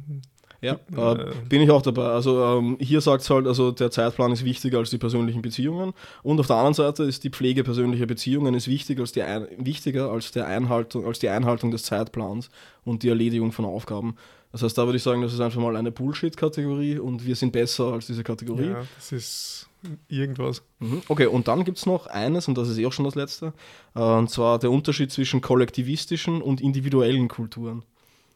Ja, 0.61 0.75
Äh. 0.97 1.27
bin 1.49 1.63
ich 1.63 1.71
auch 1.71 1.83
dabei. 1.83 2.07
Also 2.07 2.43
ähm, 2.43 2.77
hier 2.81 3.01
sagt 3.01 3.23
es 3.23 3.31
halt, 3.31 3.47
also 3.47 3.71
der 3.71 3.91
Zeitplan 3.93 4.33
ist 4.33 4.45
wichtiger 4.45 4.79
als 4.79 4.91
die 4.91 4.99
persönlichen 4.99 5.41
Beziehungen. 5.41 5.93
Und 6.25 6.41
auf 6.41 6.49
der 6.49 6.57
anderen 6.57 6.75
Seite 6.75 7.05
ist 7.05 7.23
die 7.23 7.31
Pflege 7.31 7.63
persönlicher 7.63 8.07
Beziehungen 8.07 8.55
ist 8.55 8.67
wichtiger 8.67 9.03
als 9.03 9.13
die, 9.13 9.23
Ein 9.23 9.47
wichtiger 9.59 10.11
als, 10.11 10.33
der 10.33 10.47
Einhaltung, 10.49 11.07
als 11.07 11.21
die 11.21 11.29
Einhaltung 11.29 11.71
des 11.71 11.85
Zeitplans 11.85 12.49
und 12.85 13.05
die 13.05 13.09
Erledigung 13.09 13.53
von 13.53 13.65
Aufgaben. 13.67 14.17
Das 14.51 14.63
heißt, 14.63 14.77
da 14.79 14.87
würde 14.87 14.97
ich 14.97 15.03
sagen, 15.03 15.21
das 15.23 15.33
ist 15.35 15.41
einfach 15.41 15.61
mal 15.61 15.77
eine 15.77 15.93
Bullshit-Kategorie 15.93 16.99
und 16.99 17.25
wir 17.27 17.37
sind 17.37 17.53
besser 17.53 17.93
als 17.93 18.07
diese 18.07 18.25
Kategorie. 18.25 18.69
ja, 18.71 18.83
das 18.97 19.13
ist 19.13 19.69
irgendwas. 20.09 20.63
Mhm. 20.81 21.03
Okay, 21.07 21.27
und 21.27 21.47
dann 21.49 21.65
gibt 21.65 21.79
es 21.79 21.87
noch 21.87 22.07
eines, 22.07 22.49
und 22.49 22.57
das 22.59 22.69
ist 22.69 22.79
eh 22.79 22.87
auch 22.87 22.93
schon 22.93 23.05
das 23.05 23.15
letzte, 23.15 23.53
äh, 23.95 24.01
und 24.01 24.31
zwar 24.31 24.59
der 24.59 24.71
Unterschied 24.71 25.13
zwischen 25.13 25.41
kollektivistischen 25.43 26.41
und 26.43 26.61
individuellen 26.61 27.29
Kulturen. 27.29 27.85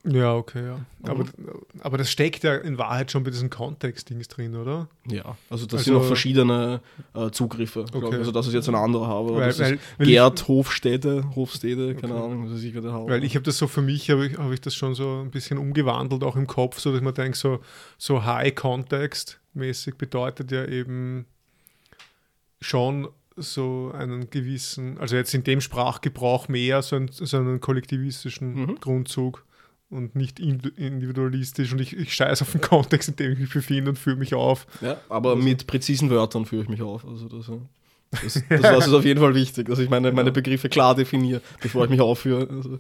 Ja, 0.04 0.34
okay, 0.34 0.66
ja. 0.66 0.76
Mhm. 0.78 0.84
Aber, 1.08 1.24
aber 1.80 1.98
das 1.98 2.10
steckt 2.10 2.42
ja 2.42 2.56
in 2.56 2.76
Wahrheit 2.76 3.12
schon 3.12 3.22
bei 3.22 3.30
diesen 3.30 3.50
Kontext-Dings 3.50 4.26
drin, 4.26 4.56
oder? 4.56 4.88
Ja, 5.06 5.36
also 5.48 5.64
das 5.66 5.74
Also- 5.74 5.84
sind 5.84 5.94
noch 5.94 6.04
verschiedene 6.04 6.80
äh, 7.14 7.30
Zugriffe. 7.30 7.84
Okay. 7.92 8.08
ich. 8.08 8.14
Also 8.14 8.32
das 8.32 8.48
ist 8.48 8.52
jetzt 8.54 8.68
ein 8.68 8.74
anderer 8.74 9.06
habe. 9.06 9.30
aber 9.30 9.40
Weil- 9.58 9.78
Gerd 9.98 10.48
Hofstede, 10.48 11.24
Hofstede, 11.36 11.94
keine 11.94 12.14
Okay. 12.16 12.24
Ahnung, 12.24 12.52
ist 12.52 12.60
sicher 12.60 12.80
der 12.80 12.92
Haupt. 12.94 13.10
Weil 13.10 13.22
ich 13.22 13.36
habe 13.36 13.44
das 13.44 13.58
so 13.58 13.68
für 13.68 13.80
mich, 13.82 14.10
habe 14.10 14.26
ich, 14.26 14.38
hab 14.38 14.50
ich 14.50 14.60
das 14.60 14.74
schon 14.74 14.96
so 14.96 15.20
ein 15.22 15.30
bisschen 15.30 15.56
umgewandelt, 15.56 16.24
auch 16.24 16.34
im 16.34 16.48
Kopf, 16.48 16.80
so 16.80 16.90
dass 16.92 17.00
man 17.00 17.14
denkt, 17.14 17.36
so, 17.36 17.60
so 17.96 18.24
High-Context-mäßig 18.24 19.94
bedeutet 19.98 20.50
ja 20.50 20.64
eben 20.64 21.26
schon 22.60 23.08
so 23.36 23.92
einen 23.96 24.30
gewissen, 24.30 24.98
also 24.98 25.16
jetzt 25.16 25.32
in 25.32 25.42
dem 25.44 25.60
Sprachgebrauch 25.60 26.48
mehr 26.48 26.82
so 26.82 26.96
einen, 26.96 27.08
so 27.08 27.36
einen 27.36 27.60
kollektivistischen 27.60 28.54
Mhm. 28.54 28.80
Grundzug 28.80 29.44
und 29.92 30.16
nicht 30.16 30.40
ind- 30.40 30.66
individualistisch 30.78 31.72
und 31.72 31.80
ich, 31.80 31.96
ich 31.96 32.14
scheiße 32.14 32.42
auf 32.44 32.52
den 32.52 32.60
Kontext, 32.60 33.10
in 33.10 33.16
dem 33.16 33.32
ich 33.32 33.38
mich 33.38 33.52
befinde 33.52 33.90
und 33.90 33.98
führe 33.98 34.16
mich 34.16 34.34
auf. 34.34 34.66
ja, 34.80 34.96
aber 35.08 35.36
mit 35.36 35.66
präzisen 35.66 36.10
Wörtern 36.10 36.46
führe 36.46 36.62
ich 36.62 36.68
mich 36.68 36.82
auf. 36.82 37.06
Also 37.06 37.28
das, 37.28 37.46
das, 38.10 38.42
das, 38.48 38.60
das 38.62 38.86
ist 38.86 38.92
auf 38.92 39.04
jeden 39.04 39.20
Fall 39.20 39.34
wichtig, 39.34 39.68
dass 39.68 39.78
ich 39.78 39.90
meine, 39.90 40.12
meine 40.12 40.32
Begriffe 40.32 40.68
klar 40.68 40.94
definiere, 40.94 41.40
bevor 41.60 41.84
ich 41.84 41.90
mich 41.90 42.00
aufführe. 42.00 42.48
Also, 42.50 42.78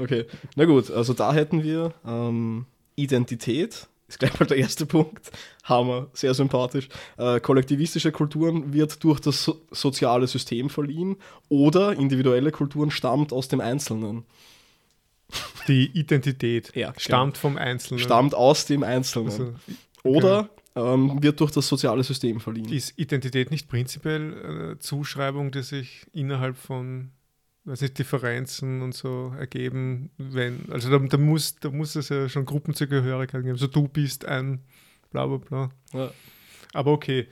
okay, 0.00 0.24
na 0.54 0.64
gut, 0.64 0.90
also 0.90 1.12
da 1.12 1.32
hätten 1.34 1.62
wir 1.62 1.92
ähm, 2.06 2.66
Identität, 2.94 3.88
ist 4.08 4.18
gleich 4.20 4.38
mal 4.38 4.46
der 4.46 4.56
erste 4.58 4.86
Punkt. 4.86 5.32
Hammer, 5.64 6.06
sehr 6.12 6.32
sympathisch. 6.32 6.88
Äh, 7.16 7.40
kollektivistische 7.40 8.12
Kulturen 8.12 8.72
wird 8.72 9.02
durch 9.02 9.18
das 9.18 9.42
so 9.42 9.60
soziale 9.72 10.28
System 10.28 10.70
verliehen 10.70 11.16
oder 11.48 11.92
individuelle 11.92 12.52
Kulturen 12.52 12.92
stammt 12.92 13.32
aus 13.32 13.48
dem 13.48 13.60
Einzelnen. 13.60 14.24
Die 15.68 15.86
Identität 15.98 16.72
Ja, 16.74 16.92
stammt 16.96 17.38
vom 17.38 17.56
Einzelnen. 17.56 17.98
Stammt 17.98 18.34
aus 18.34 18.66
dem 18.66 18.82
Einzelnen. 18.82 19.30
Also, 19.30 19.54
oder 20.04 20.48
ähm, 20.76 21.22
wird 21.22 21.40
durch 21.40 21.50
das 21.50 21.66
soziale 21.66 22.04
System 22.04 22.38
verliehen. 22.38 22.72
Ist 22.72 22.98
Identität 22.98 23.50
nicht 23.50 23.68
prinzipiell 23.68 24.44
eine 24.44 24.78
Zuschreibung, 24.78 25.50
die 25.50 25.62
sich 25.62 26.06
innerhalb 26.12 26.56
von 26.56 27.10
weiß 27.66 27.80
nicht, 27.80 27.98
Differenzen 27.98 28.80
und 28.80 28.94
so 28.94 29.34
ergeben, 29.36 30.10
wenn, 30.18 30.70
also 30.70 30.88
da, 30.88 31.04
da, 31.04 31.18
muss, 31.18 31.56
da 31.56 31.70
muss 31.70 31.96
es 31.96 32.08
ja 32.08 32.28
schon 32.28 32.44
Gruppenzugehörigkeit 32.44 33.42
geben. 33.42 33.54
Also 33.54 33.66
du 33.66 33.88
bist 33.88 34.24
ein 34.24 34.60
bla 35.10 35.26
bla 35.26 35.38
bla. 35.38 35.70
Ja. 35.92 36.10
Aber 36.72 36.92
okay. 36.92 37.26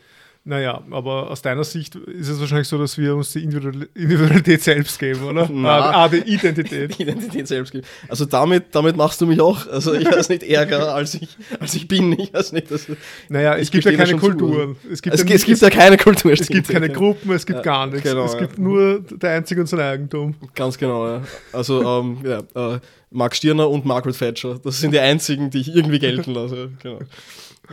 Naja, 0.46 0.82
aber 0.90 1.30
aus 1.30 1.40
deiner 1.40 1.64
Sicht 1.64 1.94
ist 1.94 2.28
es 2.28 2.38
wahrscheinlich 2.38 2.68
so, 2.68 2.76
dass 2.76 2.98
wir 2.98 3.16
uns 3.16 3.32
die 3.32 3.42
Individual- 3.42 3.88
Individualität 3.94 4.62
selbst 4.62 4.98
geben, 4.98 5.22
oder? 5.22 5.48
Na. 5.52 5.78
Ah, 5.78 6.04
ah, 6.04 6.08
die 6.08 6.18
Identität. 6.18 7.00
Identität 7.00 7.48
selbst 7.48 7.72
gibt. 7.72 7.86
Also 8.10 8.26
damit, 8.26 8.74
damit 8.74 8.94
machst 8.94 9.22
du 9.22 9.26
mich 9.26 9.40
auch, 9.40 9.66
also 9.68 9.94
ich 9.94 10.04
weiß 10.04 10.28
nicht, 10.28 10.42
ärger 10.42 10.94
als 10.94 11.14
ich, 11.14 11.28
als 11.60 11.74
ich 11.74 11.88
bin. 11.88 12.12
Ich 12.20 12.34
weiß 12.34 12.52
nicht, 12.52 12.70
dass, 12.70 12.88
Naja, 13.30 13.56
es 13.56 13.70
gibt 13.70 13.86
ja 13.86 13.92
keine 13.92 14.16
Kulturen. 14.18 14.76
Es 14.92 15.00
gibt, 15.00 15.14
es, 15.14 15.22
ja 15.26 15.34
es 15.34 15.44
gibt 15.46 15.60
ja 15.62 15.70
keine 15.70 15.96
Kultur. 15.96 16.32
es 16.32 16.46
gibt 16.46 16.68
keine 16.68 16.88
ja. 16.88 16.92
Gruppen, 16.92 17.32
es 17.32 17.46
gibt 17.46 17.60
Ja, 17.60 17.62
gar 17.62 17.86
nichts. 17.86 18.02
genau, 18.02 18.26
es 18.26 18.34
ja. 18.34 18.40
gibt 18.40 18.58
nur 18.58 19.00
der 19.00 19.30
einzige 19.30 19.62
und 19.62 19.66
sein 19.66 19.80
Eigentum. 19.80 20.34
Ganz 20.54 20.76
genau, 20.76 21.08
ja. 21.08 21.22
Also, 21.54 21.82
ähm, 21.82 22.18
ja, 22.22 22.74
äh, 22.74 22.80
Max 23.10 23.38
Stirner 23.38 23.70
und 23.70 23.86
Margaret 23.86 24.18
Thatcher, 24.18 24.58
das 24.62 24.78
sind 24.78 24.92
die 24.92 24.98
einzigen, 24.98 25.48
die 25.48 25.60
ich 25.60 25.74
irgendwie 25.74 26.00
gelten 26.00 26.32
lasse. 26.34 26.70
Genau. 26.82 26.98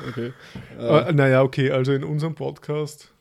Okay. 0.10 0.34
Äh, 0.80 1.10
Äh, 1.10 1.14
naja, 1.14 1.42
okay, 1.44 1.72
also 1.72 1.92
in 1.94 2.04
unserem 2.04 2.36
Podcast, 2.36 3.12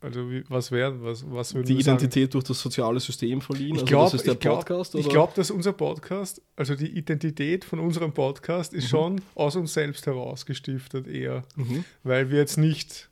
also 0.00 0.30
wie, 0.30 0.44
was 0.48 0.70
wäre, 0.72 1.02
was, 1.02 1.24
was 1.30 1.54
würden 1.54 1.66
die? 1.66 1.80
Identität 1.80 2.32
durch 2.34 2.44
das 2.44 2.60
soziale 2.60 3.00
System 3.00 3.40
verliehen. 3.40 3.74
Ich 3.74 3.82
also 3.82 3.86
glaube, 3.86 4.04
das 4.06 4.14
ist 4.14 4.26
der 4.26 4.34
ich 4.34 4.40
glaub, 4.40 4.58
Podcast, 4.60 4.94
ich 4.94 5.08
glaub, 5.08 5.34
dass 5.34 5.50
unser 5.50 5.72
Podcast, 5.72 6.40
also 6.56 6.74
die 6.74 6.88
Identität 6.96 7.64
von 7.64 7.78
unserem 7.80 8.12
Podcast 8.12 8.72
Mhm. 8.72 8.78
ist 8.78 8.88
schon 8.88 9.20
aus 9.34 9.56
uns 9.56 9.74
selbst 9.74 10.06
heraus 10.06 10.46
gestiftet 10.46 11.06
eher, 11.06 11.42
Mhm. 11.56 11.84
weil 12.02 12.30
wir 12.30 12.38
jetzt 12.38 12.56
nicht 12.58 13.08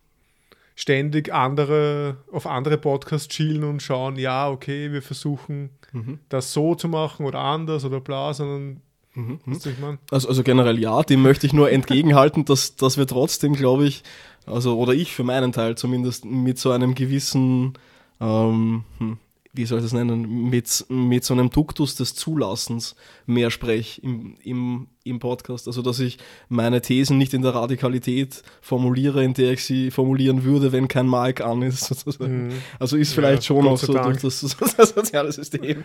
ständig 0.77 1.35
andere 1.35 2.19
auf 2.31 2.47
andere 2.47 2.79
Podcasts 2.79 3.29
chillen 3.29 3.65
und 3.65 3.83
schauen, 3.83 4.17
ja, 4.17 4.49
okay, 4.49 4.93
wir 4.93 5.03
versuchen 5.03 5.71
Mhm. 5.93 6.21
das 6.29 6.53
so 6.53 6.75
zu 6.75 6.87
machen 6.89 7.27
oder 7.27 7.41
anders 7.41 7.85
oder 7.85 8.01
bla, 8.01 8.33
sondern 8.33 8.81
Mhm. 9.15 9.41
meine, 9.81 9.99
Also, 10.11 10.29
also 10.29 10.43
generell 10.43 10.79
ja, 10.79 11.03
dem 11.03 11.23
möchte 11.23 11.47
ich 11.47 11.53
nur 11.53 11.71
entgegenhalten, 11.71 12.45
dass, 12.45 12.77
dass 12.77 12.99
wir 12.99 13.07
trotzdem, 13.07 13.55
glaube 13.55 13.87
ich, 13.87 14.03
also 14.47 14.79
oder 14.79 14.95
ich 14.95 15.13
für 15.13 15.25
meinen 15.25 15.53
Teil 15.53 15.77
zumindest 15.77 16.25
mit 16.25 16.59
so 16.59 16.71
einem 16.71 16.95
gewissen, 16.95 17.75
ähm, 18.21 18.85
hm, 18.99 19.19
wie 19.53 19.67
soll 19.67 19.79
ich 19.79 19.85
das 19.85 19.93
nennen, 19.93 20.51
mit, 20.51 20.85
mit 20.89 21.25
so 21.25 21.35
einem 21.35 21.51
Duktus 21.51 21.97
des 21.97 22.15
Zulassens 22.15 22.95
mehr 23.27 23.51
spreche 23.51 24.01
im, 24.03 24.37
im, 24.45 24.87
im 25.05 25.19
Podcast. 25.19 25.67
Also, 25.67 25.83
dass 25.83 25.99
ich 26.01 26.19
meine 26.49 26.81
Thesen 26.81 27.19
nicht 27.19 27.35
in 27.35 27.43
der 27.43 27.55
Radikalität 27.55 28.43
formuliere, 28.61 29.25
in 29.25 29.35
der 29.35 29.53
ich 29.53 29.65
sie 29.65 29.91
formulieren 29.91 30.45
würde, 30.45 30.71
wenn 30.71 30.87
kein 30.87 31.09
Mic 31.09 31.43
an 31.43 31.63
ist. 31.63 31.85
Sozusagen. 31.87 32.49
Mhm. 32.49 32.53
Also 32.79 32.97
ist 32.97 33.15
vielleicht 33.15 33.43
ja, 33.43 33.47
schon 33.47 33.67
auch 33.67 33.79
so 33.79 33.93
durch 33.93 34.21
das, 34.21 34.41
das, 34.77 34.91
soziale 34.91 35.33
System. 35.33 35.83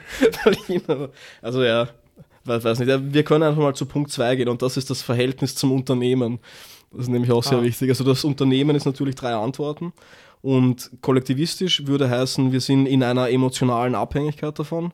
also 1.41 1.63
ja, 1.63 1.89
weiß 2.45 2.79
nicht. 2.79 3.13
Wir 3.13 3.23
können 3.23 3.43
einfach 3.43 3.61
mal 3.61 3.75
zu 3.75 3.85
Punkt 3.85 4.11
2 4.11 4.35
gehen 4.35 4.49
und 4.49 4.61
das 4.61 4.77
ist 4.77 4.89
das 4.89 5.01
Verhältnis 5.01 5.55
zum 5.55 5.71
Unternehmen. 5.71 6.39
Das 6.91 7.03
ist 7.03 7.09
nämlich 7.09 7.31
auch 7.31 7.43
sehr 7.43 7.59
ah. 7.59 7.63
wichtig. 7.63 7.89
Also 7.89 8.03
das 8.03 8.23
Unternehmen 8.23 8.75
ist 8.75 8.85
natürlich 8.85 9.15
drei 9.15 9.33
Antworten. 9.33 9.93
Und 10.43 10.91
kollektivistisch 10.99 11.87
würde 11.87 12.09
heißen, 12.09 12.51
wir 12.51 12.59
sind 12.59 12.85
in 12.85 13.01
einer 13.01 13.29
emotionalen 13.29 13.95
Abhängigkeit 13.95 14.59
davon. 14.59 14.91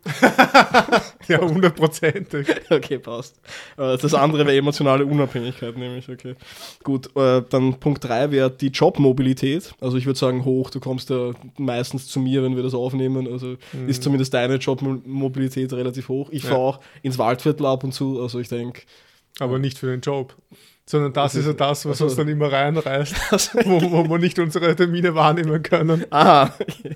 ja, 1.28 1.42
hundertprozentig. 1.42 2.48
okay, 2.70 3.00
passt. 3.00 3.42
Äh, 3.76 3.98
das 3.98 4.14
andere 4.14 4.46
wäre 4.46 4.56
emotionale 4.56 5.08
Unabhängigkeit, 5.08 5.76
nämlich, 5.76 6.08
okay. 6.08 6.36
Gut, 6.84 7.10
äh, 7.16 7.42
dann 7.50 7.80
Punkt 7.80 8.04
3 8.04 8.30
wäre 8.30 8.52
die 8.52 8.68
Jobmobilität. 8.68 9.74
Also 9.82 9.98
ich 9.98 10.06
würde 10.06 10.20
sagen, 10.20 10.46
hoch, 10.46 10.70
du 10.70 10.80
kommst 10.80 11.10
ja 11.10 11.32
meistens 11.58 12.08
zu 12.08 12.20
mir, 12.20 12.44
wenn 12.44 12.56
wir 12.56 12.62
das 12.62 12.76
aufnehmen. 12.76 13.28
Also 13.28 13.58
mhm. 13.74 13.90
ist 13.90 14.04
zumindest 14.04 14.36
deine 14.36 14.58
Jobmobilität 14.58 15.74
relativ 15.74 16.10
hoch. 16.10 16.30
Ich 16.32 16.44
ja. 16.44 16.50
fahre 16.50 16.62
auch 16.62 16.80
ins 17.02 17.18
Waldviertel 17.18 17.66
ab 17.66 17.84
und 17.84 17.92
zu, 17.92 18.22
also 18.22 18.40
ich 18.40 18.50
denke. 18.50 18.84
Aber 19.40 19.58
nicht 19.58 19.80
für 19.80 19.88
den 19.88 20.02
Job. 20.02 20.36
Sondern 20.90 21.14
das, 21.14 21.36
ist 21.36 21.46
ja 21.46 21.54
das, 21.54 21.86
was 21.86 22.02
also, 22.02 22.06
uns 22.06 22.16
dann 22.16 22.28
immer 22.30 22.52
reinreißt, 22.52 23.14
wo, 23.66 23.80
wo 23.92 24.10
wir 24.10 24.18
nicht 24.18 24.40
unsere 24.40 24.76
Termine 24.76 25.14
wahrnehmen 25.14 25.62
können. 25.62 26.04
Aha, 26.10 26.52
okay. 26.60 26.96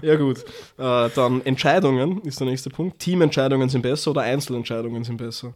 ja 0.00 0.14
gut. 0.14 0.44
Äh, 0.78 1.10
dann 1.12 1.44
Entscheidungen 1.44 2.22
ist 2.22 2.38
der 2.38 2.46
nächste 2.46 2.70
Punkt. 2.70 3.00
Teamentscheidungen 3.00 3.68
sind 3.68 3.82
besser 3.82 4.12
oder 4.12 4.20
Einzelentscheidungen 4.20 5.02
sind 5.02 5.16
besser? 5.16 5.54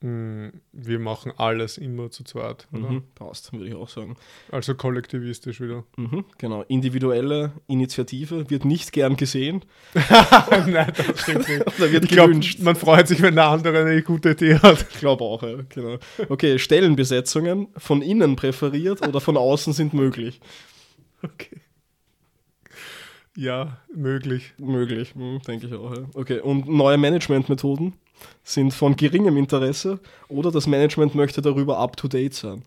Hm, 0.00 0.52
wir 0.72 1.00
machen 1.00 1.32
alles 1.36 1.76
immer 1.76 2.08
zu 2.10 2.22
zweit. 2.22 2.68
Mhm, 2.70 3.02
passt, 3.16 3.52
würde 3.52 3.66
ich 3.66 3.74
auch 3.74 3.88
sagen. 3.88 4.16
Also 4.52 4.76
kollektivistisch 4.76 5.60
wieder. 5.60 5.84
Mhm, 5.96 6.24
genau. 6.38 6.62
Individuelle 6.62 7.52
Initiative 7.66 8.48
wird 8.48 8.64
nicht 8.64 8.92
gern 8.92 9.16
gesehen. 9.16 9.64
Nein, 9.94 10.92
das 10.96 11.20
stimmt 11.22 11.48
nicht. 11.48 11.64
da 11.78 11.90
wird 11.90 12.04
ich 12.04 12.10
gewünscht. 12.10 12.56
Glaub, 12.58 12.64
man 12.64 12.76
freut 12.76 13.08
sich, 13.08 13.20
wenn 13.22 13.34
der 13.34 13.46
andere 13.46 13.80
eine 13.80 14.02
gute 14.02 14.30
Idee 14.30 14.60
hat. 14.60 14.86
Ich 14.88 15.00
glaube 15.00 15.24
auch, 15.24 15.42
ja. 15.42 15.56
Genau. 15.68 15.98
Okay, 16.28 16.60
Stellenbesetzungen 16.60 17.66
von 17.76 18.00
innen 18.00 18.36
präferiert 18.36 19.06
oder 19.06 19.20
von 19.20 19.36
außen 19.36 19.72
sind 19.72 19.94
möglich. 19.94 20.40
Okay. 21.24 21.60
Ja, 23.36 23.78
möglich. 23.92 24.54
Möglich, 24.58 25.14
hm, 25.14 25.40
denke 25.46 25.66
ich 25.66 25.74
auch. 25.74 25.96
Ja. 25.96 26.06
Okay, 26.14 26.40
und 26.40 26.68
neue 26.68 26.98
Managementmethoden? 26.98 27.94
Sind 28.44 28.72
von 28.72 28.96
geringem 28.96 29.36
Interesse 29.36 30.00
oder 30.28 30.50
das 30.50 30.66
Management 30.66 31.14
möchte 31.14 31.42
darüber 31.42 31.78
up-to-date 31.78 32.34
sein. 32.34 32.62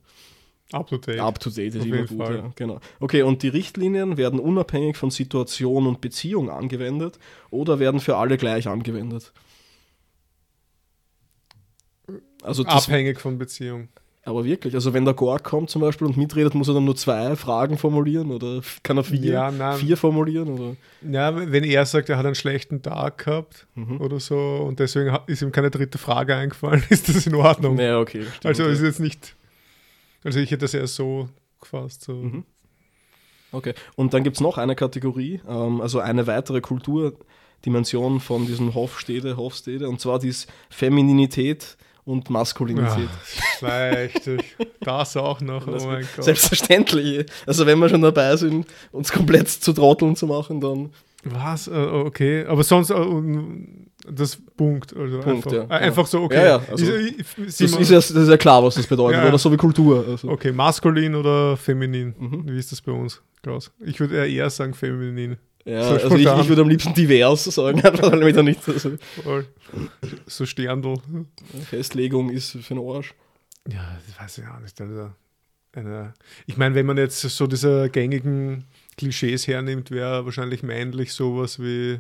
Up-to-date. 0.72 1.20
Up-to-date 1.20 1.76
ist 1.76 1.86
immer 1.86 2.06
gut, 2.06 2.30
ja, 2.30 2.52
genau. 2.56 2.80
Okay, 3.00 3.24
und 3.24 3.44
die 3.44 3.50
Richtlinien 3.50 4.18
werden 4.18 4.40
unabhängig 4.40 4.96
von 4.96 5.12
Situation 5.12 5.86
und 5.86 6.00
Beziehung 6.00 6.50
angewendet 6.50 7.20
oder 7.50 7.80
werden 7.80 8.00
für 8.00 8.16
alle 8.18 8.38
gleich 8.38 8.68
angewendet? 8.68 9.34
Also 12.42 12.64
Abhängig 12.66 13.20
von 13.20 13.38
Beziehung. 13.38 13.90
Aber 14.24 14.46
wirklich, 14.46 14.76
also 14.76 14.94
wenn 14.94 15.04
der 15.04 15.16
Gork 15.16 15.44
kommt 15.44 15.72
zum 15.72 15.82
Beispiel 15.82 16.06
und 16.06 16.16
mitredet, 16.16 16.54
muss 16.54 16.68
er 16.68 16.76
dann 16.76 16.86
nur 16.86 16.96
zwei 16.96 17.36
Fragen 17.36 17.80
formulieren 17.80 18.30
oder 18.30 18.62
kann 18.84 18.98
er 18.98 19.04
vier, 19.04 19.32
ja, 19.32 19.72
vier 19.74 19.98
formulieren? 19.98 20.50
Oder? 20.50 20.76
Ja, 21.02 21.52
wenn 21.52 21.64
er 21.64 21.86
sagt, 21.88 22.08
er 22.10 22.18
hat 22.18 22.26
einen 22.28 22.36
schlechten 22.36 22.84
Tag 22.84 23.26
gehabt 23.26 23.66
mhm. 23.74 24.00
oder 24.00 24.20
so 24.20 24.36
und 24.38 24.80
deswegen 24.80 25.18
ist 25.26 25.42
ihm 25.42 25.52
keine 25.52 25.72
dritte 25.72 25.98
Frage 25.98 26.36
eingefallen, 26.36 26.84
ist 26.90 27.10
das 27.10 27.26
in 27.26 27.34
Ordnung. 27.34 27.80
Ja, 27.80 28.00
okay. 28.00 28.24
Stimmt, 28.24 28.46
also 28.46 28.66
ist 28.66 28.84
jetzt 28.84 29.00
nicht, 29.00 29.36
also 30.24 30.40
ich 30.40 30.52
hätte 30.52 30.66
das 30.66 30.76
eher 30.76 30.86
so 30.86 31.28
gefasst. 31.60 32.04
So. 32.04 32.14
Mhm. 32.14 32.44
Okay, 33.52 33.74
und 33.96 34.14
dann 34.14 34.24
gibt 34.24 34.38
es 34.38 34.42
noch 34.42 34.60
eine 34.60 34.76
Kategorie, 34.76 35.42
ähm, 35.50 35.82
also 35.82 36.00
eine 36.00 36.28
weitere 36.28 36.62
Kulturdimension 36.62 38.20
von 38.20 38.46
diesem 38.46 38.76
Hofstede, 38.76 39.36
Hofstede, 39.36 39.90
und 39.90 40.00
zwar 40.00 40.20
die 40.20 40.34
Femininität 40.70 41.76
und 42.12 42.30
Maskulinität. 42.30 43.10
Ja, 43.62 44.08
das 44.82 45.16
auch 45.18 45.42
noch, 45.42 45.66
oh 45.68 45.86
mein 45.86 46.08
Gott. 46.16 46.26
Selbstverständlich. 46.26 47.26
Also 47.46 47.66
wenn 47.66 47.80
wir 47.80 47.90
schon 47.90 48.02
dabei 48.02 48.36
sind, 48.36 48.68
uns 48.92 49.12
komplett 49.12 49.48
zu 49.50 49.74
trotteln 49.74 50.16
zu 50.16 50.28
machen, 50.28 50.60
dann... 50.60 50.90
Was? 51.24 51.68
Äh, 51.68 51.72
okay, 51.72 52.46
aber 52.46 52.64
sonst 52.64 52.90
äh, 52.90 52.96
das 54.10 54.38
Punkt. 54.58 54.96
Also 54.98 55.20
Punkt, 55.20 55.48
einfach, 55.48 55.52
ja. 55.52 55.64
Äh, 55.66 55.84
einfach 55.84 56.08
so, 56.08 56.22
okay. 56.22 56.36
Ja, 56.38 56.46
ja, 56.46 56.62
also, 56.70 56.86
das, 57.38 57.60
ist 57.60 57.90
ja, 57.92 57.98
das 57.98 58.10
ist 58.10 58.30
ja 58.30 58.38
klar, 58.38 58.64
was 58.64 58.74
das 58.74 58.88
bedeutet, 58.88 59.22
ja, 59.22 59.28
oder 59.28 59.38
so 59.38 59.52
wie 59.52 59.58
Kultur. 59.58 60.04
Also. 60.08 60.30
Okay, 60.30 60.52
maskulin 60.52 61.14
oder 61.14 61.58
feminin? 61.58 62.16
Mhm. 62.18 62.44
Wie 62.48 62.58
ist 62.58 62.72
das 62.72 62.82
bei 62.82 62.92
uns, 62.92 63.22
Klaus? 63.44 63.72
Ich 63.86 64.00
würde 64.00 64.28
eher 64.28 64.50
sagen 64.50 64.74
feminin. 64.74 65.38
Ja, 65.66 65.84
so 65.84 65.94
also 65.94 66.16
ich, 66.16 66.26
ich, 66.26 66.50
würde 66.50 66.62
am 66.62 66.70
liebsten 66.70 66.94
divers 66.94 67.44
sagen, 67.46 67.82
damit 67.84 68.36
er 68.36 68.44
nicht 68.44 68.64
so, 68.64 68.74
so 70.26 70.46
Sterndl. 70.46 70.96
Festlegung 71.70 72.30
ist 72.30 72.52
für 72.52 72.74
den 72.74 72.80
Arsch. 72.80 73.14
Ja, 73.72 73.98
das 74.08 74.20
weiß 74.20 74.38
ich 74.40 74.48
auch 74.48 74.60
nicht. 74.60 74.80
Also 74.82 75.12
eine, 75.74 76.14
ich 76.48 76.58
meine, 76.58 76.76
wenn 76.76 76.86
man 76.86 76.98
jetzt 76.98 77.22
so 77.22 77.48
diese 77.48 77.90
gängigen 77.90 78.66
Klischees 78.98 79.48
hernimmt, 79.48 79.92
wäre 79.92 80.26
wahrscheinlich 80.26 80.64
männlich 80.64 81.14
sowas 81.14 81.60
wie 81.60 82.00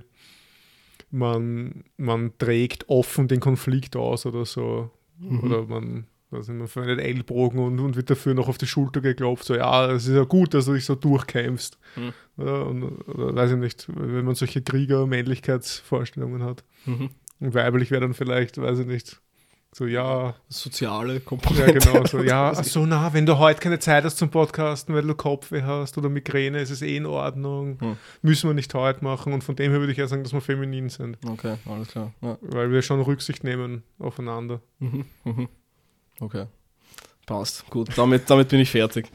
man, 1.12 1.84
man 1.98 2.38
trägt 2.38 2.90
offen 2.90 3.28
den 3.28 3.40
Konflikt 3.40 3.96
aus 3.96 4.26
oder 4.26 4.46
so. 4.46 4.90
Mhm. 5.20 5.40
Oder 5.42 5.64
man 5.64 6.08
also 6.32 6.53
man 6.53 6.68
verwendet 6.68 6.99
Ellbogen 6.99 7.60
und, 7.60 7.80
und 7.80 7.95
wird 7.95 8.10
dafür 8.10 8.34
noch 8.34 8.48
auf 8.48 8.58
die 8.58 8.68
Schulter 8.68 9.02
geklopft. 9.02 9.45
So, 9.45 9.56
ja, 9.56 9.91
es 9.91 10.08
ist 10.08 10.16
ja 10.16 10.24
gut, 10.24 10.53
dass 10.53 10.66
du 10.66 10.74
dich 10.74 10.86
so 10.86 10.95
durchkämpfst. 10.95 11.78
Mhm. 11.95 12.14
Oder, 12.38 12.68
und, 12.68 12.84
oder 13.08 13.36
weiß 13.36 13.52
ich 13.52 13.58
nicht, 13.58 13.88
wenn 13.94 14.26
man 14.26 14.36
solche 14.36 14.62
Krieger-Männlichkeitsvorstellungen 14.62 16.44
hat. 16.44 16.64
Mhm. 16.86 17.10
Und 17.40 17.53
weiblich 17.53 17.91
wäre 17.91 18.02
dann 18.02 18.14
vielleicht, 18.14 18.60
weiß 18.60 18.80
ich 18.80 18.88
nicht, 18.88 19.22
so, 19.74 19.86
ja. 19.86 20.36
Soziale 20.49 21.22
Komponente. 21.22 21.74
Ja, 21.74 21.94
genau. 21.94 22.06
So, 22.06 22.22
ja, 22.22 22.53
so, 22.64 22.86
na, 22.86 23.14
wenn 23.14 23.26
du 23.26 23.38
heute 23.38 23.62
keine 23.62 23.80
Zeit 23.80 24.03
hast 24.03 24.18
zum 24.18 24.30
Podcasten, 24.30 24.94
weil 24.94 25.03
du 25.03 25.16
Kopfweh 25.16 25.62
hast 25.62 25.98
oder 25.98 26.10
Migräne, 26.10 26.60
ist 26.60 26.72
es 26.72 26.82
eh 26.82 26.98
in 26.98 27.06
Ordnung. 27.06 27.80
Hm. 27.80 27.98
Müssen 28.22 28.49
wir 28.49 28.53
nicht 28.53 28.74
heute 28.74 29.02
machen. 29.03 29.32
Und 29.32 29.45
von 29.45 29.56
dem 29.56 29.72
her 29.72 29.80
würde 29.80 29.94
ich 29.94 29.98
ja 29.98 30.08
sagen, 30.08 30.24
dass 30.24 30.34
wir 30.34 30.41
feminin 30.41 30.90
sind. 30.90 31.18
Okay, 31.26 31.56
alles 31.66 31.88
klar. 31.88 32.14
Ja. 32.22 32.38
Weil 32.41 32.72
wir 32.72 32.82
schon 32.82 32.99
Rücksicht 32.99 33.45
nehmen 33.45 33.84
aufeinander. 33.98 34.62
Mhm. 34.80 35.06
Mhm. 35.24 35.48
Okay. 36.20 36.46
Passt. 37.26 37.70
Gut, 37.70 37.90
damit, 37.96 38.30
damit 38.30 38.50
bin 38.50 38.60
ich 38.60 38.70
fertig. 38.70 39.08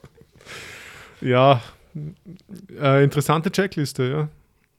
ja, 1.20 1.62
äh, 2.78 3.04
interessante 3.04 3.50
Checkliste, 3.50 4.10
ja. 4.10 4.28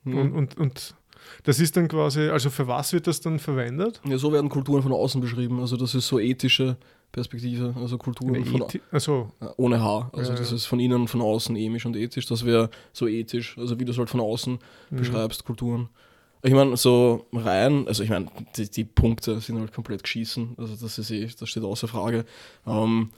Mhm. 0.04 0.18
Und, 0.18 0.34
und, 0.34 0.58
und 0.58 0.96
das 1.44 1.60
ist 1.60 1.78
dann 1.78 1.88
quasi, 1.88 2.30
also 2.30 2.50
für 2.50 2.68
was 2.68 2.94
wird 2.94 3.08
das 3.08 3.22
dann 3.22 3.40
verwendet? 3.40 4.02
Ja, 4.06 4.18
so 4.18 4.32
werden 4.34 4.50
Kulturen 4.50 4.82
von 4.82 4.92
außen 4.92 5.22
beschrieben. 5.22 5.60
Also 5.60 5.78
das 5.78 5.96
ist 5.96 6.08
so 6.08 6.20
ethische 6.20 6.78
Perspektive, 7.12 7.74
also 7.80 7.98
Kulturen 7.98 8.46
von, 8.46 8.66
also, 8.92 9.32
ohne 9.58 9.82
Haar. 9.82 10.12
Also 10.14 10.32
ja, 10.32 10.38
das 10.38 10.52
ja. 10.52 10.56
ist 10.56 10.66
von 10.66 10.80
innen, 10.80 11.08
von 11.08 11.22
außen 11.22 11.56
emisch 11.56 11.86
und 11.86 11.96
ethisch. 11.96 12.28
Das 12.28 12.46
wäre 12.46 12.70
so 12.94 13.08
ethisch, 13.08 13.58
also 13.58 13.80
wie 13.80 13.86
du 13.86 13.92
es 13.92 13.98
halt 13.98 14.10
von 14.10 14.20
außen 14.20 14.60
mhm. 14.90 14.96
beschreibst, 14.96 15.46
Kulturen. 15.46 15.90
Ich 16.41 16.53
meine, 16.53 16.78
so 16.78 17.28
rein, 17.34 17.88
also 17.88 18.02
ich 18.03 18.10
meine, 18.10 18.28
die, 18.56 18.70
die, 18.70 18.86
Punkte 18.86 19.41
sind 19.41 19.60
halt 19.60 19.74
komplett 19.74 20.03
geschießen. 20.03 20.56
Also 20.57 20.76
das 20.76 20.98
ist 20.98 21.11
eh, 21.11 21.30
das 21.38 21.49
steht 21.49 21.64
außer 21.64 21.88
Frage. 21.88 22.26
Ähm, 22.66 23.10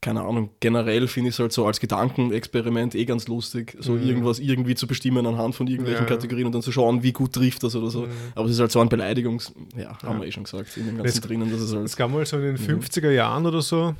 keine 0.00 0.22
Ahnung, 0.22 0.50
generell 0.60 1.08
finde 1.08 1.30
ich 1.30 1.34
es 1.34 1.40
halt 1.40 1.52
so 1.52 1.66
als 1.66 1.80
Gedankenexperiment 1.80 2.94
eh 2.94 3.04
ganz 3.06 3.26
lustig, 3.26 3.76
so 3.80 3.94
mhm. 3.94 4.06
irgendwas 4.06 4.38
irgendwie 4.38 4.76
zu 4.76 4.86
bestimmen 4.86 5.26
anhand 5.26 5.56
von 5.56 5.66
irgendwelchen 5.66 6.04
ja. 6.04 6.08
Kategorien 6.08 6.46
und 6.46 6.54
dann 6.54 6.62
zu 6.62 6.70
schauen, 6.70 7.02
wie 7.02 7.12
gut 7.12 7.32
trifft 7.32 7.64
das 7.64 7.74
oder 7.74 7.90
so. 7.90 8.02
Mhm. 8.02 8.12
Aber 8.36 8.46
es 8.46 8.52
ist 8.52 8.60
halt 8.60 8.70
so 8.70 8.78
ein 8.80 8.88
Beleidigungs-, 8.88 9.52
ja, 9.76 10.00
haben 10.02 10.20
wir 10.20 10.28
eh 10.28 10.30
schon 10.30 10.44
gesagt, 10.44 10.76
in 10.76 10.86
dem 10.86 10.98
ganzen 10.98 11.18
es, 11.18 11.20
drinnen. 11.20 11.50
Das 11.50 11.60
ist 11.60 11.74
halt, 11.74 11.86
es 11.86 11.96
gab 11.96 12.12
mal 12.12 12.24
so 12.24 12.36
in 12.36 12.54
den 12.54 12.56
50er 12.56 13.08
mhm. 13.08 13.14
Jahren 13.16 13.46
oder 13.46 13.62
so, 13.62 13.96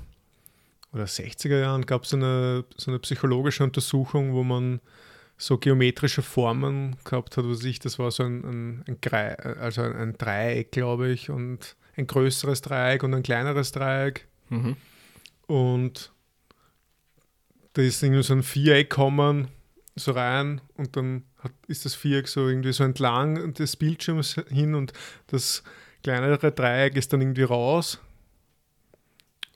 oder 0.93 1.05
60er 1.05 1.59
Jahren, 1.59 1.85
gab 1.87 2.05
es 2.05 2.15
eine, 2.15 2.65
so 2.77 2.93
eine 2.93 3.01
psychologische 3.01 3.65
Untersuchung, 3.65 4.33
wo 4.33 4.45
man 4.45 4.81
so 5.39 5.59
geometrische 5.59 6.23
Formen 6.23 6.97
gehabt 7.05 7.37
hat, 7.37 7.45
was 7.47 7.65
ich, 7.65 7.79
das 7.79 7.99
war 7.99 8.11
so 8.11 8.23
ein, 8.23 8.45
ein, 8.45 8.85
ein, 8.87 9.59
also 9.59 9.83
ein, 9.83 9.95
ein 9.95 10.19
Dreieck, 10.19 10.73
glaube 10.73 11.11
ich, 11.11 11.31
und 11.31 11.77
ein 11.97 12.07
größeres 12.07 12.63
Dreieck 12.63 13.03
und 13.03 13.15
ein 13.15 13.23
kleineres 13.23 13.73
Dreieck. 13.73 14.27
Mhm. 14.49 14.77
Und 15.47 16.13
da 17.75 17.83
ist 17.83 18.03
irgendwie 18.03 18.23
so 18.23 18.35
ein 18.35 18.43
Viereck 18.43 18.91
kommen, 18.91 19.49
so 19.95 20.13
rein 20.13 20.61
und 20.75 20.97
dann 20.97 21.25
hat, 21.39 21.53
ist 21.69 21.85
das 21.85 21.95
Viereck 21.95 22.29
so 22.29 22.49
irgendwie 22.49 22.73
so 22.73 22.85
entlang 22.85 23.55
des 23.55 23.77
Bildschirms 23.77 24.41
hin 24.49 24.75
und 24.75 24.93
das 25.29 25.63
kleinere 26.03 26.53
Dreieck 26.53 26.97
ist 26.97 27.13
dann 27.13 27.23
irgendwie 27.23 27.43
raus 27.43 27.99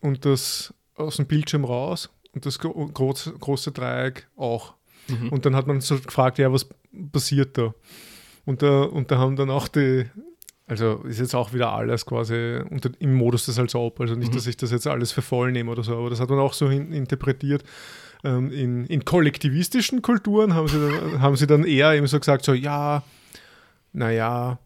und 0.00 0.24
das 0.24 0.74
aus 0.94 1.16
dem 1.16 1.26
Bildschirm 1.26 1.64
raus 1.64 2.10
und 2.32 2.46
das 2.46 2.58
große, 2.58 3.32
große 3.32 3.72
Dreieck 3.72 4.28
auch. 4.36 4.74
Mhm. 5.10 5.28
Und 5.30 5.46
dann 5.46 5.56
hat 5.56 5.66
man 5.66 5.80
so 5.80 5.98
gefragt, 5.98 6.38
ja, 6.38 6.52
was 6.52 6.68
passiert 7.12 7.56
da? 7.58 7.74
Und 8.44 8.62
da, 8.62 8.82
und 8.82 9.10
da 9.10 9.18
haben 9.18 9.36
dann 9.36 9.50
auch 9.50 9.68
die, 9.68 10.06
also 10.66 11.02
ist 11.06 11.18
jetzt 11.20 11.34
auch 11.34 11.52
wieder 11.52 11.72
alles 11.72 12.06
quasi 12.06 12.60
unter, 12.70 12.90
im 12.98 13.14
Modus 13.14 13.46
des 13.46 13.58
als 13.58 13.74
ob, 13.74 14.00
also 14.00 14.14
nicht, 14.14 14.30
Mhm. 14.32 14.36
dass 14.36 14.46
ich 14.46 14.56
das 14.56 14.70
jetzt 14.70 14.86
alles 14.86 15.12
für 15.12 15.22
voll 15.22 15.52
nehme 15.52 15.70
oder 15.70 15.82
so, 15.82 15.96
aber 15.96 16.10
das 16.10 16.20
hat 16.20 16.30
man 16.30 16.38
auch 16.38 16.52
so 16.54 16.70
hin, 16.70 16.92
interpretiert. 16.92 17.62
Ähm, 18.24 18.50
in, 18.50 18.84
in 18.86 19.04
kollektivistischen 19.04 20.02
Kulturen 20.02 20.54
haben 20.54 20.68
sie, 20.68 20.78
dann, 20.78 21.20
haben 21.22 21.36
sie 21.36 21.46
dann 21.46 21.64
eher 21.64 21.92
eben 21.94 22.06
so 22.06 22.18
gesagt, 22.18 22.44
so 22.44 22.52
ja, 22.52 23.02
naja, 23.92 24.58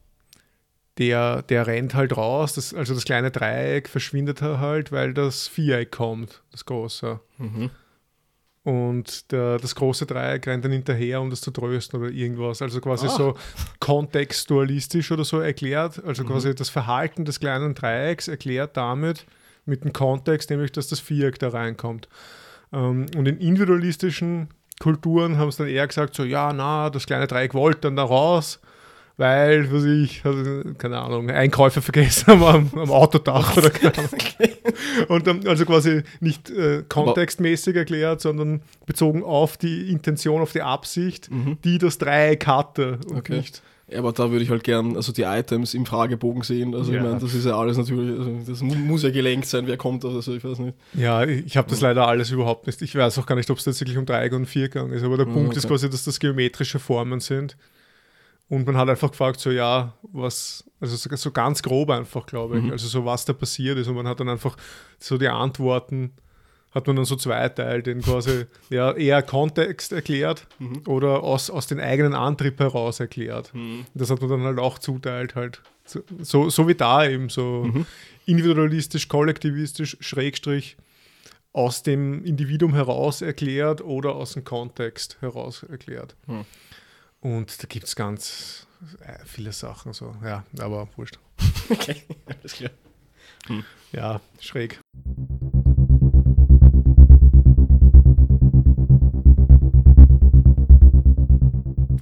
der, 0.99 1.43
der 1.43 1.67
rennt 1.67 1.95
halt 1.95 2.17
raus, 2.17 2.53
das, 2.55 2.73
also 2.73 2.95
das 2.95 3.05
kleine 3.05 3.31
Dreieck 3.33 3.89
verschwindet 3.89 4.43
halt, 4.43 4.93
weil 4.93 5.13
das 5.15 5.49
Viereck 5.49 5.91
kommt, 5.91 6.43
das 6.53 6.65
große. 6.67 7.19
Mhm. 7.39 7.71
Und 8.65 9.31
der, 9.31 9.59
das 9.59 9.75
große 9.75 10.07
Dreieck 10.07 10.47
rennt 10.47 10.65
dann 10.65 10.73
hinterher, 10.73 11.21
um 11.21 11.29
das 11.29 11.43
zu 11.43 11.51
trösten 11.51 12.01
oder 12.01 12.11
irgendwas. 12.11 12.63
Also 12.63 12.81
quasi 12.81 13.07
Ah. 13.07 13.11
so 13.11 13.35
kontextualistisch 13.79 15.11
oder 15.13 15.25
so 15.25 15.41
erklärt. 15.41 16.03
Also 16.05 16.25
Mhm. 16.25 16.29
quasi 16.29 16.55
das 16.55 16.71
Verhalten 16.71 17.25
des 17.25 17.41
kleinen 17.41 17.75
Dreiecks 17.75 18.29
erklärt 18.29 18.77
damit 18.77 19.27
mit 19.67 19.85
dem 19.85 19.93
Kontext, 19.93 20.51
nämlich 20.51 20.73
dass 20.73 20.89
das 20.89 21.01
Viereck 21.01 21.39
da 21.39 21.49
reinkommt. 21.51 22.09
Ähm, 22.73 23.07
und 23.17 23.27
in 23.29 23.39
individualistischen 23.39 24.49
Kulturen 24.81 25.37
haben 25.39 25.49
es 25.49 25.57
dann 25.57 25.69
eher 25.69 25.87
gesagt, 25.87 26.15
so 26.15 26.25
ja, 26.25 26.53
na, 26.53 26.91
das 26.91 27.07
kleine 27.07 27.27
Dreieck 27.27 27.55
wollte 27.55 27.83
dann 27.83 27.97
da 27.97 28.05
raus, 28.05 28.61
weil, 29.17 29.73
was 29.73 29.85
ich, 29.85 30.25
also, 30.25 30.63
keine 30.77 30.99
Ahnung, 31.01 31.31
Einkäufe 31.31 31.81
vergessen 31.83 32.27
haben 32.27 32.43
am, 32.43 32.71
am 32.79 32.91
Autodach 32.91 33.57
oder 33.57 33.71
keine 33.71 33.97
Ahnung. 33.97 34.11
Und 35.09 35.27
dann 35.27 35.47
also 35.47 35.65
quasi 35.65 36.03
nicht 36.21 36.51
äh, 36.51 36.83
kontextmäßig 36.89 37.77
erklärt, 37.77 38.21
sondern 38.21 38.63
bezogen 38.87 39.23
auf 39.23 39.57
die 39.57 39.91
Intention, 39.91 40.41
auf 40.43 40.53
die 40.53 40.63
Absicht, 40.63 41.31
Mhm. 41.31 41.59
die 41.65 41.79
das 41.79 41.99
Dreieck 41.99 42.47
hatte 42.47 42.99
und 43.09 43.19
Okay. 43.19 43.37
nicht. 43.37 43.63
Ja, 43.87 43.99
aber 43.99 44.13
da 44.13 44.31
würde 44.31 44.43
ich 44.43 44.51
halt 44.51 44.65
gern 44.65 44.97
also 44.97 45.13
die 45.13 45.23
Items 45.23 45.75
im 45.75 45.85
Fragebogen 45.85 46.43
sehen. 46.43 46.75
Also 46.75 46.91
Ja. 46.93 46.99
ich 46.99 47.05
meine, 47.05 47.19
das 47.21 47.35
ist 47.35 47.45
ja 47.45 47.57
alles 47.57 47.77
natürlich, 47.77 48.19
also 48.19 48.31
das 48.47 48.63
mu 48.63 48.75
muss 48.75 49.03
ja 49.03 49.11
gelenkt 49.11 49.47
sein, 49.47 49.67
wer 49.67 49.77
kommt 49.77 50.05
oder 50.07 50.23
so, 50.23 50.35
ich 50.35 50.43
weiß 50.43 50.59
nicht. 50.61 50.75
Ja, 50.95 51.23
ich, 51.25 51.57
habe 51.57 51.69
das 51.69 51.81
leider 51.83 52.09
alles 52.09 52.31
überhaupt 52.31 52.67
nicht. 52.67 52.81
Ich 52.83 52.95
weiß 52.97 53.19
auch 53.19 53.27
gar 53.27 53.35
nicht, 53.37 53.51
ob 53.51 53.59
es 53.59 53.65
tatsächlich 53.65 53.99
um 53.99 54.07
Dreieck 54.07 54.33
und 54.33 54.47
Viergang 54.47 54.91
ist, 54.91 55.03
aber 55.05 55.19
der 55.19 55.27
Ja, 55.27 55.33
Punkt 55.33 55.57
ist 55.57 55.67
okay. 55.67 55.75
quasi, 55.75 55.91
dass 55.91 56.03
das 56.05 56.19
geometrische 56.19 56.79
Formen 56.79 57.21
sind. 57.21 57.57
Und 58.49 58.67
man 58.67 58.77
hat 58.77 58.89
einfach 58.89 59.11
gefragt, 59.11 59.41
so 59.41 59.51
ja, 59.51 59.95
was, 60.13 60.65
also 60.81 60.97
so, 60.97 61.15
so 61.17 61.31
ganz 61.31 61.63
grob 61.63 61.91
einfach, 61.91 62.27
glaube 62.27 62.59
ich, 62.59 62.65
Mhm. 62.65 62.73
also 62.73 62.87
so 62.87 63.05
was 63.05 63.25
da 63.25 63.33
passiert 63.33 63.79
ist. 63.79 63.89
Und 63.89 63.95
man 63.97 64.07
hat 64.07 64.21
dann 64.21 64.29
einfach 64.29 64.57
so 64.99 65.17
die 65.19 65.29
Antworten, 65.29 66.13
hat 66.75 66.87
man 66.87 66.97
dann 66.97 67.05
so 67.05 67.17
zweiteilt, 67.17 67.87
in 67.89 68.03
quasi 68.03 68.47
ja, 68.69 68.93
eher 68.93 69.23
Kontext 69.23 69.93
erklärt 69.93 70.47
Mhm. 70.59 70.83
oder 70.87 71.23
aus, 71.23 71.49
aus 71.49 71.67
den 71.69 71.81
eigenen 71.81 72.15
Antrieb 72.15 72.59
heraus 72.61 73.01
erklärt. 73.01 73.55
Mhm. 73.55 73.87
Das 73.95 74.11
hat 74.11 74.21
man 74.21 74.29
dann 74.31 74.43
halt 74.43 74.59
auch 74.59 74.79
zuteilt, 74.79 75.35
halt. 75.37 75.63
So, 75.87 76.01
so, 76.21 76.51
so 76.51 76.67
wie 76.69 76.75
da 76.75 77.07
eben, 77.07 77.29
so 77.31 77.65
Mhm. 77.65 77.87
individualistisch, 78.27 79.09
kollektivistisch, 79.09 79.97
Schrägstrich 80.01 80.77
aus 81.53 81.83
dem 81.83 82.25
Individuum 82.25 82.75
heraus 82.75 83.23
erklärt 83.23 83.81
oder 83.81 84.15
aus 84.17 84.33
dem 84.33 84.45
Kontext 84.45 85.19
heraus 85.21 85.63
erklärt. 85.63 86.17
Hm. 86.27 86.45
Und 87.25 87.63
da 87.63 87.67
gibt 87.67 87.87
es 87.87 87.97
ganz 87.97 88.67
äh, 89.01 89.15
viele 89.25 89.51
Sachen 89.51 89.95
so, 89.95 90.15
ja, 90.23 90.45
aber 90.59 90.89
wurscht. 90.97 91.19
Okay, 91.71 92.03
alles 92.27 92.53
klar. 92.53 92.71
Ja, 93.93 94.21
schräg. 94.39 94.79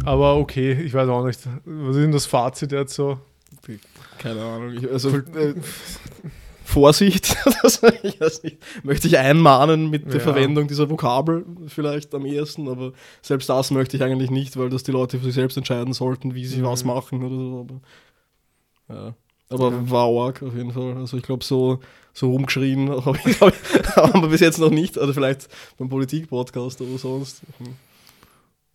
Aber 0.04 0.38
okay, 0.38 0.72
ich 0.72 0.92
weiß 0.92 1.08
auch 1.08 1.24
nicht. 1.24 1.38
Was 1.64 1.96
ist 1.96 2.02
denn 2.02 2.10
das 2.10 2.26
Fazit 2.26 2.72
jetzt 2.72 2.94
so? 2.94 3.20
Keine 4.18 4.42
Ahnung. 4.42 4.74
Ich, 4.74 4.90
also, 4.90 5.16
äh, 5.16 5.54
Vorsicht, 6.72 7.36
also, 7.62 7.86
ich 8.02 8.18
nicht, 8.42 8.58
möchte 8.82 9.06
ich 9.08 9.18
einmahnen 9.18 9.90
mit 9.90 10.06
der 10.06 10.14
Ja. 10.14 10.20
Verwendung 10.20 10.66
dieser 10.68 10.88
Vokabel 10.90 11.44
vielleicht 11.68 12.14
am 12.14 12.26
ehesten, 12.26 12.68
aber 12.68 12.92
selbst 13.22 13.48
das 13.48 13.70
möchte 13.70 13.96
ich 13.96 14.02
eigentlich 14.02 14.30
nicht, 14.30 14.56
weil 14.56 14.70
das 14.70 14.82
die 14.82 14.90
Leute 14.92 15.18
für 15.18 15.24
sich 15.26 15.34
selbst 15.34 15.56
entscheiden 15.56 15.92
sollten, 15.92 16.34
wie 16.34 16.44
sie 16.46 16.60
Mhm. 16.60 16.64
was 16.64 16.84
machen 16.84 17.22
oder 17.22 17.36
so. 17.36 17.66
Aber, 18.88 18.94
ja. 19.06 19.14
aber 19.50 19.70
Ja. 19.76 19.90
war 19.90 20.24
arg 20.26 20.42
auf 20.42 20.54
jeden 20.54 20.72
Fall. 20.72 20.96
Also 20.96 21.16
ich 21.16 21.22
glaube, 21.22 21.44
so, 21.44 21.80
so 22.12 22.30
rumgeschrien 22.30 22.88
habe 23.04 23.18
ich, 23.24 23.38
glaub 23.38 23.52
haben 23.96 24.22
wir 24.22 24.28
bis 24.28 24.40
jetzt 24.40 24.58
noch 24.58 24.70
nicht, 24.70 24.98
oder 24.98 25.14
vielleicht 25.14 25.48
beim 25.78 25.88
Politik-Podcast 25.88 26.80
oder 26.80 26.98
sonst. 26.98 27.42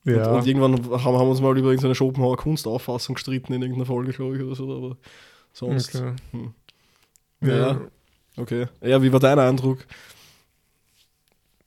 Ja, 0.05 0.29
Und, 0.31 0.37
und 0.39 0.47
irgendwann 0.47 0.73
haben, 0.73 1.03
haben 1.03 1.13
wir 1.15 1.29
uns 1.31 1.41
mal 1.41 1.57
über 1.57 1.69
irgendeine 1.69 1.95
Schopenhauer 1.95 2.37
Kunstauffassung 2.37 3.15
gestritten 3.15 3.53
in 3.53 3.61
irgendeiner 3.61 3.85
Folge, 3.85 4.13
glaube 4.13 4.37
ich, 4.37 4.43
oder 4.43 4.55
so, 4.55 4.73
aber 4.75 4.97
sonst. 5.51 5.95
okay. 5.95 6.13
Hm. 6.31 6.53
Ja. 7.41 7.81
Okay. 8.35 8.67
Ja, 8.81 9.01
wie 9.01 9.11
war 9.11 9.19
dein 9.19 9.39
Eindruck? 9.39 9.79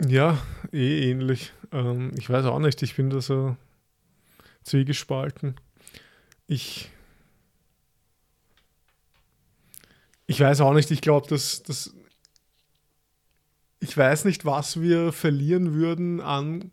Ja, 0.06 0.38
eh 0.72 1.10
ähnlich. 1.10 1.52
Ähm, 1.72 2.12
ich 2.16 2.30
weiß 2.30 2.47
auch 2.47 2.59
nicht, 2.59 2.82
ich 2.82 2.97
bin 2.97 3.10
da 3.10 3.20
so 3.20 3.56
zwiegespalten. 4.62 5.56
Ich, 6.47 6.90
ich 10.26 10.40
weiß 10.40 10.60
auch 10.62 10.72
nicht, 10.74 10.90
ich 10.90 11.01
glaube, 11.01 11.28
dass, 11.28 11.62
dass 11.62 11.94
ich 13.80 13.97
weiß 13.97 14.26
nicht, 14.26 14.44
was 14.44 14.80
wir 14.80 15.12
verlieren 15.12 15.74
würden 15.74 16.20
an 16.20 16.70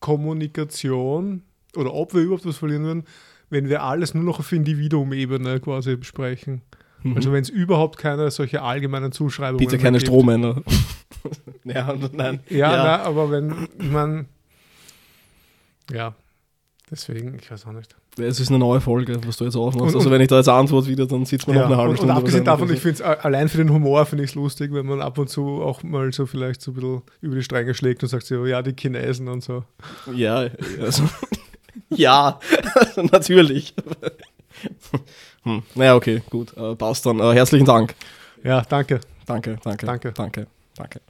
Kommunikation 0.00 1.42
oder 1.76 1.94
ob 1.94 2.14
wir 2.14 2.22
überhaupt 2.22 2.46
was 2.46 2.58
verlieren 2.58 2.84
würden, 2.84 3.04
wenn 3.48 3.68
wir 3.68 3.82
alles 3.82 4.14
nur 4.14 4.24
noch 4.24 4.38
auf 4.38 4.52
Individuum-Ebene 4.52 5.60
quasi 5.60 5.96
besprechen. 5.96 6.62
Also 7.14 7.32
wenn 7.32 7.42
es 7.42 7.48
überhaupt 7.48 7.98
keine 7.98 8.30
solche 8.30 8.62
allgemeinen 8.62 9.12
Zuschreibungen 9.12 9.58
Bitte 9.58 9.76
mehr 9.76 9.82
keine 9.84 9.98
gibt. 9.98 10.08
Strohmänner. 10.08 10.62
ja, 11.64 11.94
nein. 12.12 12.40
Ja, 12.48 12.56
Ja. 12.56 12.70
Na, 12.84 13.02
aber 13.02 13.30
wenn 13.30 13.68
man. 13.78 14.26
Ja, 15.92 16.14
deswegen, 16.90 17.36
ich 17.40 17.50
weiß 17.50 17.66
auch 17.66 17.72
nicht. 17.72 17.96
Es 18.18 18.38
ist 18.40 18.48
eine 18.50 18.58
neue 18.58 18.80
Folge, 18.80 19.18
was 19.26 19.36
du 19.36 19.44
jetzt 19.44 19.56
aufmachst. 19.56 19.94
Und- 19.94 20.00
also 20.00 20.10
wenn 20.10 20.20
ich 20.20 20.28
da 20.28 20.36
jetzt 20.38 20.48
Antwort 20.48 20.86
wieder, 20.88 21.06
dann 21.06 21.24
sitzt 21.24 21.46
man 21.46 21.56
Ja, 21.56 21.62
noch 21.62 21.68
eine 21.70 21.76
halbe 21.78 21.90
und, 21.90 21.94
und 21.94 21.96
Stunde. 21.98 22.14
abgesehen 22.14 22.44
davon, 22.44 22.72
ich 22.72 22.80
finde 22.80 22.94
es 22.94 23.02
allein 23.02 23.48
für 23.48 23.58
den 23.58 23.70
Humor 23.72 24.04
finde 24.04 24.24
ich 24.24 24.30
es 24.30 24.34
lustig, 24.34 24.72
wenn 24.72 24.86
man 24.86 25.00
ab 25.00 25.16
und 25.18 25.28
zu 25.30 25.62
auch 25.62 25.82
mal 25.82 26.12
so 26.12 26.26
vielleicht 26.26 26.60
so 26.60 26.72
ein 26.72 26.74
bisschen 26.74 27.02
über 27.20 27.36
die 27.36 27.42
Stränge 27.42 27.72
schlägt 27.74 28.02
und 28.02 28.08
sagt 28.08 28.26
so, 28.26 28.44
ja, 28.46 28.62
die 28.62 28.74
Chinesen 28.78 29.28
und 29.28 29.42
so. 29.42 29.64
Ja, 30.14 30.48
also, 30.80 31.04
ja, 31.90 32.38
natürlich. 33.12 33.74
Hm. 35.44 35.62
Naja, 35.74 35.94
okay, 35.94 36.22
gut. 36.30 36.56
Äh, 36.56 36.74
passt 36.76 37.06
dann. 37.06 37.18
Äh, 37.20 37.32
herzlichen 37.34 37.66
Dank. 37.66 37.94
Ja, 38.42 38.62
danke. 38.62 39.00
Danke, 39.26 39.58
danke. 39.62 39.86
Danke. 39.86 40.12
Danke, 40.12 40.46
danke. 40.76 41.00